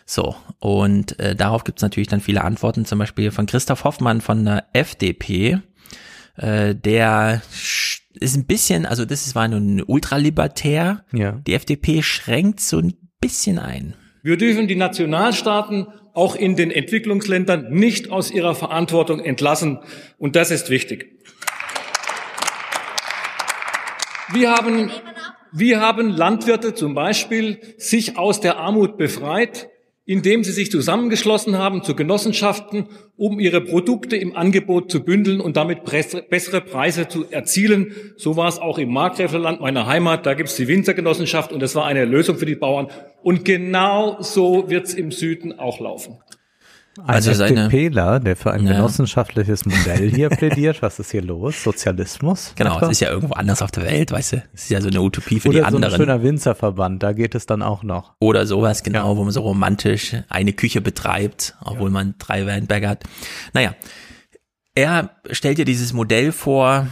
[0.05, 4.23] So, und äh, darauf gibt es natürlich dann viele Antworten, zum Beispiel von Christoph Hoffmann
[4.23, 5.61] von der FDP,
[6.39, 7.43] äh, der
[8.20, 11.32] ist ein bisschen, also das ist, war nun ultralibertär, Ja.
[11.47, 13.94] die FDP schränkt so ein bisschen ein.
[14.23, 19.78] Wir dürfen die Nationalstaaten auch in den Entwicklungsländern nicht aus ihrer Verantwortung entlassen.
[20.19, 21.15] Und das ist wichtig.
[24.32, 24.90] Wir haben,
[25.52, 29.69] wir haben Landwirte zum Beispiel sich aus der Armut befreit,
[30.09, 32.86] indem sie sich zusammengeschlossen haben zu Genossenschaften,
[33.18, 37.93] um ihre Produkte im Angebot zu bündeln und damit bessere Preise zu erzielen.
[38.16, 40.24] So war es auch im Markgräflerland, meiner Heimat.
[40.24, 42.89] Da gibt es die Winzergenossenschaft und das war eine Lösung für die Bauern.
[43.22, 46.16] Und genau so wird es im Süden auch laufen.
[46.99, 48.73] Ein Also FDPler, der für ein Ja.
[48.75, 50.83] genossenschaftliches Modell hier plädiert.
[50.83, 51.62] Was ist hier los?
[51.62, 52.53] Sozialismus?
[52.57, 52.87] Genau, etwa?
[52.87, 54.43] es ist ja irgendwo anders auf der Welt, weißt du?
[54.53, 55.97] Es ist ja so eine Utopie für Oder die so ein anderen.
[55.97, 58.15] schöner Winzerverband, da geht es dann auch noch.
[58.20, 63.05] Oder sowas, genau, wo man so romantisch eine Küche betreibt, obwohl man drei Weinberge hat.
[63.53, 63.75] Naja,
[64.75, 66.87] er stellt ja dieses Modell vor,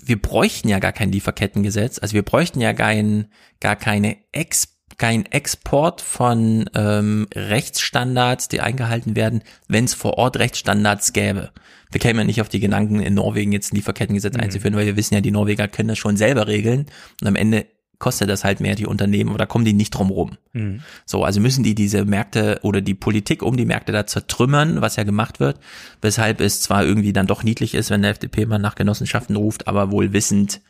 [0.00, 5.26] wir bräuchten ja gar kein Lieferkettengesetz, also wir bräuchten ja kein, gar keine Ex, kein
[5.26, 11.50] Export von ähm, Rechtsstandards, die eingehalten werden, wenn es vor Ort Rechtsstandards gäbe.
[11.90, 14.96] Wir kämen ja nicht auf die Gedanken, in Norwegen jetzt ein Lieferkettengesetz einzuführen, weil wir
[14.96, 16.86] wissen ja, die Norweger können das schon selber regeln
[17.20, 17.66] und am Ende
[17.98, 20.36] kostet das halt mehr die Unternehmen oder kommen die nicht drum rum.
[20.52, 20.82] Mhm.
[21.04, 24.96] So, also müssen die diese Märkte oder die Politik um die Märkte da zertrümmern, was
[24.96, 25.58] ja gemacht wird,
[26.00, 29.66] weshalb es zwar irgendwie dann doch niedlich ist, wenn der FDP mal nach Genossenschaften ruft,
[29.66, 30.60] aber wohl wissend,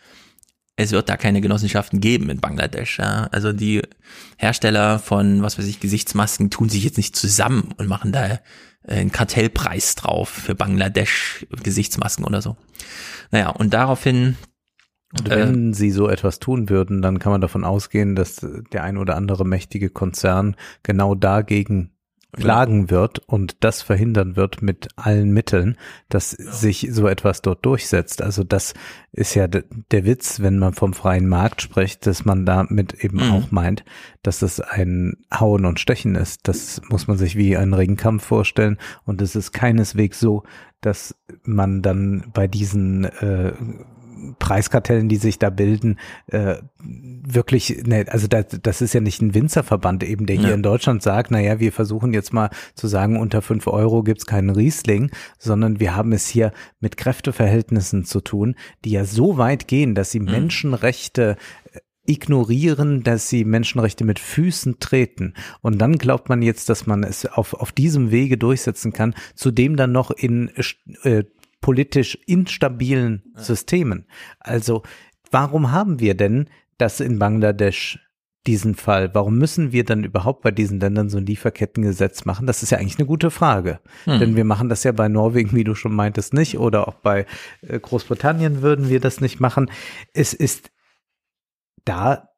[0.79, 2.99] es wird da keine Genossenschaften geben in Bangladesch.
[2.99, 3.29] Ja.
[3.33, 3.83] Also die
[4.37, 8.39] Hersteller von, was weiß ich, Gesichtsmasken tun sich jetzt nicht zusammen und machen da äh,
[8.85, 12.57] einen Kartellpreis drauf für Bangladesch Gesichtsmasken oder so.
[13.33, 14.37] Naja, und daraufhin
[15.19, 18.85] Und Äh, wenn sie so etwas tun würden, dann kann man davon ausgehen, dass der
[18.85, 21.91] ein oder andere mächtige Konzern genau dagegen
[22.33, 25.77] klagen wird und das verhindern wird mit allen Mitteln,
[26.09, 28.21] dass sich so etwas dort durchsetzt.
[28.23, 28.75] Also das
[29.13, 33.17] ist ja de- der Witz, wenn man vom freien Markt spricht, dass man damit eben
[33.17, 33.33] Mhm.
[33.33, 33.85] auch meint,
[34.23, 36.47] dass es ein Hauen und Stechen ist.
[36.49, 40.43] Das muss man sich wie einen Ringkampf vorstellen und es ist keineswegs so,
[40.83, 43.53] dass man dann bei diesen äh,
[44.39, 49.35] Preiskartellen, die sich da bilden, äh, wirklich, ne, also das, das ist ja nicht ein
[49.35, 50.55] Winzerverband eben, der hier Ja.
[50.55, 54.51] in Deutschland sagt, naja, wir versuchen jetzt mal zu sagen, unter fünf Euro gibt's keinen
[54.51, 58.55] Riesling, sondern wir haben es hier mit Kräfteverhältnissen zu tun,
[58.85, 61.37] die ja so weit gehen, dass sie Menschenrechte
[61.73, 65.35] äh, ignorieren, dass sie Menschenrechte mit Füßen treten.
[65.61, 69.77] Und dann glaubt man jetzt, dass man es auf, auf diesem Wege durchsetzen kann, zudem
[69.77, 70.51] dann noch in
[71.03, 71.25] äh,
[71.61, 74.07] politisch instabilen Systemen.
[74.41, 74.83] Also
[75.31, 76.49] warum haben wir denn
[76.79, 77.99] das in Bangladesch
[78.47, 79.15] diesen Fall?
[79.15, 82.47] Warum müssen wir dann überhaupt bei diesen Ländern so ein Lieferkettengesetz machen?
[82.47, 83.81] Das ist ja eigentlich eine gute Frage.
[84.05, 84.19] Hm.
[84.19, 86.59] Denn wir machen das ja bei Norwegen, wie du schon meintest, nicht.
[86.59, 87.27] Oder auch bei
[87.63, 89.71] äh, Großbritannien würden wir das nicht machen.
[90.15, 90.71] Es ist
[91.85, 92.29] da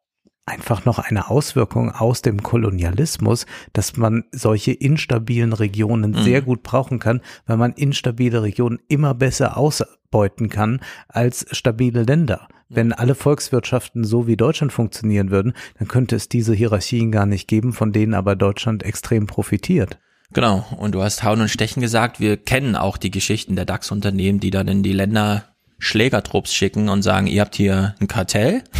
[0.46, 6.22] einfach noch eine Auswirkung aus dem Kolonialismus, dass man solche instabilen Regionen Mhm.
[6.24, 12.48] sehr gut brauchen kann, weil man instabile Regionen immer besser ausbeuten kann als stabile Länder.
[12.68, 17.48] Wenn alle Volkswirtschaften so wie Deutschland funktionieren würden, dann könnte es diese Hierarchien gar nicht
[17.48, 19.98] geben, von denen aber Deutschland extrem profitiert.
[20.32, 24.38] Genau, und du hast Hauen und Stechen gesagt, wir kennen auch die Geschichten der DAX-Unternehmen,
[24.38, 25.44] die dann in die Länder
[25.80, 28.62] Schlägertrupps schicken und sagen, ihr habt hier ein Kartell.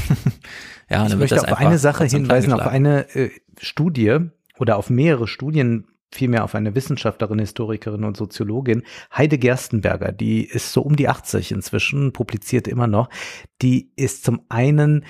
[0.91, 4.19] ja, ich möchte auf eine Sache hinweisen, auf eine äh, Studie
[4.59, 8.83] oder auf mehrere Studien, vielmehr auf eine Wissenschaftlerin, Historikerin und Soziologin,
[9.17, 13.09] Heide Gerstenberger, die ist so um die 80 inzwischen, publiziert immer noch.
[13.63, 15.05] Die ist zum einen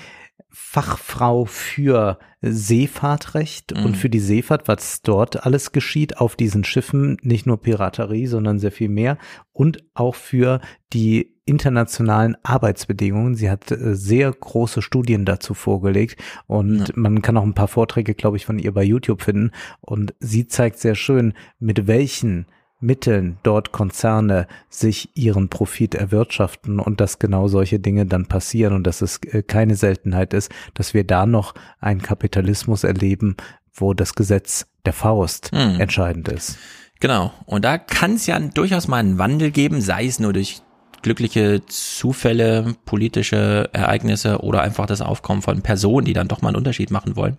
[0.52, 3.84] Fachfrau für Seefahrtrecht Mhm.
[3.84, 8.58] und für die Seefahrt, was dort alles geschieht auf diesen Schiffen, nicht nur Piraterie, sondern
[8.58, 9.18] sehr viel mehr
[9.52, 10.60] und auch für
[10.92, 13.34] die internationalen Arbeitsbedingungen.
[13.34, 18.14] Sie hat äh, sehr große Studien dazu vorgelegt und man kann auch ein paar Vorträge,
[18.14, 22.46] glaube ich, von ihr bei YouTube finden und sie zeigt sehr schön, mit welchen
[22.82, 28.86] Mitteln dort Konzerne sich ihren Profit erwirtschaften und dass genau solche Dinge dann passieren und
[28.86, 33.36] dass es äh, keine Seltenheit ist, dass wir da noch einen Kapitalismus erleben,
[33.74, 35.80] wo das Gesetz der Faust Hm.
[35.80, 36.58] entscheidend ist.
[37.00, 37.32] Genau.
[37.46, 40.62] Und da kann es ja durchaus mal einen Wandel geben, sei es nur durch
[41.02, 46.56] glückliche Zufälle, politische Ereignisse oder einfach das Aufkommen von Personen, die dann doch mal einen
[46.56, 47.38] Unterschied machen wollen.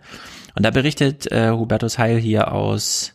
[0.56, 3.14] Und da berichtet äh, Hubertus Heil hier aus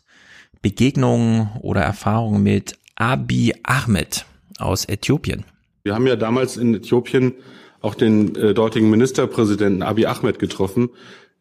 [0.62, 4.24] Begegnungen oder Erfahrungen mit Abiy Ahmed
[4.58, 5.44] aus Äthiopien.
[5.82, 7.34] Wir haben ja damals in Äthiopien
[7.80, 10.90] auch den äh, dortigen Ministerpräsidenten Abiy Ahmed getroffen,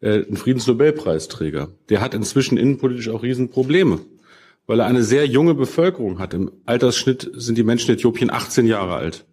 [0.00, 1.70] äh, einen Friedensnobelpreisträger.
[1.88, 4.00] Der hat inzwischen innenpolitisch auch Riesenprobleme,
[4.66, 6.34] weil er eine sehr junge Bevölkerung hat.
[6.34, 9.26] Im Altersschnitt sind die Menschen in Äthiopien 18 Jahre alt.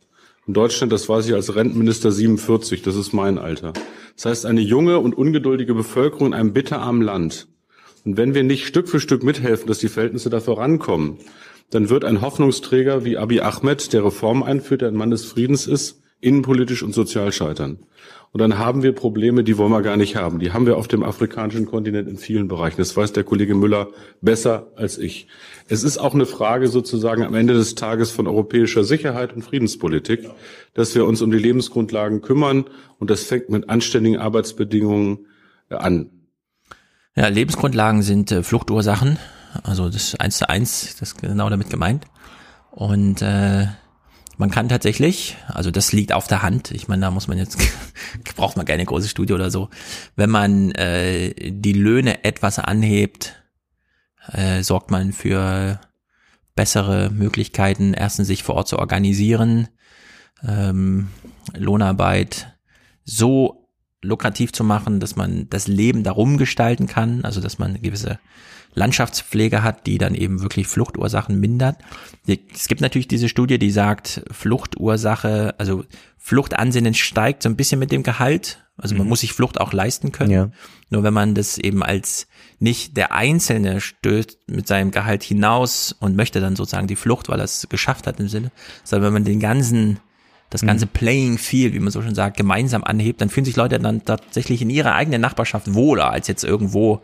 [0.46, 3.74] In Deutschland, das weiß ich als Rentenminister 47, das ist mein Alter.
[4.16, 7.48] Das heißt, eine junge und ungeduldige Bevölkerung in einem bitterarmen Land.
[8.06, 11.18] Und wenn wir nicht Stück für Stück mithelfen, dass die Verhältnisse da vorankommen,
[11.70, 15.66] dann wird ein Hoffnungsträger wie Abiy Ahmed, der Reform einführt, der ein Mann des Friedens
[15.66, 17.80] ist, innenpolitisch und sozial scheitern.
[18.34, 20.40] Und dann haben wir Probleme, die wollen wir gar nicht haben.
[20.40, 22.78] Die haben wir auf dem afrikanischen Kontinent in vielen Bereichen.
[22.78, 23.90] Das weiß der Kollege Müller
[24.22, 25.28] besser als ich.
[25.70, 30.28] Es ist auch eine Frage sozusagen am Ende des Tages von europäischer Sicherheit und Friedenspolitik,
[30.74, 32.66] dass wir uns um die Lebensgrundlagen kümmern.
[32.98, 35.28] Und das fängt mit anständigen Arbeitsbedingungen
[35.70, 36.10] äh, an.
[37.16, 39.20] Ja, Lebensgrundlagen sind äh, Fluchtursachen.
[39.62, 42.06] Also das eins zu eins, das ist genau damit gemeint.
[42.72, 43.68] Und äh,
[44.44, 47.58] man kann tatsächlich, also das liegt auf der Hand, ich meine, da muss man jetzt,
[48.36, 49.70] braucht man keine große Studie oder so,
[50.18, 53.42] wenn man äh, die Löhne etwas anhebt,
[54.34, 55.80] äh, sorgt man für
[56.56, 59.70] bessere Möglichkeiten, erstens sich vor Ort zu organisieren,
[60.46, 61.08] ähm,
[61.56, 62.54] Lohnarbeit
[63.06, 63.70] so
[64.02, 68.20] lukrativ zu machen, dass man das Leben darum gestalten kann, also dass man gewisse
[68.74, 71.78] Landschaftspflege hat, die dann eben wirklich Fluchtursachen mindert.
[72.28, 75.84] Es gibt natürlich diese Studie, die sagt, Fluchtursache, also
[76.18, 78.60] Fluchtansinnen steigt so ein bisschen mit dem Gehalt.
[78.78, 79.10] Also man mhm.
[79.10, 80.32] muss sich Flucht auch leisten können.
[80.32, 80.52] Ja.
[80.90, 82.28] Nur wenn man das eben als
[82.60, 87.40] nicht der Einzelne stößt mit seinem Gehalt hinaus und möchte dann sozusagen die Flucht, weil
[87.40, 88.52] er es geschafft hat im Sinne,
[88.84, 90.00] sondern wenn man den ganzen
[90.50, 90.90] das ganze mhm.
[90.92, 94.62] Playing Field, wie man so schon sagt, gemeinsam anhebt, dann fühlen sich Leute dann tatsächlich
[94.62, 97.02] in ihrer eigenen Nachbarschaft wohler als jetzt irgendwo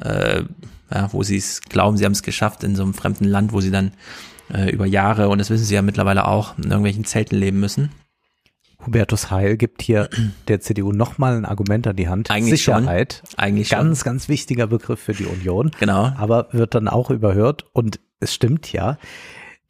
[0.00, 0.44] äh,
[0.92, 3.60] ja, wo sie es glauben, sie haben es geschafft in so einem fremden Land, wo
[3.60, 3.92] sie dann
[4.52, 7.90] äh, über Jahre, und das wissen sie ja mittlerweile auch, in irgendwelchen Zelten leben müssen.
[8.84, 10.10] Hubertus Heil gibt hier
[10.48, 12.30] der CDU nochmal ein Argument an die Hand.
[12.30, 13.22] Eigentlich Sicherheit.
[13.28, 13.38] Schon.
[13.38, 14.04] Eigentlich ganz, schon.
[14.04, 15.70] ganz wichtiger Begriff für die Union.
[15.78, 16.12] Genau.
[16.16, 17.64] Aber wird dann auch überhört.
[17.72, 18.98] Und es stimmt ja.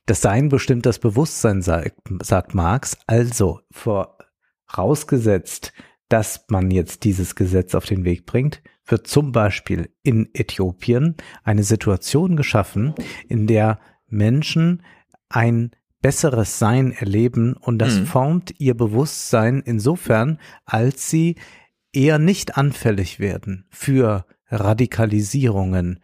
[0.07, 2.99] Das Sein bestimmt das Bewusstsein, sagt, sagt Marx.
[3.07, 5.73] Also vorausgesetzt,
[6.09, 11.65] dass man jetzt dieses Gesetz auf den Weg bringt, wird zum Beispiel in Äthiopien eine
[11.65, 12.95] Situation geschaffen,
[13.29, 14.83] in der Menschen
[15.29, 18.07] ein besseres Sein erleben und das mhm.
[18.07, 21.37] formt ihr Bewusstsein insofern, als sie
[21.93, 26.01] eher nicht anfällig werden für Radikalisierungen,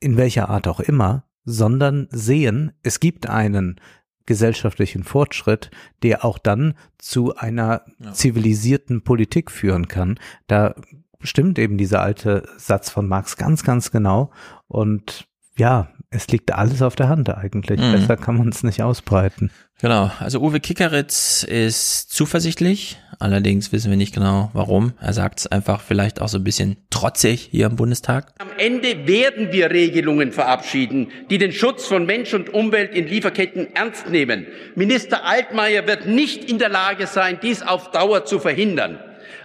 [0.00, 3.80] in welcher Art auch immer, sondern sehen, es gibt einen
[4.26, 5.70] gesellschaftlichen Fortschritt,
[6.02, 8.12] der auch dann zu einer ja.
[8.12, 10.18] zivilisierten Politik führen kann.
[10.46, 10.74] Da
[11.20, 14.30] stimmt eben dieser alte Satz von Marx ganz, ganz genau.
[14.66, 17.80] Und ja, es liegt alles auf der Hand eigentlich.
[17.80, 17.92] Mhm.
[17.92, 19.50] Besser kann man es nicht ausbreiten.
[19.80, 20.10] Genau.
[20.18, 22.98] Also Uwe Kickeritz ist zuversichtlich.
[23.20, 24.92] Allerdings wissen wir nicht genau warum.
[25.00, 28.32] Er sagt es einfach vielleicht auch so ein bisschen trotzig hier im Bundestag.
[28.38, 33.74] Am Ende werden wir Regelungen verabschieden, die den Schutz von Mensch und Umwelt in Lieferketten
[33.74, 34.46] ernst nehmen.
[34.76, 38.98] Minister Altmaier wird nicht in der Lage sein, dies auf Dauer zu verhindern.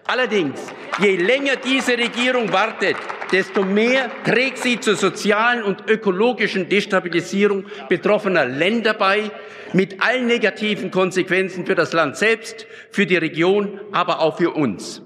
[0.06, 0.60] Allerdings,
[1.00, 2.98] je länger diese Regierung wartet,
[3.32, 9.32] desto mehr trägt sie zur sozialen und ökologischen Destabilisierung betroffener Länder bei,
[9.72, 15.02] mit allen negativen Konsequenzen für das Land selbst, für die Region, aber auch für uns.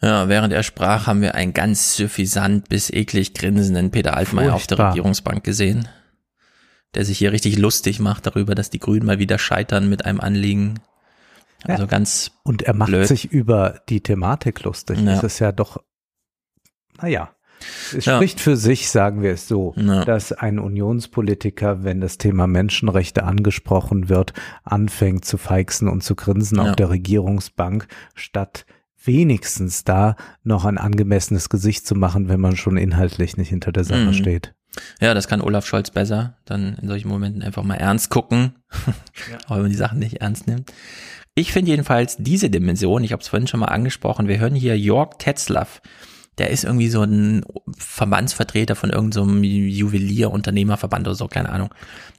[0.00, 4.68] Ja, während er sprach, haben wir einen ganz suffisant bis eklig grinsenden Peter Altmaier auf
[4.68, 5.88] der Regierungsbank gesehen,
[6.94, 10.20] der sich hier richtig lustig macht darüber, dass die Grünen mal wieder scheitern mit einem
[10.20, 10.80] Anliegen,
[11.64, 11.88] also ja.
[11.88, 12.32] ganz.
[12.44, 13.06] Und er macht blöd.
[13.06, 14.98] sich über die Thematik lustig.
[15.00, 15.14] Ja.
[15.14, 15.82] Das ist ja doch,
[17.00, 17.30] naja.
[17.96, 18.16] Es ja.
[18.16, 20.04] spricht für sich, sagen wir es so, ja.
[20.04, 26.58] dass ein Unionspolitiker, wenn das Thema Menschenrechte angesprochen wird, anfängt zu feixen und zu grinsen
[26.58, 26.70] ja.
[26.70, 28.64] auf der Regierungsbank, statt
[29.02, 33.84] wenigstens da noch ein angemessenes Gesicht zu machen, wenn man schon inhaltlich nicht hinter der
[33.84, 34.14] Sache mhm.
[34.14, 34.54] steht.
[35.00, 38.56] Ja, das kann Olaf Scholz besser, dann in solchen Momenten einfach mal ernst gucken,
[38.86, 38.94] ja.
[39.48, 40.72] wenn man die Sachen nicht ernst nimmt.
[41.38, 44.76] Ich finde jedenfalls diese Dimension, ich habe es vorhin schon mal angesprochen, wir hören hier
[44.76, 45.80] Jörg Tetzlaff,
[46.36, 47.44] der ist irgendwie so ein
[47.76, 51.72] Verbandsvertreter von irgendeinem so Juwelier-Unternehmerverband oder so, keine Ahnung.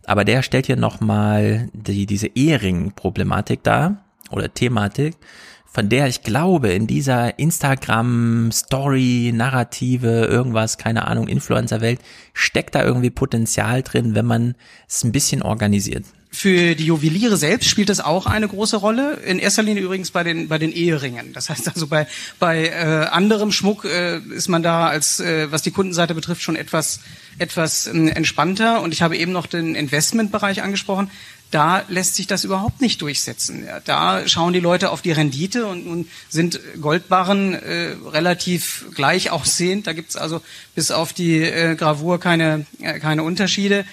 [0.05, 5.17] Aber der stellt hier nochmal die, diese Ehering-Problematik dar oder Thematik,
[5.65, 11.99] von der ich glaube, in dieser Instagram-Story-Narrative, irgendwas, keine Ahnung, Influencer-Welt,
[12.31, 14.55] steckt da irgendwie Potenzial drin, wenn man
[14.87, 16.05] es ein bisschen organisiert.
[16.31, 19.15] Für die Juweliere selbst spielt das auch eine große Rolle.
[19.25, 21.33] In erster Linie übrigens bei den bei den Eheringen.
[21.33, 25.63] Das heißt also bei bei äh, anderem Schmuck äh, ist man da als äh, was
[25.63, 26.99] die Kundenseite betrifft schon etwas
[27.39, 28.81] etwas äh, entspannter.
[28.81, 31.09] Und ich habe eben noch den Investmentbereich angesprochen.
[31.51, 33.65] Da lässt sich das überhaupt nicht durchsetzen.
[33.65, 39.31] Ja, da schauen die Leute auf die Rendite und nun sind Goldbarren äh, relativ gleich
[39.31, 39.87] aussehend.
[39.87, 40.41] Da gibt's also
[40.75, 43.83] bis auf die äh, Gravur keine, äh, keine Unterschiede.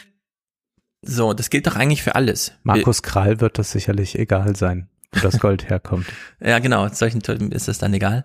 [1.03, 2.53] So, das gilt doch eigentlich für alles.
[2.63, 6.07] Markus Krall wird das sicherlich egal sein, wo das Gold herkommt.
[6.41, 8.25] ja, genau, solchen Typen ist es dann egal.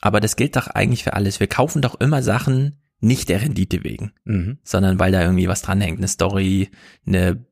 [0.00, 1.40] Aber das gilt doch eigentlich für alles.
[1.40, 4.58] Wir kaufen doch immer Sachen nicht der Rendite wegen, Mhm.
[4.62, 6.70] sondern weil da irgendwie was dranhängt, eine Story,
[7.06, 7.44] eine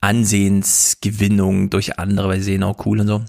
[0.00, 3.24] Ansehensgewinnung durch andere, weil sie sehen auch cool und so.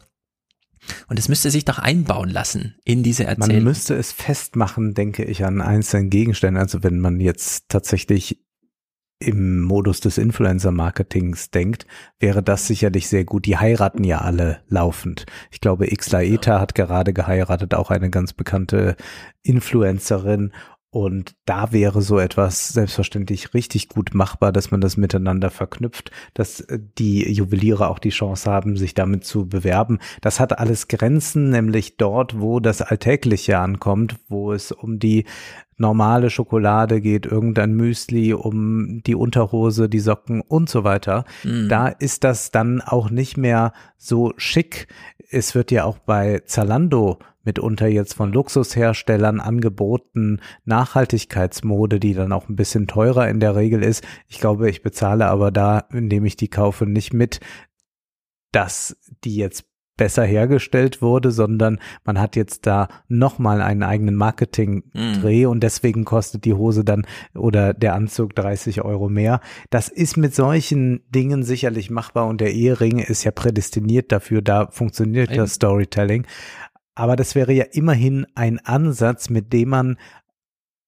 [1.08, 3.64] Und es müsste sich doch einbauen lassen in diese Man Erzählung.
[3.64, 6.62] müsste es festmachen, denke ich, an einzelnen Gegenständen.
[6.62, 8.45] Also wenn man jetzt tatsächlich
[9.26, 11.88] im Modus des Influencer-Marketings denkt,
[12.20, 13.46] wäre das sicherlich sehr gut.
[13.46, 15.26] Die heiraten ja alle laufend.
[15.52, 18.96] Ich glaube, Xlaeta hat gerade geheiratet, auch eine ganz bekannte
[19.42, 20.54] Influencerin.
[20.96, 26.62] Und da wäre so etwas selbstverständlich richtig gut machbar, dass man das miteinander verknüpft, dass
[26.62, 30.00] äh, die Juweliere auch die Chance haben, sich damit zu bewerben.
[30.22, 35.26] Das hat alles Grenzen, nämlich dort, wo das Alltägliche ankommt, wo es um die
[35.76, 41.26] normale Schokolade geht, irgendein Müsli, um die Unterhose, die Socken und so weiter.
[41.44, 41.68] Mhm.
[41.68, 44.88] Da ist das dann auch nicht mehr so schick.
[45.30, 52.50] Es wird ja auch bei Zalando mitunter jetzt von Luxusherstellern angeboten, Nachhaltigkeitsmode, die dann auch
[52.50, 54.04] ein bisschen teurer in der Regel ist.
[54.28, 57.40] Ich glaube, ich bezahle aber da, indem ich die kaufe, nicht mit,
[58.52, 59.66] dass die jetzt
[59.98, 66.46] besser hergestellt wurde, sondern man hat jetzt da nochmal einen eigenen Marketing-Dreh und deswegen kostet
[66.46, 69.40] die Hose dann oder der Anzug 30 Euro mehr.
[69.70, 74.68] Das ist mit solchen Dingen sicherlich machbar und der Ehering ist ja prädestiniert dafür, da
[74.68, 75.40] funktioniert Eben.
[75.40, 76.26] das Storytelling.
[76.96, 79.98] Aber das wäre ja immerhin ein Ansatz, mit dem man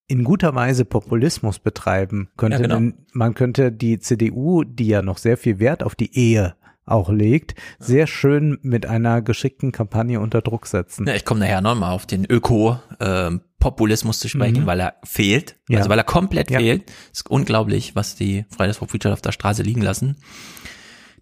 [0.08, 2.61] in guter Weise Populismus betreiben könnte.
[2.61, 2.94] Ja, genau.
[3.11, 6.56] Man könnte die CDU, die ja noch sehr viel Wert auf die Ehe
[6.86, 11.06] auch legt, sehr schön mit einer geschickten Kampagne unter Druck setzen.
[11.06, 14.66] Ja, ich komme nachher nochmal auf den Öko-Populismus zu sprechen, Mhm.
[14.66, 15.58] weil er fehlt.
[15.68, 15.80] Ja.
[15.80, 16.60] Also weil er komplett Ja.
[16.60, 16.90] fehlt.
[17.11, 20.16] ist unglaublich, was die Fridays for Future auf der Straße liegen lassen.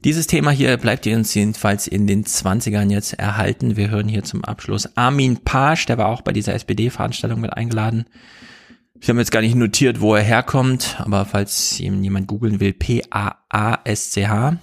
[0.03, 3.75] Dieses Thema hier bleibt uns jedenfalls in den 20ern jetzt erhalten.
[3.75, 8.06] Wir hören hier zum Abschluss Armin Pasch, der war auch bei dieser SPD-Veranstaltung mit eingeladen.
[8.99, 12.74] Ich habe jetzt gar nicht notiert, wo er herkommt, aber falls ihn jemand googeln will,
[12.74, 14.57] P-A-A-S-C-H.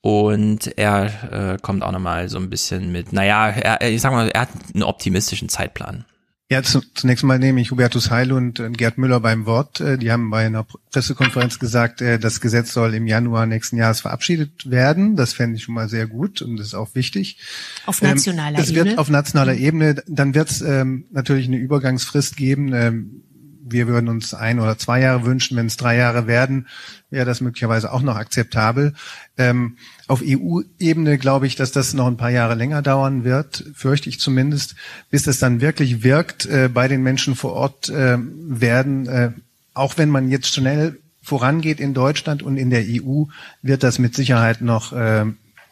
[0.00, 4.28] Und er äh, kommt auch nochmal so ein bisschen mit, naja, er, ich sag mal,
[4.28, 6.04] er hat einen optimistischen Zeitplan.
[6.52, 9.80] Ja, zu, zunächst mal nehme ich Hubertus Heil und äh, Gerd Müller beim Wort.
[9.80, 14.02] Äh, Die haben bei einer Pressekonferenz gesagt, äh, das Gesetz soll im Januar nächsten Jahres
[14.02, 15.16] verabschiedet werden.
[15.16, 17.38] Das fände ich schon mal sehr gut und das ist auch wichtig.
[17.86, 19.00] Auf Ähm, nationaler Das wird Ebene?
[19.00, 20.02] auf nationaler Ebene.
[20.06, 22.74] Dann wird es ähm, natürlich eine Übergangsfrist geben.
[22.74, 23.22] Ähm,
[23.64, 25.56] wir würden uns ein oder zwei Jahre wünschen.
[25.56, 26.66] Wenn es drei Jahre werden,
[27.08, 28.92] wäre das möglicherweise auch noch akzeptabel.
[29.38, 29.78] Ähm,
[30.12, 34.20] auf EU-Ebene glaube ich, dass das noch ein paar Jahre länger dauern wird, fürchte ich
[34.20, 34.74] zumindest,
[35.10, 39.06] bis es dann wirklich wirkt äh, bei den Menschen vor Ort äh, werden.
[39.06, 39.30] Äh,
[39.72, 43.24] auch wenn man jetzt schnell vorangeht in Deutschland und in der EU,
[43.62, 45.24] wird das mit Sicherheit noch äh,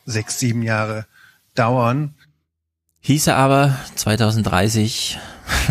[0.06, 1.04] sechs, sieben Jahre
[1.54, 2.14] dauern.
[3.00, 5.18] Hieße aber 2030,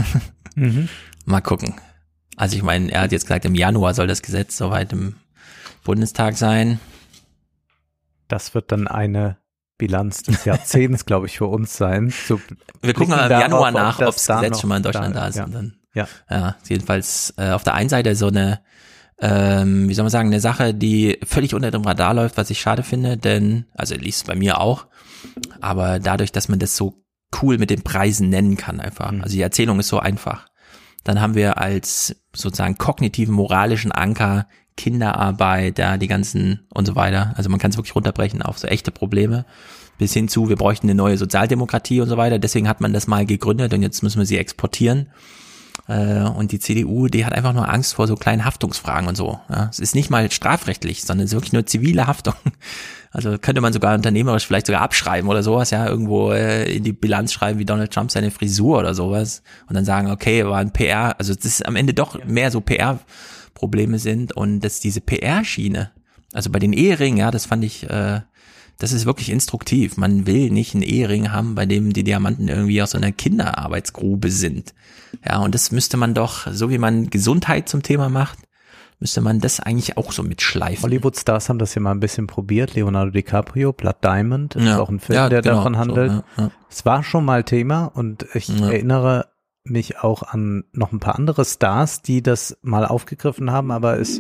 [0.56, 0.90] Mhm.
[1.26, 1.74] mal gucken.
[2.36, 5.16] Also ich meine, er hat jetzt gesagt, im Januar soll das Gesetz soweit im
[5.84, 6.80] Bundestag sein.
[8.30, 9.38] Das wird dann eine
[9.78, 12.12] Bilanz des Jahrzehnts, glaube ich, für uns sein.
[12.12, 12.40] Zu
[12.82, 15.28] Wir gucken mal im Januar nach, ob das da Gesetz schon mal in Deutschland da,
[15.28, 15.36] ist.
[15.36, 15.46] Ja.
[15.46, 16.08] Und dann, Ja.
[16.30, 18.62] ja, jedenfalls äh, auf der einen Seite so eine,
[19.20, 22.62] ähm, wie soll man sagen, eine Sache, die völlig unter dem Radar läuft, was ich
[22.62, 24.88] schade finde, denn, also liest bei mir auch,
[25.60, 27.04] aber dadurch, dass man das so
[27.42, 30.48] cool mit den Preisen nennen kann einfach, also die Erzählung ist so einfach,
[31.04, 34.48] dann haben wir als sozusagen kognitiven, moralischen Anker
[34.80, 37.34] Kinderarbeit, ja, die ganzen und so weiter.
[37.36, 39.46] Also man kann es wirklich runterbrechen auf so echte Probleme
[39.98, 42.40] bis hin zu, wir bräuchten eine neue Sozialdemokratie und so weiter.
[42.40, 45.08] Deswegen hat man das mal gegründet und jetzt müssen wir sie exportieren.
[45.90, 49.40] Äh, Und die CDU, die hat einfach nur Angst vor so kleinen Haftungsfragen und so.
[49.50, 49.68] Ja.
[49.70, 52.36] Es ist nicht mal strafrechtlich, sondern es ist wirklich nur zivile Haftung.
[53.12, 56.94] Also könnte man sogar unternehmerisch vielleicht sogar abschreiben oder sowas, ja, irgendwo äh, in die
[56.94, 60.72] Bilanz schreiben, wie Donald Trump seine Frisur oder sowas und dann sagen, okay, war ein
[60.72, 62.62] PR, also das ist am Ende doch mehr so
[63.54, 65.92] PR-Probleme sind und dass diese PR-Schiene,
[66.34, 68.22] also bei den Eheringen, ja, das fand ich, äh,
[68.78, 69.98] das ist wirklich instruktiv.
[69.98, 74.32] Man will nicht einen Ehering haben, bei dem die Diamanten irgendwie aus so einer Kinderarbeitsgrube
[74.32, 74.74] sind.
[75.26, 78.40] Ja, und das müsste man doch, so wie man Gesundheit zum Thema macht,
[79.02, 80.84] müsste man das eigentlich auch so mitschleifen.
[80.84, 82.74] Hollywood-Stars haben das ja mal ein bisschen probiert.
[82.76, 84.80] Leonardo DiCaprio, Blood Diamond, ist Ja.
[84.80, 86.12] auch ein Film, Ja, der genau, davon so, handelt.
[86.12, 86.52] ja, ja.
[86.70, 89.28] Es war schon mal Thema und ich erinnere
[89.70, 94.20] mich auch an noch ein paar andere Stars, die das mal aufgegriffen haben, aber es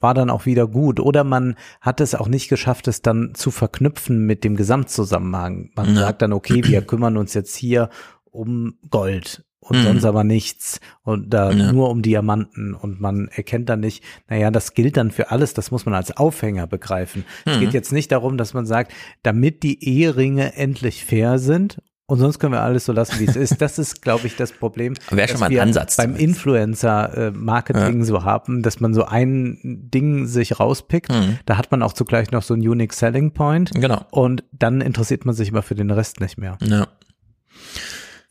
[0.00, 0.98] war dann auch wieder gut.
[1.00, 5.70] Oder man hat es auch nicht geschafft, es dann zu verknüpfen mit dem Gesamtzusammenhang.
[5.76, 6.00] Man Ja.
[6.02, 7.88] sagt dann, okay, wir kümmern uns jetzt hier
[8.24, 9.82] um Gold und Mhm.
[9.82, 11.70] sonst aber nichts und da Ja.
[11.70, 15.70] nur um Diamanten und man erkennt dann nicht, naja, das gilt dann für alles, das
[15.70, 17.24] muss man als Aufhänger begreifen.
[17.46, 17.60] Es Mhm.
[17.60, 21.80] geht jetzt nicht darum, dass man sagt, damit die Eheringe endlich fair sind
[22.12, 23.62] und sonst können wir alles so lassen, wie es ist.
[23.62, 24.92] Das ist, glaube ich, das Problem.
[25.10, 30.60] Wäre schon mal ein Ansatz Beim Influencer-Marketing so haben, dass man so ein Ding sich
[30.60, 31.10] rauspickt.
[31.10, 31.38] Mhm.
[31.46, 33.70] Da hat man auch zugleich noch so einen Unique Selling Point.
[33.72, 34.04] Genau.
[34.10, 36.58] Und dann interessiert man sich immer für den Rest nicht mehr.
[36.60, 36.86] Ja.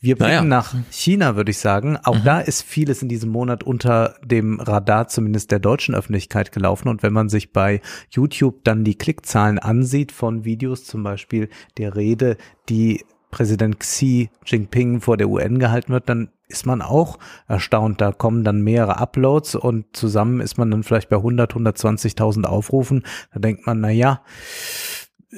[0.00, 0.44] Wir blicken Naja.
[0.44, 1.96] nach China, würde ich sagen.
[1.96, 6.86] Auch da ist vieles in diesem Monat unter dem Radar zumindest der deutschen Öffentlichkeit gelaufen.
[6.88, 7.80] Und wenn man sich bei
[8.10, 12.36] YouTube dann die Klickzahlen ansieht von Videos, zum Beispiel der Rede,
[12.68, 18.00] die Präsident Xi Jinping vor der UN gehalten wird, dann ist man auch erstaunt.
[18.00, 23.02] Da kommen dann mehrere Uploads und zusammen ist man dann vielleicht bei 100, 120.000 Aufrufen.
[23.32, 24.20] Da denkt man, na ja,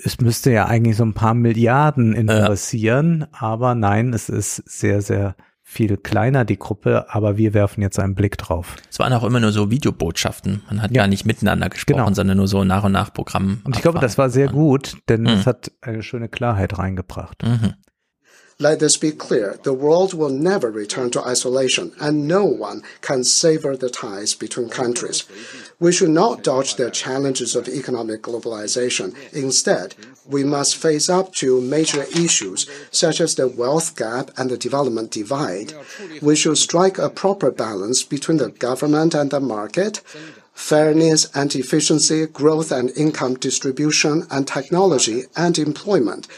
[0.03, 5.37] es müsste ja eigentlich so ein paar Milliarden interessieren, aber nein, es ist sehr, sehr
[5.67, 8.77] viel kleiner, die Gruppe, aber wir werfen jetzt einen Blick drauf.
[8.91, 10.63] Es waren auch immer nur so Videobotschaften.
[10.69, 12.13] Man hat gar nicht miteinander gesprochen, Genau.
[12.15, 13.61] sondern nur so nach und nach Programm.
[13.65, 15.47] Und ich glaube, das war sehr gut, denn es Mhm.
[15.47, 17.43] hat eine schöne Klarheit reingebracht.
[18.61, 23.25] Let this be clear the world will never return to isolation, and no one can
[23.25, 25.25] sever the ties between countries.
[25.81, 29.15] We should not dodge the challenges of economic globalization.
[29.33, 34.57] Instead, we must face up to major issues such as the wealth gap and the
[34.57, 35.75] development divide.
[36.23, 40.01] We should strike a proper balance between the government and the market.
[40.55, 46.29] Fairness and efficiency, growth and income distribution, and technology and employment.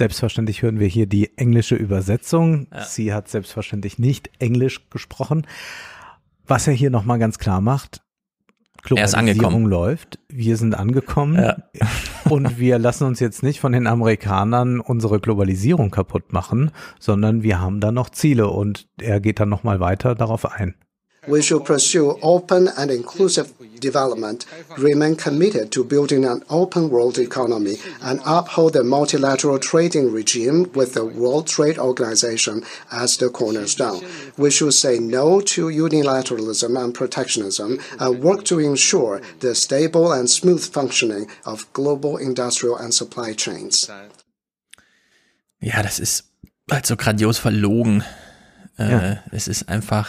[0.00, 2.68] Selbstverständlich hören wir hier die englische Übersetzung.
[2.86, 5.46] Sie hat selbstverständlich nicht Englisch gesprochen.
[6.46, 9.66] Was er hier nochmal ganz klar macht, Er ist Globalisierung angekommen.
[9.66, 11.58] läuft, wir sind angekommen Ja.
[12.30, 17.60] und wir lassen uns jetzt nicht von den Amerikanern unsere Globalisierung kaputt machen, sondern wir
[17.60, 20.76] haben da noch Ziele und er geht dann nochmal weiter darauf ein.
[21.28, 24.46] We should pursue open and inclusive development,
[24.78, 30.94] remain committed to building an open world economy, and uphold the multilateral trading regime with
[30.94, 34.00] the World Trade Organization as the cornerstone.
[34.36, 40.28] We should say no to unilateralism and protectionism and work to ensure the stable and
[40.28, 43.88] smooth functioning of global industrial and supply chains.
[45.62, 46.24] Ja, das ist
[46.70, 48.02] halt so grandios verlogen.
[48.78, 49.18] Äh, Ja.
[49.30, 50.08] Es ist einfach,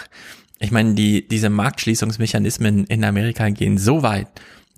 [0.61, 4.27] ich meine, die, diese Marktschließungsmechanismen in Amerika gehen so weit,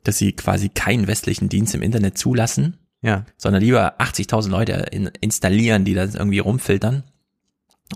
[0.04, 3.26] dass sie quasi keinen westlichen Dienst im Internet zulassen, Ja.
[3.38, 7.04] sondern lieber 80.000 Leute in, installieren, die das irgendwie rumfiltern.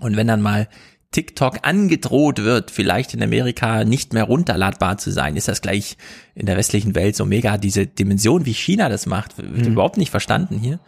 [0.00, 0.68] Und wenn dann mal
[1.10, 5.96] TikTok angedroht wird, vielleicht in Amerika nicht mehr runterladbar zu sein, ist das gleich
[6.34, 7.56] in der westlichen Welt so mega.
[7.56, 9.72] Diese Dimension, wie China das macht, wird Mhm.
[9.72, 10.78] überhaupt nicht verstanden hier.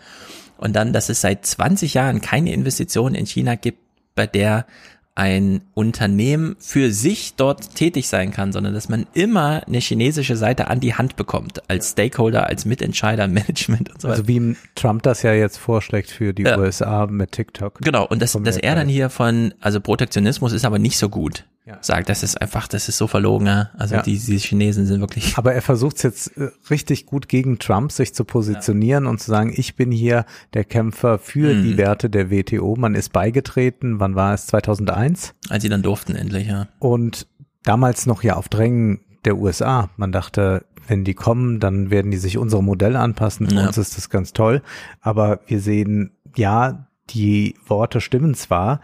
[0.58, 3.78] Und dann, dass es seit 20 Jahren keine Investition in China gibt,
[4.14, 4.66] bei der
[5.14, 10.68] ein Unternehmen für sich dort tätig sein kann, sondern dass man immer eine chinesische Seite
[10.68, 14.18] an die Hand bekommt, als Stakeholder, als Mitentscheider, Management und so weiter.
[14.20, 16.58] Also wie Trump das ja jetzt vorschlägt für die Ja.
[16.58, 17.78] USA mit TikTok.
[17.80, 21.44] Genau, und dass, dass er dann hier von, also Protektionismus ist aber nicht so gut,
[21.80, 23.70] sagt, das ist einfach, das ist so verlogen, ja.
[23.78, 24.02] also Ja.
[24.02, 27.92] die, die Chinesen sind wirklich, Aber er versucht es jetzt äh, richtig gut gegen Trump
[27.92, 30.24] sich zu positionieren und zu sagen, ich bin hier
[30.54, 31.62] der Kämpfer für Mhm.
[31.64, 32.76] die Werte der WTO.
[32.76, 34.46] Man ist beigetreten, wann war es?
[34.46, 35.34] 2001?
[35.48, 36.68] als sie dann durften endlich, ja.
[36.78, 37.26] Und
[37.64, 39.90] damals noch ja auf Drängen der USA.
[39.96, 43.48] Man dachte, wenn die kommen, dann werden die sich unserem Modell anpassen.
[43.48, 43.66] Für Ja.
[43.66, 44.62] uns ist das ganz toll.
[45.00, 48.80] Aber wir sehen, ja, die Worte stimmen zwar.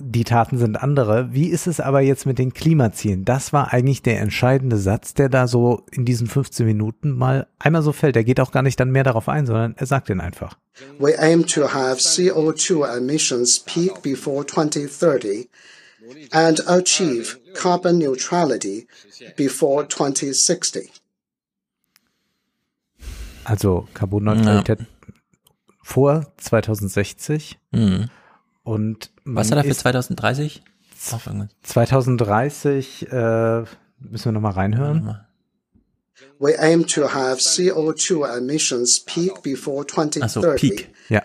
[0.00, 1.34] Die Taten sind andere.
[1.34, 3.26] Wie ist es aber jetzt mit den Klimazielen?
[3.26, 7.82] Das war eigentlich der entscheidende Satz, der da so in diesen 15 Minuten mal einmal
[7.82, 8.16] so fällt.
[8.16, 10.56] Er geht auch gar nicht dann mehr darauf ein, sondern er sagt den einfach.
[10.98, 15.48] We aim to have CO2 emissions peak before 2030
[16.30, 18.86] and achieve carbon neutrality
[19.36, 20.90] before 2060.
[23.44, 24.80] Also Carbonneutralität
[25.82, 27.58] vor 2060.
[27.70, 28.10] Mhm.
[28.64, 30.62] Und Was man hat er für ist 2030?
[31.62, 33.64] 2030 äh,
[34.00, 35.20] müssen wir noch mal reinhören.
[36.38, 41.22] We aim to have CO2 emissions peak before 2030 Ja.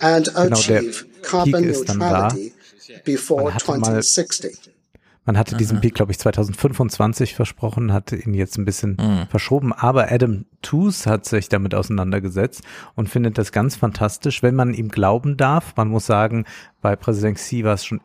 [0.00, 1.94] and Genau, der achieve carbon Peak da.
[1.94, 2.52] neutrality
[3.04, 4.58] before Man hatte mal 2060.
[5.26, 9.26] Man hatte diesen Peak, glaube ich, 2025 versprochen, hat ihn jetzt ein bisschen Mhm.
[9.28, 9.72] verschoben.
[9.72, 12.62] Aber Adam Tooze hat sich damit auseinandergesetzt
[12.94, 15.74] und findet das ganz fantastisch, wenn man ihm glauben darf.
[15.76, 16.44] Man muss sagen,
[16.82, 18.00] bei Präsident Xi war es schon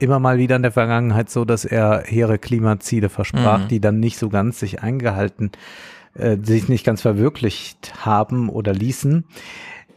[0.00, 3.68] immer mal wieder in der Vergangenheit so, dass er hehre Klimaziele versprach, Mhm.
[3.68, 5.52] die dann nicht so ganz sich eingehalten,
[6.14, 9.24] äh, sich nicht ganz verwirklicht haben oder ließen.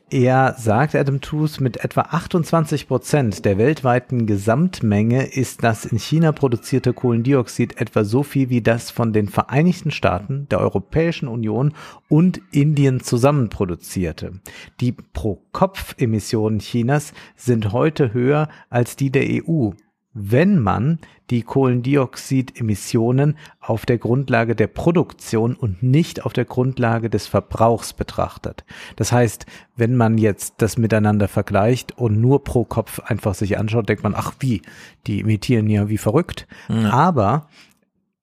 [0.10, 6.32] Er sagt, Adam Tooze, mit etwa 28 Prozent der weltweiten Gesamtmenge ist das in China
[6.32, 11.74] produzierte Kohlendioxid etwa so viel wie das von den Vereinigten Staaten, der Europäischen Union
[12.08, 14.40] und Indien zusammen produzierte.
[14.80, 19.72] Die Pro-Kopf-Emissionen Chinas sind heute höher als die der EU
[20.18, 27.28] wenn man die Kohlendioxidemissionen auf der Grundlage der Produktion und nicht auf der Grundlage des
[27.28, 28.64] Verbrauchs betrachtet.
[28.96, 33.90] Das heißt, wenn man jetzt das miteinander vergleicht und nur pro Kopf einfach sich anschaut,
[33.90, 34.62] denkt man, ach wie,
[35.06, 36.48] die emittieren ja wie verrückt.
[36.70, 36.92] Ja.
[36.92, 37.50] Aber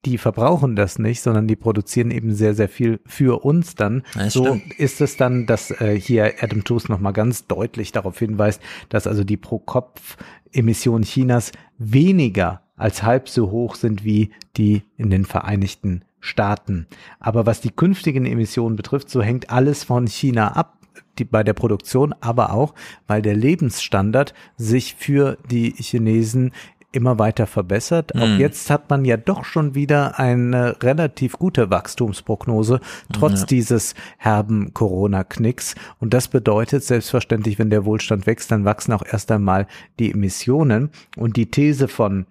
[0.05, 4.03] die verbrauchen das nicht, sondern die produzieren eben sehr, sehr viel für uns dann.
[4.15, 4.79] Das so stimmt.
[4.79, 9.25] ist es dann, dass äh, hier Adam Tooze nochmal ganz deutlich darauf hinweist, dass also
[9.25, 16.87] die Pro-Kopf-Emissionen Chinas weniger als halb so hoch sind wie die in den Vereinigten Staaten.
[17.21, 20.79] Aber was die künftigen Emissionen betrifft, so hängt alles von China ab.
[21.19, 22.75] Die, bei der Produktion, aber auch,
[23.07, 26.53] weil der Lebensstandard sich für die Chinesen
[26.95, 28.15] immer weiter verbessert.
[28.17, 28.39] Auch Mhm.
[28.39, 32.81] jetzt hat man ja doch schon wieder eine relativ gute Wachstumsprognose,
[33.13, 33.47] trotz Ja.
[33.47, 35.75] dieses herben Corona-Knicks.
[36.01, 39.67] Und das bedeutet selbstverständlich, wenn der Wohlstand wächst, dann wachsen auch erst einmal
[39.99, 40.91] die Emissionen.
[41.17, 42.27] Und die These von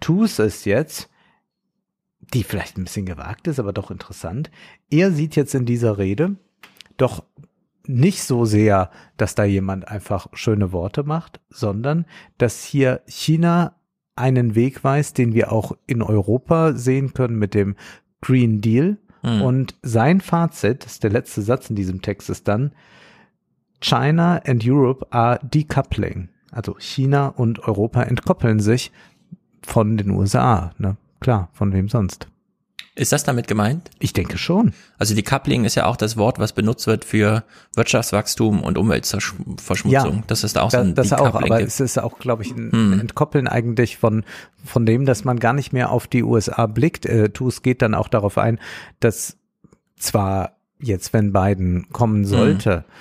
[0.00, 1.08] Tooze ist jetzt,
[2.34, 4.50] die vielleicht ein bisschen gewagt ist, aber doch interessant.
[4.90, 6.36] Er sieht jetzt in dieser Rede
[6.96, 7.24] doch
[7.86, 12.04] nicht so sehr, dass da jemand einfach schöne Worte macht, sondern
[12.36, 13.76] dass hier China
[14.18, 17.76] einen Weg weist, den wir auch in Europa sehen können mit dem
[18.20, 18.98] Green Deal.
[19.22, 19.42] Mhm.
[19.42, 22.72] Und sein Fazit, das ist der letzte Satz in diesem Text, ist dann,
[23.80, 26.28] China and Europe are decoupling.
[26.50, 28.90] Also China und Europa entkoppeln sich
[29.62, 30.72] von den USA.
[30.78, 30.96] Ne?
[31.20, 32.28] Klar, von wem sonst?
[32.98, 33.90] Ist das damit gemeint?
[34.00, 34.72] Ich denke schon.
[34.98, 37.44] Also Decoupling ist ja auch das Wort, was benutzt wird für
[37.74, 40.24] Wirtschaftswachstum und Umweltverschmutzung.
[40.26, 41.68] das ist auch so da- ein das auch, aber gibt.
[41.68, 43.00] es ist auch, glaube ich, ein Hm.
[43.00, 44.24] Entkoppeln eigentlich von,
[44.64, 47.06] von dem, dass man gar nicht mehr auf die USA blickt.
[47.06, 48.58] Äh, Tus geht dann auch darauf ein,
[49.00, 49.36] dass
[49.96, 52.92] zwar jetzt, wenn Biden kommen sollte, äh,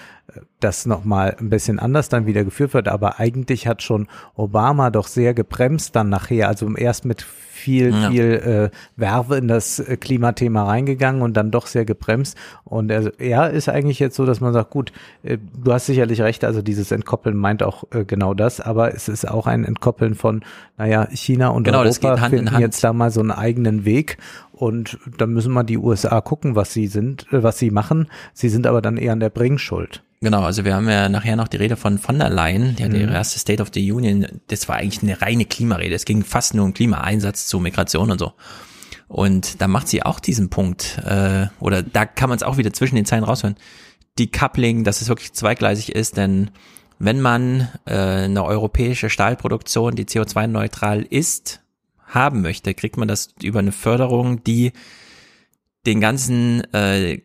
[0.60, 5.08] das nochmal ein bisschen anders dann wieder geführt wird, aber eigentlich hat schon Obama doch
[5.08, 8.12] sehr gebremst dann nachher, also erst mit viel, Ja.
[8.12, 12.38] viel äh, Werbe in das äh, Klimathema reingegangen und dann doch sehr gebremst.
[12.66, 14.92] Und er, er ist eigentlich jetzt so, dass man sagt, gut,
[15.24, 19.08] äh, du hast sicherlich recht, also dieses Entkoppeln meint auch äh, genau das, aber es
[19.10, 20.44] ist auch ein Entkoppeln von,
[20.78, 24.18] naja, China und Genau, Europa finden jetzt da mal so einen eigenen Weg
[24.52, 28.08] und dann müssen mal die USA gucken, was sie sind, äh, was sie machen.
[28.34, 30.04] Sie sind aber dann eher an der Bringschuld.
[30.20, 32.96] Genau, also wir haben ja nachher noch die Rede von von der Leyen, die Mhm.
[32.96, 36.56] ihre erste State of the Union, das war eigentlich eine reine Klimarede, es ging fast
[36.56, 38.34] nur um Klimaeinsatz zu Migration und so.
[39.08, 42.74] Und da macht sie auch diesen Punkt, äh, oder da kann man es auch wieder
[42.74, 43.56] zwischen den Zeilen raushören,
[44.18, 46.50] die Coupling, dass es wirklich zweigleisig ist, denn
[47.00, 51.62] wenn man äh, eine europäische Stahlproduktion, die CO2-neutral ist,
[52.08, 54.72] haben möchte, kriegt man das über eine Förderung, die
[55.86, 57.20] den ganzen äh,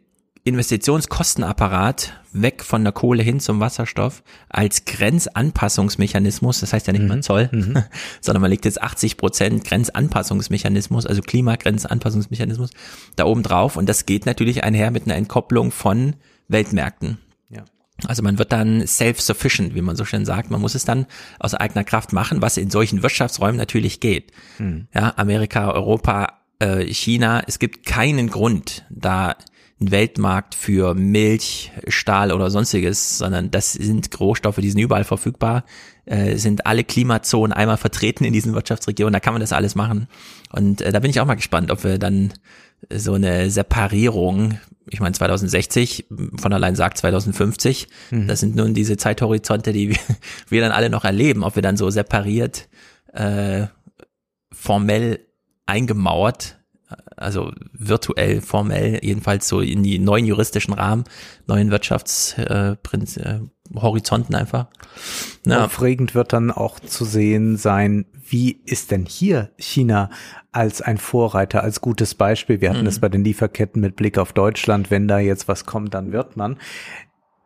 [0.45, 7.23] Investitionskostenapparat weg von der Kohle hin zum Wasserstoff als Grenzanpassungsmechanismus, das heißt ja nicht mal
[7.23, 7.49] Zoll,
[8.21, 12.71] sondern man legt jetzt 80 Prozent Grenzanpassungsmechanismus, also Klimagrenzanpassungsmechanismus
[13.15, 16.17] da oben drauf und das geht natürlich einher mit einer Entkopplung von
[16.49, 17.19] Weltmärkten.
[17.49, 17.65] Ja.
[18.07, 20.51] Also man wird dann self-sufficient, wie man so schön sagt.
[20.51, 21.07] Man muss es dann
[21.39, 24.33] aus eigener Kraft machen, was in solchen Wirtschaftsräumen natürlich geht.
[24.57, 24.89] Hm.
[24.93, 27.43] Ja, Amerika, Europa, äh, China.
[27.47, 29.37] Es gibt keinen Grund, da
[29.91, 35.65] Weltmarkt für Milch, Stahl oder sonstiges, sondern das sind Rohstoffe, die sind überall verfügbar,
[36.05, 40.09] äh, sind alle Klimazonen einmal vertreten in diesen Wirtschaftsregionen, da kann man das alles machen.
[40.51, 42.33] Und äh, da bin ich auch mal gespannt, ob wir dann
[42.93, 44.59] so eine Separierung,
[44.91, 48.29] ich meine 2060, von allein sagt 2050, Mhm.
[48.29, 49.99] das sind nun diese Zeithorizonte, die wir,
[50.49, 52.69] wir dann alle noch erleben, ob wir dann so separiert,
[53.13, 53.67] äh,
[54.53, 55.21] formell
[55.67, 56.59] eingemauert,
[57.23, 61.05] also virtuell, formell, jedenfalls so in die neuen juristischen Rahmen,
[61.47, 64.67] neuen Wirtschaftshorizonten äh, äh, einfach.
[65.47, 65.65] Ja.
[65.65, 70.11] Aufregend wird dann auch zu sehen sein, wie ist denn hier China
[70.53, 72.61] als ein Vorreiter, als gutes Beispiel.
[72.61, 72.87] Wir hatten Mhm.
[72.87, 74.91] es bei den Lieferketten mit Blick auf Deutschland.
[74.91, 76.59] Wenn da jetzt was kommt, dann wird man.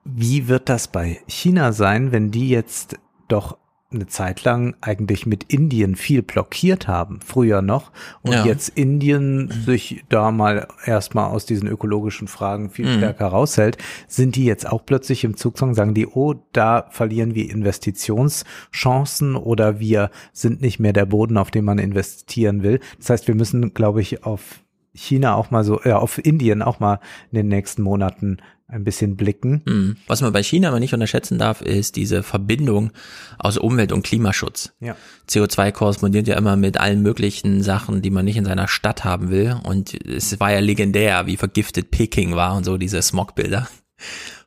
[0.05, 2.99] Wie wird das bei China sein, wenn die jetzt
[3.29, 3.59] doch
[3.93, 7.93] eine Zeit lang eigentlich mit Indien viel blockiert haben, früher noch,
[8.23, 8.45] und Ja.
[8.45, 12.97] jetzt Indien sich da mal erstmal aus diesen ökologischen Fragen viel Mhm.
[12.97, 17.49] stärker raushält, sind die jetzt auch plötzlich im Zugzwang, sagen die, oh, da verlieren wir
[17.51, 22.81] Investitionschancen oder wir sind nicht mehr der Boden, auf den man investieren will.
[22.99, 24.61] Das heißt, wir müssen, glaube ich, auf
[24.97, 27.01] China auch mal so, äh, auf Indien auch mal
[27.31, 29.63] in den nächsten Monaten ein bisschen blicken.
[29.65, 29.97] Mhm.
[30.09, 32.91] Was man bei China aber nicht unterschätzen darf, ist diese Verbindung
[33.39, 34.73] aus Umwelt- und Klimaschutz.
[34.81, 34.97] Ja.
[35.29, 39.31] CO2 korrespondiert ja immer mit allen möglichen Sachen, die man nicht in seiner Stadt haben
[39.31, 39.57] will.
[39.63, 43.69] Und es war ja legendär, wie vergiftet Peking war und so diese Smogbilder.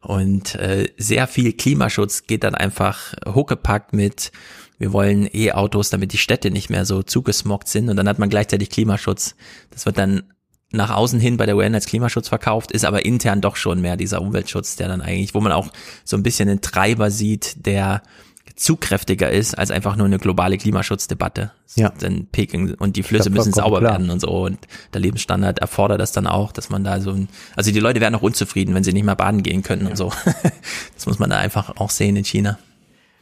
[0.01, 4.31] Und äh, sehr viel Klimaschutz geht dann einfach hochgepackt mit,
[4.77, 7.89] wir wollen E-Autos, damit die Städte nicht mehr so zugesmoggt sind.
[7.89, 9.35] Und dann hat man gleichzeitig Klimaschutz.
[9.71, 10.23] Das wird dann
[10.71, 13.97] nach außen hin bei der UN als Klimaschutz verkauft, ist aber intern doch schon mehr
[13.97, 15.69] dieser Umweltschutz, der dann eigentlich, wo man auch
[16.03, 18.01] so ein bisschen einen Treiber sieht, der
[18.55, 21.51] zugkräftiger ist als einfach nur eine globale Klimaschutzdebatte.
[21.75, 21.89] Ja.
[21.89, 23.93] Denn Peking und die Flüsse Ja, müssen sauber klar.
[23.93, 24.59] werden und so und
[24.93, 28.15] der Lebensstandard erfordert das dann auch, dass man da so ein, also die Leute werden
[28.15, 30.11] auch unzufrieden, wenn sie nicht mehr baden gehen können und so.
[30.95, 32.59] Das muss man da einfach auch sehen in China.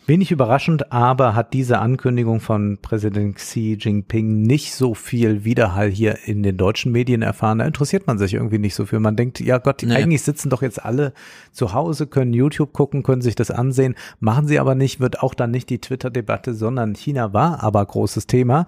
[0.08, 6.20] Wenig überraschend, aber hat diese Ankündigung von Präsident Xi Jinping nicht so viel Widerhall hier
[6.26, 7.60] in den deutschen Medien erfahren.
[7.60, 9.02] Da interessiert man sich irgendwie nicht so für.
[9.02, 9.94] Man denkt, ja Gott, Nee.
[9.96, 11.12] eigentlich sitzen doch jetzt alle
[11.52, 13.96] zu Hause, können YouTube gucken, können sich das ansehen.
[14.22, 18.28] Machen sie aber nicht, wird auch dann nicht die Twitter-Debatte, sondern China war aber großes
[18.28, 18.66] Thema.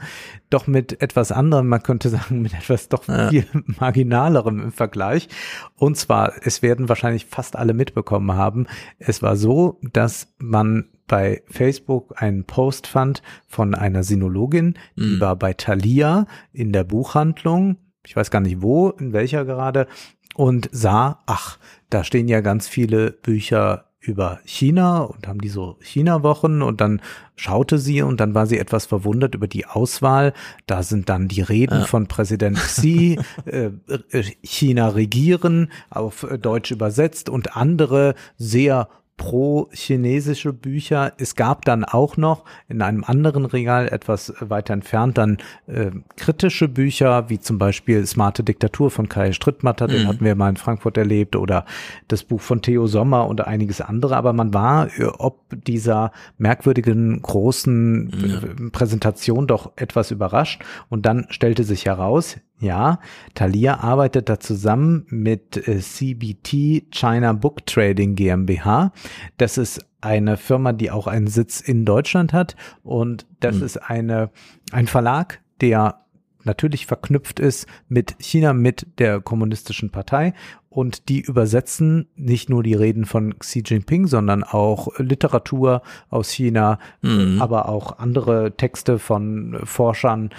[0.49, 3.29] Doch mit etwas anderem, man könnte sagen, mit etwas doch Ja.
[3.29, 3.45] viel
[3.79, 5.29] marginalerem im Vergleich.
[5.77, 8.67] Und zwar, es werden wahrscheinlich fast alle mitbekommen haben.
[8.97, 15.19] Es war so, dass man bei Facebook einen Post fand von einer Sinologin, die Mhm.
[15.19, 19.87] war bei Thalia in der Buchhandlung, ich weiß gar nicht wo, in welcher gerade,
[20.35, 21.57] und sah, ach,
[21.89, 27.01] da stehen ja ganz viele Bücher über China und haben die so China-Wochen und dann
[27.35, 30.31] schaute sie und dann war sie etwas verwundert über die Auswahl.
[30.67, 31.85] Da sind dann die Reden Ja.
[31.85, 38.87] von Präsident Xi, äh, äh, China regieren, auf Deutsch übersetzt und andere sehr
[39.19, 41.11] pro-chinesische Bücher.
[41.17, 46.69] Es gab dann auch noch in einem anderen Regal etwas weiter entfernt dann äh, kritische
[46.69, 50.07] Bücher, wie zum Beispiel Smarte Diktatur von Kai Strittmatter, den Mhm.
[50.07, 51.65] hatten wir mal in Frankfurt erlebt, oder
[52.07, 54.15] das Buch von Theo Sommer und einiges andere.
[54.15, 60.63] Aber man war äh, ob dieser merkwürdigen großen äh, Präsentation doch etwas überrascht.
[60.87, 62.99] Und dann stellte sich heraus, ja,
[63.35, 68.91] Thalia arbeitet da zusammen mit äh, CBT China Book Trading GmbH.
[69.37, 73.63] Das ist eine Firma, die auch einen Sitz in Deutschland hat und das Mhm.
[73.63, 74.29] ist eine
[74.71, 76.01] ein Verlag, der
[76.43, 80.33] natürlich verknüpft ist mit China, mit der kommunistischen Partei
[80.69, 86.79] und die übersetzen nicht nur die Reden von Xi Jinping, sondern auch Literatur aus China,
[87.01, 87.41] Mhm.
[87.41, 90.29] aber auch andere Texte von Forschern,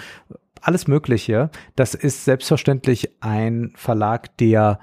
[0.61, 1.49] alles Mögliche.
[1.75, 4.79] Das ist selbstverständlich ein Verlag, der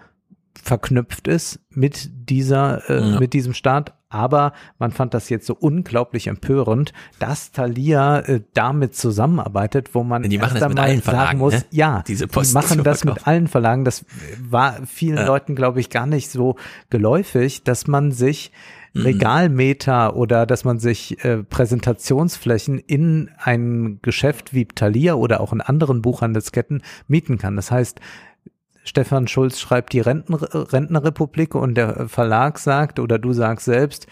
[0.60, 3.20] verknüpft ist mit dieser, äh, Ja.
[3.20, 3.94] mit diesem Staat.
[4.10, 10.22] Aber man fand das jetzt so unglaublich empörend, dass Thalia äh, damit zusammenarbeitet, wo man
[10.22, 11.64] Die erst einmal sagen Verlagen, muss, ne?
[11.70, 13.84] ja, Diese die machen das mit allen Verlagen.
[13.84, 14.06] Das
[14.42, 15.26] war vielen Ja.
[15.26, 16.56] Leuten, glaube ich, gar nicht so
[16.90, 18.50] geläufig, dass man sich.
[19.04, 25.60] Regalmeter oder dass man sich äh, Präsentationsflächen in ein Geschäft wie Thalia oder auch in
[25.60, 27.56] anderen Buchhandelsketten mieten kann.
[27.56, 28.00] Das heißt,
[28.84, 34.06] Stefan Schulz schreibt die Renten, Rentnerrepublik und der Verlag sagt oder du sagst selbst,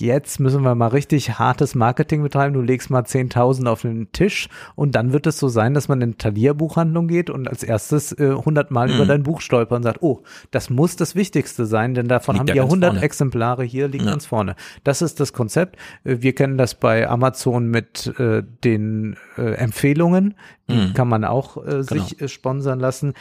[0.00, 2.54] jetzt müssen wir mal richtig hartes Marketing betreiben.
[2.54, 6.00] Du legst mal 10.000 auf den Tisch und dann wird es so sein, dass man
[6.02, 8.94] in Thalia-Buchhandlung geht und als erstes äh, 100 Mal Mhm.
[8.94, 12.40] über dein Buch stolpert und sagt, oh, das muss das Wichtigste sein, denn davon Liegt
[12.50, 13.02] haben wir ganz 100 vorne.
[13.04, 14.10] Exemplare hier, liegen Ja.
[14.12, 14.56] ganz vorne.
[14.84, 15.76] Das ist das Konzept.
[16.04, 20.34] Äh, Wir kennen das bei Amazon mit äh, den äh, Empfehlungen.
[20.68, 20.94] Die Mhm.
[20.94, 23.14] kann man auch äh, sich äh, sponsern lassen.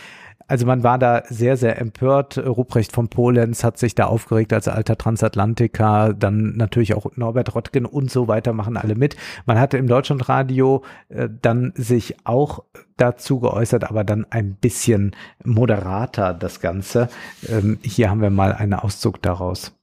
[0.50, 2.40] Also man war da sehr, sehr empört.
[2.40, 6.16] Ruprecht von Polenz hat sich da aufgeregt als alter Transatlantiker.
[6.16, 9.16] Dann natürlich auch Norbert Rottgen und so weiter machen alle mit.
[9.46, 12.64] Man hatte im Deutschlandradio äh, dann sich auch
[12.98, 17.10] dazu geäußert, aber dann ein bisschen moderater das Ganze.
[17.48, 19.76] Ähm, hier haben wir mal einen Auszug daraus.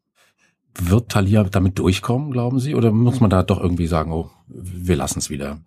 [0.75, 2.75] Wird Thalia damit durchkommen, glauben Sie?
[2.75, 5.61] Oder muss man da doch irgendwie sagen, oh, wir lassen es wieder?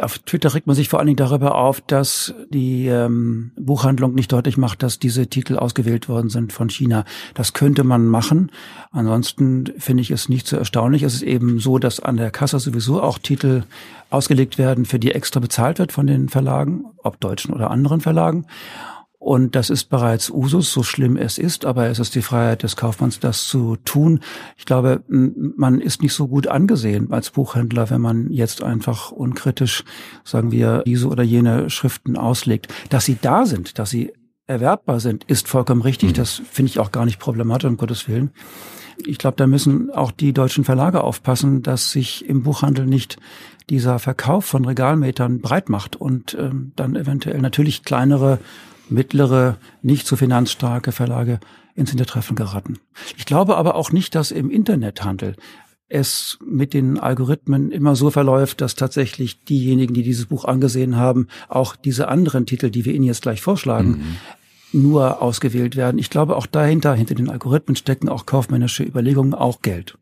[0.00, 4.32] Auf Twitter regt man sich vor allen Dingen darüber auf, dass die ähm, Buchhandlung nicht
[4.32, 7.04] deutlich macht, dass diese Titel ausgewählt worden sind von China.
[7.34, 8.50] Das könnte man machen.
[8.92, 11.02] Ansonsten finde ich es nicht so erstaunlich.
[11.02, 13.64] Es ist eben so, dass an der Kasse sowieso auch Titel
[14.10, 18.46] ausgelegt werden, für die extra bezahlt wird von den Verlagen, ob deutschen oder anderen Verlagen.
[19.18, 22.76] Und das ist bereits Usus, so schlimm es ist, aber es ist die Freiheit des
[22.76, 24.20] Kaufmanns, das zu tun.
[24.56, 29.84] Ich glaube, man ist nicht so gut angesehen als Buchhändler, wenn man jetzt einfach unkritisch,
[30.24, 32.68] sagen wir, diese oder jene Schriften auslegt.
[32.90, 34.12] Dass sie da sind, dass sie
[34.46, 36.10] erwerbbar sind, ist vollkommen richtig.
[36.10, 36.14] Mhm.
[36.14, 38.30] Das finde ich auch gar nicht problematisch, um Gottes Willen.
[39.04, 43.16] Ich glaube, da müssen auch die deutschen Verlage aufpassen, dass sich im Buchhandel nicht
[43.68, 48.38] dieser Verkauf von Regalmetern breit macht und ähm, dann eventuell natürlich kleinere
[48.90, 51.40] mittlere, nicht so finanzstarke Verlage
[51.74, 52.78] ins Hintertreffen geraten.
[53.16, 55.36] Ich glaube aber auch nicht, dass im Internethandel
[55.88, 61.28] es mit den Algorithmen immer so verläuft, dass tatsächlich diejenigen, die dieses Buch angesehen haben,
[61.48, 64.18] auch diese anderen Titel, die wir Ihnen jetzt gleich vorschlagen,
[64.72, 64.80] mhm.
[64.82, 65.98] nur ausgewählt werden.
[65.98, 69.96] Ich glaube, auch dahinter, hinter den Algorithmen stecken auch kaufmännische Überlegungen, auch Geld.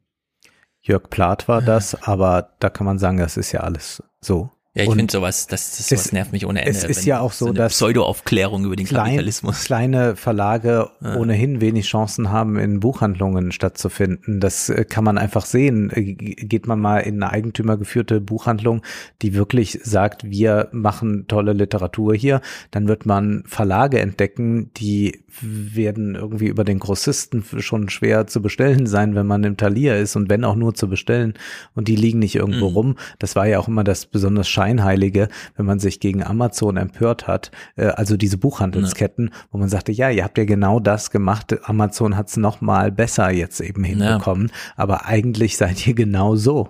[0.83, 4.51] Jörg Plath war das, aber da kann man sagen, das ist ja alles so.
[4.77, 6.71] Ja, ich finde sowas, das, das sowas nervt mich ohne Ende.
[6.71, 9.65] Es ist ja auch so, so dass Pseudo-Aufklärung über den klein, Kapitalismus.
[9.65, 11.17] Kleine Verlage ja.
[11.17, 14.39] ohnehin wenig Chancen haben, in Buchhandlungen stattzufinden.
[14.39, 15.91] Das äh, kann man einfach sehen.
[15.95, 18.83] Äh, geht man mal in eine eigentümergeführte Buchhandlung,
[19.23, 26.15] die wirklich sagt, wir machen tolle Literatur hier, dann wird man Verlage entdecken, die werden
[26.15, 30.29] irgendwie über den Grossisten schon schwer zu bestellen sein, wenn man im Talier ist und
[30.29, 31.35] wenn auch nur zu bestellen
[31.75, 32.77] und die liegen nicht irgendwo mhm.
[32.77, 32.97] rum.
[33.19, 37.51] Das war ja auch immer das besonders Scheinheilige, wenn man sich gegen Amazon empört hat,
[37.77, 39.41] äh, also diese Buchhandelsketten, ja.
[39.51, 42.93] wo man sagte, ja, ihr habt ja genau das gemacht, Amazon hat es noch mal
[42.93, 44.55] besser jetzt eben hinbekommen, ja.
[44.77, 46.69] aber eigentlich seid ihr genau so.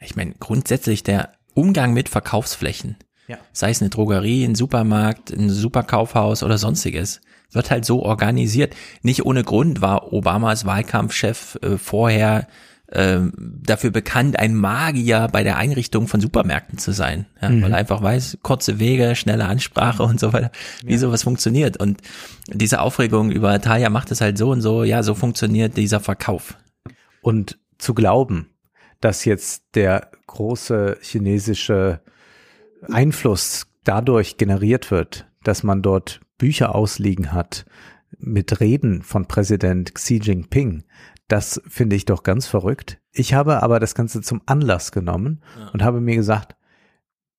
[0.00, 2.96] Ich meine, grundsätzlich der Umgang mit Verkaufsflächen,
[3.28, 3.38] ja.
[3.52, 7.20] sei es eine Drogerie, ein Supermarkt, ein Superkaufhaus oder sonstiges,
[7.52, 8.74] wird halt so organisiert.
[9.02, 12.46] Nicht ohne Grund war Obamas Wahlkampfchef äh, vorher
[12.92, 17.62] äh, dafür bekannt, ein Magier bei der Einrichtung von Supermärkten zu sein, ja, mhm.
[17.62, 20.50] weil er einfach weiß, kurze Wege, schnelle Ansprache und so weiter,
[20.84, 20.98] wie ja.
[20.98, 21.78] sowas funktioniert.
[21.78, 22.02] Und
[22.48, 26.58] diese Aufregung über Talia macht es halt so und so, ja, so funktioniert dieser Verkauf.
[27.22, 28.50] Und zu glauben,
[29.00, 32.00] dass jetzt der große chinesische
[32.88, 37.64] Einfluss dadurch generiert wird, dass man dort Bücher ausliegen hat
[38.18, 40.84] mit Reden von Präsident Xi Jinping,
[41.28, 43.00] das finde ich doch ganz verrückt.
[43.10, 45.68] Ich habe aber das Ganze zum Anlass genommen ja.
[45.68, 46.56] und habe mir gesagt,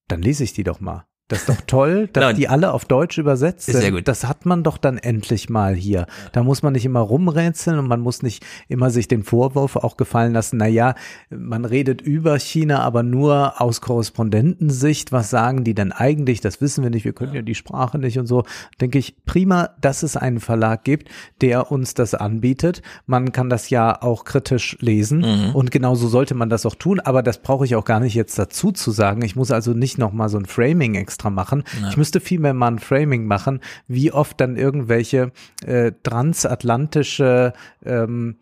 [0.08, 1.06] dann lese ich die doch mal.
[1.30, 2.36] Das ist doch toll, dass genau.
[2.36, 3.80] die alle auf Deutsch übersetzt sind.
[3.80, 4.10] Sehr gut.
[4.10, 6.06] Das hat man doch dann endlich mal hier.
[6.34, 9.96] Da muss man nicht immer rumrätseln und man muss nicht immer sich den Vorwurf auch
[9.96, 10.96] gefallen lassen, na ja,
[11.30, 15.14] man redet über China, aber nur aus Korrespondentensicht.
[15.14, 16.42] Was sagen die denn eigentlich?
[16.42, 17.06] Das wissen wir nicht.
[17.06, 18.44] Wir können ja die Sprache nicht und so.
[18.82, 22.82] Denke ich, prima, dass es einen Verlag gibt, der uns das anbietet.
[23.06, 25.56] Man kann das ja auch kritisch lesen mhm.
[25.56, 27.00] und genauso sollte man das auch tun.
[27.00, 29.24] Aber das brauche ich auch gar nicht jetzt dazu zu sagen.
[29.24, 31.64] Ich muss also nicht noch mal so ein Framing extra machen.
[31.82, 31.90] Ja.
[31.90, 35.32] Ich müsste vielmehr mal ein Framing machen, wie oft dann irgendwelche
[35.66, 37.54] äh, transatlantische
[37.86, 38.38] ähm,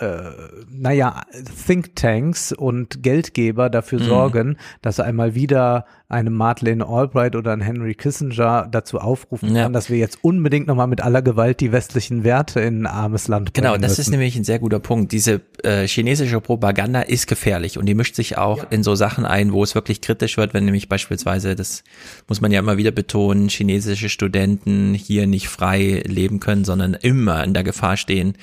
[0.00, 0.30] äh,
[0.70, 1.22] naja,
[1.66, 4.04] Thinktanks und Geldgeber dafür mhm.
[4.04, 9.64] sorgen, dass einmal wieder eine Madeleine Albright oder ein Henry Kissinger dazu aufrufen ja.
[9.64, 13.26] kann, dass wir jetzt unbedingt nochmal mit aller Gewalt die westlichen Werte in ein armes
[13.26, 14.00] Land bringen Genau, das müssen.
[14.02, 15.10] ist nämlich ein sehr guter Punkt.
[15.12, 18.66] Diese äh, chinesische Propaganda ist gefährlich und die mischt sich auch ja.
[18.70, 21.82] in so Sachen ein, wo es wirklich kritisch wird, wenn nämlich beispielsweise, das
[22.28, 27.42] muss man ja immer wieder betonen, chinesische Studenten hier nicht frei leben können, sondern immer
[27.42, 28.36] in der Gefahr stehen,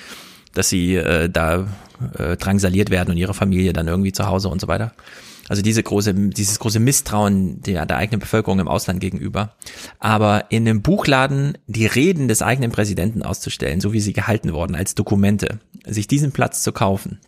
[0.53, 1.67] dass sie äh, da
[2.17, 4.93] äh, drangsaliert werden und ihre Familie dann irgendwie zu Hause und so weiter.
[5.49, 9.55] Also diese große, dieses große Misstrauen der, der eigenen Bevölkerung im Ausland gegenüber.
[9.99, 14.75] Aber in einem Buchladen die Reden des eigenen Präsidenten auszustellen, so wie sie gehalten wurden,
[14.75, 17.19] als Dokumente, sich diesen Platz zu kaufen,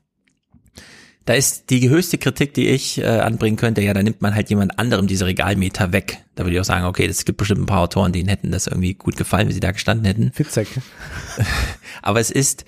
[1.26, 4.50] da ist die höchste Kritik, die ich äh, anbringen könnte, ja, da nimmt man halt
[4.52, 6.24] jemand anderem diese Regalmeter weg.
[6.36, 8.68] Da würde ich auch sagen, okay, es gibt bestimmt ein paar Autoren, denen hätten das
[8.68, 10.32] irgendwie gut gefallen, wie sie da gestanden hätten.
[10.32, 10.68] Fitzek.
[12.04, 12.66] Aber es ist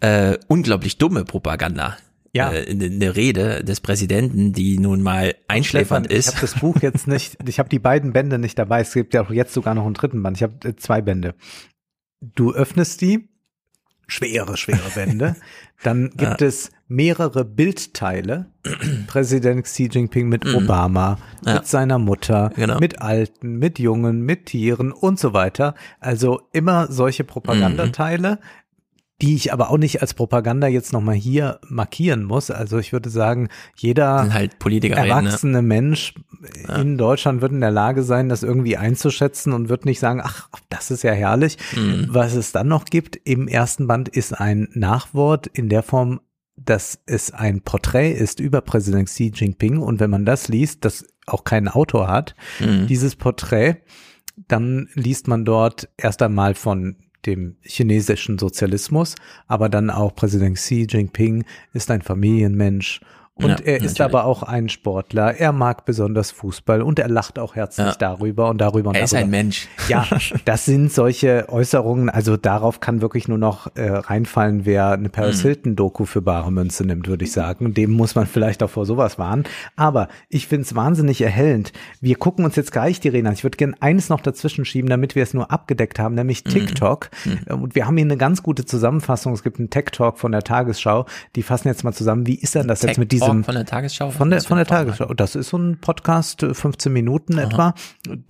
[0.00, 1.96] äh, unglaublich dumme Propaganda.
[2.32, 2.52] Ja.
[2.52, 6.28] Äh, eine Rede des Präsidenten, die nun mal einschläfernd ist.
[6.28, 8.80] Ich habe das Buch jetzt nicht, ich habe die beiden Bände nicht dabei.
[8.80, 10.36] Es gibt ja auch jetzt sogar noch einen dritten Band.
[10.36, 11.34] Ich habe äh, zwei Bände.
[12.20, 13.28] Du öffnest die,
[14.06, 15.36] schwere, schwere Bände.
[15.82, 16.46] Dann gibt ja.
[16.46, 18.46] es mehrere Bildteile.
[19.06, 20.56] Präsident Xi Jinping mit mhm.
[20.56, 21.54] Obama, ja.
[21.54, 22.78] mit seiner Mutter, genau.
[22.80, 25.74] mit Alten, mit Jungen, mit Tieren und so weiter.
[26.00, 28.36] Also immer solche Propagandateile.
[28.36, 28.65] Mhm
[29.22, 32.50] die ich aber auch nicht als Propaganda jetzt nochmal hier markieren muss.
[32.50, 35.62] Also ich würde sagen, jeder halt erwachsene ne?
[35.62, 36.14] Mensch
[36.68, 36.76] ja.
[36.76, 40.48] in Deutschland wird in der Lage sein, das irgendwie einzuschätzen und wird nicht sagen, ach,
[40.68, 41.56] das ist ja herrlich.
[41.74, 42.08] Mhm.
[42.10, 46.20] Was es dann noch gibt im ersten Band ist ein Nachwort in der Form,
[46.56, 51.06] dass es ein Porträt ist über Präsident Xi Jinping und wenn man das liest, das
[51.26, 52.86] auch keinen Autor hat, mhm.
[52.86, 53.76] dieses Porträt
[54.48, 56.96] dann liest man dort erst einmal von
[57.26, 59.14] dem chinesischen Sozialismus,
[59.46, 63.00] aber dann auch Präsident Xi Jinping ist ein Familienmensch
[63.36, 64.00] und Ja, er ist natürlich.
[64.00, 65.34] aber auch ein Sportler.
[65.38, 67.94] Er mag besonders Fußball und er lacht auch herzlich Ja.
[67.98, 69.26] darüber und darüber und Er ist darüber.
[69.26, 69.68] ein Mensch.
[69.88, 70.06] Ja,
[70.46, 72.08] das sind solche Äußerungen.
[72.08, 75.48] Also darauf kann wirklich nur noch äh, reinfallen, wer eine Paris Mhm.
[75.48, 77.74] Hilton Doku für bare Münze nimmt, würde ich sagen.
[77.74, 79.44] Dem muss man vielleicht auch vor sowas warnen.
[79.76, 81.72] Aber ich finde es wahnsinnig erhellend.
[82.00, 83.34] Wir gucken uns jetzt gleich die Reden an.
[83.34, 86.50] Ich würde gerne eines noch dazwischen schieben, damit wir es nur abgedeckt haben, nämlich Mhm.
[86.50, 87.10] TikTok.
[87.50, 89.34] Und wir haben hier eine ganz gute Zusammenfassung.
[89.34, 91.04] Es gibt einen Tech Talk von der Tagesschau.
[91.34, 92.26] Die fassen jetzt mal zusammen.
[92.26, 94.10] Wie ist denn das jetzt Tech mit Talk diesem von der Tagesschau?
[94.10, 94.66] von der von der?
[94.66, 95.14] Tagesschau.
[95.14, 97.74] Das ist so ein Podcast, äh, 15 Minuten etwa.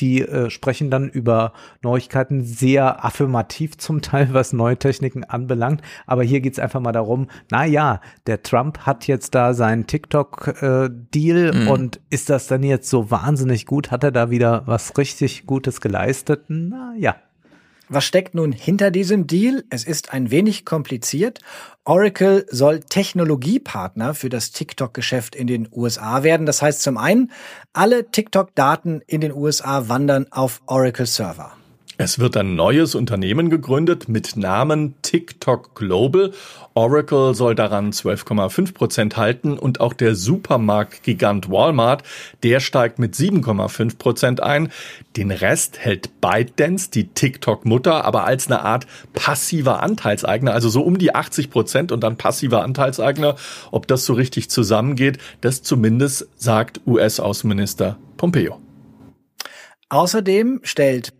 [0.00, 1.52] Die äh, sprechen dann über
[1.82, 5.82] Neuigkeiten sehr affirmativ zum Teil, was neue Techniken anbelangt.
[6.06, 11.52] Aber hier geht's einfach mal darum, na ja, der Trump hat jetzt da seinen TikTok-Deal
[11.54, 11.68] Mhm.
[11.68, 13.90] und ist das dann jetzt so wahnsinnig gut?
[13.90, 16.44] Hat er da wieder was richtig Gutes geleistet?
[16.48, 17.16] Na ja.
[17.88, 19.64] Was steckt nun hinter diesem Deal?
[19.70, 21.38] Es ist ein wenig kompliziert.
[21.84, 26.46] Oracle soll Technologiepartner für das TikTok-Geschäft in den USA werden.
[26.46, 27.30] Das heißt zum einen,
[27.72, 31.52] alle TikTok-Daten in den USA wandern auf Oracle-Server.
[31.98, 36.32] Es wird ein neues Unternehmen gegründet mit Namen TikTok Global.
[36.74, 42.02] Oracle soll daran 12,5 Prozent halten und auch der Supermarktgigant Walmart,
[42.42, 44.70] der steigt mit 7,5 Prozent ein.
[45.16, 50.98] Den Rest hält ByteDance, die TikTok-Mutter, aber als eine Art passiver Anteilseigner, also so um
[50.98, 53.36] die 80 Prozent und dann passiver Anteilseigner.
[53.70, 58.60] Ob das so richtig zusammengeht, das zumindest sagt US-Außenminister Pompeo.
[59.88, 61.14] Außerdem stellt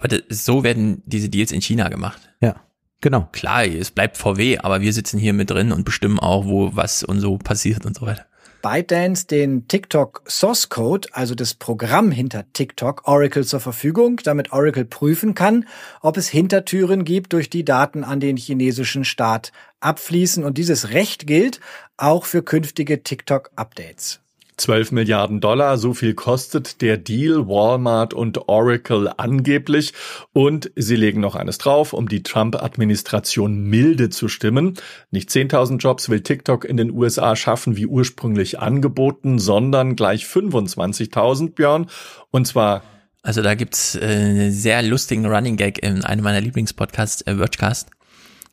[0.00, 2.20] Aber das, so werden diese Deals in China gemacht.
[2.40, 2.56] Ja,
[3.00, 3.28] genau.
[3.32, 7.02] Klar, es bleibt VW, aber wir sitzen hier mit drin und bestimmen auch, wo was
[7.04, 8.24] und so passiert und so weiter.
[8.62, 14.84] ByteDance den TikTok Source Code, also das Programm hinter TikTok, Oracle zur Verfügung, damit Oracle
[14.84, 15.66] prüfen kann,
[16.02, 20.44] ob es Hintertüren gibt, durch die Daten an den chinesischen Staat abfließen.
[20.44, 21.60] Und dieses Recht gilt
[21.96, 24.20] auch für künftige TikTok-Updates.
[24.60, 29.92] 12 Milliarden Dollar, so viel kostet der Deal Walmart und Oracle angeblich.
[30.32, 34.74] Und sie legen noch eines drauf, um die Trump-Administration milde zu stimmen.
[35.10, 41.54] Nicht 10.000 Jobs will TikTok in den USA schaffen, wie ursprünglich angeboten, sondern gleich 25.000,
[41.54, 41.86] Björn.
[42.30, 42.82] Und zwar
[43.22, 47.88] Also da gibt's äh, einen sehr lustigen Running Gag in einem meiner Lieblingspodcasts, äh, Vergecast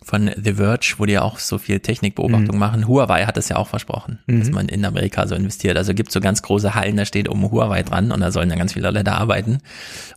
[0.07, 2.59] von The Verge, wo die ja auch so viel Technikbeobachtung Mhm.
[2.59, 2.87] machen.
[2.87, 4.53] Huawei hat das ja auch versprochen, dass Mhm.
[4.53, 5.75] man in Amerika so investiert.
[5.77, 8.57] Also gibt so ganz große Hallen, da steht um Huawei dran und da sollen dann
[8.57, 9.57] ganz viele Leute arbeiten.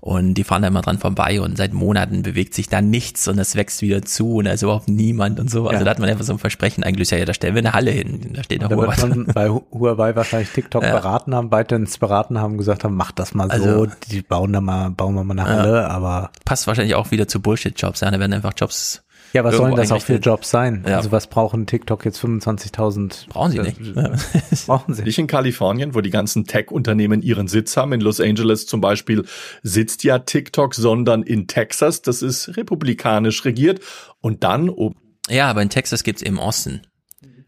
[0.01, 3.39] Und die fahren da immer dran vorbei und seit Monaten bewegt sich da nichts und
[3.39, 5.67] es wächst wieder zu und da ist überhaupt niemand und so.
[5.67, 5.85] Also Ja.
[5.85, 8.31] da hat man einfach so ein Versprechen eigentlich, ja, da stellen wir eine Halle hin,
[8.35, 8.97] da steht Da wird Huawei.
[9.07, 10.93] man bei Hu- Huawei wahrscheinlich TikTok Ja.
[10.93, 14.61] beraten haben, ByteDance beraten haben, gesagt haben, mach das mal so, Also- die bauen da
[14.61, 15.57] mal, bauen wir mal eine Ja.
[15.59, 19.03] Halle, aber Passt wahrscheinlich auch wieder zu Bullshit-Jobs, ja, da werden einfach Jobs
[19.33, 20.17] Ja, was sollen das auch für.
[20.17, 20.85] Jobs sein?
[20.87, 20.97] Ja.
[20.97, 23.29] Also was brauchen TikTok jetzt 25.000?
[23.29, 23.81] Brauchen sie nicht.
[23.95, 24.13] Ja.
[24.67, 25.03] brauchen sie.
[25.03, 27.93] Nicht in Kalifornien, wo die ganzen Tech-Unternehmen ihren Sitz haben.
[27.93, 29.25] In Los Angeles zum Beispiel
[29.63, 32.03] sitzt ja TikTok, sondern in Texas.
[32.03, 33.81] Das ist republikanisch regiert.
[34.21, 34.97] Und dann oben
[35.29, 36.83] Ja, aber in Texas gibt's eben Austin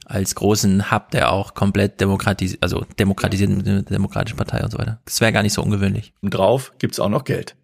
[0.05, 4.79] als großen Hub, der auch komplett demokratisiert, also demokratisiert mit der Demokratischen Partei und so
[4.79, 5.01] weiter.
[5.05, 6.13] Das wäre gar nicht so ungewöhnlich.
[6.23, 7.57] drauf gibt's auch noch Geld.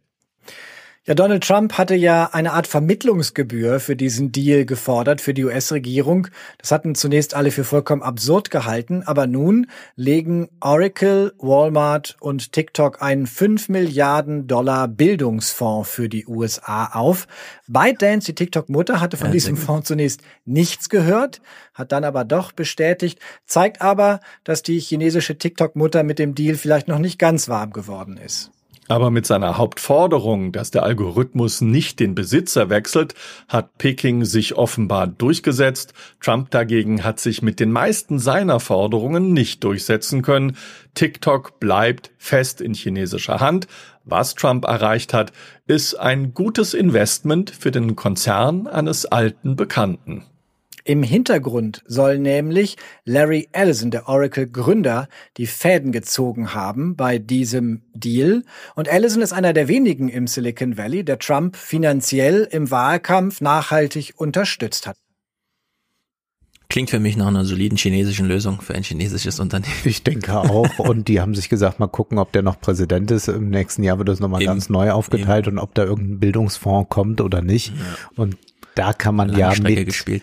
[1.09, 6.29] Ja, Donald Trump hatte ja eine Art Vermittlungsgebühr für diesen Deal gefordert für die US-Regierung.
[6.59, 13.01] Das hatten zunächst alle für vollkommen absurd gehalten, aber nun legen Oracle, Walmart und TikTok
[13.01, 17.27] einen 5 Milliarden Dollar Bildungsfonds für die USA auf.
[17.69, 19.57] ByteDance, die TikTok-Mutter, hatte von Ja, diesem.
[19.57, 21.41] Fonds zunächst nichts gehört,
[21.73, 26.87] hat dann aber doch bestätigt, zeigt aber, dass die chinesische TikTok-Mutter mit dem Deal vielleicht
[26.87, 28.51] noch nicht ganz warm geworden ist.
[28.89, 33.15] Aber mit seiner Hauptforderung, dass der Algorithmus nicht den Besitzer wechselt,
[33.47, 35.93] hat Peking sich offenbar durchgesetzt.
[36.21, 40.57] Trump dagegen hat sich mit den meisten seiner Forderungen nicht durchsetzen können.
[40.95, 43.69] TikTok bleibt fest in chinesischer Hand.
[44.05, 45.33] Was Trump erreicht hat,
[45.67, 50.25] ist ein gutes Investment für den Konzern eines alten Bekannten.
[50.89, 58.43] Im Hintergrund soll nämlich Larry Ellison, der Oracle-Gründer, die Fäden gezogen haben bei diesem Deal.
[58.75, 64.15] Und Ellison ist einer der wenigen im Silicon Valley, der Trump finanziell im Wahlkampf nachhaltig
[64.17, 64.97] unterstützt hat.
[66.71, 69.75] Klingt für mich nach einer soliden chinesischen Lösung für ein chinesisches Unternehmen.
[69.85, 70.79] Ich denke auch.
[70.79, 73.29] Und die haben sich gesagt, mal gucken, ob der noch Präsident ist.
[73.29, 74.53] Im nächsten Jahr wird das nochmal Eben.
[74.53, 77.75] ganz neu aufgeteilt und ob da irgendein Bildungsfonds kommt oder nicht.
[78.17, 78.39] Und
[78.75, 80.23] da kann man ja Langstrecke mit, gespielt.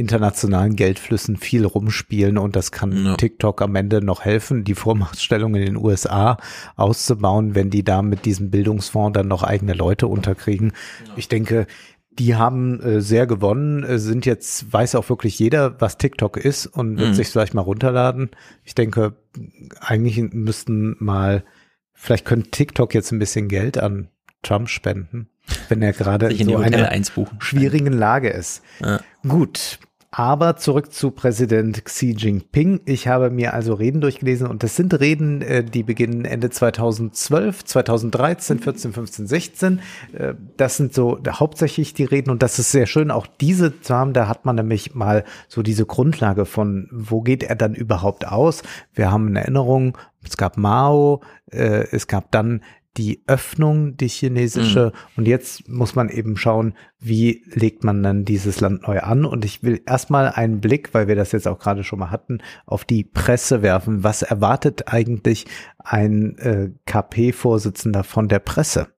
[0.00, 3.14] Internationalen Geldflüssen viel rumspielen und das kann ja.
[3.16, 6.38] TikTok am Ende noch helfen, die Vormachtstellung in den USA
[6.76, 10.72] auszubauen, wenn die da mit diesem Bildungsfonds dann noch eigene Leute unterkriegen.
[11.06, 11.12] Ja.
[11.16, 11.66] Ich denke,
[12.10, 16.66] die haben äh, sehr gewonnen, äh, sind jetzt, weiß auch wirklich jeder, was TikTok ist
[16.66, 17.14] und wird mhm.
[17.14, 18.30] sich vielleicht mal runterladen.
[18.64, 19.14] Ich denke,
[19.80, 21.44] eigentlich müssten mal,
[21.92, 24.08] vielleicht könnte TikTok jetzt ein bisschen Geld an
[24.42, 25.28] Trump spenden,
[25.68, 26.90] wenn er gerade in so einer
[27.38, 28.62] schwierigen Lage ist.
[28.80, 29.00] Ja.
[29.26, 29.78] Gut,
[30.10, 32.80] aber zurück zu Präsident Xi Jinping.
[32.84, 37.64] Ich habe mir also Reden durchgelesen und das sind Reden, äh, die beginnen Ende 2012,
[37.64, 39.80] 2013, 14, 15, 16.
[40.56, 44.12] Das sind so hauptsächlich die Reden und das ist sehr schön, auch diese zu haben.
[44.12, 48.62] Da hat man nämlich mal so diese Grundlage von, wo geht er dann überhaupt aus?
[48.94, 52.62] Wir haben eine Erinnerung, es gab Mao, äh, es gab dann
[52.96, 54.92] die Öffnung, die chinesische.
[54.94, 55.00] Mhm.
[55.16, 59.24] Und jetzt muss man eben schauen, wie legt man dann dieses Land neu an.
[59.24, 62.38] Und ich will erstmal einen Blick, weil wir das jetzt auch gerade schon mal hatten,
[62.66, 64.02] auf die Presse werfen.
[64.02, 65.46] Was erwartet eigentlich
[65.78, 68.88] ein äh, KP-Vorsitzender von der Presse?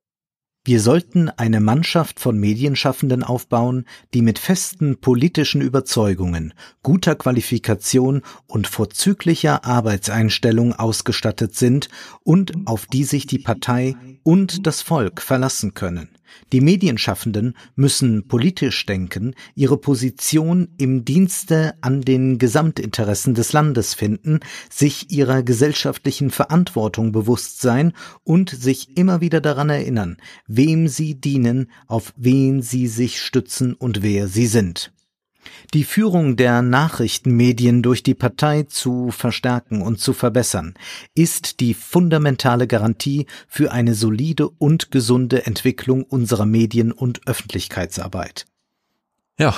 [0.64, 3.84] Wir sollten eine Mannschaft von Medienschaffenden aufbauen,
[4.14, 11.88] die mit festen politischen Überzeugungen, guter Qualifikation und vorzüglicher Arbeitseinstellung ausgestattet sind
[12.22, 16.10] und auf die sich die Partei und das Volk verlassen können.
[16.52, 24.40] Die Medienschaffenden müssen politisch denken, ihre Position im Dienste an den Gesamtinteressen des Landes finden,
[24.70, 27.92] sich ihrer gesellschaftlichen Verantwortung bewusst sein
[28.24, 34.02] und sich immer wieder daran erinnern, wem sie dienen, auf wen sie sich stützen und
[34.02, 34.91] wer sie sind
[35.74, 40.74] die Führung der Nachrichtenmedien durch die Partei zu verstärken und zu verbessern,
[41.14, 48.46] ist die fundamentale Garantie für eine solide und gesunde Entwicklung unserer Medien- und Öffentlichkeitsarbeit.
[49.38, 49.54] Ja.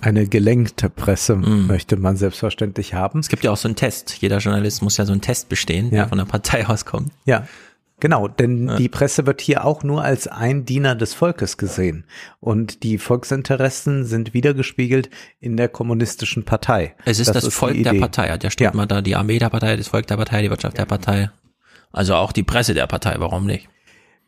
[0.00, 1.66] Eine gelenkte Presse mm.
[1.66, 3.20] möchte man selbstverständlich haben.
[3.20, 4.18] Es gibt ja auch so einen Test.
[4.20, 5.90] Jeder Journalist muss ja so einen Test bestehen, ja.
[5.92, 7.10] der von der Partei auskommt.
[7.24, 7.46] Ja.
[8.00, 8.76] Genau, denn ja.
[8.76, 12.04] die Presse wird hier auch nur als ein Diener des Volkes gesehen.
[12.40, 16.96] Und die Volksinteressen sind wiedergespiegelt in der kommunistischen Partei.
[17.04, 18.36] Es ist das, das ist Volk der Partei.
[18.36, 18.74] Da steht ja.
[18.74, 21.30] mal da die Armee der Partei, das Volk der Partei, die Wirtschaft der Partei.
[21.92, 23.68] Also auch die Presse der Partei, warum nicht?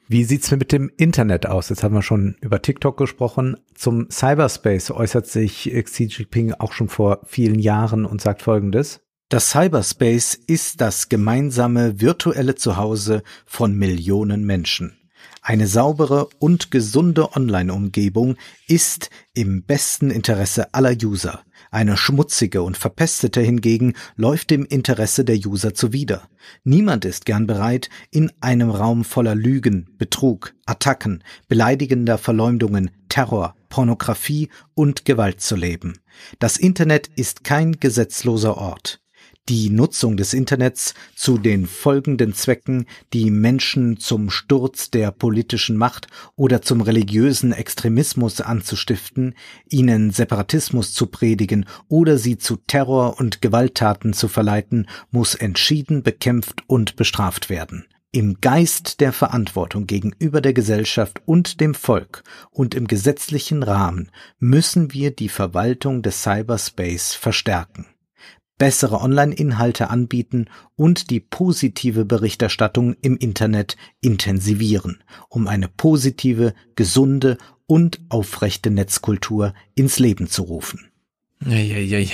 [0.09, 1.69] Wie sieht's mit dem Internet aus?
[1.69, 3.57] Jetzt haben wir schon über TikTok gesprochen.
[3.75, 9.01] Zum Cyberspace äußert sich Xi Jinping auch schon vor vielen Jahren und sagt Folgendes.
[9.29, 14.97] Das Cyberspace ist das gemeinsame virtuelle Zuhause von Millionen Menschen.
[15.43, 18.37] Eine saubere und gesunde Online-Umgebung
[18.69, 21.43] ist im besten Interesse aller User.
[21.73, 26.29] Eine schmutzige und verpestete hingegen läuft dem Interesse der User zuwider.
[26.63, 34.51] Niemand ist gern bereit, in einem Raum voller Lügen, Betrug, Attacken, beleidigender Verleumdungen, Terror, Pornografie
[34.75, 35.99] und Gewalt zu leben.
[36.39, 39.01] Das Internet ist kein gesetzloser Ort
[39.49, 46.09] die Nutzung des Internets zu den folgenden Zwecken, die Menschen zum Sturz der politischen Macht
[46.35, 49.35] oder zum religiösen Extremismus anzustiften,
[49.69, 56.63] ihnen Separatismus zu predigen oder sie zu Terror und Gewalttaten zu verleiten, muss entschieden bekämpft
[56.67, 57.87] und bestraft werden.
[58.13, 64.93] Im Geist der Verantwortung gegenüber der Gesellschaft und dem Volk und im gesetzlichen Rahmen müssen
[64.93, 67.87] wir die Verwaltung des Cyberspace verstärken
[68.59, 78.01] bessere Online-Inhalte anbieten und die positive Berichterstattung im Internet intensivieren, um eine positive, gesunde und
[78.09, 80.91] aufrechte Netzkultur ins Leben zu rufen.
[81.45, 82.11] Eieiei.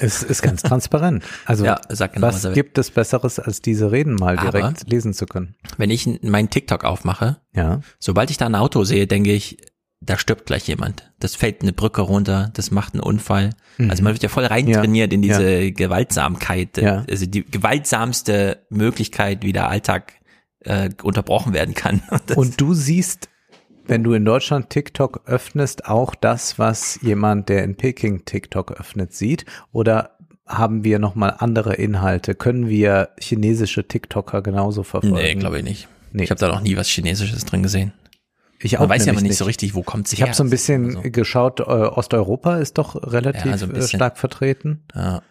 [0.00, 1.24] Es ist ganz transparent.
[1.44, 5.14] Also ja, genau, was, was gibt es Besseres, als diese Reden mal direkt Aber lesen
[5.14, 5.56] zu können?
[5.76, 7.80] Wenn ich meinen TikTok aufmache, ja.
[7.98, 9.58] sobald ich da ein Auto sehe, denke ich,
[10.00, 11.10] da stirbt gleich jemand.
[11.18, 13.50] Das fällt eine Brücke runter, das macht einen Unfall.
[13.78, 13.90] Mhm.
[13.90, 15.14] Also man wird ja voll reintrainiert ja.
[15.14, 15.70] in diese ja.
[15.70, 16.78] Gewaltsamkeit.
[16.78, 17.04] Ja.
[17.10, 20.12] Also die gewaltsamste Möglichkeit, wie der Alltag
[20.60, 22.02] äh, unterbrochen werden kann.
[22.26, 23.28] Das Und du siehst,
[23.86, 29.14] wenn du in Deutschland TikTok öffnest, auch das, was jemand, der in Peking TikTok öffnet,
[29.14, 29.46] sieht?
[29.72, 32.34] Oder haben wir nochmal andere Inhalte?
[32.34, 35.16] Können wir chinesische TikToker genauso verfolgen?
[35.16, 35.88] Nee, glaube ich nicht.
[36.12, 36.24] Nee.
[36.24, 37.92] Ich habe da noch nie was Chinesisches drin gesehen.
[38.60, 40.42] Ich auch Man weiß ja aber nicht, so richtig, wo kommt sie Ich habe so
[40.42, 41.00] ein bisschen so.
[41.04, 44.82] geschaut, äh, Osteuropa ist doch relativ ja, so äh, stark vertreten.
[44.94, 45.22] Ja,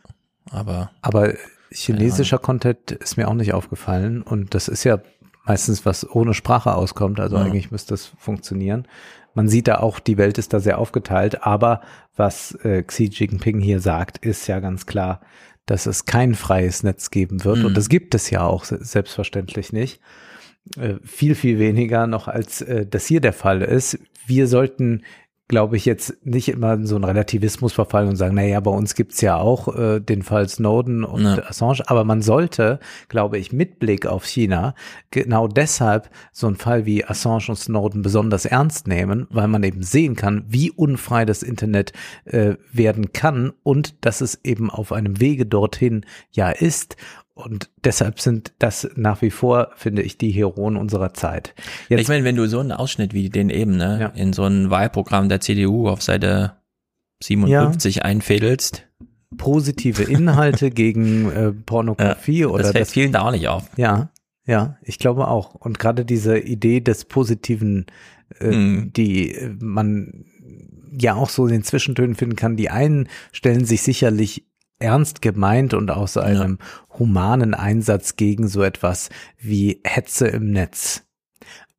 [0.49, 0.91] aber.
[1.01, 1.33] Aber
[1.71, 4.99] chinesischer Content ist mir auch nicht aufgefallen und das ist ja
[5.45, 7.43] meistens was ohne Sprache auskommt, also ja.
[7.43, 8.87] eigentlich müsste das funktionieren.
[9.33, 11.81] Man sieht da auch, die Welt ist da sehr aufgeteilt, aber
[12.15, 15.21] was äh, Xi Jinping hier sagt, ist ja ganz klar,
[15.65, 17.65] dass es kein freies Netz geben wird mhm.
[17.65, 19.99] und das gibt es ja auch selbstverständlich nicht.
[20.75, 23.99] Äh, viel, viel weniger noch als äh, das hier der Fall ist.
[24.25, 25.03] Wir sollten
[25.47, 28.95] glaube ich, jetzt nicht immer in so einen Relativismus verfallen und sagen, naja, bei uns
[28.95, 31.41] gibt's ja auch äh, den Fall Snowden und Ja.
[31.47, 34.75] Assange, aber man sollte, glaube ich, mit Blick auf China
[35.09, 39.83] genau deshalb so einen Fall wie Assange und Snowden besonders ernst nehmen, weil man eben
[39.83, 41.93] sehen kann, wie unfrei das Internet
[42.25, 46.97] äh, werden kann und dass es eben auf einem Wege dorthin ja ist.
[47.37, 51.53] Und deshalb sind das nach wie vor, finde ich, die Heroen unserer Zeit.
[51.87, 54.71] Jetzt, ich meine, wenn du so einen Ausschnitt wie den eben, ne, in so ein
[54.71, 56.53] Wahlprogramm der CDU auf Seite
[57.23, 58.87] 57 einfädelst.
[59.37, 63.69] positive Inhalte gegen äh, Pornografie oder das fällt vielen da auch nicht auf.
[63.77, 64.09] Ja,
[64.45, 65.53] ja, ich glaube auch.
[65.53, 67.85] Und gerade diese Idee des Positiven,
[68.39, 68.93] äh, Mhm.
[68.93, 70.25] die äh, man
[70.99, 74.46] ja auch so in den Zwischentönen finden kann, die einen stellen sich sicherlich
[74.79, 76.59] ernst gemeint und aus einem
[76.99, 81.03] humanen Einsatz gegen so etwas wie Hetze im Netz.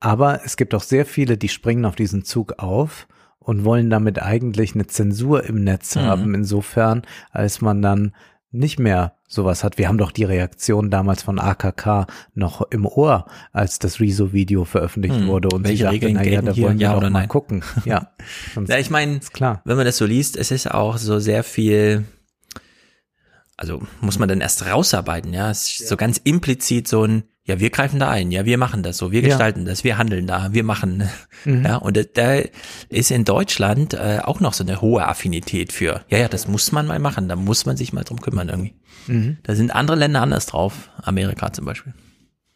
[0.00, 4.22] Aber es gibt auch sehr viele, die springen auf diesen Zug auf und wollen damit
[4.22, 6.00] eigentlich eine Zensur im Netz Mhm.
[6.02, 8.12] haben, insofern, als man dann
[8.50, 9.76] nicht mehr sowas hat.
[9.76, 15.16] Wir haben doch die Reaktion damals von AKK noch im Ohr, als das Rezo-Video veröffentlicht
[15.16, 15.26] Hm.
[15.26, 17.62] wurde und Welche Regeln naja, gelten da wollen wir Ja doch oder mal gucken.
[17.84, 18.10] Ja,
[18.68, 19.60] Ja, ich meine, klar.
[19.66, 22.04] wenn man das so liest, es ist auch so sehr viel,
[23.58, 25.50] also muss man dann erst rausarbeiten, ja.
[25.50, 28.82] Es ist so ganz implizit so ein, ja, wir greifen da ein, ja, wir machen
[28.82, 29.28] das so, wir Ja.
[29.28, 31.02] gestalten das, wir handeln da, wir machen,
[31.44, 31.64] Mhm.
[31.64, 32.40] ja, und da,
[32.88, 36.72] ist in Deutschland äh, auch noch so eine hohe Affinität für, ja, ja, das muss
[36.72, 38.74] man mal machen, da muss man sich mal drum kümmern irgendwie.
[39.06, 39.36] Mhm.
[39.42, 41.94] Da sind andere Länder anders drauf, Amerika zum Beispiel.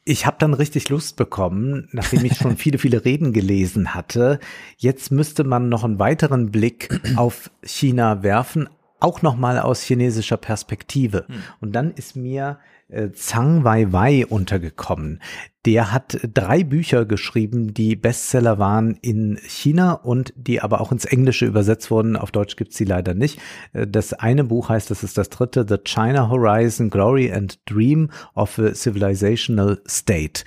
[0.05, 4.40] Ich habe dann richtig Lust bekommen, nachdem ich schon viele, viele Reden gelesen hatte.
[4.76, 8.68] Jetzt müsste man noch einen weiteren Blick auf China werfen,
[9.02, 11.26] auch nochmal aus chinesischer Perspektive.
[11.60, 12.58] Und dann ist mir
[12.89, 15.20] äh, Zhang Weiwei untergekommen.
[15.64, 21.05] Der hat drei Bücher geschrieben, die Bestseller waren in China und die aber auch ins
[21.05, 22.16] Englische übersetzt wurden.
[22.16, 23.40] Auf Deutsch gibt's sie leider nicht.
[23.72, 28.10] Äh, Das eine Buch heißt, das ist das dritte, The China Horizon, Glory and Dream
[28.34, 30.44] of a Civilizational State.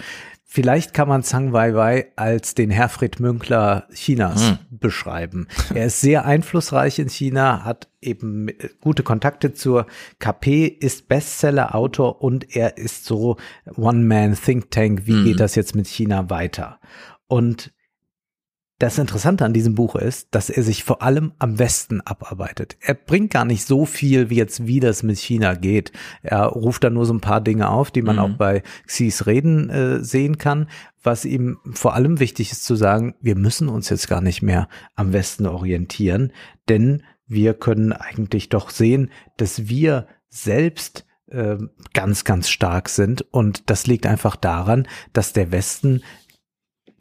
[0.55, 4.57] Vielleicht kann man Zhang Weiwei als den Herfried Münkler Chinas Hm.
[4.69, 5.49] beschreiben.
[5.73, 8.47] Er ist sehr einflussreich in China, hat eben
[8.79, 9.85] gute Kontakte zur
[10.19, 13.35] KP, ist Bestseller-Autor und er ist so
[13.75, 15.01] One-Man-Think Tank.
[15.07, 15.23] Wie Mhm.
[15.25, 16.79] geht das jetzt mit China weiter?
[17.27, 17.73] Und
[18.77, 22.75] das Interessante an diesem Buch ist, dass er sich vor allem am Westen abarbeitet.
[22.81, 25.93] Er bringt gar nicht so viel, wie jetzt, wie das mit China geht.
[26.23, 28.21] Er ruft da nur so ein paar Dinge auf, die man Mhm.
[28.21, 30.67] auch bei Xis Reden äh, sehen kann.
[31.01, 34.67] Was ihm vor allem wichtig ist zu sagen, wir müssen uns jetzt gar nicht mehr
[34.95, 36.33] am Westen orientieren,
[36.67, 41.57] denn wir können eigentlich doch sehen, dass wir selbst äh,
[41.93, 43.21] ganz, ganz stark sind.
[43.31, 46.01] Und das liegt einfach daran, dass der Westen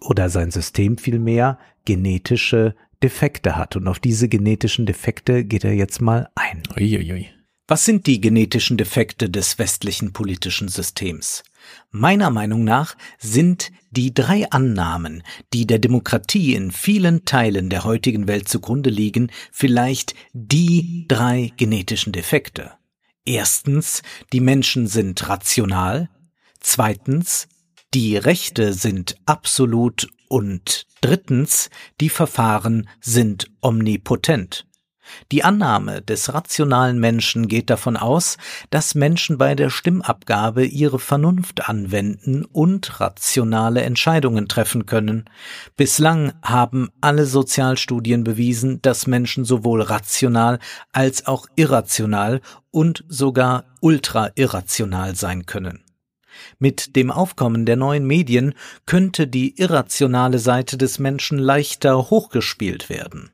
[0.05, 3.76] oder sein System vielmehr genetische Defekte hat.
[3.76, 6.62] Und auf diese genetischen Defekte geht er jetzt mal ein.
[6.76, 7.28] Uiuiui.
[7.66, 11.42] Was sind die genetischen Defekte des westlichen politischen Systems?
[11.91, 15.23] Meiner Meinung nach sind die drei Annahmen,
[15.55, 22.12] die der Demokratie in vielen Teilen der heutigen Welt zugrunde liegen, vielleicht die drei genetischen
[22.12, 22.73] Defekte.
[23.24, 24.02] Erstens,
[24.34, 26.10] die Menschen sind rational.
[26.60, 27.49] Zweitens,
[27.94, 30.08] die Rechte sind absolut.
[30.28, 34.66] Und drittens, die Verfahren sind omnipotent.
[35.31, 38.39] Die Annahme des rationalen Menschen geht davon aus,
[38.70, 45.26] dass Menschen bei der Stimmabgabe ihre Vernunft anwenden und rationale Entscheidungen treffen können.
[45.76, 50.58] Bislang haben alle Sozialstudien bewiesen, dass Menschen sowohl rational
[50.92, 52.40] als auch irrational
[52.70, 55.84] und sogar ultra-irrational sein können.
[56.59, 58.55] Mit dem Aufkommen der neuen Medien
[58.87, 63.31] könnte die irrationale Seite des Menschen leichter hochgespielt werden.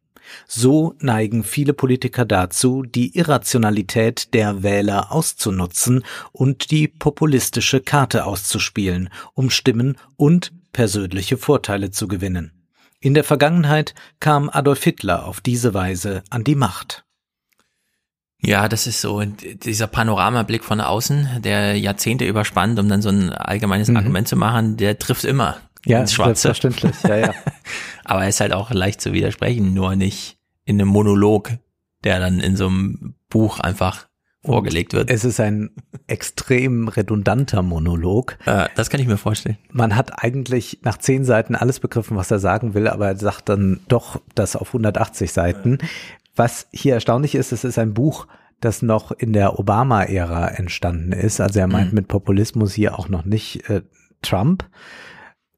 [0.46, 9.10] So neigen viele Politiker dazu, die Irrationalität der Wähler auszunutzen und die populistische Karte auszuspielen,
[9.34, 12.52] um Stimmen und persönliche Vorteile zu gewinnen.
[13.00, 17.04] In der Vergangenheit kam Adolf Hitler auf diese Weise an die Macht.
[18.42, 23.30] Ja, das ist so dieser Panoramablick von außen, der Jahrzehnte überspannt, um dann so ein
[23.30, 23.96] allgemeines Mhm.
[23.96, 26.42] Argument zu machen, der trifft immer Ja, ins Schwarze.
[26.42, 27.34] selbstverständlich, ja, ja.
[28.04, 31.50] Aber er ist halt auch leicht zu widersprechen, nur nicht in einem Monolog,
[32.04, 34.06] der dann in so einem Buch einfach
[34.42, 35.10] vorgelegt wird.
[35.10, 35.68] Es ist ein
[36.06, 38.38] extrem redundanter Monolog.
[38.46, 39.58] Äh, das kann ich mir vorstellen.
[39.70, 43.50] Man hat eigentlich nach zehn Seiten alles begriffen, was er sagen will, aber er sagt
[43.50, 45.76] dann doch das auf 180 Seiten.
[46.36, 48.26] Was hier erstaunlich ist, es ist ein Buch,
[48.60, 51.40] das noch in der Obama-Ära entstanden ist.
[51.40, 51.96] Also er meint Mhm.
[51.96, 53.82] mit Populismus hier auch noch nicht äh,
[54.22, 54.68] Trump.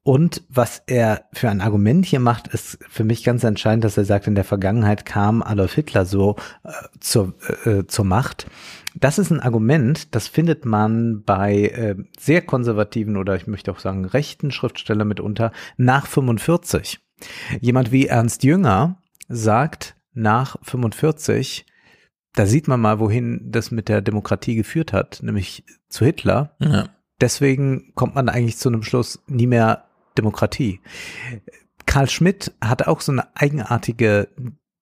[0.05, 4.03] Und was er für ein Argument hier macht, ist für mich ganz entscheidend, dass er
[4.03, 6.35] sagt, in der Vergangenheit kam Adolf Hitler so
[6.65, 7.33] äh, zur,
[7.65, 8.47] äh, zur Macht.
[8.95, 13.79] Das ist ein Argument, das findet man bei äh, sehr konservativen oder ich möchte auch
[13.79, 16.99] sagen rechten Schriftstellern mitunter nach 45.
[17.61, 18.97] Jemand wie Ernst Jünger
[19.29, 21.65] sagt nach 45,
[22.33, 26.55] da sieht man mal, wohin das mit der Demokratie geführt hat, nämlich zu Hitler.
[26.59, 26.89] Ja.
[27.21, 29.85] Deswegen kommt man eigentlich zu einem Schluss nie mehr
[30.17, 30.81] Demokratie.
[31.85, 34.29] Karl Schmidt hat auch so eine eigenartige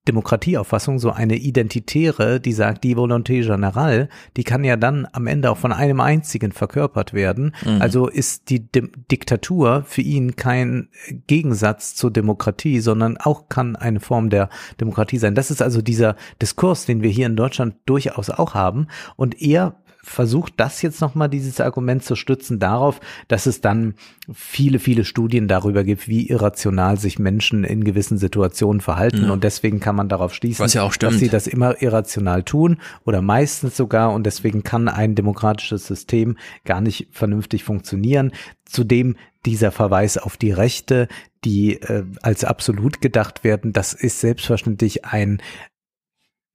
[0.08, 5.52] Demokratieauffassung, so eine identitäre, die sagt, die Volonté Générale, die kann ja dann am Ende
[5.52, 7.54] auch von einem einzigen verkörpert werden.
[7.64, 7.82] Mhm.
[7.82, 10.90] Also ist die Di Diktatur für ihn kein
[11.28, 14.50] Gegensatz zur Demokratie, sondern auch kann eine Form der
[14.80, 15.36] Demokratie sein.
[15.36, 18.88] Das ist also dieser Diskurs, den wir hier in Deutschland durchaus auch haben.
[19.18, 23.94] Und er versucht das jetzt nochmal, dieses Argument zu stützen darauf, dass es dann
[24.34, 29.26] viele, viele Studien darüber gibt, wie irrational sich Menschen in gewissen Situationen verhalten.
[29.26, 29.32] Ja.
[29.32, 33.78] Und deswegen kann man darauf schließen, ja dass sie das immer irrational tun oder meistens
[33.78, 34.12] sogar.
[34.14, 38.32] Und deswegen kann ein demokratisches System gar nicht vernünftig funktionieren.
[38.66, 39.16] Zudem
[39.46, 41.08] dieser Verweis auf die Rechte,
[41.44, 45.42] die äh, als absolut gedacht werden, das ist selbstverständlich ein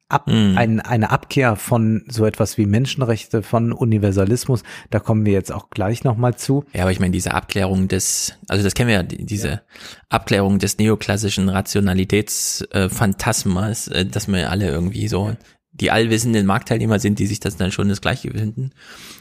[0.08, 0.56] Ab, Mhm.
[0.56, 4.62] ein, eine Abkehr von so etwas wie Menschenrechte, von Universalismus.
[4.90, 6.64] Da kommen wir jetzt auch gleich nochmal zu.
[6.72, 9.62] Ja, aber ich meine, diese Abklärung des, also das kennen wir ja, die- diese
[10.08, 15.34] Abklärung des neoklassischen Rationalitätsphantasmas, äh, dass wir alle irgendwie so
[15.72, 18.70] die allwissenden Marktteilnehmer sind, die sich das dann schon das Gleiche finden.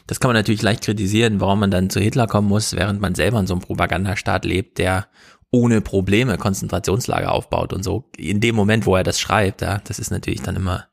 [0.06, 3.14] Das kann man natürlich leicht kritisieren, warum man dann zu Hitler kommen muss, während man
[3.14, 5.06] selber in so einem Propagandastaat lebt, der
[5.50, 8.10] ohne Probleme Konzentrationslager aufbaut und so.
[8.16, 10.86] In dem Moment, wo er das schreibt, ja, das ist natürlich dann immer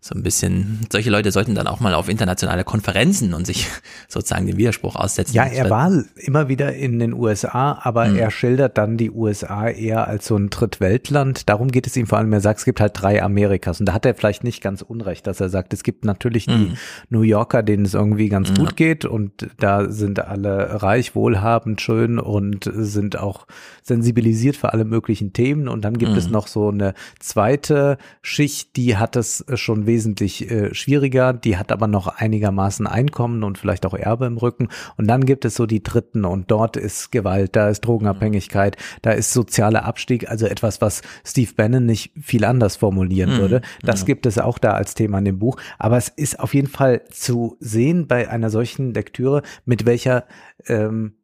[0.00, 3.66] so ein bisschen, solche Leute sollten dann auch mal auf internationale Konferenzen und sich
[4.08, 5.34] sozusagen dem Widerspruch aussetzen.
[5.34, 8.16] Ja, er war immer wieder in den USA, aber Mhm.
[8.16, 11.48] er schildert dann die USA eher als so ein Drittweltland.
[11.48, 12.32] Darum geht es ihm vor allem.
[12.32, 13.80] Er sagt, es gibt halt drei Amerikas.
[13.80, 16.50] Und da hat er vielleicht nicht ganz unrecht, dass er sagt, es gibt natürlich die
[16.54, 16.74] Mhm.
[17.10, 18.54] New Yorker, denen es irgendwie ganz Ja.
[18.56, 19.04] gut geht.
[19.04, 23.46] Und da sind alle reich, wohlhabend, schön und sind auch
[23.82, 25.68] sensibilisiert für alle möglichen Themen.
[25.68, 26.18] Und dann gibt Mhm.
[26.18, 31.32] es noch so eine zweite Schicht, die hat es schon wesentlich äh, schwieriger.
[31.32, 34.68] Die hat aber noch einigermaßen Einkommen und vielleicht auch Erbe im Rücken.
[34.96, 39.12] Und dann gibt es so die dritten und dort ist Gewalt, da ist Drogenabhängigkeit, da
[39.12, 43.38] ist sozialer Abstieg, also etwas, was Steve Bannon nicht viel anders formulieren Mhm.
[43.40, 43.60] würde.
[43.82, 44.06] Das Ja.
[44.06, 45.56] gibt es auch da als Thema in dem Buch.
[45.78, 50.24] Aber es ist auf jeden Fall zu sehen bei einer solchen Lektüre, mit welcher
[50.66, 51.14] ähm,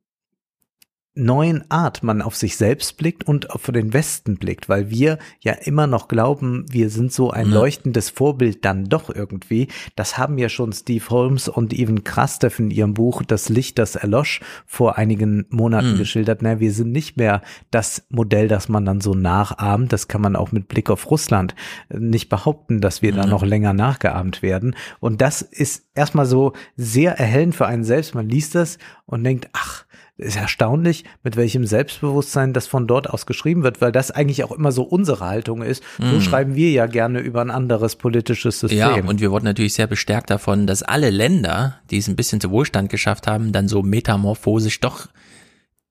[1.16, 5.52] neuen Art man auf sich selbst blickt und auf den Westen blickt, weil wir ja
[5.54, 7.54] immer noch glauben, wir sind so ein Ja.
[7.54, 9.68] leuchtendes Vorbild dann doch irgendwie.
[9.96, 13.96] Das haben ja schon Steve Holmes und Evan Krastev in ihrem Buch Das Licht, das
[13.96, 15.98] erlosch vor einigen Monaten Mhm.
[15.98, 16.42] geschildert.
[16.42, 19.92] Na, wir sind nicht mehr das Modell, das man dann so nachahmt.
[19.94, 21.54] Das kann man auch mit Blick auf Russland
[21.88, 23.26] äh, nicht behaupten, dass wir da Ja.
[23.26, 24.76] noch länger nachgeahmt werden.
[25.00, 28.14] Und das ist erstmal so sehr erhellend für einen selbst.
[28.14, 29.85] Man liest das und denkt, ach,
[30.18, 34.52] ist erstaunlich, mit welchem Selbstbewusstsein das von dort aus geschrieben wird, weil das eigentlich auch
[34.52, 35.82] immer so unsere Haltung ist.
[35.98, 36.20] So Mhm.
[36.22, 38.78] schreiben wir ja gerne über ein anderes politisches System.
[38.78, 42.40] Ja, und wir wurden natürlich sehr bestärkt davon, dass alle Länder, die es ein bisschen
[42.40, 45.08] zu Wohlstand geschafft haben, dann so metamorphosisch doch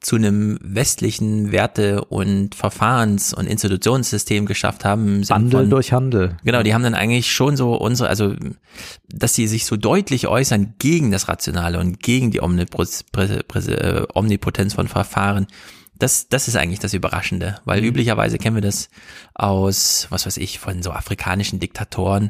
[0.02, 5.28] zu einem westlichen Werte- und Verfahrens- und Institutionssystem geschafft haben.
[5.30, 6.38] Wandel von- durch Handel.
[6.44, 8.36] Genau, die haben dann eigentlich schon so unsere, also,
[9.10, 14.88] dass sie sich so deutlich äußern gegen das Rationale und gegen die äh, Omnipotenz von
[14.88, 15.48] Verfahren.
[15.98, 17.88] Das, das ist eigentlich das Überraschende, weil Mhm.
[17.88, 18.90] üblicherweise kennen wir das
[19.34, 22.30] aus, was weiß ich, von so afrikanischen Diktatoren,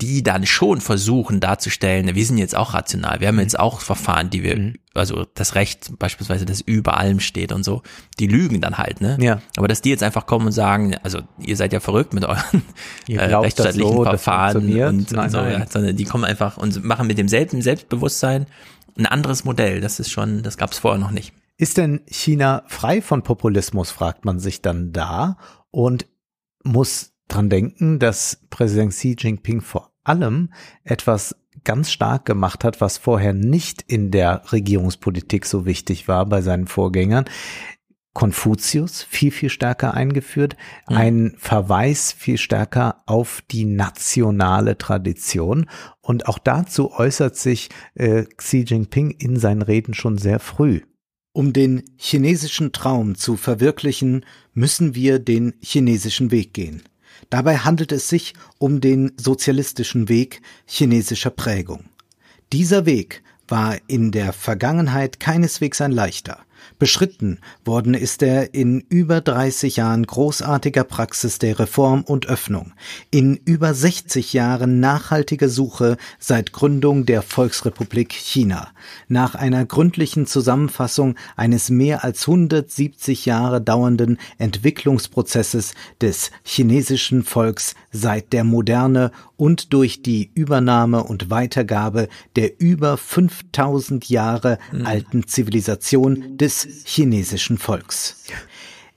[0.00, 4.28] die dann schon versuchen darzustellen, wir sind jetzt auch rational, wir haben jetzt auch Verfahren,
[4.28, 4.74] die wir, Mhm.
[4.92, 7.82] also das Recht beispielsweise, das über allem steht und so,
[8.18, 9.16] die lügen dann halt, ne?
[9.20, 9.40] Ja.
[9.56, 12.62] Aber dass die jetzt einfach kommen und sagen, also ihr seid ja verrückt mit euren
[13.06, 15.60] Ihr äh, glaubt rechtsstaatlichen so, Verfahren und, Nein, und so, nein.
[15.60, 18.46] Ja, sondern die kommen einfach und machen mit demselben Selbstbewusstsein
[18.98, 19.80] ein anderes Modell.
[19.80, 21.32] Das ist schon, das gab es vorher noch nicht.
[21.56, 25.36] Ist denn China frei von Populismus, fragt man sich dann da
[25.70, 26.06] und
[26.64, 32.98] muss dran denken, dass Präsident Xi Jinping vor allem etwas ganz stark gemacht hat, was
[32.98, 37.24] vorher nicht in der Regierungspolitik so wichtig war bei seinen Vorgängern.
[38.12, 40.56] Konfuzius viel, viel stärker eingeführt,
[40.88, 40.96] Mhm.
[40.96, 45.68] ein Verweis viel stärker auf die nationale Tradition.
[46.00, 50.82] Und auch dazu äußert sich äh, Xi Jinping in seinen Reden schon sehr früh.
[51.32, 56.82] Um den chinesischen Traum zu verwirklichen, müssen wir den chinesischen Weg gehen.
[57.30, 61.84] Dabei handelt es sich um den sozialistischen Weg chinesischer Prägung.
[62.52, 66.40] Dieser Weg war in der Vergangenheit keineswegs ein leichter.
[66.78, 72.72] Beschritten worden ist er in über 30 Jahren großartiger Praxis der Reform und Öffnung,
[73.10, 78.68] in über 60 Jahren nachhaltiger Suche seit Gründung der Volksrepublik China,
[79.06, 88.32] nach einer gründlichen Zusammenfassung eines mehr als 170 Jahre dauernden Entwicklungsprozesses des chinesischen Volks seit
[88.32, 96.84] der Moderne und durch die Übernahme und Weitergabe der über 5000 Jahre alten Zivilisation des
[96.86, 98.24] chinesischen Volks.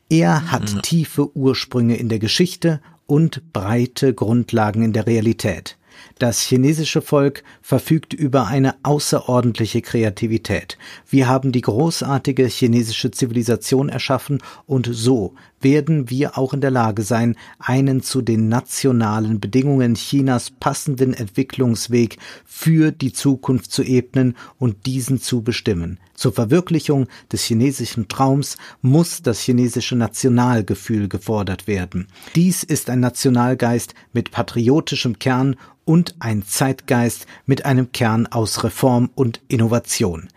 [0.09, 5.77] Er hat tiefe Ursprünge in der Geschichte und breite Grundlagen in der Realität.
[6.19, 10.77] Das chinesische Volk verfügt über eine außerordentliche Kreativität.
[11.07, 17.03] Wir haben die großartige chinesische Zivilisation erschaffen und so werden wir auch in der Lage
[17.03, 24.85] sein, einen zu den nationalen Bedingungen Chinas passenden Entwicklungsweg für die Zukunft zu ebnen und
[24.85, 25.99] diesen zu bestimmen.
[26.17, 32.07] Zur Verwirklichung des chinesischen Traums muss das chinesische Nationalgefühl gefordert werden.
[32.35, 39.11] Dies ist ein Nationalgeist mit patriotischem Kern und ein Zeitgeist mit einem Kern aus Reform
[39.13, 40.27] und Innovation.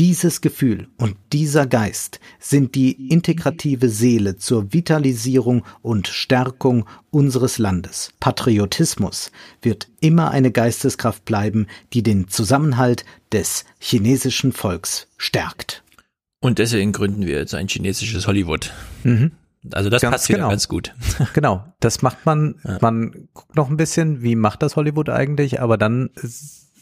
[0.00, 8.10] Dieses Gefühl und dieser Geist sind die integrative Seele zur Vitalisierung und Stärkung unseres Landes.
[8.18, 9.30] Patriotismus
[9.62, 15.84] wird immer eine Geisteskraft bleiben, die den Zusammenhalt des chinesischen Volks stärkt.
[16.40, 18.72] Und deswegen gründen wir jetzt ein chinesisches Hollywood.
[19.04, 19.30] Mhm.
[19.72, 20.48] Also das Ganz passt genau.
[20.48, 20.92] ganz gut.
[21.34, 25.78] Genau, das macht man, man guckt noch ein bisschen, wie macht das Hollywood eigentlich, aber
[25.78, 26.10] dann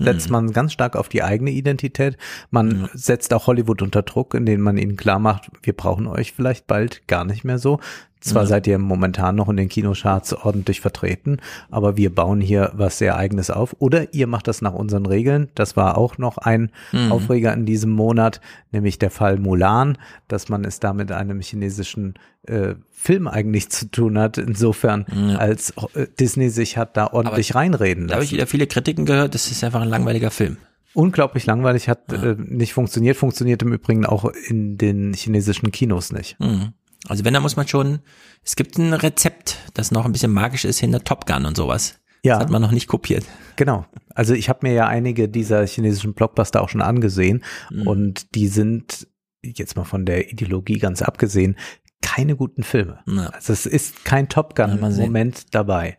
[0.02, 0.32] setzt Mhm.
[0.32, 2.16] man ganz stark auf die eigene Identität.
[2.50, 6.66] Man setzt auch Hollywood unter Druck, indem man ihnen klar macht, wir brauchen euch vielleicht
[6.66, 7.78] bald gar nicht mehr so.
[8.20, 8.46] Zwar Ja.
[8.50, 11.38] seid ihr momentan noch in den Kinocharts ordentlich vertreten,
[11.72, 13.74] aber wir bauen hier was sehr eigenes auf.
[13.80, 15.48] Oder ihr macht das nach unseren Regeln.
[15.56, 17.10] Das war auch noch ein Mhm.
[17.10, 18.40] Aufreger in diesem Monat,
[18.70, 19.98] nämlich der Fall Mulan,
[20.28, 22.14] dass man es da mit einem chinesischen
[22.48, 25.04] äh, Film eigentlich zu tun hat, insofern
[25.36, 28.36] als äh, Disney sich hat da ordentlich reinreden Da habe ich lassen.
[28.38, 30.56] wieder viele Kritiken gehört, das ist einfach ein langweiliger Film.
[30.94, 36.38] Unglaublich langweilig, hat äh, nicht funktioniert, funktioniert im Übrigen auch in den chinesischen Kinos nicht.
[36.38, 36.74] Mhm.
[37.08, 37.98] Also wenn, da muss man schon,
[38.44, 41.98] es gibt ein Rezept, das noch ein bisschen magisch ist hinter Top Gun und sowas.
[42.22, 42.34] Ja.
[42.34, 43.24] Das hat man noch nicht kopiert.
[43.56, 43.84] Genau.
[44.14, 47.86] Also ich habe mir ja einige dieser chinesischen Blockbuster auch schon angesehen Mhm.
[47.88, 49.08] und die sind
[49.42, 51.56] jetzt mal von der Ideologie ganz abgesehen
[52.02, 53.00] keine guten Filme.
[53.06, 53.28] Ja.
[53.28, 55.06] Also es ist kein Top Gun mal sehen.
[55.06, 55.96] Moment dabei.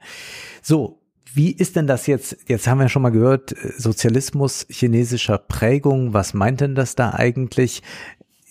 [0.61, 0.99] So,
[1.33, 2.37] wie ist denn das jetzt?
[2.47, 6.13] Jetzt haben wir schon mal gehört, äh, Sozialismus chinesischer Prägung.
[6.13, 7.81] Was meint denn das da eigentlich?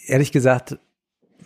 [0.06, 0.78] Ehrlich gesagt,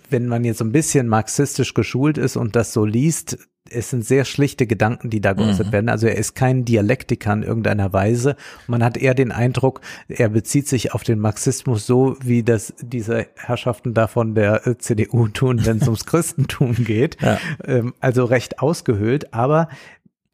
[0.09, 3.39] wenn man jetzt so ein bisschen marxistisch geschult ist und das so liest,
[3.71, 5.73] es sind sehr schlichte Gedanken, die da geäußert Mhm.
[5.73, 5.89] werden.
[5.89, 8.37] Also er ist kein Dialektiker in irgendeiner Weise.
[8.67, 13.27] Man hat eher den Eindruck, er bezieht sich auf den Marxismus so, wie das diese
[13.37, 17.21] Herrschaften da von der äh, CDU tun, wenn es ums Christentum geht.
[17.21, 17.39] Ja.
[17.65, 19.69] Ähm, also recht ausgehöhlt, aber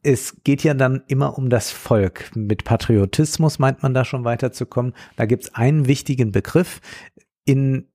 [0.05, 2.31] es geht ja dann immer um das Volk.
[2.35, 4.94] Mit Patriotismus meint man da schon weiterzukommen.
[5.17, 6.81] Da gibt es einen wichtigen Begriff
[7.44, 7.86] in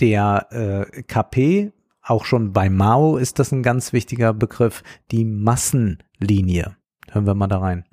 [0.00, 0.46] der
[0.92, 1.72] äh, KP,
[2.08, 6.76] auch schon bei Mao ist das ein ganz wichtiger Begriff, die Massenlinie.
[7.10, 7.84] Hören wir mal da rein.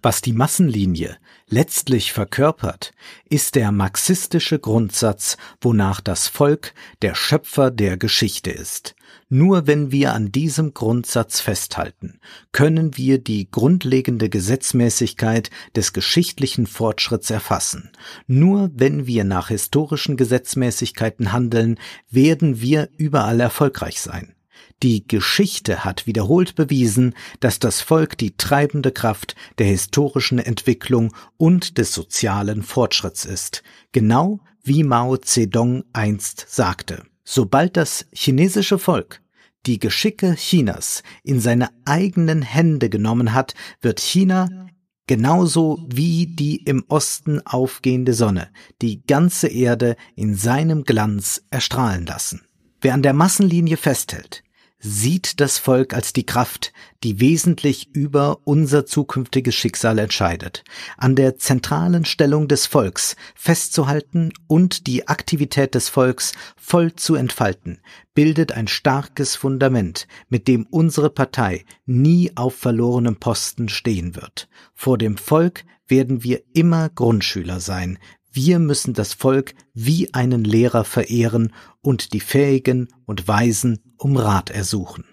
[0.00, 1.16] Was die Massenlinie
[1.46, 2.92] letztlich verkörpert,
[3.28, 8.94] ist der marxistische Grundsatz, wonach das Volk der Schöpfer der Geschichte ist.
[9.32, 12.18] Nur wenn wir an diesem Grundsatz festhalten,
[12.50, 17.92] können wir die grundlegende Gesetzmäßigkeit des geschichtlichen Fortschritts erfassen.
[18.26, 21.78] Nur wenn wir nach historischen Gesetzmäßigkeiten handeln,
[22.10, 24.34] werden wir überall erfolgreich sein.
[24.82, 31.78] Die Geschichte hat wiederholt bewiesen, dass das Volk die treibende Kraft der historischen Entwicklung und
[31.78, 37.04] des sozialen Fortschritts ist, genau wie Mao Zedong einst sagte.
[37.32, 39.22] Sobald das chinesische Volk
[39.64, 44.66] die Geschicke Chinas in seine eigenen Hände genommen hat, wird China
[45.06, 48.50] genauso wie die im Osten aufgehende Sonne
[48.82, 52.42] die ganze Erde in seinem Glanz erstrahlen lassen.
[52.80, 54.42] Wer an der Massenlinie festhält,
[54.80, 56.72] sieht das Volk als die Kraft,
[57.04, 60.64] die wesentlich über unser zukünftiges Schicksal entscheidet.
[60.96, 67.80] An der zentralen Stellung des Volks festzuhalten und die Aktivität des Volks voll zu entfalten,
[68.14, 74.48] bildet ein starkes Fundament, mit dem unsere Partei nie auf verlorenem Posten stehen wird.
[74.74, 77.98] Vor dem Volk werden wir immer Grundschüler sein,
[78.32, 84.50] wir müssen das Volk wie einen Lehrer verehren und die Fähigen und Weisen um Rat
[84.50, 85.04] ersuchen.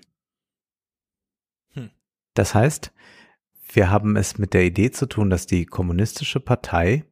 [2.34, 2.92] Das heißt,
[3.74, 7.04] wir haben es mit der Idee zu tun, dass die kommunistische Partei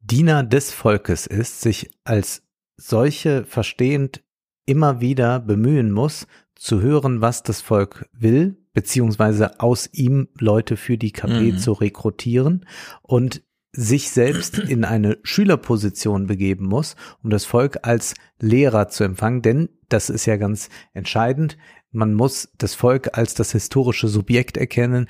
[0.00, 2.42] Diener des Volkes ist, sich als
[2.76, 4.22] solche verstehend
[4.66, 10.96] immer wieder bemühen muss, zu hören, was das Volk will, beziehungsweise aus ihm Leute für
[10.96, 11.58] die KP Mhm.
[11.58, 12.66] zu rekrutieren
[13.02, 13.42] und
[13.72, 19.68] sich selbst in eine Schülerposition begeben muss, um das Volk als Lehrer zu empfangen, denn
[19.88, 21.56] das ist ja ganz entscheidend.
[21.92, 25.08] Man muss das Volk als das historische Subjekt erkennen,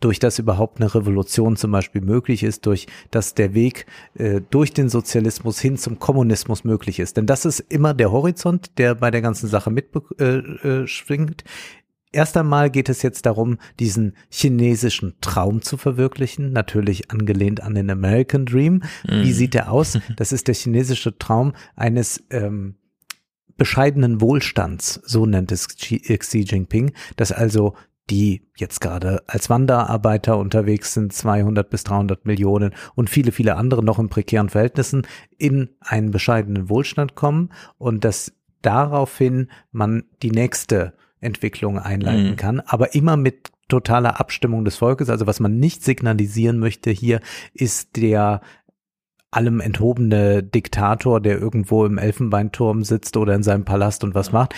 [0.00, 3.84] durch das überhaupt eine Revolution zum Beispiel möglich ist, durch das der Weg
[4.14, 7.18] äh, durch den Sozialismus hin zum Kommunismus möglich ist.
[7.18, 10.18] Denn das ist immer der Horizont, der bei der ganzen Sache mitschwingt.
[10.18, 11.52] Äh, äh.
[12.12, 17.90] Erst einmal geht es jetzt darum, diesen chinesischen Traum zu verwirklichen, natürlich angelehnt an den
[17.90, 18.82] American Dream.
[19.08, 19.32] Wie Mhm.
[19.32, 19.98] sieht der aus?
[20.16, 22.76] Das ist der chinesische Traum eines ähm,
[23.56, 27.74] bescheidenen Wohlstands, so nennt es Xi, äh, Xi Jinping, dass also
[28.10, 33.84] die jetzt gerade als Wanderarbeiter unterwegs sind, 200 bis 300 Millionen und viele, viele andere
[33.84, 35.06] noch in prekären Verhältnissen
[35.38, 42.36] in einen bescheidenen Wohlstand kommen und dass daraufhin man die nächste Entwicklung einleiten Mhm.
[42.36, 45.08] kann, aber immer mit totaler Abstimmung des Volkes.
[45.08, 47.20] Also was man nicht signalisieren möchte hier,
[47.54, 48.42] ist der
[49.32, 54.54] allem enthobene Diktator, der irgendwo im Elfenbeinturm sitzt oder in seinem Palast und was macht.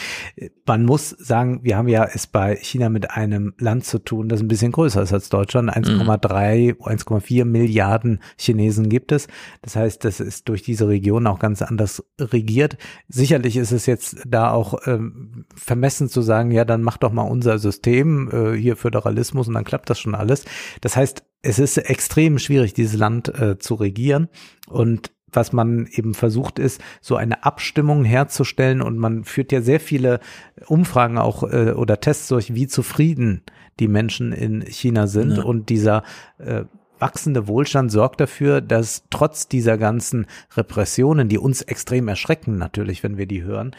[0.67, 4.41] Man muss sagen, wir haben ja es bei China mit einem Land zu tun, das
[4.41, 5.71] ein bisschen größer ist als Deutschland.
[5.71, 9.29] 1,3, 1,4 Milliarden Chinesen gibt es.
[9.63, 12.77] Das heißt, das ist durch diese Region auch ganz anders regiert.
[13.09, 17.23] Sicherlich ist es jetzt da auch ähm, vermessen zu sagen, ja, dann mach doch mal
[17.23, 20.45] unser System, äh, hier Föderalismus und dann klappt das schon alles.
[20.81, 24.29] Das heißt, es ist extrem schwierig, dieses Land äh, zu regieren.
[24.67, 28.81] Und was man eben versucht ist, so eine Abstimmung herzustellen.
[28.81, 30.21] Und man führt ja sehr viele
[30.67, 33.43] Umfragen auch äh, oder Tests durch, wie zufrieden
[33.81, 35.39] die Menschen in China sind.
[35.39, 35.43] Ja.
[35.43, 36.03] Und dieser
[36.39, 36.65] äh,
[36.99, 43.19] wachsende Wohlstand sorgt dafür, dass trotz dieser ganzen Repressionen, die uns extrem erschrecken natürlich, wenn
[43.19, 43.75] wir die hören,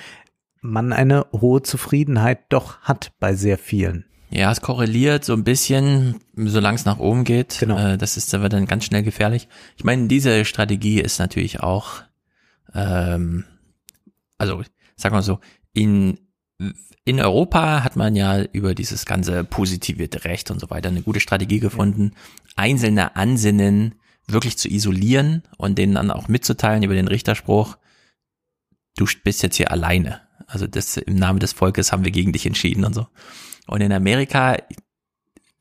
[0.61, 4.05] man eine hohe Zufriedenheit doch hat bei sehr vielen.
[4.35, 7.57] Ja, es korreliert so ein bisschen, solange es nach oben geht.
[7.61, 7.77] Genau.
[7.77, 9.47] Äh, das ist aber dann ganz schnell gefährlich.
[9.77, 12.03] Ich meine, diese Strategie ist natürlich auch,
[12.73, 13.45] ähm,
[14.37, 14.61] also
[14.97, 15.39] sag mal so,
[15.71, 16.19] in
[17.05, 21.19] in Europa hat man ja über dieses ganze positivierte Recht und so weiter eine gute
[21.19, 22.11] Strategie gefunden,
[22.55, 23.95] einzelne Ansinnen
[24.27, 27.77] wirklich zu isolieren und denen dann auch mitzuteilen über den Richterspruch,
[28.97, 30.21] du bist jetzt hier alleine.
[30.47, 33.07] Also das im Namen des Volkes haben wir gegen dich entschieden und so.
[33.67, 34.57] Und in Amerika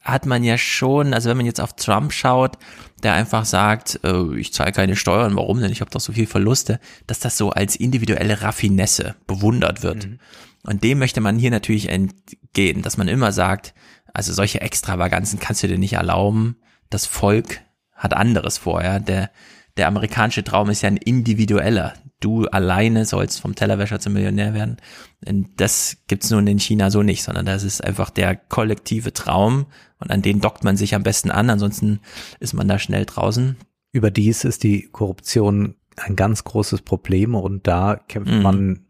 [0.00, 2.58] hat man ja schon, also wenn man jetzt auf Trump schaut,
[3.02, 5.72] der einfach sagt, äh, ich zahle keine Steuern, warum denn?
[5.72, 10.08] Ich habe doch so viel Verluste, dass das so als individuelle Raffinesse bewundert wird.
[10.62, 13.74] Und dem möchte man hier natürlich entgehen, dass man immer sagt,
[14.12, 16.56] also solche Extravaganzen kannst du dir nicht erlauben.
[16.90, 17.60] Das Volk
[17.92, 18.98] hat anderes vor, ja.
[18.98, 19.30] Der,
[19.76, 21.94] der amerikanische Traum ist ja ein individueller.
[22.20, 24.76] Du alleine sollst vom Tellerwäscher zum Millionär werden.
[25.26, 29.66] Und das gibt's nun in China so nicht, sondern das ist einfach der kollektive Traum
[29.98, 32.00] und an den dockt man sich am besten an, ansonsten
[32.40, 33.56] ist man da schnell draußen.
[33.92, 38.42] Überdies ist die Korruption ein ganz großes Problem und da kämpft Mhm.
[38.42, 38.86] man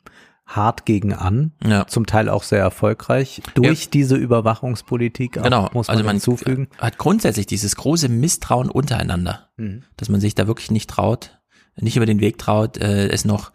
[0.46, 1.86] hart gegen an, Ja.
[1.86, 6.68] zum Teil auch sehr erfolgreich durch diese Überwachungspolitik, auch, Genau, muss man also man hinzufügen.
[6.78, 9.84] hat grundsätzlich dieses große Misstrauen untereinander, Mhm.
[9.96, 11.38] dass man sich da wirklich nicht traut,
[11.76, 13.52] nicht über den Weg traut, äh, es noch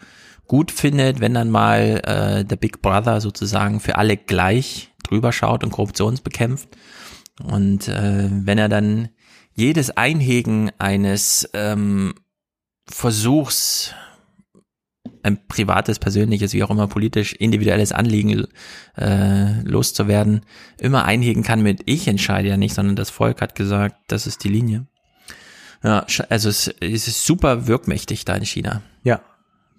[0.48, 5.64] gut findet, wenn dann mal äh, der Big Brother sozusagen für alle gleich drüber schaut
[5.64, 6.70] und Korruptionsbekämpft.
[7.44, 9.10] Und äh, wenn er dann
[9.54, 12.16] jedes Einhegen eines ähm,
[12.90, 13.94] Versuchs,
[15.24, 18.48] ein privates, persönliches, wie auch immer politisch, individuelles Anliegen
[18.98, 20.42] äh, loszuwerden,
[20.78, 24.44] immer einhegen kann mit ich entscheide ja nicht, sondern das Volk hat gesagt, das ist
[24.44, 24.86] die Linie.
[25.84, 28.82] Ja, also es, es ist super wirkmächtig da in China.
[29.04, 29.22] Ja.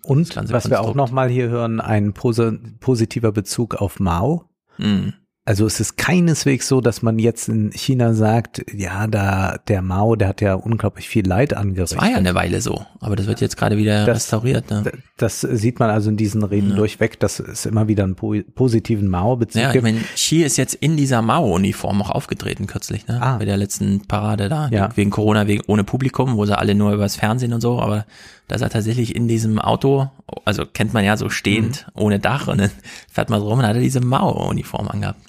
[0.03, 0.97] Und was wir auch Konstrukt.
[0.97, 4.49] nochmal hier hören, ein posi positiver Bezug auf Mao.
[4.79, 5.13] Mhm.
[5.47, 10.15] Also es ist keineswegs so, dass man jetzt in China sagt, ja, da der Mao,
[10.15, 11.97] der hat ja unglaublich viel Leid angerichtet.
[11.97, 14.71] Das war ja eine Weile so, aber das wird jetzt gerade wieder Das- restauriert.
[14.71, 14.93] Ne?
[15.17, 19.09] Das sieht man also in diesen Reden durchweg, dass es immer wieder einen po positiven
[19.09, 19.83] Mao-Bezug Ja, ich gibt.
[19.85, 23.19] meine, Xi ist jetzt in dieser Mao-Uniform auch aufgetreten kürzlich, ne?
[23.39, 24.67] Bei der letzten Parade da.
[24.67, 24.69] Ah.
[24.71, 24.89] Ja.
[24.95, 28.05] Wegen Corona, wegen ohne Publikum, wo sie alle nur übers Fernsehen und so, aber
[28.51, 30.11] da ist er tatsächlich in diesem Auto,
[30.45, 32.03] also kennt man ja so stehend, Mhm.
[32.03, 32.71] ohne Dach und dann
[33.11, 35.21] fährt man so rum und hat er diese Mao-Uniform angehabt.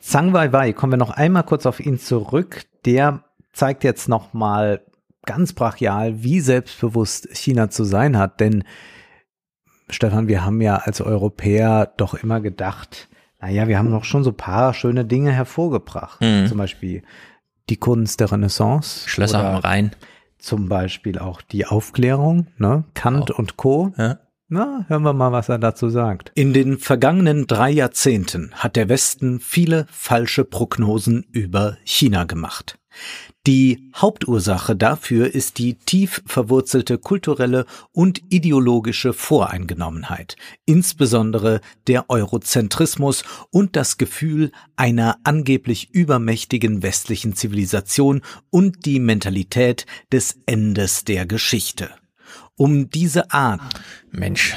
[0.00, 2.64] Zhang Weiwei, kommen wir noch einmal kurz auf ihn zurück.
[2.84, 3.22] Der
[3.52, 4.82] zeigt jetzt noch mal
[5.24, 8.38] ganz brachial, wie selbstbewusst China zu sein hat.
[8.40, 8.64] Denn,
[9.90, 13.08] Stefan, wir haben ja als Europäer doch immer gedacht,
[13.40, 16.20] naja, wir haben noch schon so paar schöne Dinge hervorgebracht.
[16.20, 16.46] Mhm.
[16.46, 17.02] Zum Beispiel
[17.68, 19.08] die Kunst der Renaissance.
[19.08, 19.90] Schlösser am Rhein.
[20.38, 22.84] Zum Beispiel auch die Aufklärung, ne?
[22.94, 23.92] Kant und Co.
[23.96, 24.18] Ja.
[24.48, 26.30] Na, hören wir mal, was er dazu sagt.
[26.36, 32.78] In den vergangenen drei Jahrzehnten hat der Westen viele falsche Prognosen über China gemacht.
[33.46, 40.34] Die Hauptursache dafür ist die tief verwurzelte kulturelle und ideologische Voreingenommenheit,
[40.64, 50.40] insbesondere der Eurozentrismus und das Gefühl einer angeblich übermächtigen westlichen Zivilisation und die Mentalität des
[50.46, 51.90] Endes der Geschichte.
[52.56, 53.62] Um diese Art
[54.10, 54.56] Mensch,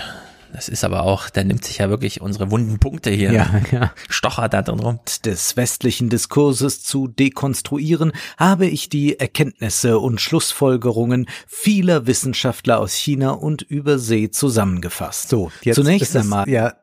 [0.54, 3.32] das ist aber auch, der nimmt sich ja wirklich unsere wunden Punkte hier.
[3.32, 3.94] Ja, ja.
[4.10, 5.00] Stochert da drin rum.
[5.26, 13.32] Des westlichen Diskurses zu dekonstruieren, habe ich die Erkenntnisse und Schlussfolgerungen vieler Wissenschaftler aus China
[13.32, 15.30] und Übersee zusammengefasst.
[15.30, 16.50] So, jetzt zunächst einmal.
[16.50, 16.74] Ja,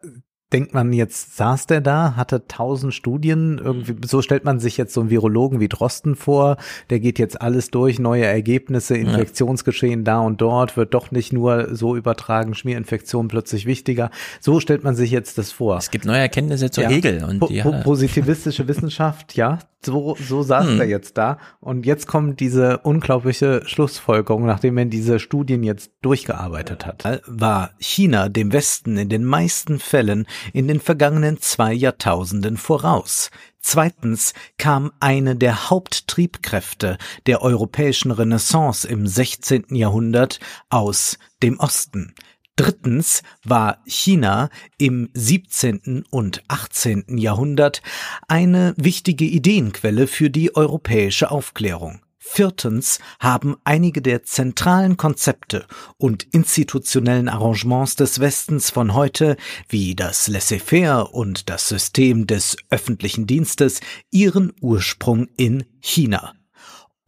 [0.53, 4.95] denkt man jetzt, saß der da, hatte tausend Studien, irgendwie, so stellt man sich jetzt
[4.95, 6.57] so einen Virologen wie Drosten vor,
[6.89, 11.75] der geht jetzt alles durch, neue Ergebnisse, Infektionsgeschehen da und dort, wird doch nicht nur
[11.75, 14.11] so übertragen, Schmierinfektion plötzlich wichtiger.
[14.41, 15.79] So stellt man sich jetzt das vor.
[15.79, 16.91] Es gibt neue Erkenntnisse zur Ja.
[16.91, 20.81] Hegel und po po positivistische Wissenschaft, ja, so, so saß Hm.
[20.81, 21.39] er jetzt da.
[21.61, 27.23] Und jetzt kommt diese unglaubliche Schlussfolgerung, nachdem er diese Studien jetzt durchgearbeitet hat.
[27.27, 33.31] war China dem Westen in den meisten Fällen in den vergangenen zwei Jahrtausenden voraus.
[33.61, 39.75] Zweitens kam eine der Haupttriebkräfte der europäischen Renaissance im 16.
[39.75, 40.39] Jahrhundert
[40.71, 42.15] aus dem Osten.
[42.57, 44.49] Drittens war China
[44.79, 46.05] im 17.
[46.11, 47.19] und 18.
[47.19, 47.83] Jahrhundert
[48.29, 52.06] eine wichtige Ideenquelle für die europäische Aufklärung.
[52.29, 55.65] Viertens haben einige der zentralen Konzepte
[55.97, 59.37] und institutionellen Arrangements des Westens von heute,
[59.69, 63.81] wie das Laissez-faire und das System des öffentlichen Dienstes,
[64.11, 66.35] ihren Ursprung in China.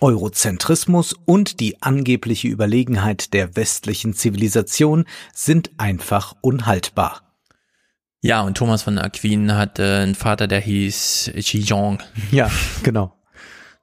[0.00, 7.22] Eurozentrismus und die angebliche Überlegenheit der westlichen Zivilisation sind einfach unhaltbar.
[8.22, 11.98] Ja, und Thomas von Aquin hatte einen Vater, der hieß Xijong.
[12.30, 12.50] Ja,
[12.82, 13.17] genau.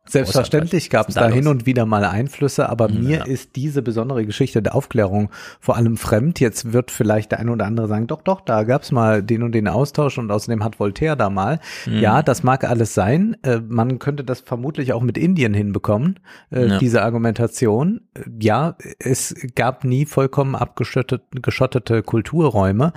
[0.08, 4.62] Selbstverständlich gab es da hin und wieder mal Einflüsse, aber mir ist diese besondere Geschichte
[4.62, 6.40] der Aufklärung vor allem fremd.
[6.40, 9.42] Jetzt wird vielleicht der eine oder andere sagen, doch, doch, da gab es mal den
[9.44, 11.60] und den Austausch und außerdem hat Voltaire da mal.
[11.86, 12.00] Mhm.
[12.00, 13.36] Ja, das mag alles sein.
[13.44, 16.20] Äh, man könnte das vermutlich auch mit Indien hinbekommen,
[16.52, 16.78] äh, Ja.
[16.78, 18.02] diese Argumentation.
[18.14, 22.94] Äh, Ja, es gab nie vollkommen abgeschottete geschottete Kulturräume,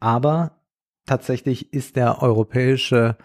[0.00, 0.52] aber
[1.06, 3.16] tatsächlich ist der europäische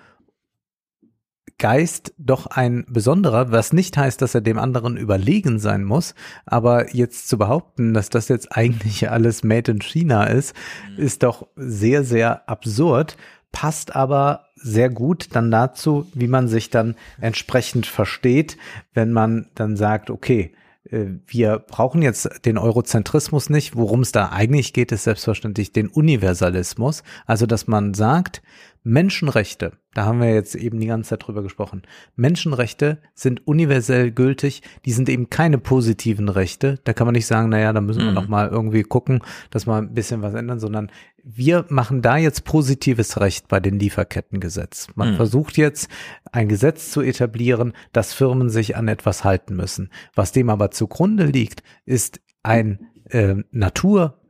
[1.61, 6.15] Geist doch ein besonderer, was nicht heißt, dass er dem anderen überlegen sein muss,
[6.47, 10.55] aber jetzt zu behaupten, dass das jetzt eigentlich alles made in China ist,
[10.97, 13.15] ist doch sehr, sehr absurd,
[13.51, 18.57] passt aber sehr gut dann dazu, wie man sich dann entsprechend versteht,
[18.95, 20.55] wenn man dann sagt, okay,
[20.89, 23.75] äh, wir brauchen jetzt den Eurozentrismus nicht.
[23.75, 27.03] Worum es da eigentlich geht, ist selbstverständlich den Universalismus.
[27.27, 28.41] Also, dass man sagt,
[28.83, 31.83] Menschenrechte, da haben wir jetzt eben die ganze Zeit drüber gesprochen.
[32.15, 34.61] Menschenrechte sind universell gültig.
[34.85, 36.79] Die sind eben keine positiven Rechte.
[36.83, 38.15] Da kann man nicht sagen, naja, da müssen wir Mhm.
[38.15, 40.91] noch mal irgendwie gucken, dass wir ein bisschen was ändern, sondern
[41.23, 44.87] wir machen da jetzt positives Recht bei den Lieferkettengesetz.
[44.95, 45.15] Man Mhm.
[45.17, 45.89] versucht jetzt
[46.31, 49.91] ein Gesetz zu etablieren, dass Firmen sich an etwas halten müssen.
[50.15, 53.35] Was dem aber zugrunde liegt, ist ein äh,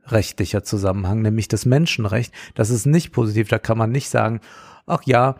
[0.02, 2.32] naturrechtlicher Zusammenhang, nämlich das Menschenrecht.
[2.54, 3.48] Das ist nicht positiv.
[3.48, 4.40] Da kann man nicht sagen,
[4.86, 5.36] ach ja,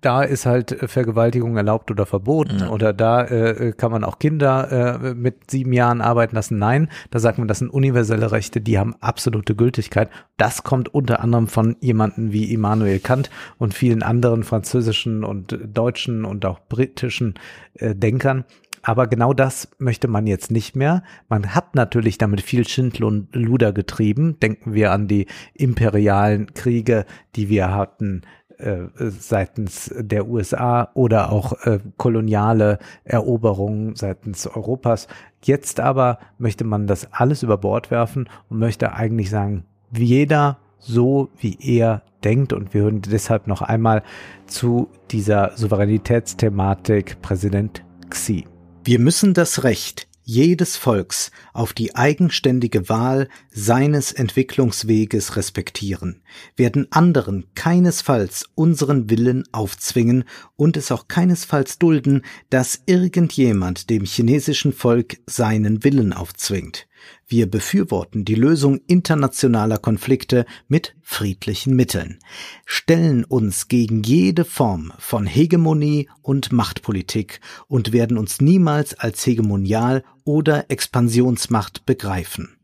[0.00, 5.00] da ist halt äh, Vergewaltigung erlaubt oder verboten oder da äh, kann man auch Kinder
[5.02, 6.58] äh, mit sieben Jahren arbeiten lassen.
[6.58, 10.10] Nein, da sagt man, das sind universelle Rechte, die haben absolute Gültigkeit.
[10.36, 16.24] Das kommt unter anderem von jemanden wie Immanuel Kant und vielen anderen französischen und deutschen
[16.24, 17.34] und auch britischen
[17.74, 18.44] äh, Denkern.
[18.84, 21.02] Aber genau das möchte man jetzt nicht mehr.
[21.28, 24.38] Man hat natürlich damit viel Schindel und Luder getrieben.
[24.40, 28.22] Denken wir an die imperialen Kriege, die wir hatten
[28.58, 35.08] äh, seitens der USA oder auch äh, koloniale Eroberungen seitens Europas.
[35.42, 39.64] Jetzt aber möchte man das alles über Bord werfen und möchte eigentlich sagen,
[39.96, 44.02] jeder so wie er denkt und wir hören deshalb noch einmal
[44.46, 48.44] zu dieser Souveränitätsthematik Präsident Xi.
[48.86, 56.20] Wir müssen das Recht jedes Volks auf die eigenständige Wahl seines Entwicklungsweges respektieren,
[56.54, 60.24] werden anderen keinesfalls unseren Willen aufzwingen
[60.56, 66.86] und es auch keinesfalls dulden, dass irgendjemand dem chinesischen Volk seinen Willen aufzwingt.
[67.26, 72.18] Wir befürworten die Lösung internationaler Konflikte mit friedlichen Mitteln,
[72.66, 80.04] stellen uns gegen jede Form von Hegemonie und Machtpolitik und werden uns niemals als Hegemonial
[80.24, 82.56] oder Expansionsmacht begreifen.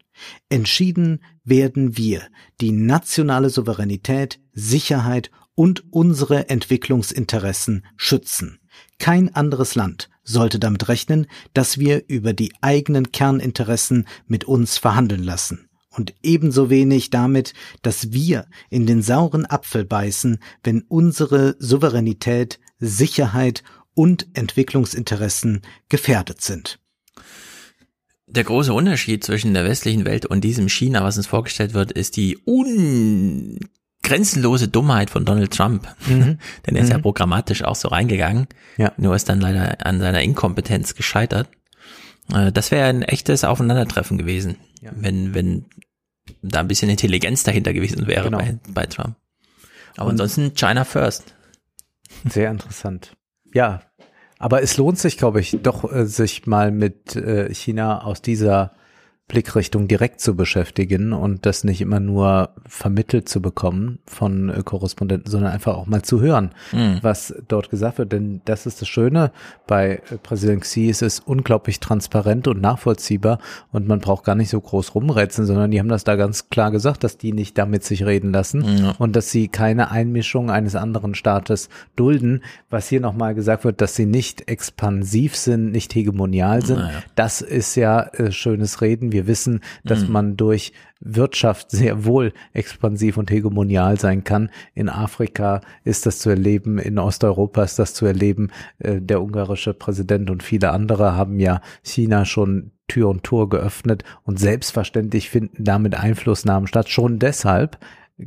[0.48, 2.22] Entschieden werden wir
[2.60, 8.59] die nationale Souveränität, Sicherheit und unsere Entwicklungsinteressen schützen.
[9.00, 15.24] Kein anderes Land sollte damit rechnen, dass wir über die eigenen Kerninteressen mit uns verhandeln
[15.24, 15.68] lassen.
[15.88, 23.64] Und ebenso wenig damit, dass wir in den sauren Apfel beißen, wenn unsere Souveränität, Sicherheit
[23.94, 26.78] und Entwicklungsinteressen gefährdet sind.
[28.26, 32.16] Der große Unterschied zwischen der westlichen Welt und diesem China, was uns vorgestellt wird, ist
[32.16, 33.58] die un
[34.02, 35.88] grenzenlose Dummheit von Donald Trump.
[36.06, 36.38] Mhm.
[36.66, 36.96] Denn er ist mhm.
[36.96, 38.46] ja programmatisch auch so reingegangen.
[38.76, 38.92] Ja.
[38.96, 41.48] Nur ist dann leider an seiner Inkompetenz gescheitert.
[42.32, 44.90] Äh, das wäre ein echtes Aufeinandertreffen gewesen, ja.
[44.94, 45.66] wenn, wenn
[46.42, 48.38] da ein bisschen Intelligenz dahinter gewesen wäre genau.
[48.38, 49.16] bei, bei Trump.
[49.96, 51.34] Aber Und ansonsten China first.
[52.28, 53.16] Sehr interessant.
[53.52, 53.82] Ja,
[54.38, 58.74] aber es lohnt sich, glaube ich, doch, äh, sich mal mit äh, China aus dieser
[59.30, 65.30] Blickrichtung direkt zu beschäftigen und das nicht immer nur vermittelt zu bekommen von äh, Korrespondenten,
[65.30, 66.98] sondern einfach auch mal zu hören, mhm.
[67.02, 68.10] was dort gesagt wird.
[68.10, 69.30] Denn das ist das Schöne
[69.68, 73.38] bei äh, Präsident Xi, es ist unglaublich transparent und nachvollziehbar
[73.70, 76.72] und man braucht gar nicht so groß rumrätseln, sondern die haben das da ganz klar
[76.72, 78.92] gesagt, dass die nicht damit sich reden lassen mhm.
[78.98, 82.42] und dass sie keine Einmischung eines anderen Staates dulden.
[82.68, 87.02] Was hier nochmal gesagt wird, dass sie nicht expansiv sind, nicht hegemonial sind, naja.
[87.14, 89.12] das ist ja äh, schönes Reden.
[89.12, 90.12] Wir wir wissen, dass mhm.
[90.12, 94.50] man durch Wirtschaft sehr wohl expansiv und hegemonial sein kann.
[94.74, 98.50] In Afrika ist das zu erleben, in Osteuropa ist das zu erleben.
[98.78, 104.04] Äh, der ungarische Präsident und viele andere haben ja China schon Tür und Tor geöffnet
[104.24, 106.88] und selbstverständlich finden damit Einflussnahmen statt.
[106.88, 107.78] Schon deshalb,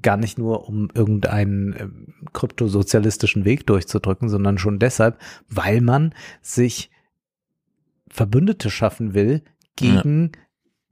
[0.02, 1.88] gar nicht nur um irgendeinen äh,
[2.34, 6.92] kryptosozialistischen Weg durchzudrücken, sondern schon deshalb, weil man sich
[8.10, 9.42] Verbündete schaffen will
[9.76, 10.43] gegen ja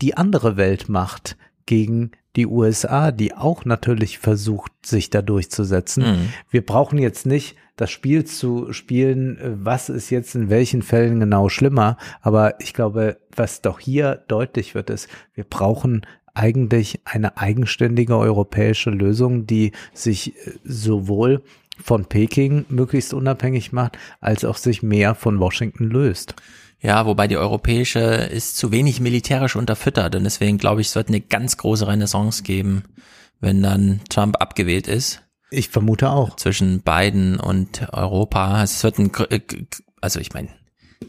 [0.01, 6.03] die andere Weltmacht gegen die USA, die auch natürlich versucht, sich da durchzusetzen.
[6.03, 6.29] Mhm.
[6.49, 11.49] Wir brauchen jetzt nicht das Spiel zu spielen, was ist jetzt in welchen Fällen genau
[11.49, 18.17] schlimmer, aber ich glaube, was doch hier deutlich wird, ist, wir brauchen eigentlich eine eigenständige
[18.17, 21.43] europäische Lösung, die sich äh, sowohl
[21.81, 26.35] von Peking möglichst unabhängig macht, als auch sich mehr von Washington löst.
[26.81, 31.09] Ja, wobei die europäische ist zu wenig militärisch unterfüttert und deswegen glaube ich, es wird
[31.09, 32.85] eine ganz große Renaissance geben,
[33.39, 35.21] wenn dann Trump abgewählt ist.
[35.51, 36.37] Ich vermute auch.
[36.37, 38.63] Zwischen Biden und Europa.
[38.63, 39.41] Es wird ein, äh,
[39.99, 40.49] also ich meine,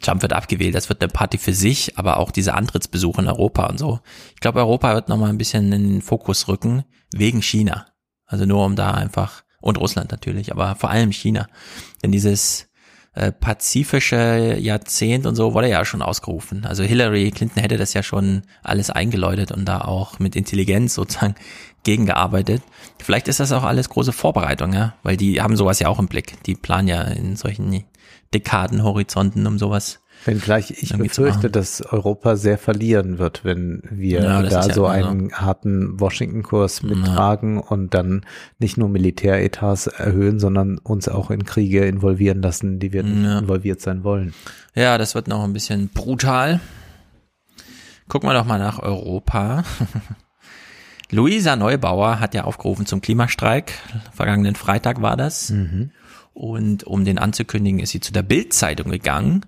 [0.01, 3.67] Trump wird abgewählt, das wird eine Party für sich, aber auch diese Antrittsbesuche in Europa
[3.67, 4.01] und so.
[4.34, 6.84] Ich glaube, Europa wird nochmal ein bisschen in den Fokus rücken,
[7.15, 7.86] wegen China.
[8.26, 11.47] Also nur um da einfach, und Russland natürlich, aber vor allem China.
[12.02, 12.68] Denn dieses,
[13.15, 16.65] äh, pazifische Jahrzehnt und so wurde ja schon ausgerufen.
[16.65, 21.34] Also Hillary Clinton hätte das ja schon alles eingeläutet und da auch mit Intelligenz sozusagen
[21.84, 22.62] gegengearbeitet.
[22.99, 26.08] Vielleicht ist das auch alles große Vorbereitung, ja, weil die haben sowas ja auch im
[26.08, 26.42] Blick.
[26.44, 27.84] Die planen ja in solchen
[28.32, 34.62] Dekadenhorizonten um sowas Wenngleich ich befürchte, dass Europa sehr verlieren wird, wenn wir ja, da
[34.62, 35.36] so ja einen so.
[35.36, 37.62] harten Washington-Kurs mittragen ja.
[37.62, 38.25] und dann
[38.59, 44.05] nicht nur Militäretats erhöhen, sondern uns auch in Kriege involvieren lassen, die wir involviert sein
[44.05, 44.33] wollen.
[44.75, 46.60] Ja, das wird noch ein bisschen brutal.
[48.09, 49.65] Gucken wir doch mal nach Europa.
[51.10, 53.73] Luisa Neubauer hat ja aufgerufen zum Klimastreik.
[54.12, 55.51] Vergangenen Freitag war das.
[55.51, 55.91] Mhm.
[56.33, 59.44] Und um den anzukündigen, ist sie zu der Bild-Zeitung gegangen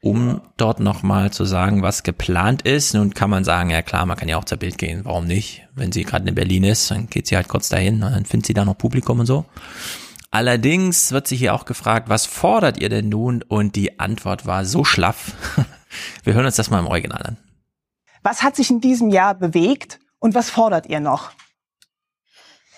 [0.00, 2.94] um dort nochmal zu sagen, was geplant ist.
[2.94, 5.66] Nun kann man sagen, ja klar, man kann ja auch zur Bild gehen, warum nicht?
[5.74, 8.46] Wenn sie gerade in Berlin ist, dann geht sie halt kurz dahin und dann findet
[8.46, 9.44] sie da noch Publikum und so.
[10.30, 13.42] Allerdings wird sich hier auch gefragt, was fordert ihr denn nun?
[13.42, 15.32] Und die Antwort war so schlaff.
[16.24, 17.36] Wir hören uns das mal im Original an.
[18.22, 21.30] Was hat sich in diesem Jahr bewegt und was fordert ihr noch?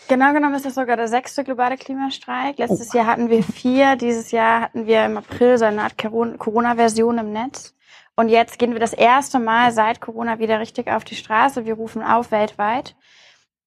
[0.08, 2.58] Genau genommen ist das sogar der sechste globale Klimastreik.
[2.58, 2.96] Letztes oh.
[2.96, 7.32] Jahr hatten wir vier, dieses Jahr hatten wir im April so eine Art Corona-Version im
[7.32, 7.74] Netz.
[8.16, 11.66] Und jetzt gehen wir das erste Mal seit Corona wieder richtig auf die Straße.
[11.66, 12.96] Wir rufen auf weltweit.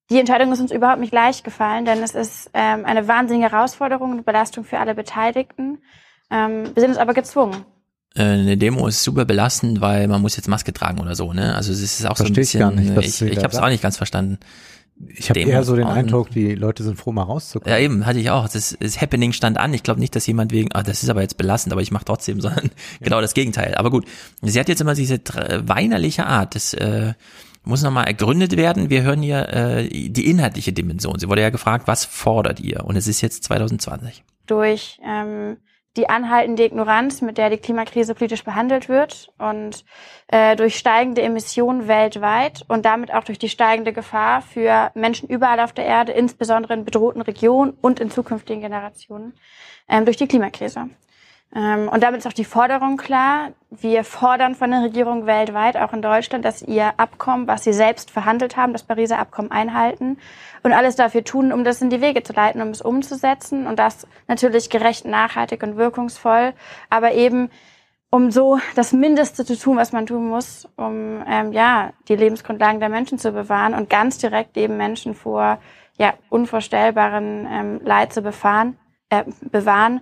[0.09, 4.11] Die Entscheidung ist uns überhaupt nicht leicht gefallen, denn es ist ähm, eine wahnsinnige Herausforderung
[4.11, 5.77] und Belastung für alle Beteiligten.
[6.29, 7.63] Ähm, wir sind uns aber gezwungen.
[8.15, 11.55] Äh, eine Demo ist super belastend, weil man muss jetzt Maske tragen oder so, ne?
[11.55, 12.77] Also es ist auch Versteh so ein bisschen.
[12.79, 14.39] Ich, nicht, ich, ich habe es auch nicht ganz verstanden.
[15.07, 17.73] Ich habe eher so den Eindruck, die Leute sind froh, mal rauszukommen.
[17.73, 18.47] Ja, eben, hatte ich auch.
[18.47, 19.73] Das, das Happening stand an.
[19.73, 22.05] Ich glaube nicht, dass jemand wegen, ah, das ist aber jetzt belastend, aber ich mache
[22.05, 22.71] trotzdem, sondern ja.
[23.01, 23.75] genau das Gegenteil.
[23.75, 24.05] Aber gut,
[24.41, 25.19] sie hat jetzt immer diese
[25.65, 26.55] weinerliche Art.
[26.55, 27.13] Das äh,
[27.63, 28.89] muss nochmal ergründet werden.
[28.89, 31.19] Wir hören hier äh, die inhaltliche Dimension.
[31.19, 32.85] Sie wurde ja gefragt, was fordert ihr?
[32.85, 34.23] Und es ist jetzt 2020.
[34.47, 35.57] Durch ähm,
[35.97, 39.83] die anhaltende Ignoranz, mit der die Klimakrise politisch behandelt wird und
[40.27, 45.59] äh, durch steigende Emissionen weltweit und damit auch durch die steigende Gefahr für Menschen überall
[45.59, 49.33] auf der Erde, insbesondere in bedrohten Regionen und in zukünftigen Generationen,
[49.89, 50.89] ähm, durch die Klimakrise.
[51.53, 53.51] Ähm, und damit ist auch die Forderung klar.
[53.69, 58.09] Wir fordern von der Regierung weltweit, auch in Deutschland, dass ihr Abkommen, was sie selbst
[58.09, 60.17] verhandelt haben, das Pariser Abkommen einhalten
[60.63, 63.79] und alles dafür tun, um das in die Wege zu leiten, um es umzusetzen und
[63.79, 66.53] das natürlich gerecht, nachhaltig und wirkungsvoll,
[66.89, 67.49] aber eben
[68.09, 72.79] um so das Mindeste zu tun, was man tun muss, um ähm, ja die Lebensgrundlagen
[72.79, 75.59] der Menschen zu bewahren und ganz direkt eben Menschen vor
[75.97, 78.77] ja unvorstellbaren ähm, Leid zu befahren,
[79.09, 80.01] äh, bewahren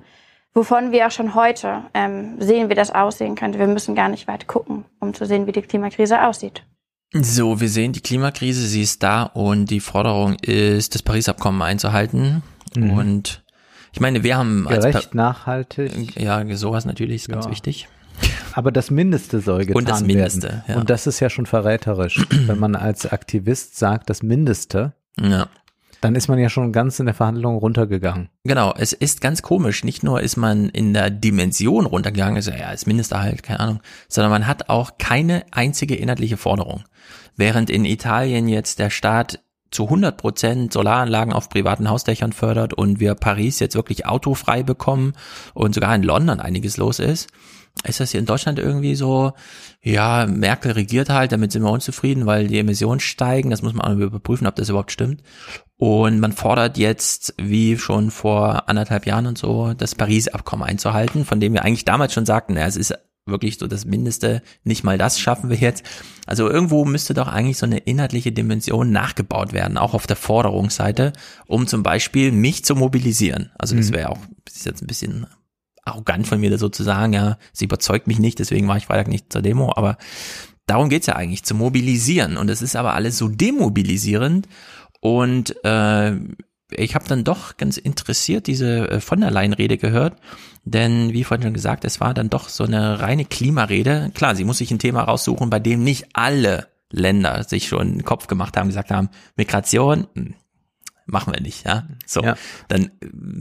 [0.54, 3.60] wovon wir auch schon heute ähm, sehen, wie das aussehen könnte.
[3.60, 6.66] Wir müssen gar nicht weit gucken, um zu sehen, wie die Klimakrise aussieht.
[7.14, 12.44] So, wir sehen die Klimakrise, sie ist da und die Forderung ist, das Paris-Abkommen einzuhalten.
[12.76, 12.92] Mhm.
[12.92, 13.44] Und
[13.94, 16.20] ich meine, wir haben gerecht, nachhaltig.
[16.20, 17.52] Ja, sowas natürlich ist ganz ja.
[17.52, 17.88] wichtig.
[18.54, 20.64] Aber das Mindeste soll getan und das Mindeste, werden.
[20.68, 20.76] Ja.
[20.76, 24.94] Und das ist ja schon verräterisch, wenn man als Aktivist sagt, das Mindeste.
[25.20, 25.48] Ja.
[26.02, 28.30] Dann ist man ja schon ganz in der Verhandlung runtergegangen.
[28.44, 29.84] Genau, es ist ganz komisch.
[29.84, 34.32] Nicht nur ist man in der Dimension runtergegangen, also ja, als Mindesterhalt, keine Ahnung, sondern
[34.32, 36.84] man hat auch keine einzige inhaltliche Forderung.
[37.36, 39.40] Während in Italien jetzt der Staat
[39.72, 45.14] zu 100 Prozent Solaranlagen auf privaten Hausdächern fördert und wir Paris jetzt wirklich autofrei bekommen
[45.54, 47.30] und sogar in London einiges los ist,
[47.88, 49.34] ist das hier in Deutschland irgendwie so,
[49.82, 53.86] ja, Merkel regiert halt, damit sind wir unzufrieden, weil die Emissionen steigen, das muss man
[53.86, 55.22] auch überprüfen, ob das überhaupt stimmt.
[55.80, 61.40] Und man fordert jetzt, wie schon vor anderthalb Jahren und so, das Paris-Abkommen einzuhalten, von
[61.40, 62.94] dem wir eigentlich damals schon sagten, ja, es ist
[63.26, 65.84] wirklich so das Mindeste, nicht mal das schaffen wir jetzt.
[66.26, 71.14] Also irgendwo müsste doch eigentlich so eine inhaltliche Dimension nachgebaut werden, auch auf der Forderungsseite,
[71.48, 73.52] um zum Beispiel mich zu mobilisieren.
[73.58, 73.96] Also das mhm.
[73.96, 75.28] wäre auch, das ist jetzt ein bisschen
[75.86, 78.88] arrogant von mir, das so zu sagen, ja, sie überzeugt mich nicht, deswegen war ich
[78.88, 79.98] Freitag nicht zur Demo, aber
[80.66, 82.36] darum geht's ja eigentlich, zu mobilisieren.
[82.36, 84.48] Und es ist aber alles so demobilisierend
[85.00, 86.14] und äh,
[86.72, 90.18] ich habe dann doch ganz interessiert diese äh, von der Leyen-Rede gehört,
[90.66, 94.12] denn wie vorhin schon gesagt, es war dann doch so eine reine Klimarede.
[94.14, 98.06] Klar, sie muss sich ein Thema raussuchen, bei dem nicht alle Länder sich schon einen
[98.06, 100.36] Kopf gemacht haben, gesagt haben, Migration, hm,
[101.12, 101.88] machen wir nicht, ja.
[102.06, 102.36] So, ja.
[102.68, 102.92] dann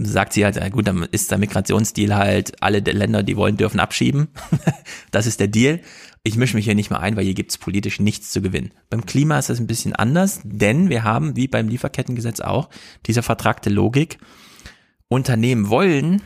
[0.02, 3.80] sagt sie halt, ja gut, dann ist der Migrationsdeal halt, alle Länder, die wollen, dürfen
[3.80, 4.28] abschieben.
[5.10, 5.80] das ist der Deal.
[6.22, 8.72] Ich mische mich hier nicht mehr ein, weil hier gibt's politisch nichts zu gewinnen.
[8.90, 12.68] Beim Klima ist das ein bisschen anders, denn wir haben, wie beim Lieferkettengesetz auch,
[13.06, 14.18] diese vertragte Logik.
[15.08, 16.20] Unternehmen wollen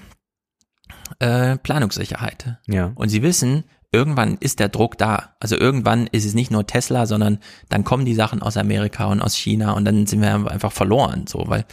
[1.21, 2.59] äh, Planungssicherheit.
[2.67, 2.93] Ja.
[2.95, 5.35] Und sie wissen, irgendwann ist der Druck da.
[5.39, 7.39] Also irgendwann ist es nicht nur Tesla, sondern
[7.69, 11.27] dann kommen die Sachen aus Amerika und aus China und dann sind wir einfach verloren,
[11.29, 11.67] so, weil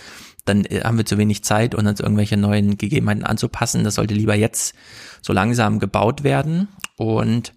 [0.45, 3.83] dann äh, haben wir zu wenig Zeit, uns irgendwelche neuen Gegebenheiten anzupassen.
[3.83, 4.75] Das sollte lieber jetzt
[5.21, 6.67] so langsam gebaut werden.
[6.97, 7.53] Und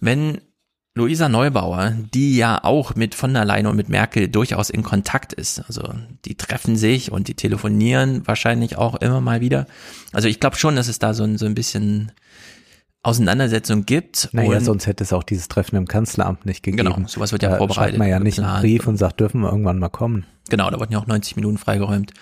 [0.00, 0.40] wenn
[0.94, 5.32] Luisa Neubauer, die ja auch mit von der Leyen und mit Merkel durchaus in Kontakt
[5.32, 5.60] ist.
[5.60, 5.94] Also
[6.26, 9.66] die treffen sich und die telefonieren wahrscheinlich auch immer mal wieder.
[10.12, 12.12] Also ich glaube schon, dass es da so ein, so ein bisschen
[13.02, 14.28] Auseinandersetzung gibt.
[14.32, 16.88] Naja, sonst hätte es auch dieses Treffen im Kanzleramt nicht gegeben.
[16.88, 17.90] Genau, sowas wird ja da vorbereitet.
[17.94, 20.24] Schreibt man ja nicht einen Brief und sagt, dürfen wir irgendwann mal kommen.
[20.48, 22.12] Genau, da wurden ja auch 90 Minuten freigeräumt.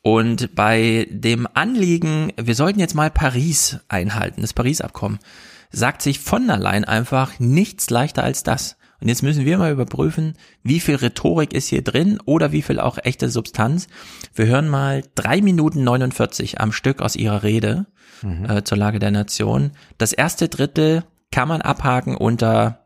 [0.00, 5.18] Und bei dem Anliegen, wir sollten jetzt mal Paris einhalten, das Paris-Abkommen,
[5.70, 8.76] sagt sich von allein einfach nichts leichter als das.
[9.00, 12.78] Und jetzt müssen wir mal überprüfen, wie viel Rhetorik ist hier drin oder wie viel
[12.78, 13.88] auch echte Substanz.
[14.34, 17.86] Wir hören mal drei Minuten 49 am Stück aus ihrer Rede
[18.22, 18.48] mhm.
[18.48, 19.72] äh, zur Lage der Nation.
[19.98, 22.82] Das erste Drittel kann man abhaken unter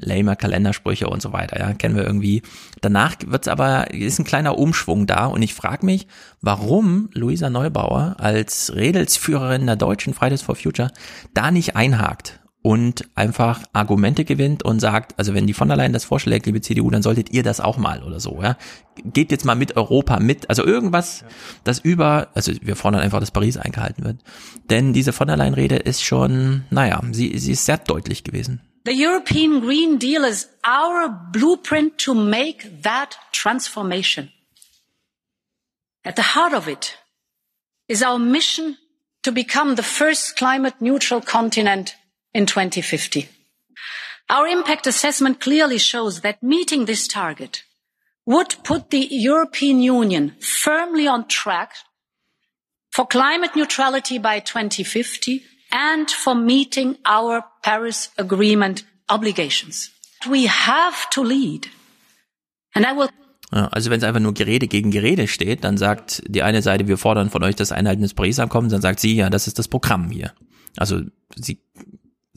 [0.00, 2.42] lamer Kalendersprüche und so weiter, ja, kennen wir irgendwie.
[2.80, 6.06] Danach wird's aber, ist ein kleiner Umschwung da und ich frage mich,
[6.40, 10.90] warum Luisa Neubauer als Redelsführerin der deutschen Fridays for Future
[11.34, 15.94] da nicht einhakt und einfach Argumente gewinnt und sagt, also wenn die von der Leyen
[15.94, 18.58] das vorschlägt, liebe CDU, dann solltet ihr das auch mal oder so, ja.
[19.04, 21.24] Geht jetzt mal mit Europa mit, also irgendwas,
[21.64, 24.18] das über, also wir fordern einfach, dass Paris eingehalten wird.
[24.68, 28.60] Denn diese von der Leyen Rede ist schon, naja, sie, sie ist sehr deutlich gewesen.
[28.84, 34.30] The European Green Deal is our blueprint to make that transformation.
[36.04, 36.98] At the heart of it
[37.86, 38.76] is our mission
[39.22, 41.97] to become the first climate neutral continent
[42.38, 43.28] in 2050.
[44.30, 47.64] Our impact assessment clearly shows that meeting this target
[48.26, 51.72] would put the European Union firmly on track
[52.90, 55.42] for climate neutrality by 2050
[55.72, 59.90] and for meeting our Paris Agreement obligations.
[60.28, 61.66] We have to lead.
[62.74, 63.08] And I will
[63.50, 66.98] also wenn es einfach nur Gerede gegen Gerede steht, dann sagt die eine Seite, wir
[66.98, 70.10] fordern von euch das Einhalten des Paris-Abkommens, dann sagt sie, ja, das ist das Programm
[70.10, 70.34] hier.
[70.76, 71.00] Also
[71.34, 71.58] sie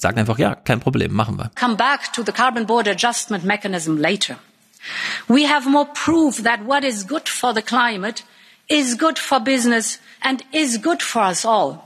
[0.02, 1.52] sagt einfach, ja, kein Problem, machen wir.
[1.60, 4.38] Come back to the carbon border adjustment mechanism later.
[5.28, 8.24] We have more proof that what is good for the climate
[8.68, 11.80] is good for business and is good for us all.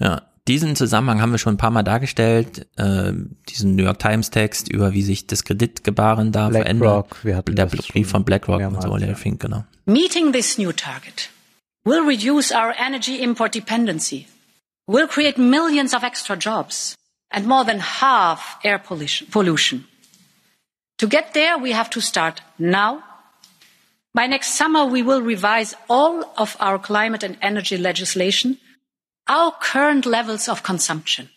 [0.00, 3.12] Ja, diesen Zusammenhang haben wir schon ein paar Mal dargestellt, äh,
[3.48, 6.88] diesen New York Times Text über wie sich das Kreditgebaren da Black verändert.
[6.88, 9.14] Rock, wir hatten Der das Brief von BlackRock und so, der ja.
[9.14, 9.64] Fink, genau.
[9.86, 11.30] Meeting this new target
[11.84, 14.26] will reduce our energy import dependency,
[14.86, 16.97] will create millions of extra jobs
[17.30, 19.86] and more than half air pollution.
[20.98, 23.04] To get there, we have to start now.
[24.14, 28.58] By next summer, we will revise all of our climate and energy legislation.
[29.28, 31.28] Our current levels of consumption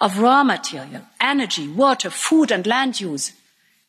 [0.00, 3.32] of raw material, energy, water, food and land use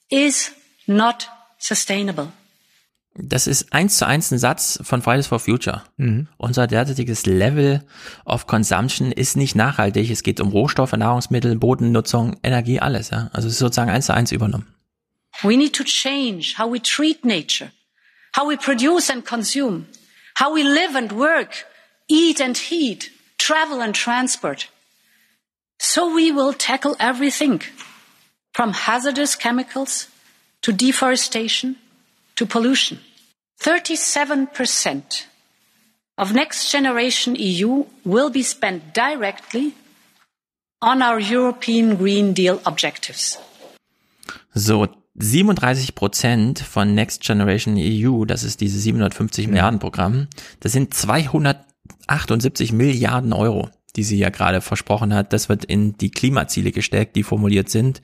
[0.10, 0.52] is
[0.88, 2.32] not sustainable.
[3.22, 5.84] Das ist eins zu eins ein Satz von Fridays for Future.
[5.98, 6.28] Mhm.
[6.38, 7.84] Unser derzeitiges Level
[8.26, 10.10] of Consumption ist nicht nachhaltig.
[10.10, 13.10] Es geht um Rohstoffe, Nahrungsmittel, Bodennutzung, Energie, alles.
[13.10, 13.30] Ja?
[13.34, 14.68] Also es ist sozusagen eins zu eins übernommen.
[15.44, 17.72] We need to change how we treat nature,
[18.36, 19.86] how we produce and consume,
[20.40, 21.66] how we live and work,
[22.08, 24.70] eat and heat, travel and transport.
[25.82, 27.62] So we will tackle everything
[28.54, 30.08] from hazardous chemicals
[30.62, 31.78] to deforestation
[32.36, 33.00] to pollution.
[33.62, 35.26] 37%
[36.18, 39.74] of next generation EU will be spent directly
[40.82, 43.38] on our European Green Deal objectives.
[44.54, 50.28] So, 37 Prozent von Next Generation EU, das ist dieses 750 Milliarden Programm,
[50.62, 55.34] das sind 278 Milliarden Euro, die sie ja gerade versprochen hat.
[55.34, 58.02] Das wird in die Klimaziele gesteckt, die formuliert sind.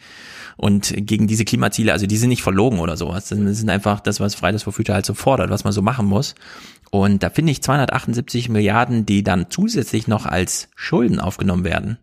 [0.57, 3.27] Und gegen diese Klimaziele, also die sind nicht verlogen oder sowas.
[3.27, 6.05] Das sind einfach das, was Fridays for Future halt so fordert, was man so machen
[6.05, 6.35] muss.
[6.91, 11.97] Und da finde ich 278 Milliarden, die dann zusätzlich noch als Schulden aufgenommen werden.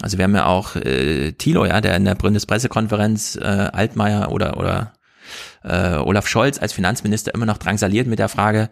[0.00, 4.56] Also wir haben ja auch äh, Thilo, ja, der in der Bundespressekonferenz äh, Altmaier oder
[4.56, 4.92] oder
[5.62, 8.70] äh, Olaf Scholz als Finanzminister immer noch drangsaliert mit der Frage,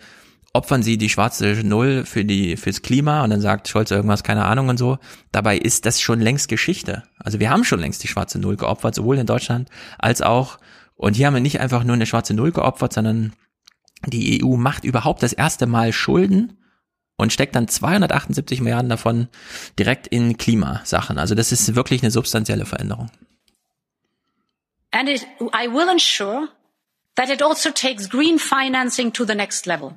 [0.52, 4.44] opfern sie die schwarze Null für die fürs Klima und dann sagt Scholz irgendwas, keine
[4.44, 4.98] Ahnung und so.
[5.31, 7.05] Dabei ist das schon längst Geschichte.
[7.18, 10.58] Also wir haben schon längst die schwarze Null geopfert, sowohl in Deutschland als auch
[10.94, 13.32] und hier haben wir nicht einfach nur eine schwarze Null geopfert, sondern
[14.06, 16.58] die EU macht überhaupt das erste Mal Schulden
[17.16, 19.28] und steckt dann 278 Milliarden davon
[19.78, 21.18] direkt in Klimasachen.
[21.18, 23.10] Also das ist wirklich eine substanzielle Veränderung.
[24.90, 26.48] And it, I will ensure
[27.14, 29.97] that it also takes green financing to the next level.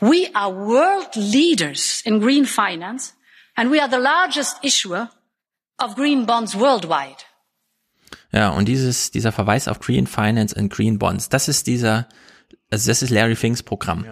[0.00, 3.14] We are world leaders in green finance
[3.54, 5.10] and we are the largest issuer
[5.78, 7.24] of green bonds worldwide.
[8.32, 12.08] Ja, und dieses, dieser Verweis auf Green Finance and Green Bonds, das ist dieser,
[12.70, 14.04] also das ist Larry Finks Programm.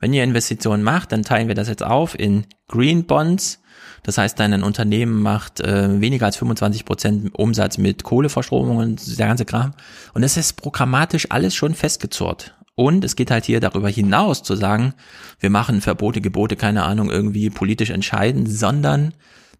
[0.00, 3.62] Wenn ihr Investitionen macht, dann teilen wir das jetzt auf in Green Bonds.
[4.02, 9.18] Das heißt, dann ein Unternehmen macht äh, weniger als 25 Prozent Umsatz mit Kohleverstromung und
[9.18, 9.74] der ganze Kram.
[10.12, 12.55] Und es ist programmatisch alles schon festgezurrt.
[12.76, 14.92] Und es geht halt hier darüber hinaus zu sagen,
[15.40, 19.14] wir machen Verbote, Gebote, keine Ahnung, irgendwie politisch entscheiden, sondern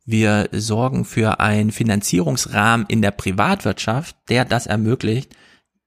[0.04, 5.34] wir sorgen für einen Finanzierungsrahmen in der Privatwirtschaft, der das ermöglicht,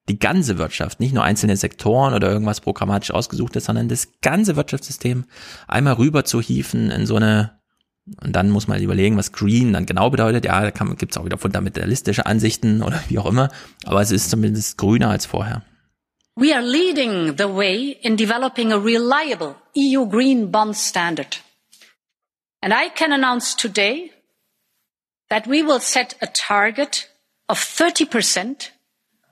[0.09, 5.25] die ganze Wirtschaft, nicht nur einzelne Sektoren oder irgendwas programmatisch ausgesuchtes, sondern das ganze Wirtschaftssystem
[5.67, 7.59] einmal rüber zu hieven in so eine,
[8.23, 10.45] und dann muss man überlegen, was Green dann genau bedeutet.
[10.45, 13.49] Ja, da gibt es auch wieder fundamentalistische Ansichten oder wie auch immer,
[13.85, 15.61] aber es ist zumindest grüner als vorher.
[16.39, 21.37] We are leading the way in developing a reliable EU green bond standard.
[22.61, 24.11] And I can announce today
[25.29, 27.09] that we will set a target
[27.49, 28.69] of 30%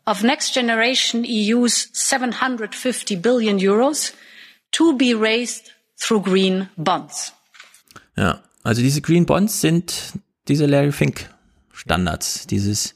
[0.06, 4.14] of next generation EU's 750 billion euros
[4.74, 7.32] to be raised through green bonds.
[8.18, 10.12] Ja, also diese Green Bonds sind
[10.50, 11.30] diese Larry Fink
[11.72, 12.96] Standards, dieses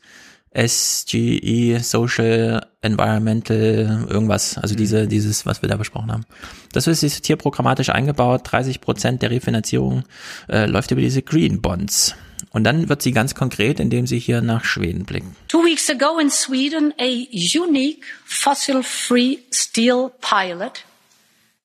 [0.53, 6.25] SGE, Social, Environmental, irgendwas, also diese, dieses, was wir da besprochen haben.
[6.73, 10.03] Das ist jetzt hier programmatisch eingebaut, 30 Prozent der Refinanzierung
[10.49, 12.15] äh, läuft über diese Green Bonds.
[12.49, 15.35] Und dann wird sie ganz konkret, indem sie hier nach Schweden blicken.
[15.47, 20.83] Two weeks ago in Sweden, a unique fossil-free steel pilot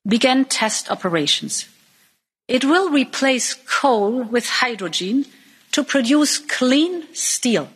[0.05, 1.67] began test operations.
[2.47, 5.27] It will replace coal with hydrogen
[5.73, 7.69] to produce clean steel.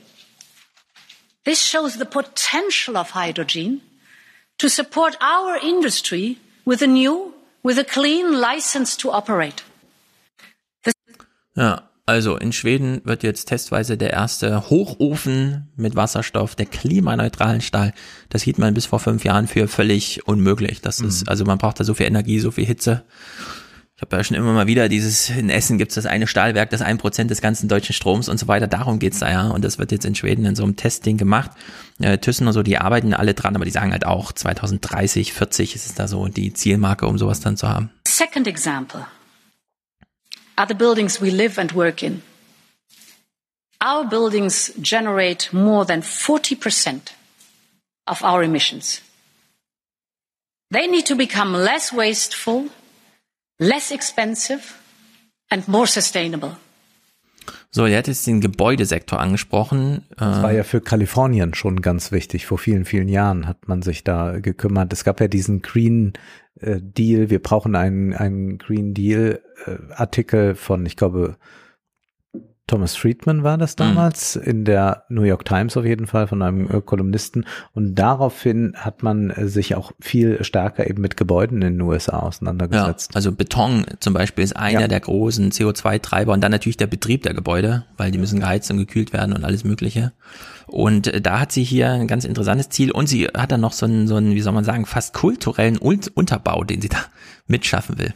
[1.45, 3.81] This shows the potential of hydrogen
[4.59, 9.63] to support our industry with a new, with a clean license to operate.
[11.57, 17.95] Ja, Also in Schweden wird jetzt testweise der erste Hochofen mit Wasserstoff, der klimaneutralen Stahl.
[18.31, 20.81] Das hielt man bis vor fünf Jahren für völlig unmöglich.
[20.81, 23.05] Das ist, also man braucht da so viel Energie, so viel Hitze.
[24.01, 26.71] Ich habe ja schon immer mal wieder dieses, in Essen gibt es das eine Stahlwerk,
[26.71, 28.67] das ein Prozent des ganzen deutschen Stroms und so weiter.
[28.67, 29.49] Darum geht's da ja.
[29.49, 31.51] Und das wird jetzt in Schweden in so einem Testing gemacht.
[31.99, 35.75] Äh, Thyssen und so, die arbeiten alle dran, aber die sagen halt auch 2030, 40
[35.75, 37.91] ist es da so die Zielmarke, um sowas dann zu haben.
[38.09, 39.07] Second example
[40.57, 42.23] are the buildings we live and work in.
[43.85, 47.13] Our buildings generate more than 40%
[48.07, 49.03] of our emissions.
[50.71, 52.71] They need to become less wasteful,
[53.61, 54.75] less expensive
[55.51, 56.57] and more sustainable.
[57.71, 60.05] So, er hat jetzt den Gebäudesektor angesprochen.
[60.17, 62.47] Das war ja für Kalifornien schon ganz wichtig.
[62.47, 64.93] Vor vielen, vielen Jahren hat man sich da gekümmert.
[64.93, 66.15] Es gab ja diesen Green
[66.59, 67.31] äh, Deal.
[67.31, 71.37] Wir brauchen einen, einen Green Deal äh, Artikel von, ich glaube,
[72.71, 74.43] Thomas Friedman war das damals mhm.
[74.43, 79.03] in der New York Times auf jeden Fall von einem äh, Kolumnisten und daraufhin hat
[79.03, 83.11] man äh, sich auch viel stärker eben mit Gebäuden in den USA auseinandergesetzt.
[83.11, 84.87] Ja, also Beton zum Beispiel ist einer ja.
[84.87, 88.77] der großen CO2-Treiber und dann natürlich der Betrieb der Gebäude, weil die müssen geheizt und
[88.77, 90.13] gekühlt werden und alles Mögliche.
[90.69, 93.73] Und äh, da hat sie hier ein ganz interessantes Ziel und sie hat dann noch
[93.73, 96.99] so einen, so einen, wie soll man sagen, fast kulturellen Unterbau, den sie da
[97.49, 98.15] mitschaffen will.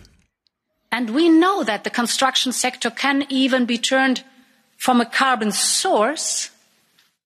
[0.91, 4.24] And we know that the construction sector can even be turned
[4.77, 6.51] from a carbon source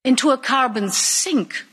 [0.04, 1.64] into a carbon sink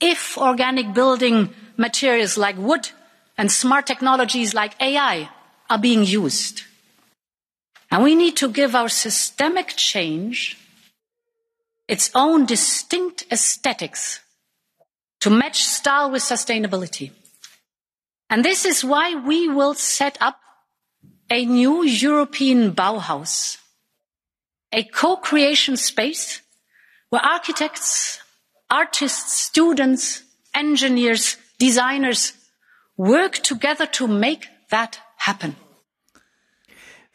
[0.00, 2.90] if organic building materials like wood
[3.36, 5.28] and smart technologies like AI
[5.68, 6.62] are being used.
[7.90, 10.58] And we need to give our systemic change
[11.86, 14.20] its own distinct aesthetics
[15.20, 17.12] to match style with sustainability.
[18.30, 20.40] And this is why we will set up
[21.30, 23.58] a new European Bauhaus
[24.74, 26.42] a co-creation space
[27.08, 28.18] where architects,
[28.68, 32.32] artists, students, engineers, designers
[32.96, 35.54] work together to make that happen.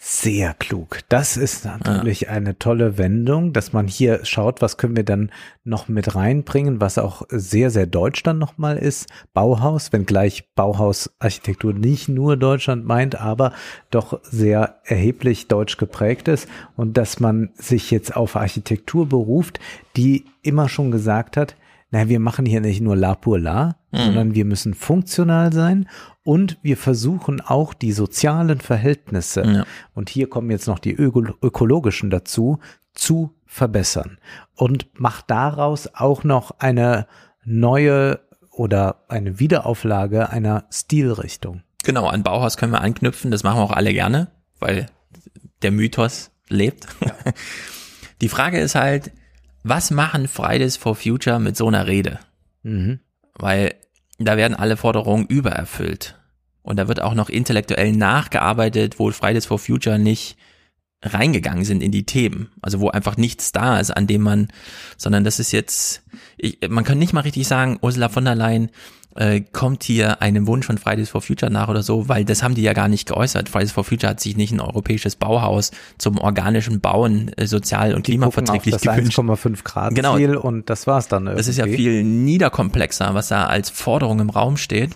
[0.01, 0.99] Sehr klug.
[1.09, 2.29] Das ist natürlich ja.
[2.29, 5.29] eine tolle Wendung, dass man hier schaut, was können wir dann
[5.65, 9.09] noch mit reinbringen, was auch sehr, sehr deutsch dann nochmal ist.
[9.33, 13.51] Bauhaus, wenngleich Bauhausarchitektur nicht nur Deutschland meint, aber
[13.91, 16.47] doch sehr erheblich deutsch geprägt ist
[16.77, 19.59] und dass man sich jetzt auf Architektur beruft,
[19.97, 21.57] die immer schon gesagt hat,
[21.91, 23.97] naja, wir machen hier nicht nur La pour La, mhm.
[23.97, 25.87] sondern wir müssen funktional sein
[26.23, 29.65] und wir versuchen auch die sozialen Verhältnisse, ja.
[29.93, 32.59] und hier kommen jetzt noch die öko ökologischen dazu,
[32.93, 34.17] zu verbessern
[34.55, 37.07] und macht daraus auch noch eine
[37.43, 38.19] neue
[38.51, 41.63] oder eine Wiederauflage einer Stilrichtung.
[41.83, 44.27] Genau, an Bauhaus können wir anknüpfen, das machen wir auch alle gerne,
[44.59, 44.87] weil
[45.61, 46.87] der Mythos lebt.
[47.03, 47.13] Ja.
[48.21, 49.11] Die Frage ist halt,
[49.63, 52.19] was machen Fridays for Future mit so einer Rede?
[52.63, 52.99] Mhm.
[53.35, 53.75] Weil
[54.17, 56.15] da werden alle Forderungen übererfüllt.
[56.61, 60.37] Und da wird auch noch intellektuell nachgearbeitet, wo Fridays for Future nicht
[61.01, 62.49] reingegangen sind in die Themen.
[62.61, 64.49] Also wo einfach nichts da ist, an dem man,
[64.97, 66.03] sondern das ist jetzt,
[66.37, 68.69] ich, man kann nicht mal richtig sagen, Ursula von der Leyen
[69.15, 72.53] äh, kommt hier einem Wunsch von Fridays for Future nach oder so, weil das haben
[72.53, 73.49] die ja gar nicht geäußert.
[73.49, 78.03] Fridays for Future hat sich nicht ein europäisches Bauhaus zum organischen Bauen äh, sozial und
[78.03, 79.17] klimaverträglich das gewünscht.
[79.17, 80.17] 1,5 Grad genau.
[80.17, 81.23] Ziel und das war's dann.
[81.23, 81.37] Irgendwie.
[81.37, 84.91] Das ist ja viel niederkomplexer, was da als Forderung im Raum steht.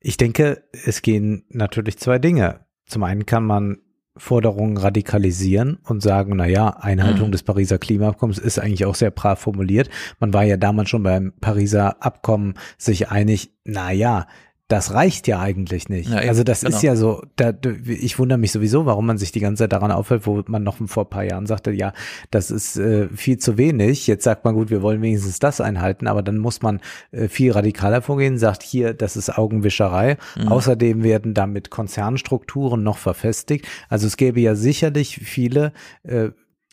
[0.00, 2.60] Ich denke, es gehen natürlich zwei Dinge.
[2.86, 3.78] Zum einen kann man
[4.16, 7.32] Forderungen radikalisieren und sagen, na ja, Einhaltung mhm.
[7.32, 9.90] des Pariser Klimaabkommens ist eigentlich auch sehr brav formuliert.
[10.20, 14.26] Man war ja damals schon beim Pariser Abkommen sich einig, na ja,
[14.68, 16.10] das reicht ja eigentlich nicht.
[16.10, 16.74] Ja, also das genau.
[16.74, 17.52] ist ja so, da,
[17.86, 20.78] ich wundere mich sowieso, warum man sich die ganze Zeit daran aufhält, wo man noch
[20.86, 21.92] vor ein paar Jahren sagte, ja,
[22.32, 24.08] das ist äh, viel zu wenig.
[24.08, 26.80] Jetzt sagt man, gut, wir wollen wenigstens das einhalten, aber dann muss man
[27.12, 30.16] äh, viel radikaler vorgehen, sagt hier, das ist Augenwischerei.
[30.36, 30.48] Mhm.
[30.48, 33.68] Außerdem werden damit Konzernstrukturen noch verfestigt.
[33.88, 35.72] Also es gäbe ja sicherlich viele
[36.02, 36.30] äh,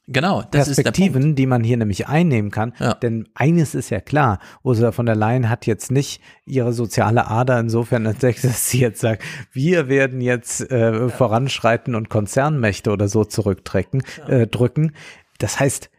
[0.08, 2.74] Genau, das Perspektiven, die man hier nämlich einnehmen kann.
[2.78, 2.94] Ja.
[2.96, 7.60] Denn eines ist ja klar, Ursula von der Leyen hat jetzt nicht ihre soziale Ader
[7.60, 9.24] insofern entdeckt, dass sie jetzt sagt,
[9.54, 11.10] wir werden jetzt äh, ja.
[11.10, 14.04] voranschreiten und Konzernmächte oder so zurückdrücken.
[14.28, 14.40] Ja.
[14.40, 14.92] Äh, drücken.
[15.38, 15.90] Das heißt,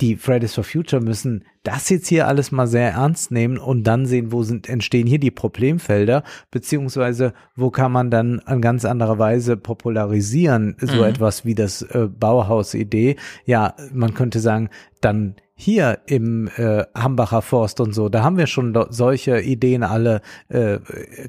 [0.00, 4.06] die Fridays for Future müssen das jetzt hier alles mal sehr ernst nehmen und dann
[4.06, 9.18] sehen, wo sind, entstehen hier die Problemfelder, beziehungsweise wo kann man dann an ganz andere
[9.18, 11.04] Weise popularisieren, so mhm.
[11.04, 13.16] etwas wie das äh, Bauhaus-Idee.
[13.46, 14.68] Ja, man könnte sagen,
[15.00, 20.20] dann hier im äh, Hambacher Forst und so, da haben wir schon solche Ideen alle
[20.48, 20.78] äh,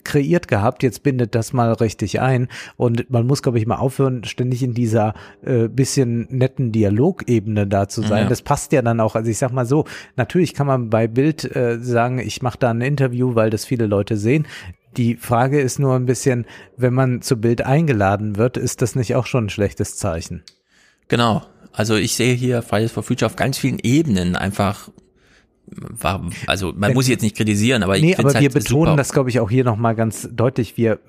[0.03, 0.81] kreiert gehabt.
[0.81, 4.73] Jetzt bindet das mal richtig ein und man muss, glaube ich, mal aufhören, ständig in
[4.73, 5.13] dieser
[5.43, 8.23] äh, bisschen netten Dialogebene da zu sein.
[8.23, 8.29] Ja.
[8.29, 9.15] Das passt ja dann auch.
[9.15, 12.71] Also ich sag mal so, natürlich kann man bei Bild äh, sagen, ich mache da
[12.71, 14.47] ein Interview, weil das viele Leute sehen.
[14.97, 16.45] Die Frage ist nur ein bisschen,
[16.77, 20.43] wenn man zu Bild eingeladen wird, ist das nicht auch schon ein schlechtes Zeichen?
[21.09, 21.43] Genau.
[21.75, 24.89] Also ich sehe hier Fridays for Future auf ganz vielen Ebenen einfach
[25.67, 28.49] war, also man Wenn- muss sie jetzt nicht kritisieren, aber ich nee, aber halt wir
[28.51, 28.97] betonen super.
[28.97, 30.77] das, glaube ich, auch hier nochmal ganz deutlich.
[30.77, 30.99] Wir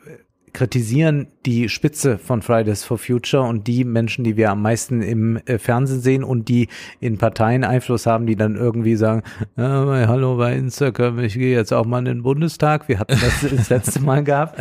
[0.56, 5.36] kritisieren die Spitze von Fridays for Future und die Menschen, die wir am meisten im
[5.44, 6.68] äh, Fernsehen sehen und die
[6.98, 9.22] in Parteien Einfluss haben, die dann irgendwie sagen,
[9.56, 12.88] ja, bei- hallo bei Instagram, ich gehe jetzt auch mal in den Bundestag.
[12.88, 14.58] Wir hatten das das letzte Mal gehabt.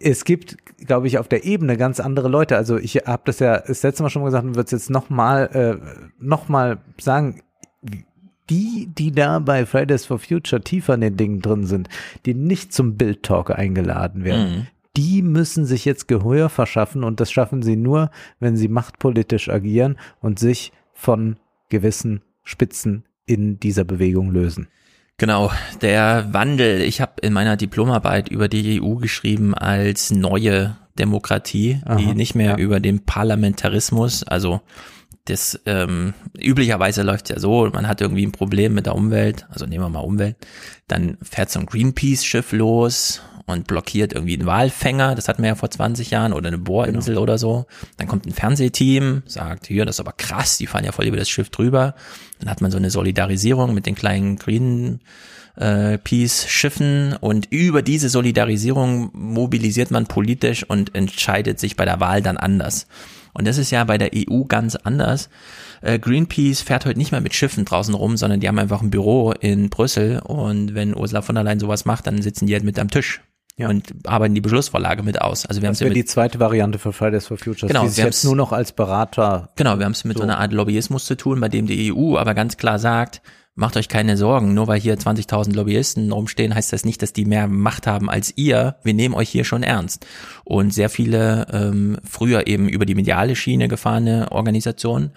[0.00, 2.56] Es gibt, glaube ich, auf der Ebene ganz andere Leute.
[2.56, 4.88] Also ich habe das ja das letzte Mal schon mal gesagt und würde es jetzt
[4.90, 7.42] nochmal äh, noch mal sagen,
[8.50, 11.88] die, die da bei Fridays for Future tiefer in den Dingen drin sind,
[12.26, 14.66] die nicht zum Bild Talk eingeladen werden, Mhm.
[14.96, 19.98] Die müssen sich jetzt Gehör verschaffen und das schaffen sie nur, wenn sie machtpolitisch agieren
[20.20, 21.36] und sich von
[21.68, 24.68] gewissen Spitzen in dieser Bewegung lösen.
[25.16, 26.80] Genau, der Wandel.
[26.82, 32.34] Ich habe in meiner Diplomarbeit über die EU geschrieben als neue Demokratie, die Aha, nicht
[32.34, 32.56] mehr ja.
[32.58, 34.60] über den Parlamentarismus, also
[35.24, 39.66] das ähm, üblicherweise läuft ja so, man hat irgendwie ein Problem mit der Umwelt, also
[39.66, 40.36] nehmen wir mal Umwelt,
[40.88, 45.54] dann fährt so ein Greenpeace-Schiff los und blockiert irgendwie einen Walfänger, das hatten wir ja
[45.54, 47.66] vor 20 Jahren, oder eine Bohrinsel oder so.
[47.96, 51.16] Dann kommt ein Fernsehteam, sagt, hier, das ist aber krass, die fahren ja voll über
[51.16, 51.94] das Schiff drüber.
[52.40, 55.00] Dann hat man so eine Solidarisierung mit den kleinen Green
[55.56, 62.22] äh, Peace-Schiffen und über diese Solidarisierung mobilisiert man politisch und entscheidet sich bei der Wahl
[62.22, 62.86] dann anders.
[63.34, 65.30] Und das ist ja bei der EU ganz anders.
[65.80, 68.90] Äh, Greenpeace fährt heute nicht mehr mit Schiffen draußen rum, sondern die haben einfach ein
[68.90, 72.64] Büro in Brüssel und wenn Ursula von der Leyen sowas macht, dann sitzen die halt
[72.64, 73.22] mit am Tisch
[73.58, 75.46] und arbeiten die Beschlussvorlage mit aus.
[75.46, 77.68] Also wir haben es ja wäre die mit, zweite Variante für Fridays for Future.
[77.68, 79.50] Genau, die wir jetzt nur noch als Berater.
[79.56, 80.22] Genau, wir haben es mit so.
[80.22, 80.28] So.
[80.28, 83.20] einer Art Lobbyismus zu tun, bei dem die EU aber ganz klar sagt,
[83.54, 87.24] macht euch keine Sorgen, nur weil hier 20.000 Lobbyisten rumstehen, heißt das nicht, dass die
[87.24, 88.76] mehr Macht haben als ihr.
[88.82, 90.06] Wir nehmen euch hier schon ernst.
[90.44, 95.12] Und sehr viele ähm, früher eben über die mediale Schiene gefahrene Organisationen,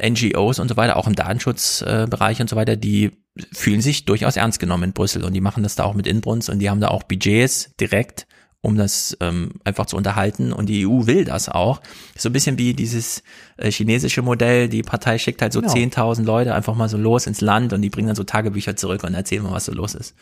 [0.00, 3.12] NGOs und so weiter, auch im Datenschutzbereich Bereich und so weiter, die
[3.52, 6.50] fühlen sich durchaus ernst genommen in Brüssel und die machen das da auch mit Inbrunst
[6.50, 8.26] und die haben da auch Budgets direkt
[8.62, 10.52] um das ähm, einfach zu unterhalten.
[10.52, 11.80] Und die EU will das auch.
[12.16, 13.22] So ein bisschen wie dieses
[13.56, 14.68] äh, chinesische Modell.
[14.68, 15.72] Die Partei schickt halt so Genau.
[15.72, 19.02] 10.000 Leute einfach mal so los ins Land und die bringen dann so Tagebücher zurück
[19.04, 20.14] und erzählen mal, was so los ist.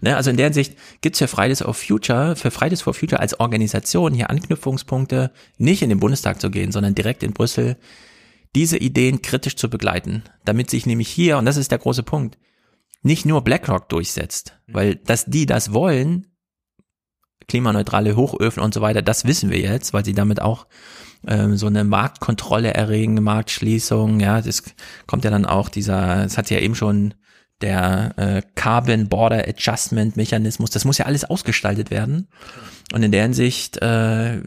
[0.00, 0.16] Ne?
[0.16, 4.12] Also in der Hinsicht gibt's für Fridays for Future, für Fridays for Future als Organisation
[4.12, 7.76] hier Anknüpfungspunkte, nicht in den Bundestag zu gehen, sondern direkt in Brüssel,
[8.54, 12.38] diese Ideen kritisch zu begleiten, damit sich nämlich hier, und das ist der große Punkt,
[13.02, 16.26] nicht nur BlackRock durchsetzt, weil dass die das wollen,
[17.48, 20.66] klimaneutrale Hochöfen und so weiter, das wissen wir jetzt, weil sie damit auch
[21.26, 24.62] ähm, so eine Marktkontrolle erregen, Marktschließung, ja, das
[25.06, 27.14] kommt ja dann auch dieser, das hat ja eben schon
[27.60, 32.28] der äh, Carbon Border Adjustment Mechanismus, das muss ja alles ausgestaltet werden.
[32.92, 34.42] Und in der Hinsicht äh,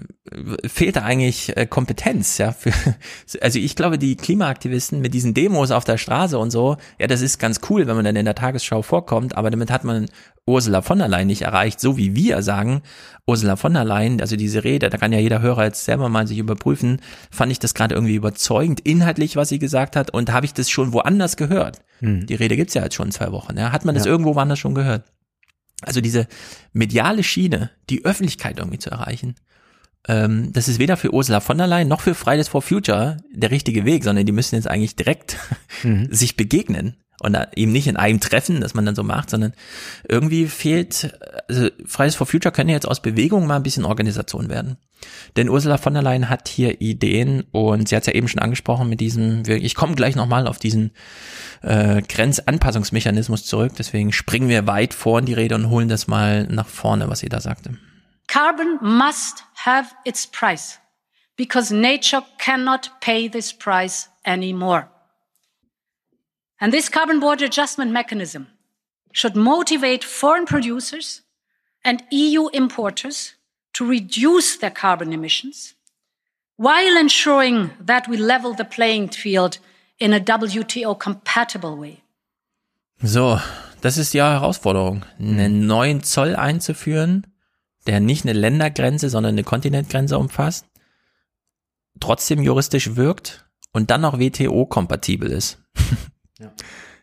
[0.67, 2.51] fehlt da eigentlich äh, Kompetenz, ja.
[2.51, 2.71] Für,
[3.41, 7.21] also ich glaube, die Klimaaktivisten mit diesen Demos auf der Straße und so, ja, das
[7.21, 10.05] ist ganz cool, wenn man dann in der Tagesschau vorkommt, aber damit hat man
[10.45, 12.83] Ursula von der Leyen nicht erreicht, so wie wir sagen,
[13.25, 16.27] Ursula von der Leyen, also diese Rede, da kann ja jeder Hörer jetzt selber mal
[16.27, 17.01] sich überprüfen,
[17.31, 20.69] fand ich das gerade irgendwie überzeugend, inhaltlich, was sie gesagt hat, und habe ich das
[20.69, 21.81] schon woanders gehört?
[21.99, 22.27] Hm.
[22.27, 23.71] Die Rede gibt's ja jetzt schon zwei Wochen, ja.
[23.71, 24.11] Hat man das Ja.
[24.11, 25.03] irgendwo woanders schon gehört?
[25.81, 26.27] Also diese
[26.73, 29.35] mediale Schiene, die Öffentlichkeit irgendwie zu erreichen,
[30.07, 33.51] ähm, das ist weder für Ursula von der Leyen noch für Fridays for Future der
[33.51, 35.37] richtige Weg, sondern die müssen jetzt eigentlich direkt
[35.83, 36.07] Mhm.
[36.11, 39.53] sich begegnen und eben nicht in einem Treffen, das man dann so macht, sondern
[40.07, 44.77] irgendwie fehlt, also Fridays for Future können jetzt aus Bewegung mal ein bisschen Organisation werden.
[45.35, 48.41] Denn Ursula von der Leyen hat hier Ideen und sie hat es ja eben schon
[48.41, 50.91] angesprochen mit diesem, ich komme gleich nochmal auf diesen
[51.61, 56.43] äh, Grenzanpassungsmechanismus zurück, deswegen springen wir weit vor in die Rede und holen das mal
[56.47, 57.77] nach vorne, was sie da sagte.
[58.27, 60.79] Carbon must have its price
[61.35, 64.89] because nature cannot pay this price anymore.
[66.59, 68.47] And this carbon border adjustment mechanism
[69.11, 71.21] should motivate foreign producers
[71.83, 73.35] and EU importers
[73.73, 75.75] to reduce their carbon emissions
[76.57, 79.59] while ensuring that we level the playing field
[79.99, 82.01] in a WTO compatible way.
[83.01, 83.39] So,
[83.81, 87.27] das ist die Herausforderung, einen neuen Zoll einzuführen,
[87.85, 90.65] der nicht eine Ländergrenze, sondern eine Kontinentgrenze umfasst,
[91.99, 95.59] trotzdem juristisch wirkt und dann noch WTO-kompatibel ist.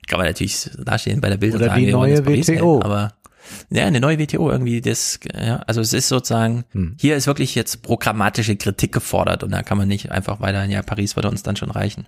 [0.06, 2.82] Kann man natürlich dastehen bei der Bild Oder die neue WTO.
[2.82, 3.14] Aber
[3.70, 6.96] ja, eine neue WTO irgendwie, das, ja, also es ist sozusagen, Hm.
[6.98, 10.82] hier ist wirklich jetzt programmatische Kritik gefordert und da kann man nicht einfach weiter, ja,
[10.82, 12.06] Paris würde uns dann schon reichen.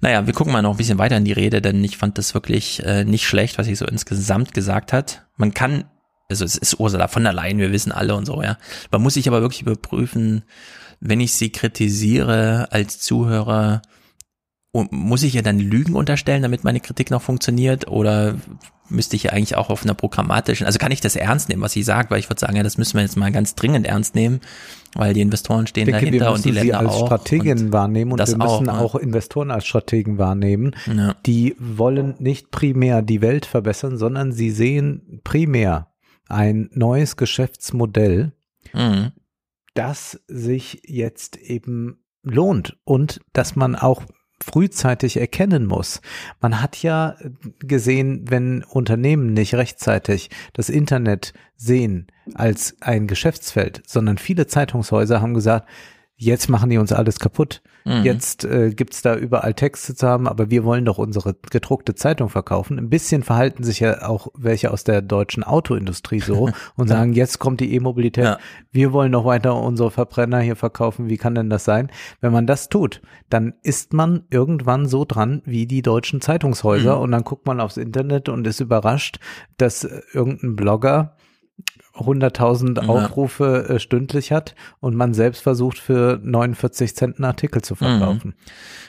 [0.00, 2.34] Naja, wir gucken mal noch ein bisschen weiter in die Rede, denn ich fand das
[2.34, 5.26] wirklich äh, nicht schlecht, was sie so insgesamt gesagt hat.
[5.36, 5.84] Man kann,
[6.28, 8.58] also es ist Ursula von der Leyen, wir wissen alle und so, ja.
[8.90, 10.44] Man muss sich aber wirklich überprüfen,
[11.00, 13.82] wenn ich sie kritisiere als Zuhörer,
[14.70, 17.88] und muss ich ihr dann Lügen unterstellen, damit meine Kritik noch funktioniert?
[17.88, 18.36] Oder
[18.90, 21.72] müsste ich ja eigentlich auch auf einer programmatischen, also kann ich das ernst nehmen, was
[21.72, 22.10] sie sagt?
[22.10, 24.40] Weil ich würde sagen, ja, das müssen wir jetzt mal ganz dringend ernst nehmen,
[24.94, 27.06] weil die Investoren stehen denke, dahinter und die müssen sie Länder als auch.
[27.06, 29.00] Strategin wahrnehmen und das wir müssen auch, auch, ne?
[29.00, 30.74] Investoren als Strategen wahrnehmen.
[30.86, 31.14] Ja.
[31.26, 35.88] Die wollen nicht primär die Welt verbessern, sondern sie sehen primär
[36.28, 38.32] ein neues Geschäftsmodell,
[38.74, 39.12] Mhm.
[39.74, 44.02] das sich jetzt eben lohnt und dass man auch
[44.42, 46.00] frühzeitig erkennen muss.
[46.40, 47.16] Man hat ja
[47.58, 55.34] gesehen, wenn Unternehmen nicht rechtzeitig das Internet sehen als ein Geschäftsfeld, sondern viele Zeitungshäuser haben
[55.34, 55.68] gesagt,
[56.16, 57.62] jetzt machen die uns alles kaputt.
[57.88, 58.04] Mhm.
[58.04, 62.28] Jetzt äh, gibt's da überall Texte zu haben, aber wir wollen doch unsere gedruckte Zeitung
[62.28, 62.78] verkaufen.
[62.78, 67.38] Ein bisschen verhalten sich ja auch welche aus der deutschen Autoindustrie so und sagen, jetzt
[67.38, 68.38] kommt die E-Mobilität, Ja.
[68.72, 71.90] wir wollen noch weiter unsere Verbrenner hier verkaufen, wie kann denn das sein?
[72.20, 73.00] Wenn man das tut,
[73.30, 77.02] dann ist man irgendwann so dran wie die deutschen Zeitungshäuser Mhm.
[77.02, 79.18] und dann guckt man aufs Internet und ist überrascht,
[79.56, 81.16] dass äh, irgendein Blogger
[82.00, 82.88] 100.000 Ja.
[82.88, 88.34] Aufrufe äh, stündlich hat und man selbst versucht für 49 Cent einen Artikel zu verkaufen.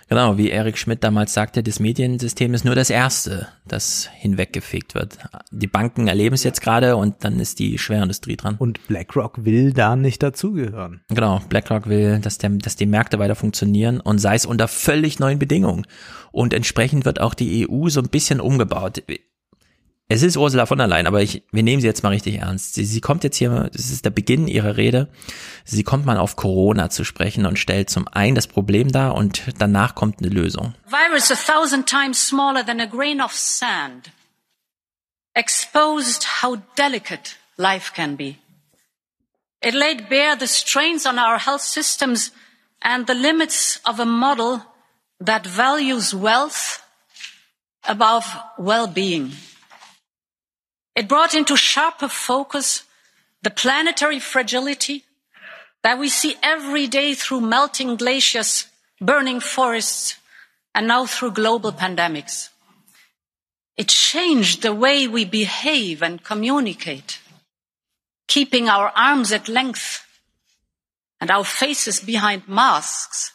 [0.09, 5.19] Genau, wie Erik Schmidt damals sagte, das Mediensystem ist nur das Erste, das hinweggefegt wird.
[5.51, 8.55] Die Banken erleben es jetzt gerade und dann ist die Schwerindustrie dran.
[8.57, 11.01] Und BlackRock will da nicht dazugehören.
[11.09, 15.19] Genau, BlackRock will, dass, der, dass die Märkte weiter funktionieren und sei es unter völlig
[15.19, 15.85] neuen Bedingungen.
[16.31, 19.03] Und entsprechend wird auch die EU so ein bisschen umgebaut.
[20.11, 22.73] Es ist Ursula von der Leyen, aber ich, wir nehmen sie jetzt mal richtig ernst.
[22.73, 25.07] Sie, sie kommt jetzt hier, das ist der Beginn ihrer Rede,
[25.65, 29.43] sie kommt mal auf Corona zu sprechen und stellt zum einen das Problem dar und
[29.59, 30.73] danach kommt eine Lösung.
[30.87, 34.11] virus a thousand times smaller than a grain of sand
[35.35, 38.37] exposed how delicate life can be.
[39.61, 42.31] It laid bare the strains on our health systems
[42.81, 44.61] and the limits of a model
[45.23, 46.81] that values wealth
[47.87, 48.25] above
[48.57, 49.33] well-being.
[50.99, 52.83] It brought into sharper focus
[53.41, 55.05] the planetary fragility
[55.81, 58.67] that we see every day through melting glaciers,
[58.99, 60.17] burning forests,
[60.75, 62.49] and now through global pandemics.
[63.77, 67.21] It changed the way we behave and communicate,
[68.27, 70.05] keeping our arms at length
[71.21, 73.31] and our faces behind masks.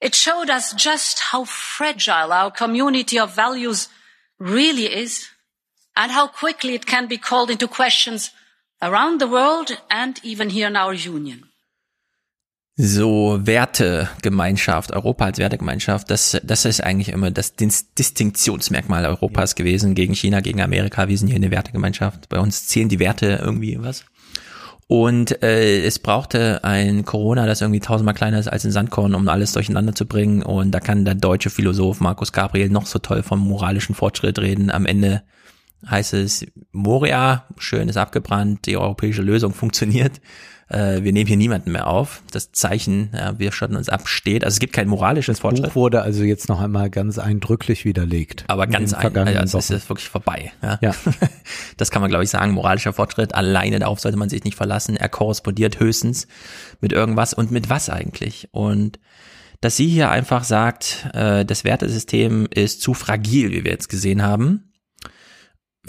[0.00, 3.88] It showed us just how fragile our community of values
[4.40, 5.28] really is
[5.94, 8.32] and how quickly it can be called into questions
[8.80, 11.48] around the world and even here in our union.
[12.76, 19.94] So Wertegemeinschaft, Europa als Wertegemeinschaft, das, das ist eigentlich immer das Dis- Distinktionsmerkmal Europas gewesen
[19.94, 21.06] gegen China, gegen Amerika.
[21.06, 22.28] Wir sind hier eine Wertegemeinschaft.
[22.28, 24.04] Bei uns zählen die Werte irgendwie was.
[24.88, 29.28] Und äh, es brauchte ein Corona, das irgendwie tausendmal kleiner ist als ein Sandkorn, um
[29.28, 30.42] alles durcheinander zu bringen.
[30.42, 34.72] Und da kann der deutsche Philosoph Markus Gabriel noch so toll vom moralischen Fortschritt reden.
[34.72, 35.22] Am Ende
[35.88, 40.20] heißt es, Moria, schön ist abgebrannt, die europäische Lösung funktioniert.
[40.68, 42.22] Äh, wir nehmen hier niemanden mehr auf.
[42.30, 44.44] Das Zeichen, ja, wir schotten uns ab, steht.
[44.44, 45.66] Also es gibt kein moralisches Fortschritt.
[45.66, 48.44] Buch wurde also jetzt noch einmal ganz eindrücklich widerlegt.
[48.48, 50.52] Aber ganz den ein, vergangenen also es ist wirklich vorbei.
[50.62, 50.78] Ja.
[50.80, 50.94] Ja.
[51.76, 52.52] Das kann man, glaube ich, sagen.
[52.52, 53.34] Moralischer Fortschritt.
[53.34, 54.96] Alleine darauf sollte man sich nicht verlassen.
[54.96, 56.28] Er korrespondiert höchstens
[56.80, 58.48] mit irgendwas und mit was eigentlich.
[58.52, 58.98] Und
[59.60, 64.22] dass sie hier einfach sagt, äh, das Wertesystem ist zu fragil, wie wir jetzt gesehen
[64.22, 64.72] haben,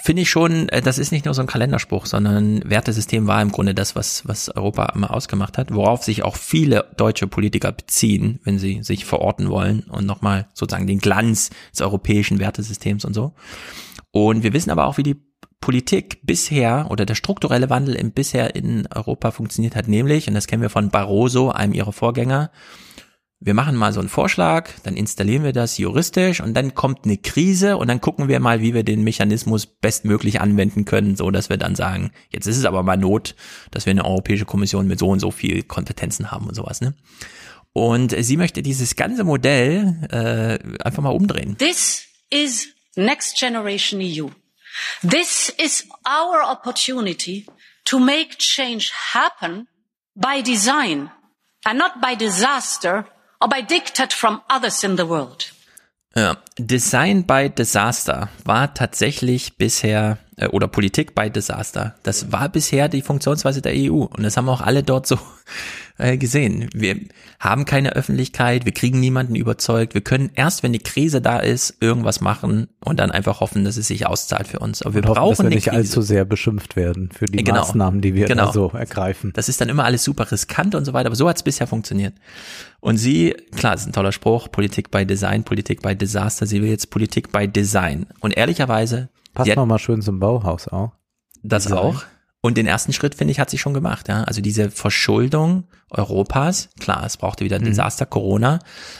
[0.01, 3.51] finde ich schon, äh, das ist nicht nur so ein Kalenderspruch, sondern Wertesystem war im
[3.51, 8.39] Grunde das, was, was Europa immer ausgemacht hat, worauf sich auch viele deutsche Politiker beziehen,
[8.43, 13.33] wenn sie sich verorten wollen und nochmal sozusagen den Glanz des europäischen Wertesystems und so.
[14.11, 15.21] Und wir wissen aber auch, wie die
[15.61, 20.47] Politik bisher oder der strukturelle Wandel im bisher in Europa funktioniert hat, nämlich, und das
[20.47, 22.51] kennen wir von Barroso, einem ihrer Vorgänger,
[23.39, 27.17] wir machen mal so einen Vorschlag, dann installieren wir das juristisch und dann kommt eine
[27.17, 31.49] Krise und dann gucken wir mal, wie wir den Mechanismus bestmöglich anwenden können, so dass
[31.49, 33.35] wir dann sagen, jetzt ist es aber mal Not,
[33.71, 36.95] dass wir eine Europäische Kommission mit so und so viel Kompetenzen haben und sowas, ne?
[37.73, 41.57] Und sie möchte dieses ganze Modell äh, einfach mal umdrehen.
[41.57, 44.29] This is Next Generation EU.
[45.01, 47.45] This is our opportunity
[47.83, 49.67] to make change happen
[50.15, 51.11] by design
[51.65, 53.05] and not by disaster
[53.45, 55.51] or by diktat from others in the world.
[56.15, 62.89] Ja, Design by Disaster war tatsächlich bisher, äh, oder Politik by Disaster, das war bisher
[62.89, 64.03] die Funktionsweise der EU.
[64.05, 65.17] Und das haben auch alle dort so
[65.97, 66.69] äh, gesehen.
[66.73, 66.97] Wir
[67.39, 71.75] haben keine Öffentlichkeit, wir kriegen niemanden überzeugt, wir können erst, wenn die Krise da ist,
[71.81, 74.81] irgendwas machen und dann einfach hoffen, dass es sich auszahlt für uns.
[74.81, 75.77] Aber wir und hoffen, brauchen dass wir nicht Krise.
[75.77, 77.59] allzu sehr beschimpft werden für die Genau.
[77.59, 78.51] Maßnahmen, die wir Genau.
[78.51, 79.31] so ergreifen.
[79.35, 81.67] Das ist dann immer alles super riskant und so weiter, aber so hat es bisher
[81.67, 82.13] funktioniert.
[82.79, 86.61] Und sie, klar, das ist ein toller Spruch, Politik by Design, Politik by Disaster, sie
[86.61, 88.05] will jetzt Politik by Design.
[88.19, 90.91] Und ehrlicherweise, Passt noch mal schön zum Bauhaus auch.
[91.43, 91.77] das Design.
[91.77, 92.03] auch.
[92.41, 94.07] Und den ersten Schritt, finde ich, hat sie schon gemacht.
[94.07, 94.23] Ja?
[94.25, 97.67] Also diese Verschuldung Europas, klar, es brauchte wieder ein Mhm.
[97.69, 98.59] Desaster, Corona,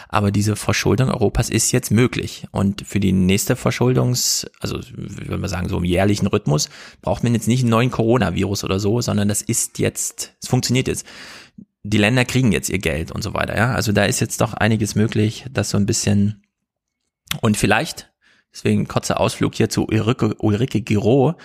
[0.10, 2.48] aber diese Verschuldung Europas ist jetzt möglich.
[2.52, 6.70] Und für die nächste Verschuldungs, also würde man sagen, so im jährlichen Rhythmus,
[7.04, 10.88] braucht man jetzt nicht einen neuen Coronavirus oder so, sondern das ist jetzt, es funktioniert
[10.88, 11.06] jetzt.
[11.84, 13.56] Die Länder kriegen jetzt ihr Geld und so weiter.
[13.56, 13.74] Ja?
[13.76, 16.42] Also da ist jetzt doch einiges möglich, das so ein bisschen
[17.42, 18.12] und vielleicht,
[18.56, 21.36] deswegen kurzer Ausflug hier zu Ulrike, Ulrike Giro,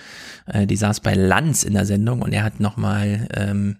[0.47, 3.77] äh, die saß bei Lanz in der Sendung und er hat nochmal ähm,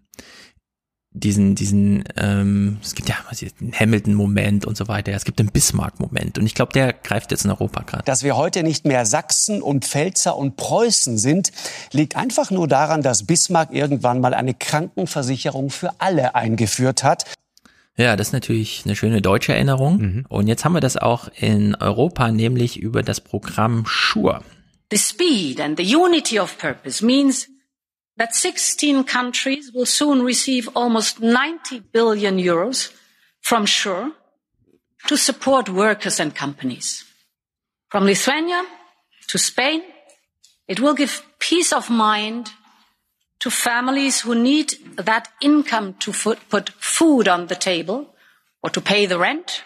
[1.14, 3.16] diesen, diesen, ähm, es gibt ja
[3.60, 7.44] einen Hamilton-Moment und so weiter, es gibt einen Bismarck-Moment und ich glaube, der greift jetzt
[7.44, 8.04] in Europa gerade.
[8.06, 11.52] Dass wir heute nicht mehr Sachsen und Pfälzer und Preußen sind,
[11.92, 17.26] liegt einfach nur daran, dass Bismarck irgendwann mal eine Krankenversicherung für alle eingeführt hat.
[18.02, 20.26] Ja, das ist natürlich eine schöne deutsche Erinnerung.
[20.28, 24.44] Und jetzt haben wir das auch in Europa, nämlich über das Programm SURE.
[24.90, 27.48] The speed and the unity of purpose means
[28.18, 32.92] that 16 countries will soon receive almost 90 billion euros
[33.40, 34.12] from SURE
[35.08, 37.06] to support workers and companies.
[37.90, 38.64] From Lithuania
[39.28, 39.84] to Spain,
[40.68, 42.50] it will give peace of mind
[43.42, 46.12] to families who need that income to
[46.50, 48.16] put food on the table
[48.64, 49.64] or to pay the rent.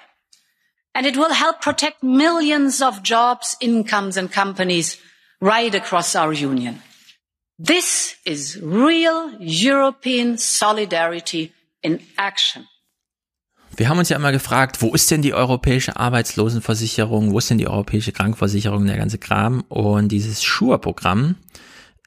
[0.94, 4.98] And it will help protect millions of jobs, incomes and companies
[5.42, 6.82] right across our union.
[7.60, 11.52] This is real European solidarity
[11.84, 12.68] in action.
[13.78, 17.58] Wir haben uns ja immer gefragt, wo ist denn die europäische Arbeitslosenversicherung, wo ist denn
[17.58, 19.66] die europäische Krankenversicherung, der ganze Kram.
[19.68, 21.36] Und dieses SURE-Programm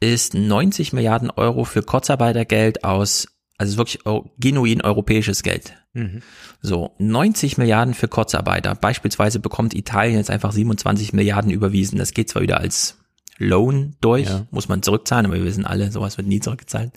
[0.00, 3.98] ist 90 Milliarden Euro für Kurzarbeitergeld aus, also es ist wirklich
[4.38, 5.74] genuin europäisches Geld.
[5.92, 6.22] Mhm.
[6.60, 8.74] So, 90 Milliarden für Kurzarbeiter.
[8.74, 11.98] Beispielsweise bekommt Italien jetzt einfach 27 Milliarden überwiesen.
[11.98, 12.97] Das geht zwar wieder als
[13.38, 14.46] Loan durch, Ja.
[14.50, 16.90] muss man zurückzahlen, aber wir wissen alle, sowas wird nie zurückgezahlt.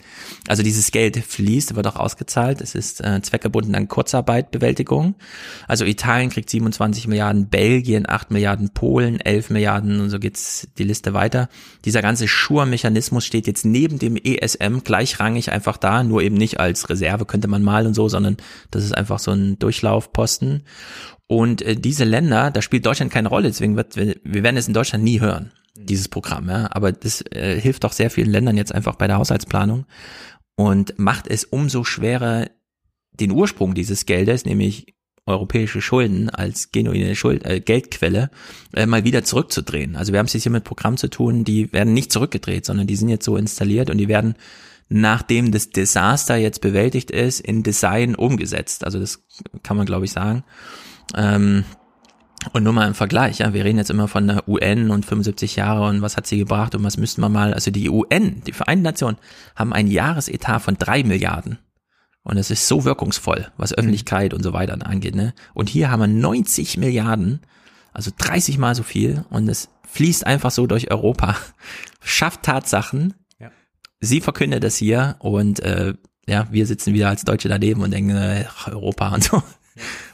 [0.48, 2.60] Also dieses Geld fließt, wird auch ausgezahlt.
[2.60, 5.14] Es ist äh, zweckgebunden an Kurzarbeitbewältigung.
[5.68, 10.84] Also Italien kriegt 27 Milliarden, Belgien 8 Milliarden, Polen 11 Milliarden und so geht's die
[10.84, 11.48] Liste weiter.
[11.84, 16.88] Dieser ganze Schur-Mechanismus steht jetzt neben dem ESM gleichrangig einfach da, nur eben nicht als
[16.90, 18.36] Reserve könnte man mal und so, sondern
[18.70, 20.62] das ist einfach so ein Durchlaufposten.
[21.32, 24.68] Und äh, diese Länder, da spielt Deutschland keine Rolle, deswegen wird, wir wir werden es
[24.68, 26.50] in Deutschland nie hören, dieses Programm.
[26.50, 26.68] Ja?
[26.72, 29.86] Aber das äh, hilft doch sehr vielen Ländern jetzt einfach bei der Haushaltsplanung
[30.56, 32.50] und macht es umso schwerer,
[33.12, 34.94] den Ursprung dieses Geldes, nämlich
[35.24, 38.30] europäische Schulden als genuine Schuld, äh, Geldquelle,
[38.74, 39.96] äh, mal wieder zurückzudrehen.
[39.96, 42.86] Also wir haben es jetzt hier mit Programmen zu tun, die werden nicht zurückgedreht, sondern
[42.86, 44.34] die sind jetzt so installiert und die werden
[44.90, 48.84] nachdem das Desaster jetzt bewältigt ist, in Design umgesetzt.
[48.84, 49.24] Also das
[49.62, 50.44] kann man, glaube ich, sagen.
[51.16, 51.64] Ähm,
[52.52, 55.56] und nur mal im Vergleich, ja, wir reden jetzt immer von der UN und 75
[55.56, 58.52] Jahre und was hat sie gebracht und was müssten wir mal, also die UN, die
[58.52, 59.18] Vereinten Nationen,
[59.54, 61.58] haben ein Jahresetat von drei Milliarden.
[62.24, 65.34] Und es ist so wirkungsvoll, was Öffentlichkeit und so weiter angeht, ne?
[65.54, 67.40] Und hier haben wir 90 Milliarden,
[67.92, 71.36] also 30 mal so viel und es fließt einfach so durch Europa,
[72.00, 73.14] schafft Tatsachen.
[74.00, 75.94] Sie verkündet das hier und äh,
[76.28, 79.42] ja, wir sitzen wieder als Deutsche daneben und denken, äh, Europa und so.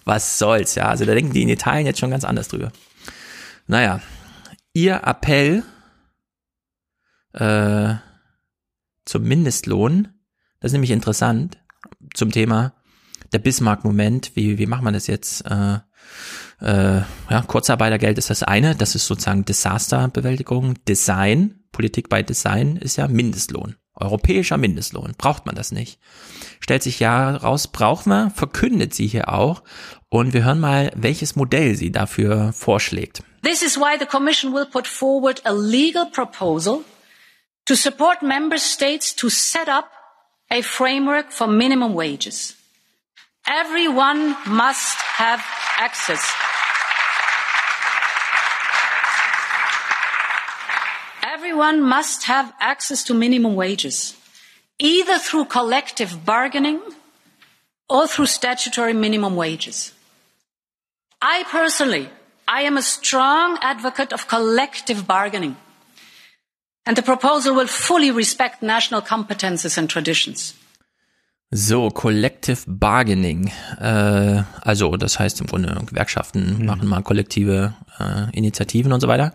[0.05, 0.89] Was soll's, ja.
[0.89, 2.73] Also da denken die in Italien jetzt schon ganz anders drüber.
[3.67, 4.01] Naja,
[4.73, 5.63] ihr Appell
[7.33, 7.95] äh,
[9.05, 10.09] zum Mindestlohn,
[10.61, 11.59] das ist nämlich interessant,
[12.15, 12.75] zum Thema
[13.33, 15.45] der Bismarck-Moment, wie, wie macht man das jetzt?
[15.47, 15.79] Äh,
[16.61, 20.75] äh, ja, Kurzarbeitergeld ist das eine, das ist sozusagen Desasterbewältigung.
[20.87, 23.77] Design, Politik bei Design ist ja Mindestlohn.
[23.95, 25.15] Europäischer Mindestlohn.
[25.19, 25.99] Braucht man das nicht?
[26.61, 29.63] Stellt sich ja raus, braucht man, verkündet sie hier auch.
[30.09, 33.23] Und wir hören mal, welches Modell sie dafür vorschlägt.
[33.43, 36.85] This is why the Commission will put forward a legal proposal
[37.67, 39.91] to support member states to set up
[40.51, 42.57] a framework for minimum wages.
[43.47, 45.43] Everyone must have
[45.79, 46.21] access.
[51.23, 54.15] Everyone must have access to minimum wages,
[54.79, 56.81] either through collective bargaining
[57.89, 59.93] or through statutory minimum wages.
[61.21, 62.09] I personally
[62.49, 65.57] I am a strong advocate of collective bargaining.
[66.87, 70.55] And the proposal will fully respect national competences and traditions.
[71.51, 73.51] So, Collective Bargaining.
[73.79, 76.67] Äh, also, das heißt im Grunde, Gewerkschaften mhm.
[76.67, 79.35] machen mal kollektive äh, Initiativen und so weiter.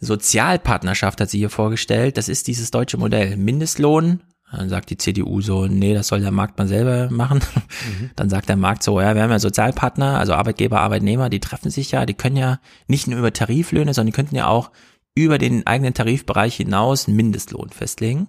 [0.00, 2.16] Sozialpartnerschaft hat sie hier vorgestellt.
[2.16, 3.36] Das ist dieses deutsche Modell.
[3.36, 4.22] Mindestlohn.
[4.50, 7.40] Dann sagt die CDU so, nee, das soll der Markt mal selber machen.
[7.40, 8.10] Mhm.
[8.16, 11.70] Dann sagt der Markt so, ja, wir haben ja Sozialpartner, also Arbeitgeber, Arbeitnehmer, die treffen
[11.70, 14.70] sich ja, die können ja nicht nur über Tariflöhne, sondern die könnten ja auch
[15.14, 18.28] über den eigenen Tarifbereich hinaus einen Mindestlohn festlegen.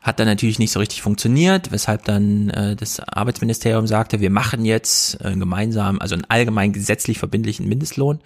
[0.00, 4.64] Hat dann natürlich nicht so richtig funktioniert, weshalb dann äh, das Arbeitsministerium sagte, wir machen
[4.64, 8.20] jetzt äh, gemeinsam, also einen allgemein gesetzlich verbindlichen Mindestlohn.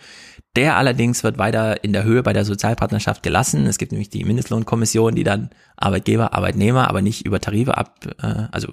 [0.56, 3.66] Der allerdings wird weiter in der Höhe bei der Sozialpartnerschaft gelassen.
[3.66, 8.48] Es gibt nämlich die Mindestlohnkommission, die dann Arbeitgeber, Arbeitnehmer, aber nicht über Tarife ab, äh,
[8.50, 8.72] also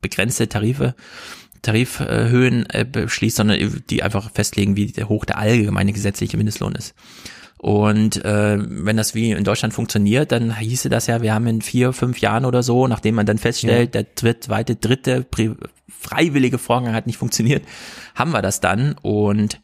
[0.00, 0.94] begrenzte Tarife,
[1.62, 6.94] Tarifhöhen äh, beschließt, sondern die einfach festlegen, wie hoch der allgemeine gesetzliche Mindestlohn ist.
[7.62, 11.62] Und äh, wenn das wie in Deutschland funktioniert, dann hieße das ja, wir haben in
[11.62, 14.02] vier, fünf Jahren oder so, nachdem man dann feststellt, ja.
[14.02, 15.24] der zweite, dritte
[15.88, 17.64] freiwillige Vorgang hat nicht funktioniert,
[18.16, 18.96] haben wir das dann.
[19.00, 19.60] Und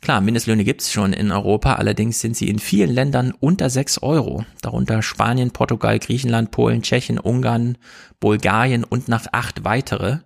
[0.00, 4.44] klar, Mindestlöhne gibt's schon in Europa, allerdings sind sie in vielen Ländern unter sechs Euro.
[4.62, 7.78] Darunter Spanien, Portugal, Griechenland, Polen, Tschechien, Ungarn,
[8.20, 10.18] Bulgarien und nach acht weitere.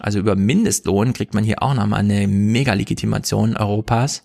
[0.00, 4.24] Also über Mindestlohn kriegt man hier auch nochmal eine Mega-Legitimation Europas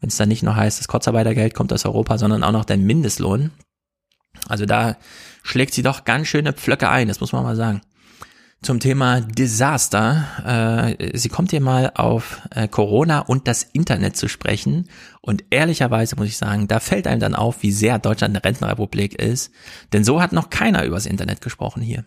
[0.00, 2.78] wenn es dann nicht nur heißt, das Kurzarbeitergeld kommt aus Europa, sondern auch noch der
[2.78, 3.50] Mindestlohn.
[4.48, 4.96] Also da
[5.42, 7.82] schlägt sie doch ganz schöne Pflöcke ein, das muss man mal sagen.
[8.62, 10.96] Zum Thema Desaster.
[10.98, 14.90] Äh, sie kommt hier mal auf äh, Corona und das Internet zu sprechen.
[15.22, 19.14] Und ehrlicherweise muss ich sagen, da fällt einem dann auf, wie sehr Deutschland eine Rentenrepublik
[19.14, 19.50] ist.
[19.94, 22.04] Denn so hat noch keiner übers Internet gesprochen hier.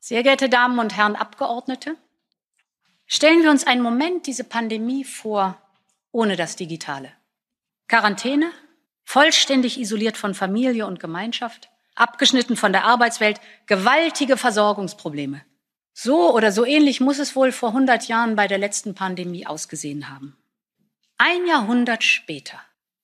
[0.00, 1.96] Sehr geehrte Damen und Herren Abgeordnete,
[3.06, 5.58] stellen wir uns einen Moment diese Pandemie vor,
[6.12, 7.12] ohne das Digitale.
[7.88, 8.50] Quarantäne,
[9.04, 15.42] vollständig isoliert von Familie und Gemeinschaft, abgeschnitten von der Arbeitswelt, gewaltige Versorgungsprobleme.
[15.94, 20.08] So oder so ähnlich muss es wohl vor 100 Jahren bei der letzten Pandemie ausgesehen
[20.08, 20.36] haben.
[21.18, 22.58] Ein Jahrhundert später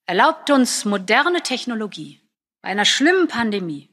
[0.05, 2.19] erlaubt uns moderne Technologie
[2.61, 3.89] bei einer schlimmen Pandemie,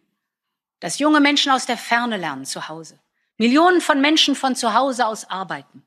[0.80, 2.98] dass junge Menschen aus der Ferne lernen zu Hause,
[3.36, 5.86] Millionen von Menschen von zu Hause aus arbeiten,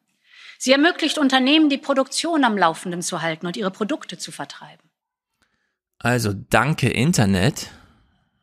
[0.62, 4.84] Sie ermöglicht Unternehmen, die Produktion am Laufenden zu halten und ihre Produkte zu vertreiben.
[6.00, 7.72] Also danke Internet.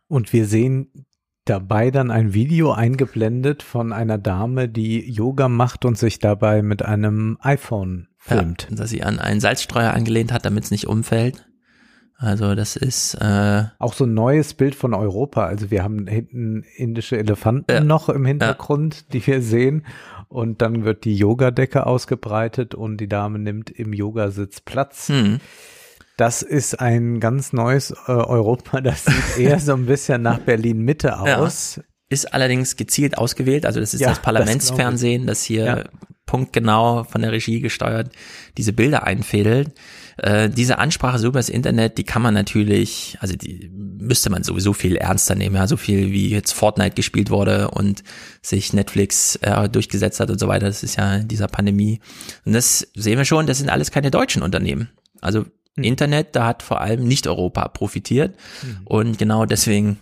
[0.08, 1.06] Und wir sehen
[1.44, 6.84] dabei dann ein Video eingeblendet von einer Dame, die Yoga macht und sich dabei mit
[6.84, 8.66] einem iPhone filmt.
[8.70, 11.46] Ja, dass sie an einen Salzstreuer angelehnt hat, damit es nicht umfällt.
[12.18, 15.44] Also das ist äh, auch so ein neues Bild von Europa.
[15.44, 17.80] Also wir haben hinten indische Elefanten ja.
[17.80, 19.02] noch im Hintergrund, ja.
[19.12, 19.84] die wir sehen.
[20.28, 25.08] Und dann wird die Yogadecke ausgebreitet und die Dame nimmt im Yogasitz Platz.
[25.08, 25.40] Hm.
[26.16, 28.80] Das ist ein ganz neues äh, Europa.
[28.86, 31.76] Das sieht eher so ein bisschen nach Berlin Mitte aus.
[31.76, 31.82] Ja.
[32.08, 33.66] Ist allerdings gezielt ausgewählt.
[33.66, 35.84] Also das ist ja, das Parlamentsfernsehen, das, das hier ja.
[36.24, 38.10] punktgenau von der Regie gesteuert
[38.56, 39.72] diese Bilder einfädelt.
[40.16, 44.72] Äh, diese Ansprache so übers Internet, die kann man natürlich, also die müsste man sowieso
[44.72, 48.02] viel ernster nehmen, ja, so viel wie jetzt Fortnite gespielt wurde und
[48.40, 50.66] sich Netflix äh, durchgesetzt hat und so weiter.
[50.66, 52.00] Das ist ja in dieser Pandemie.
[52.44, 54.90] Und das sehen wir schon, das sind alles keine deutschen Unternehmen.
[55.20, 55.44] Also
[55.76, 55.84] mhm.
[55.84, 58.36] Internet, da hat vor allem nicht Europa profitiert.
[58.62, 58.86] Mhm.
[58.86, 59.98] Und genau deswegen,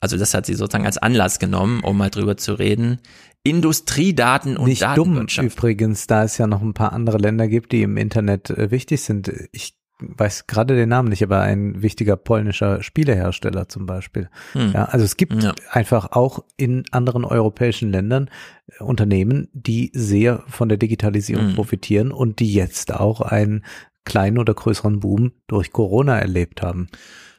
[0.00, 3.00] also das hat sie sozusagen als Anlass genommen, um mal drüber zu reden.
[3.42, 7.82] Industriedaten und Nicht dumm übrigens, da es ja noch ein paar andere Länder gibt, die
[7.82, 9.30] im Internet äh, wichtig sind.
[9.52, 14.28] Ich weiß gerade den Namen nicht, aber ein wichtiger polnischer Spielehersteller zum Beispiel.
[14.52, 14.72] Hm.
[14.72, 15.54] Ja, also es gibt ja.
[15.70, 18.30] einfach auch in anderen europäischen Ländern
[18.66, 21.54] äh, Unternehmen, die sehr von der Digitalisierung hm.
[21.54, 23.64] profitieren und die jetzt auch einen
[24.04, 26.88] kleinen oder größeren Boom durch Corona erlebt haben.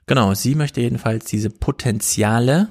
[0.08, 2.70] Genau, sie möchte jedenfalls diese Potenziale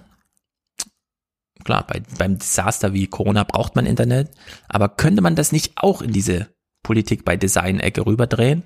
[1.64, 4.30] klar, bei, beim Desaster wie Corona braucht man Internet,
[4.68, 6.48] aber könnte man das nicht auch in diese
[6.82, 8.62] Politik bei Design-Ecke rüberdrehen?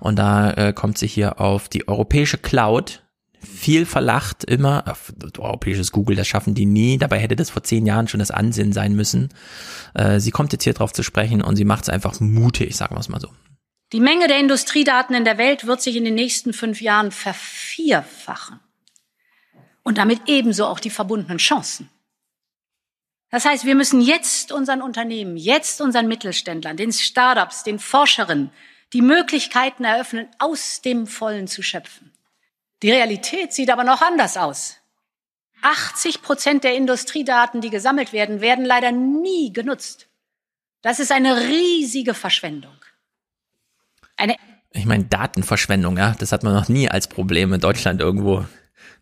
[0.00, 3.02] Und da äh, kommt sie hier auf die europäische Cloud,
[3.40, 4.84] viel verlacht immer,
[5.38, 8.74] europäisches Google, das schaffen die nie, dabei hätte das vor zehn Jahren schon das Ansinnen
[8.74, 9.30] sein müssen.
[9.94, 12.96] Äh, sie kommt jetzt hier drauf zu sprechen und sie macht es einfach mutig, sagen
[12.96, 13.30] wir es mal so.
[13.92, 18.60] Die Menge der Industriedaten in der Welt wird sich in den nächsten fünf Jahren vervierfachen.
[19.82, 21.90] Und damit ebenso auch die verbundenen Chancen.
[23.30, 28.50] Das heißt, wir müssen jetzt unseren Unternehmen, jetzt unseren Mittelständlern, den Startups, den Forscherinnen
[28.92, 32.12] die Möglichkeiten eröffnen, aus dem Vollen zu schöpfen.
[32.82, 34.76] Die Realität sieht aber noch anders aus.
[35.62, 40.08] 80 Prozent der Industriedaten, die gesammelt werden, werden leider nie genutzt.
[40.82, 42.79] Das ist eine riesige Verschwendung.
[44.20, 44.36] Eine
[44.72, 48.44] Ich meine, Datenverschwendung, ja, das hat man noch nie als Problem in Deutschland irgendwo.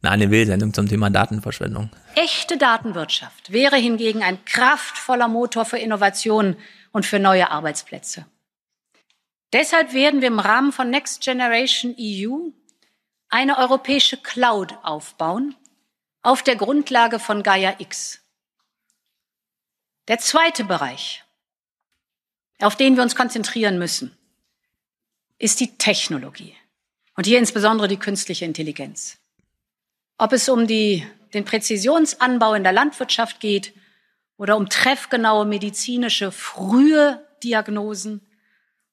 [0.00, 1.90] Eine Anne Will-Sendung zum Thema Datenverschwendung.
[2.14, 6.56] Echte Datenwirtschaft wäre hingegen ein kraftvoller Motor für Innovation
[6.92, 8.26] und für neue Arbeitsplätze.
[9.52, 12.50] Deshalb werden wir im Rahmen von Next Generation EU
[13.28, 15.56] eine europäische Cloud aufbauen
[16.22, 18.20] auf der Grundlage von Gaia X.
[20.06, 21.24] Der zweite Bereich,
[22.60, 24.17] auf den wir uns konzentrieren müssen,
[25.38, 26.54] ist die Technologie.
[27.16, 29.18] Und hier insbesondere die künstliche Intelligenz.
[30.18, 33.72] Ob es um die, den Präzisionsanbau in der Landwirtschaft geht
[34.36, 38.20] oder um treffgenaue medizinische frühe Diagnosen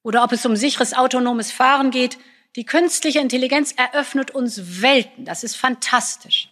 [0.04, 2.18] oder ob es um sicheres autonomes Fahren geht,
[2.56, 5.26] die künstliche Intelligenz eröffnet uns Welten.
[5.26, 6.50] Das ist fantastisch.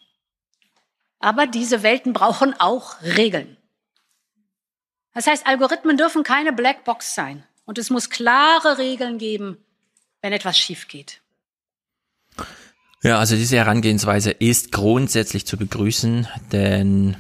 [1.20, 3.58] Aber diese Welten brauchen auch Regeln.
[5.14, 7.44] Das heißt, Algorithmen dürfen keine Blackbox sein.
[7.66, 9.63] Und es muss klare Regeln geben,
[10.24, 11.22] wenn etwas schief geht.
[13.04, 17.18] Ja, also diese Herangehensweise ist grundsätzlich zu begrüßen, denn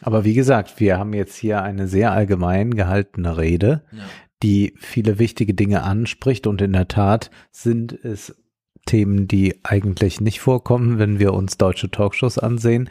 [0.00, 4.04] aber wie gesagt, wir haben jetzt hier eine sehr allgemein gehaltene Rede, ja.
[4.42, 8.36] die viele wichtige Dinge anspricht und in der Tat sind es
[8.86, 12.88] Themen, die eigentlich nicht vorkommen, wenn wir uns deutsche Talkshows ansehen.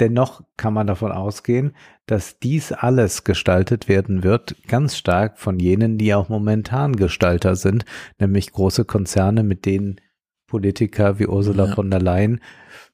[0.00, 1.74] Dennoch kann man davon ausgehen,
[2.06, 7.84] dass dies alles gestaltet werden wird, ganz stark von jenen, die auch momentan Gestalter sind,
[8.18, 10.00] nämlich große Konzerne, mit denen
[10.46, 11.74] Politiker wie Ursula ja.
[11.74, 12.40] von der Leyen,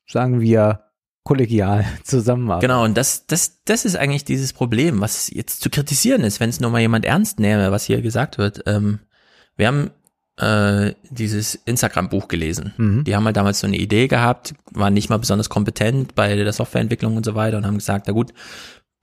[0.07, 0.85] sagen wir,
[1.25, 2.69] kollegial zusammenarbeiten.
[2.69, 6.51] Genau, und das, das, das ist eigentlich dieses Problem, was jetzt zu kritisieren ist, wenn
[6.51, 8.63] es nur mal jemand ernst nehme, was hier gesagt wird.
[8.67, 9.01] Ähm,
[9.57, 9.91] wir haben
[10.37, 12.75] äh, dieses Instagram-Buch gelesen.
[12.77, 13.05] Mhm.
[13.05, 16.53] Die haben halt damals so eine Idee gehabt, waren nicht mal besonders kompetent bei der
[16.53, 18.33] Softwareentwicklung und so weiter und haben gesagt, na gut,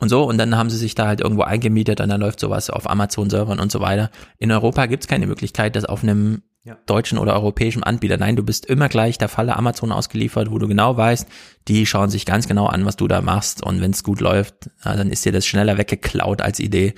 [0.02, 2.72] und so, und dann haben sie sich da halt irgendwo eingemietet und dann läuft sowas
[2.72, 4.10] auf Amazon-Servern und so weiter.
[4.40, 6.76] In Europa gibt es keine Möglichkeit, das auf einem ja.
[6.88, 8.18] deutschen oder europäischen Anbieter.
[8.18, 11.28] Nein, du bist immer gleich der Falle Amazon ausgeliefert, wo du genau weißt,
[11.68, 14.72] die schauen sich ganz genau an, was du da machst und wenn es gut läuft,
[14.84, 16.96] dann ist dir das schneller weggeklaut als Idee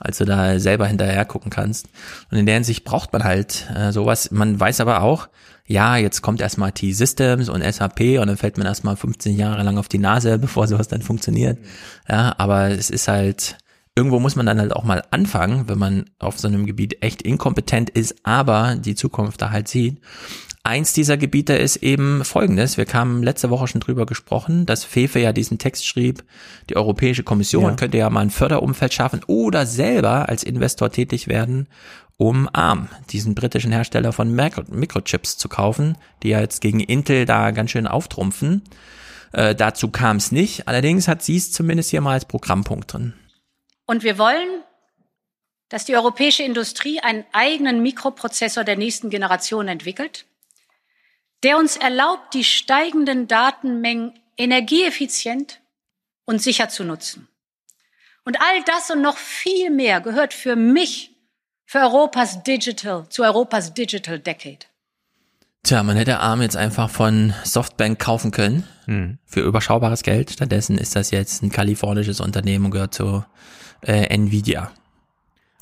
[0.00, 1.88] als du da selber hinterher gucken kannst.
[2.30, 4.30] Und in der Hinsicht braucht man halt äh, sowas.
[4.30, 5.28] Man weiß aber auch,
[5.66, 9.78] ja, jetzt kommt erstmal T-Systems und SAP und dann fällt man erstmal 15 Jahre lang
[9.78, 11.58] auf die Nase, bevor sowas dann funktioniert.
[12.08, 13.58] Ja, aber es ist halt,
[13.96, 17.22] irgendwo muss man dann halt auch mal anfangen, wenn man auf so einem Gebiet echt
[17.22, 20.00] inkompetent ist, aber die Zukunft da halt sieht.
[20.66, 22.76] Eins dieser Gebiete ist eben folgendes.
[22.76, 26.24] Wir kamen letzte Woche schon drüber gesprochen, dass Fefe ja diesen Text schrieb,
[26.68, 27.76] die Europäische Kommission ja.
[27.76, 31.68] könnte ja mal ein Förderumfeld schaffen oder selber als Investor tätig werden,
[32.16, 37.52] um ARM, diesen britischen Hersteller von Mikrochips zu kaufen, die ja jetzt gegen Intel da
[37.52, 38.62] ganz schön auftrumpfen.
[39.32, 40.66] Äh, dazu kam es nicht.
[40.66, 43.14] Allerdings hat sie es zumindest hier mal als Programmpunkt drin.
[43.86, 44.64] Und wir wollen,
[45.68, 50.26] dass die europäische Industrie einen eigenen Mikroprozessor der nächsten Generation entwickelt
[51.46, 55.60] der uns erlaubt, die steigenden Datenmengen energieeffizient
[56.24, 57.28] und sicher zu nutzen.
[58.24, 61.14] Und all das und noch viel mehr gehört für mich
[61.64, 64.66] für Europas Digital, zu Europas Digital Decade.
[65.62, 69.18] Tja, man hätte ARM jetzt einfach von Softbank kaufen können hm.
[69.24, 70.32] für überschaubares Geld.
[70.32, 73.24] Stattdessen ist das jetzt ein kalifornisches Unternehmen und gehört zu
[73.82, 74.72] äh, Nvidia.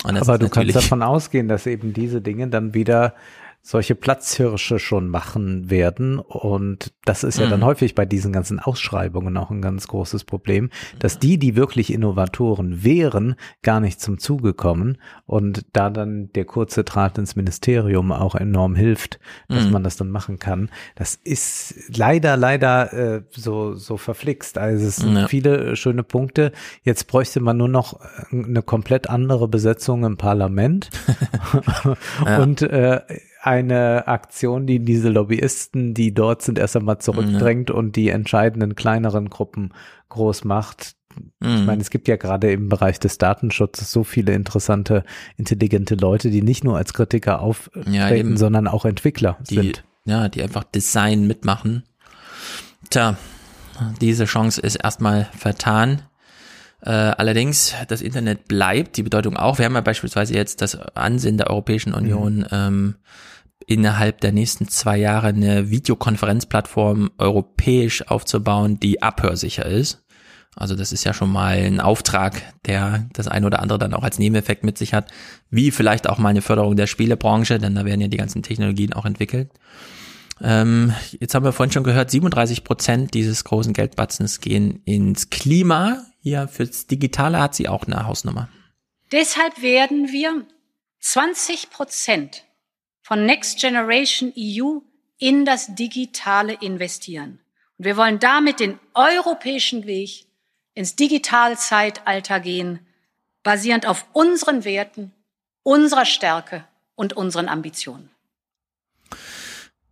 [0.02, 3.14] Aber du kannst davon ausgehen, dass eben diese Dinge dann wieder
[3.66, 6.18] solche Platzhirsche schon machen werden.
[6.18, 7.50] Und das ist ja mhm.
[7.50, 10.68] dann häufig bei diesen ganzen Ausschreibungen auch ein ganz großes Problem,
[10.98, 16.44] dass die, die wirklich Innovatoren wären, gar nicht zum Zuge kommen und da dann der
[16.44, 19.18] kurze Draht ins Ministerium auch enorm hilft,
[19.48, 19.72] dass mhm.
[19.72, 20.68] man das dann machen kann.
[20.94, 24.58] Das ist leider, leider äh, so, so verflixt.
[24.58, 25.26] Also es sind ja.
[25.26, 26.52] viele schöne Punkte.
[26.82, 27.98] Jetzt bräuchte man nur noch
[28.30, 30.90] eine komplett andere Besetzung im Parlament.
[32.38, 33.00] und äh,
[33.44, 37.74] eine Aktion, die diese Lobbyisten, die dort sind, erst einmal zurückdrängt mhm.
[37.74, 39.74] und die entscheidenden kleineren Gruppen
[40.08, 40.96] groß macht.
[41.40, 41.56] Mhm.
[41.56, 45.04] Ich meine, es gibt ja gerade im Bereich des Datenschutzes so viele interessante,
[45.36, 49.84] intelligente Leute, die nicht nur als Kritiker auftreten, ja, sondern auch Entwickler die, sind.
[50.06, 51.84] Ja, die einfach Design mitmachen.
[52.88, 53.18] Tja,
[54.00, 56.02] diese Chance ist erstmal vertan.
[56.80, 59.58] Äh, allerdings, das Internet bleibt, die Bedeutung auch.
[59.58, 62.46] Wir haben ja beispielsweise jetzt das Ansehen der Europäischen Union mhm.
[62.52, 62.94] ähm,
[63.66, 70.04] innerhalb der nächsten zwei Jahre eine Videokonferenzplattform europäisch aufzubauen, die abhörsicher ist.
[70.56, 74.04] Also das ist ja schon mal ein Auftrag, der das ein oder andere dann auch
[74.04, 75.10] als Nebeneffekt mit sich hat,
[75.50, 78.92] wie vielleicht auch mal eine Förderung der Spielebranche, denn da werden ja die ganzen Technologien
[78.92, 79.50] auch entwickelt.
[80.40, 86.04] Ähm, jetzt haben wir vorhin schon gehört, 37 Prozent dieses großen Geldbatzens gehen ins Klima.
[86.20, 88.48] Hier fürs Digitale hat sie auch eine Hausnummer.
[89.12, 90.44] Deshalb werden wir
[91.00, 92.44] 20 Prozent
[93.04, 94.78] von Next Generation EU
[95.18, 97.38] in das Digitale investieren.
[97.78, 100.26] Und wir wollen damit den europäischen Weg
[100.74, 102.80] ins Digitalzeitalter gehen,
[103.42, 105.12] basierend auf unseren Werten,
[105.62, 108.08] unserer Stärke und unseren Ambitionen.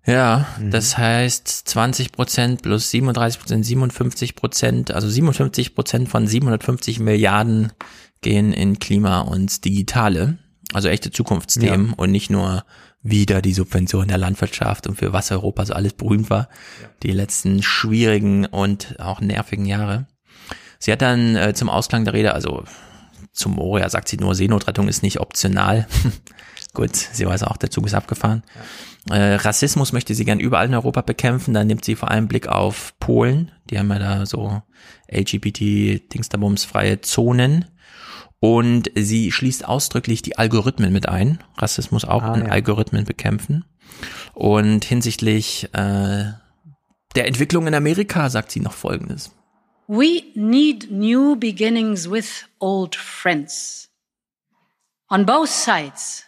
[0.07, 6.99] Ja, das heißt 20 Prozent plus 37 Prozent, 57 Prozent, also 57 Prozent von 750
[6.99, 7.73] Milliarden
[8.23, 10.39] gehen in Klima und Digitale,
[10.73, 11.95] also echte Zukunftsthemen Ja.
[11.99, 12.65] und nicht nur
[13.03, 16.49] wieder die Subvention der Landwirtschaft und für was Europa so alles berühmt war,
[17.03, 20.07] die letzten schwierigen und auch nervigen Jahre.
[20.79, 22.65] Sie hat dann äh, zum Ausklang der Rede, also
[23.33, 25.87] zum Moria sagt sie nur, Seenotrettung ist nicht optional.
[26.75, 28.43] Gut, sie weiß auch, der Zug ist abgefahren.
[29.11, 31.55] Äh, Rassismus möchte sie gern überall in Europa bekämpfen.
[31.55, 33.51] Dann nimmt sie vor allem Blick auf Polen.
[33.69, 34.63] Die haben ja da so
[35.11, 37.67] LGBT-Dingsterbums-freie Zonen.
[38.45, 41.39] Und sie schließt ausdrücklich die Algorithmen mit ein.
[41.59, 42.51] Rassismus auch Ah, in ja.
[42.51, 43.65] Algorithmen bekämpfen.
[44.35, 46.33] Und hinsichtlich äh,
[47.15, 49.31] der Entwicklung in Amerika sagt sie noch Folgendes.
[49.87, 53.91] We need new beginnings with old friends.
[55.09, 56.25] On both sides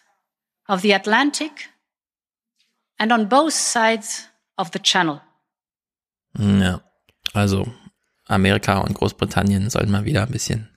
[0.68, 1.70] of the Atlantic
[2.96, 5.20] and on both sides of the Channel.
[6.36, 6.80] Hm, Ja,
[7.32, 7.66] also
[8.26, 10.68] Amerika und Großbritannien sollten mal wieder ein bisschen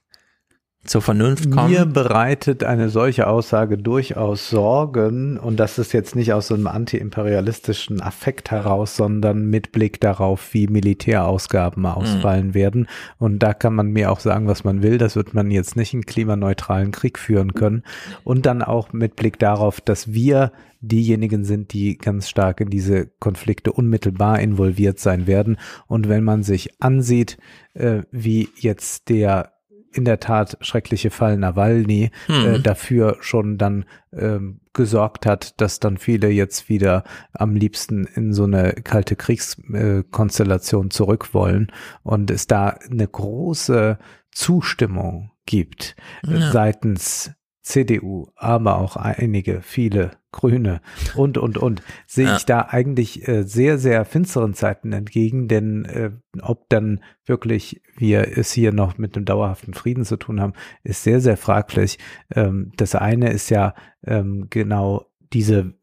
[0.87, 1.71] zur Vernunft kommen.
[1.71, 6.67] Mir bereitet eine solche Aussage durchaus Sorgen und das ist jetzt nicht aus so einem
[6.67, 12.87] antiimperialistischen Affekt heraus, sondern mit Blick darauf, wie Militärausgaben ausfallen werden.
[13.19, 14.97] Und da kann man mir auch sagen, was man will.
[14.97, 17.83] Das wird man jetzt nicht einen klimaneutralen Krieg führen können.
[18.23, 23.07] Und dann auch mit Blick darauf, dass wir diejenigen sind, die ganz stark in diese
[23.19, 25.57] Konflikte unmittelbar involviert sein werden.
[25.87, 27.37] Und wenn man sich ansieht,
[27.73, 29.56] äh, wie jetzt der
[29.97, 32.63] in der Tat schreckliche Fall Nawalny äh, Mhm.
[32.63, 37.03] dafür schon dann ähm, gesorgt hat, dass dann viele jetzt wieder
[37.33, 41.71] am liebsten in so eine kalte Kriegskonstellation äh, Konstellation zurück wollen
[42.03, 43.97] und es da eine große
[44.31, 45.95] Zustimmung gibt
[46.27, 46.51] äh, Ja.
[46.51, 47.31] seitens
[47.67, 50.79] CDU, aber auch einige, viele Grüne
[51.15, 52.37] und, und, und, sehe Ja.
[52.37, 58.37] ich da eigentlich äh, sehr, sehr finsteren Zeiten entgegen, denn äh, ob dann wirklich wir
[58.37, 61.97] es hier noch mit einem dauerhaften Frieden zu tun haben, ist sehr, sehr fraglich.
[62.33, 63.73] Ähm, das eine ist ja
[64.05, 65.73] ähm, genau diese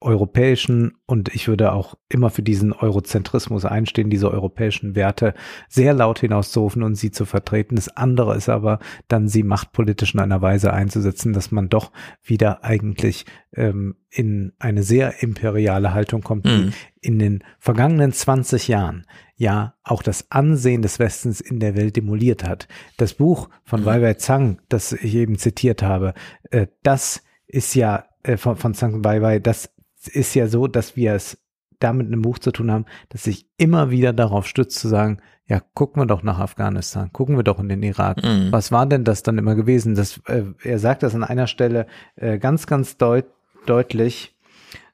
[0.00, 5.34] europäischen und ich würde auch immer für diesen Eurozentrismus einstehen, diese europäischen Werte
[5.68, 7.76] sehr laut hinauszurufen und sie zu vertreten.
[7.76, 8.78] Das andere ist aber
[9.08, 11.92] dann, sie machtpolitisch in einer Weise einzusetzen, dass man doch
[12.22, 16.72] wieder eigentlich ähm, in eine sehr imperiale Haltung kommt, die Mhm.
[17.00, 22.44] in den vergangenen 20 Jahren ja auch das Ansehen des Westens in der Welt demoliert
[22.44, 22.68] hat.
[22.96, 26.14] Das Buch von Weiwei Zhang, das ich eben zitiert habe,
[26.50, 29.70] äh, das ist ja äh, von, von Zhang Weiwei, das
[30.12, 31.38] ist ja so, dass wir es
[31.78, 35.18] da mit einem Buch zu tun haben, das sich immer wieder darauf stützt zu sagen,
[35.46, 38.22] ja, gucken wir doch nach Afghanistan, gucken wir doch in den Irak.
[38.22, 38.52] Mhm.
[38.52, 39.94] Was war denn das dann immer gewesen?
[39.94, 41.86] Das, äh, er sagt das an einer Stelle
[42.16, 43.26] äh, ganz, ganz deut
[43.66, 44.36] deutlich,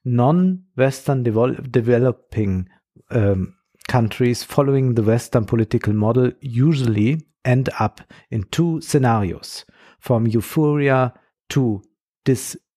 [0.05, 2.69] non-Western developing
[3.11, 3.55] um,
[3.89, 9.67] countries following the Western political model usually end up in two scenarios,
[9.99, 11.15] from euphoria
[11.49, 11.83] to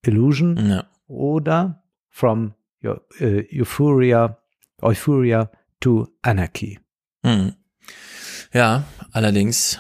[0.06, 0.86] disillusion Ja.
[1.08, 4.38] oder from äh, euphoria,
[4.82, 5.50] euphoria
[5.80, 6.80] to anarchy.
[7.26, 7.54] Hm.
[8.54, 9.80] Ja, allerdings,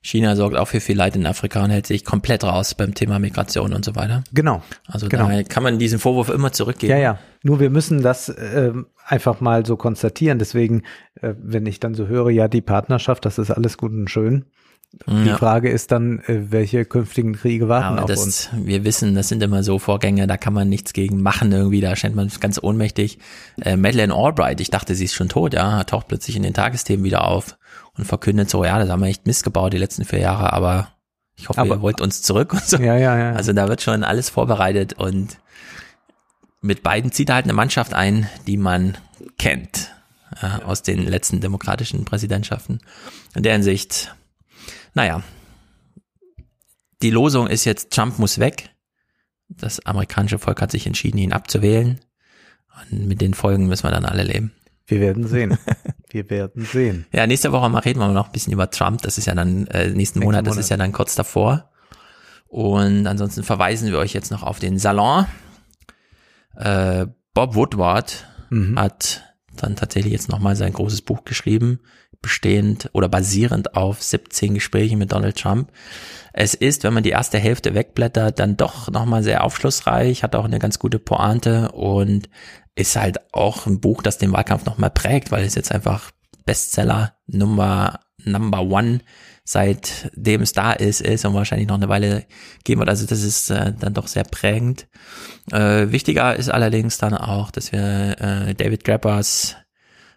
[0.00, 3.18] China sorgt auch für viel Leid in Afrika und hält sich komplett raus beim Thema
[3.18, 4.24] Migration und so weiter.
[4.32, 4.62] Genau.
[4.86, 5.24] Also Genau.
[5.26, 6.92] daher kann man diesen Vorwurf immer zurückgeben.
[6.92, 7.18] Ja, ja.
[7.42, 10.38] Nur wir müssen das ähm, einfach mal so konstatieren.
[10.38, 10.82] Deswegen,
[11.20, 14.46] äh, wenn ich dann so höre, ja, die Partnerschaft, das ist alles gut und schön.
[15.06, 15.36] Die Ja.
[15.36, 18.48] Frage ist dann, äh, welche künftigen Kriege warten Aber auf das, uns.
[18.54, 21.94] wir wissen, das sind immer so Vorgänge, da kann man nichts gegen machen irgendwie, da
[21.94, 23.18] scheint man ganz ohnmächtig.
[23.60, 27.04] Äh, Madeleine Albright, ich dachte, sie ist schon tot, ja, taucht plötzlich in den Tagesthemen
[27.04, 27.58] wieder auf
[27.98, 30.88] und verkündet so, ja, das haben wir echt missgebaut die letzten vier Jahre, aber
[31.36, 32.78] ich hoffe, Aber- ihr wollt uns zurück und so.
[32.78, 33.32] Ja, ja, ja.
[33.34, 35.38] Also da wird schon alles vorbereitet und
[36.62, 38.96] mit beiden zieht er halt eine Mannschaft ein, die man
[39.38, 39.92] kennt
[40.42, 42.80] ja, aus den letzten demokratischen Präsidentschaften.
[43.36, 44.14] In der Hinsicht,
[44.94, 45.22] naja,
[47.02, 48.70] die Losung ist jetzt, Trump muss weg.
[49.48, 52.00] Das amerikanische Volk hat sich entschieden, ihn abzuwählen.
[52.90, 54.52] Und mit den Folgen müssen wir dann alle leben.
[54.86, 55.58] Wir werden sehen.
[56.10, 57.06] wir werden sehen.
[57.12, 59.02] Ja, nächste Woche mal reden wir noch ein bisschen über Trump.
[59.02, 61.70] Das ist ja dann, äh, nächsten Monat, das ist ja dann kurz davor.
[62.46, 65.26] Und ansonsten verweisen wir euch jetzt noch auf den Salon.
[66.56, 68.78] Äh, Bob Woodward Mhm.
[68.78, 71.80] hat dann tatsächlich jetzt nochmal sein großes Buch geschrieben,
[72.20, 75.70] bestehend oder basierend auf 17 Gesprächen mit Donald Trump.
[76.32, 80.44] Es ist, wenn man die erste Hälfte wegblättert, dann doch nochmal sehr aufschlussreich, hat auch
[80.44, 82.28] eine ganz gute Pointe und
[82.74, 86.10] ist halt auch ein Buch, das den Wahlkampf nochmal prägt, weil es jetzt einfach
[86.44, 89.00] Bestseller Nummer Number One
[89.48, 92.26] seitdem es da ist, ist und wahrscheinlich noch eine Weile
[92.64, 92.90] gehen wird.
[92.90, 94.86] Also das ist äh, dann doch sehr prägend.
[95.50, 99.56] Äh, wichtiger ist allerdings dann auch, dass wir äh, David Grappers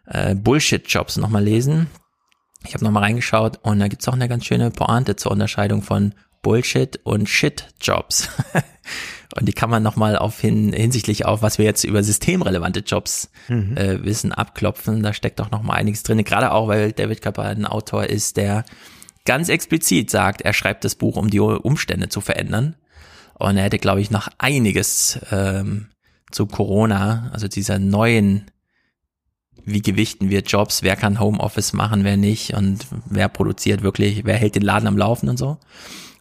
[0.06, 1.88] äh, Bullshit-Jobs nochmal lesen.
[2.66, 6.14] Ich habe nochmal reingeschaut und da gibt's auch eine ganz schöne Pointe zur Unterscheidung von
[6.42, 8.30] Bullshit und Shit-Jobs.
[9.36, 13.32] und die kann man nochmal auf hin, hinsichtlich auf, was wir jetzt über systemrelevante Jobs
[13.48, 13.78] mhm.
[13.78, 15.04] äh, wissen, abklopfen.
[15.04, 16.24] Da steckt doch nochmal einiges drin.
[16.24, 18.66] Gerade auch, weil David Kappa ein Autor ist, der
[19.26, 22.76] ganz explizit sagt, er schreibt das Buch, um die Umstände zu verändern.
[23.36, 25.88] Und er hätte, glaube ich, noch einiges ähm,
[26.32, 28.46] zu Corona, also dieser neuen,
[29.66, 34.36] wie gewichten wir Jobs, wer kann Homeoffice machen, wer nicht und wer produziert wirklich, wer
[34.36, 35.58] hält den Laden am Laufen und so.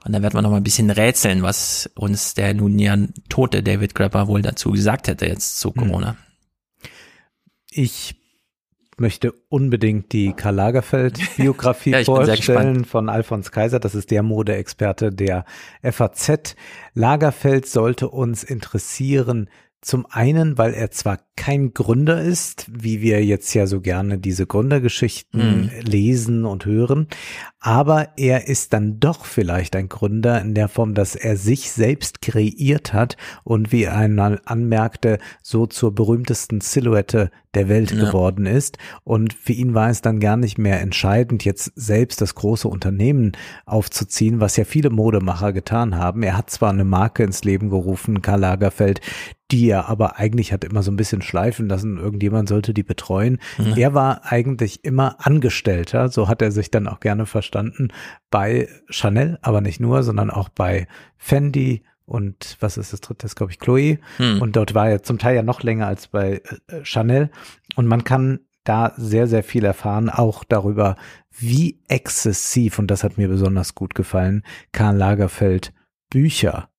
[0.04, 2.96] Und da wird man noch mal ein bisschen rätseln, was uns der nun ja
[3.28, 5.76] tote David Grapper wohl dazu gesagt hätte jetzt zu hm.
[5.76, 6.16] Corona.
[7.70, 8.16] Ich
[9.00, 13.80] möchte unbedingt die Karl Lagerfeld Biografie ja, vorstellen von Alfons Kaiser.
[13.80, 15.44] Das ist der Modeexperte der
[15.82, 16.54] FAZ.
[16.94, 19.48] Lagerfeld sollte uns interessieren,
[19.82, 24.46] zum einen, weil er zwar kein Gründer ist, wie wir jetzt ja so gerne diese
[24.46, 25.70] Gründergeschichten mhm.
[25.80, 27.06] lesen und hören,
[27.60, 32.20] aber er ist dann doch vielleicht ein Gründer in der Form, dass er sich selbst
[32.20, 38.04] kreiert hat und wie er einmal anmerkte, so zur berühmtesten Silhouette der Welt ja.
[38.04, 38.78] geworden ist.
[39.04, 43.32] Und für ihn war es dann gar nicht mehr entscheidend, jetzt selbst das große Unternehmen
[43.64, 46.22] aufzuziehen, was ja viele Modemacher getan haben.
[46.22, 49.00] Er hat zwar eine Marke ins Leben gerufen, Karl Lagerfeld,
[49.50, 53.38] die er aber eigentlich hat immer so ein bisschen schleifen lassen, irgendjemand sollte die betreuen.
[53.58, 53.74] Mhm.
[53.76, 57.88] Er war eigentlich immer Angestellter, so hat er sich dann auch gerne verstanden,
[58.30, 63.36] bei Chanel, aber nicht nur, sondern auch bei Fendi und was ist das dritte, das
[63.36, 63.98] glaube ich Chloe.
[64.18, 64.42] Mhm.
[64.42, 67.30] Und dort war er zum Teil ja noch länger als bei äh, Chanel.
[67.76, 70.96] Und man kann da sehr, sehr viel erfahren, auch darüber,
[71.30, 75.72] wie exzessiv, und das hat mir besonders gut gefallen, Karl Lagerfeld
[76.10, 76.69] Bücher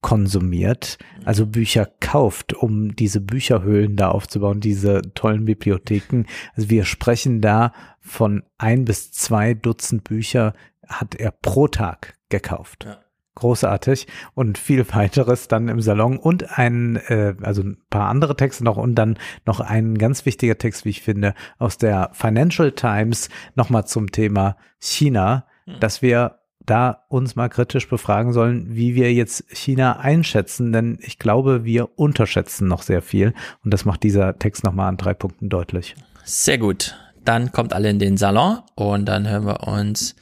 [0.00, 6.24] konsumiert, also Bücher kauft, um diese Bücherhöhlen da aufzubauen, diese tollen Bibliotheken.
[6.54, 10.54] Also wir sprechen da von ein bis zwei Dutzend Bücher
[10.88, 12.84] hat er pro Tag gekauft.
[12.86, 12.98] Ja.
[13.36, 18.64] Großartig und viel weiteres dann im Salon und ein, äh, also ein paar andere Texte
[18.64, 23.28] noch und dann noch ein ganz wichtiger Text, wie ich finde, aus der Financial Times
[23.54, 25.78] nochmal zum Thema China, mhm.
[25.78, 31.18] dass wir da uns mal kritisch befragen sollen, wie wir jetzt China einschätzen, denn ich
[31.18, 35.48] glaube, wir unterschätzen noch sehr viel und das macht dieser Text nochmal an drei Punkten
[35.48, 35.94] deutlich.
[36.24, 36.96] Sehr gut.
[37.24, 40.14] Dann kommt alle in den Salon und dann hören wir uns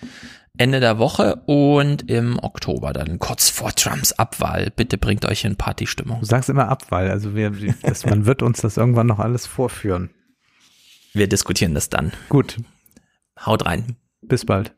[0.57, 4.73] Ende der Woche und im Oktober dann kurz vor Trumps Abwahl.
[4.75, 6.19] Bitte bringt euch in Partystimmung.
[6.21, 7.53] Du sagst immer Abwahl, also wir,
[7.83, 10.11] das, man wird uns das irgendwann noch alles vorführen.
[11.15, 12.13] Wir diskutieren das dann.
[12.29, 12.57] Gut.
[13.45, 13.97] Haut rein.
[14.23, 14.75] Bis bald.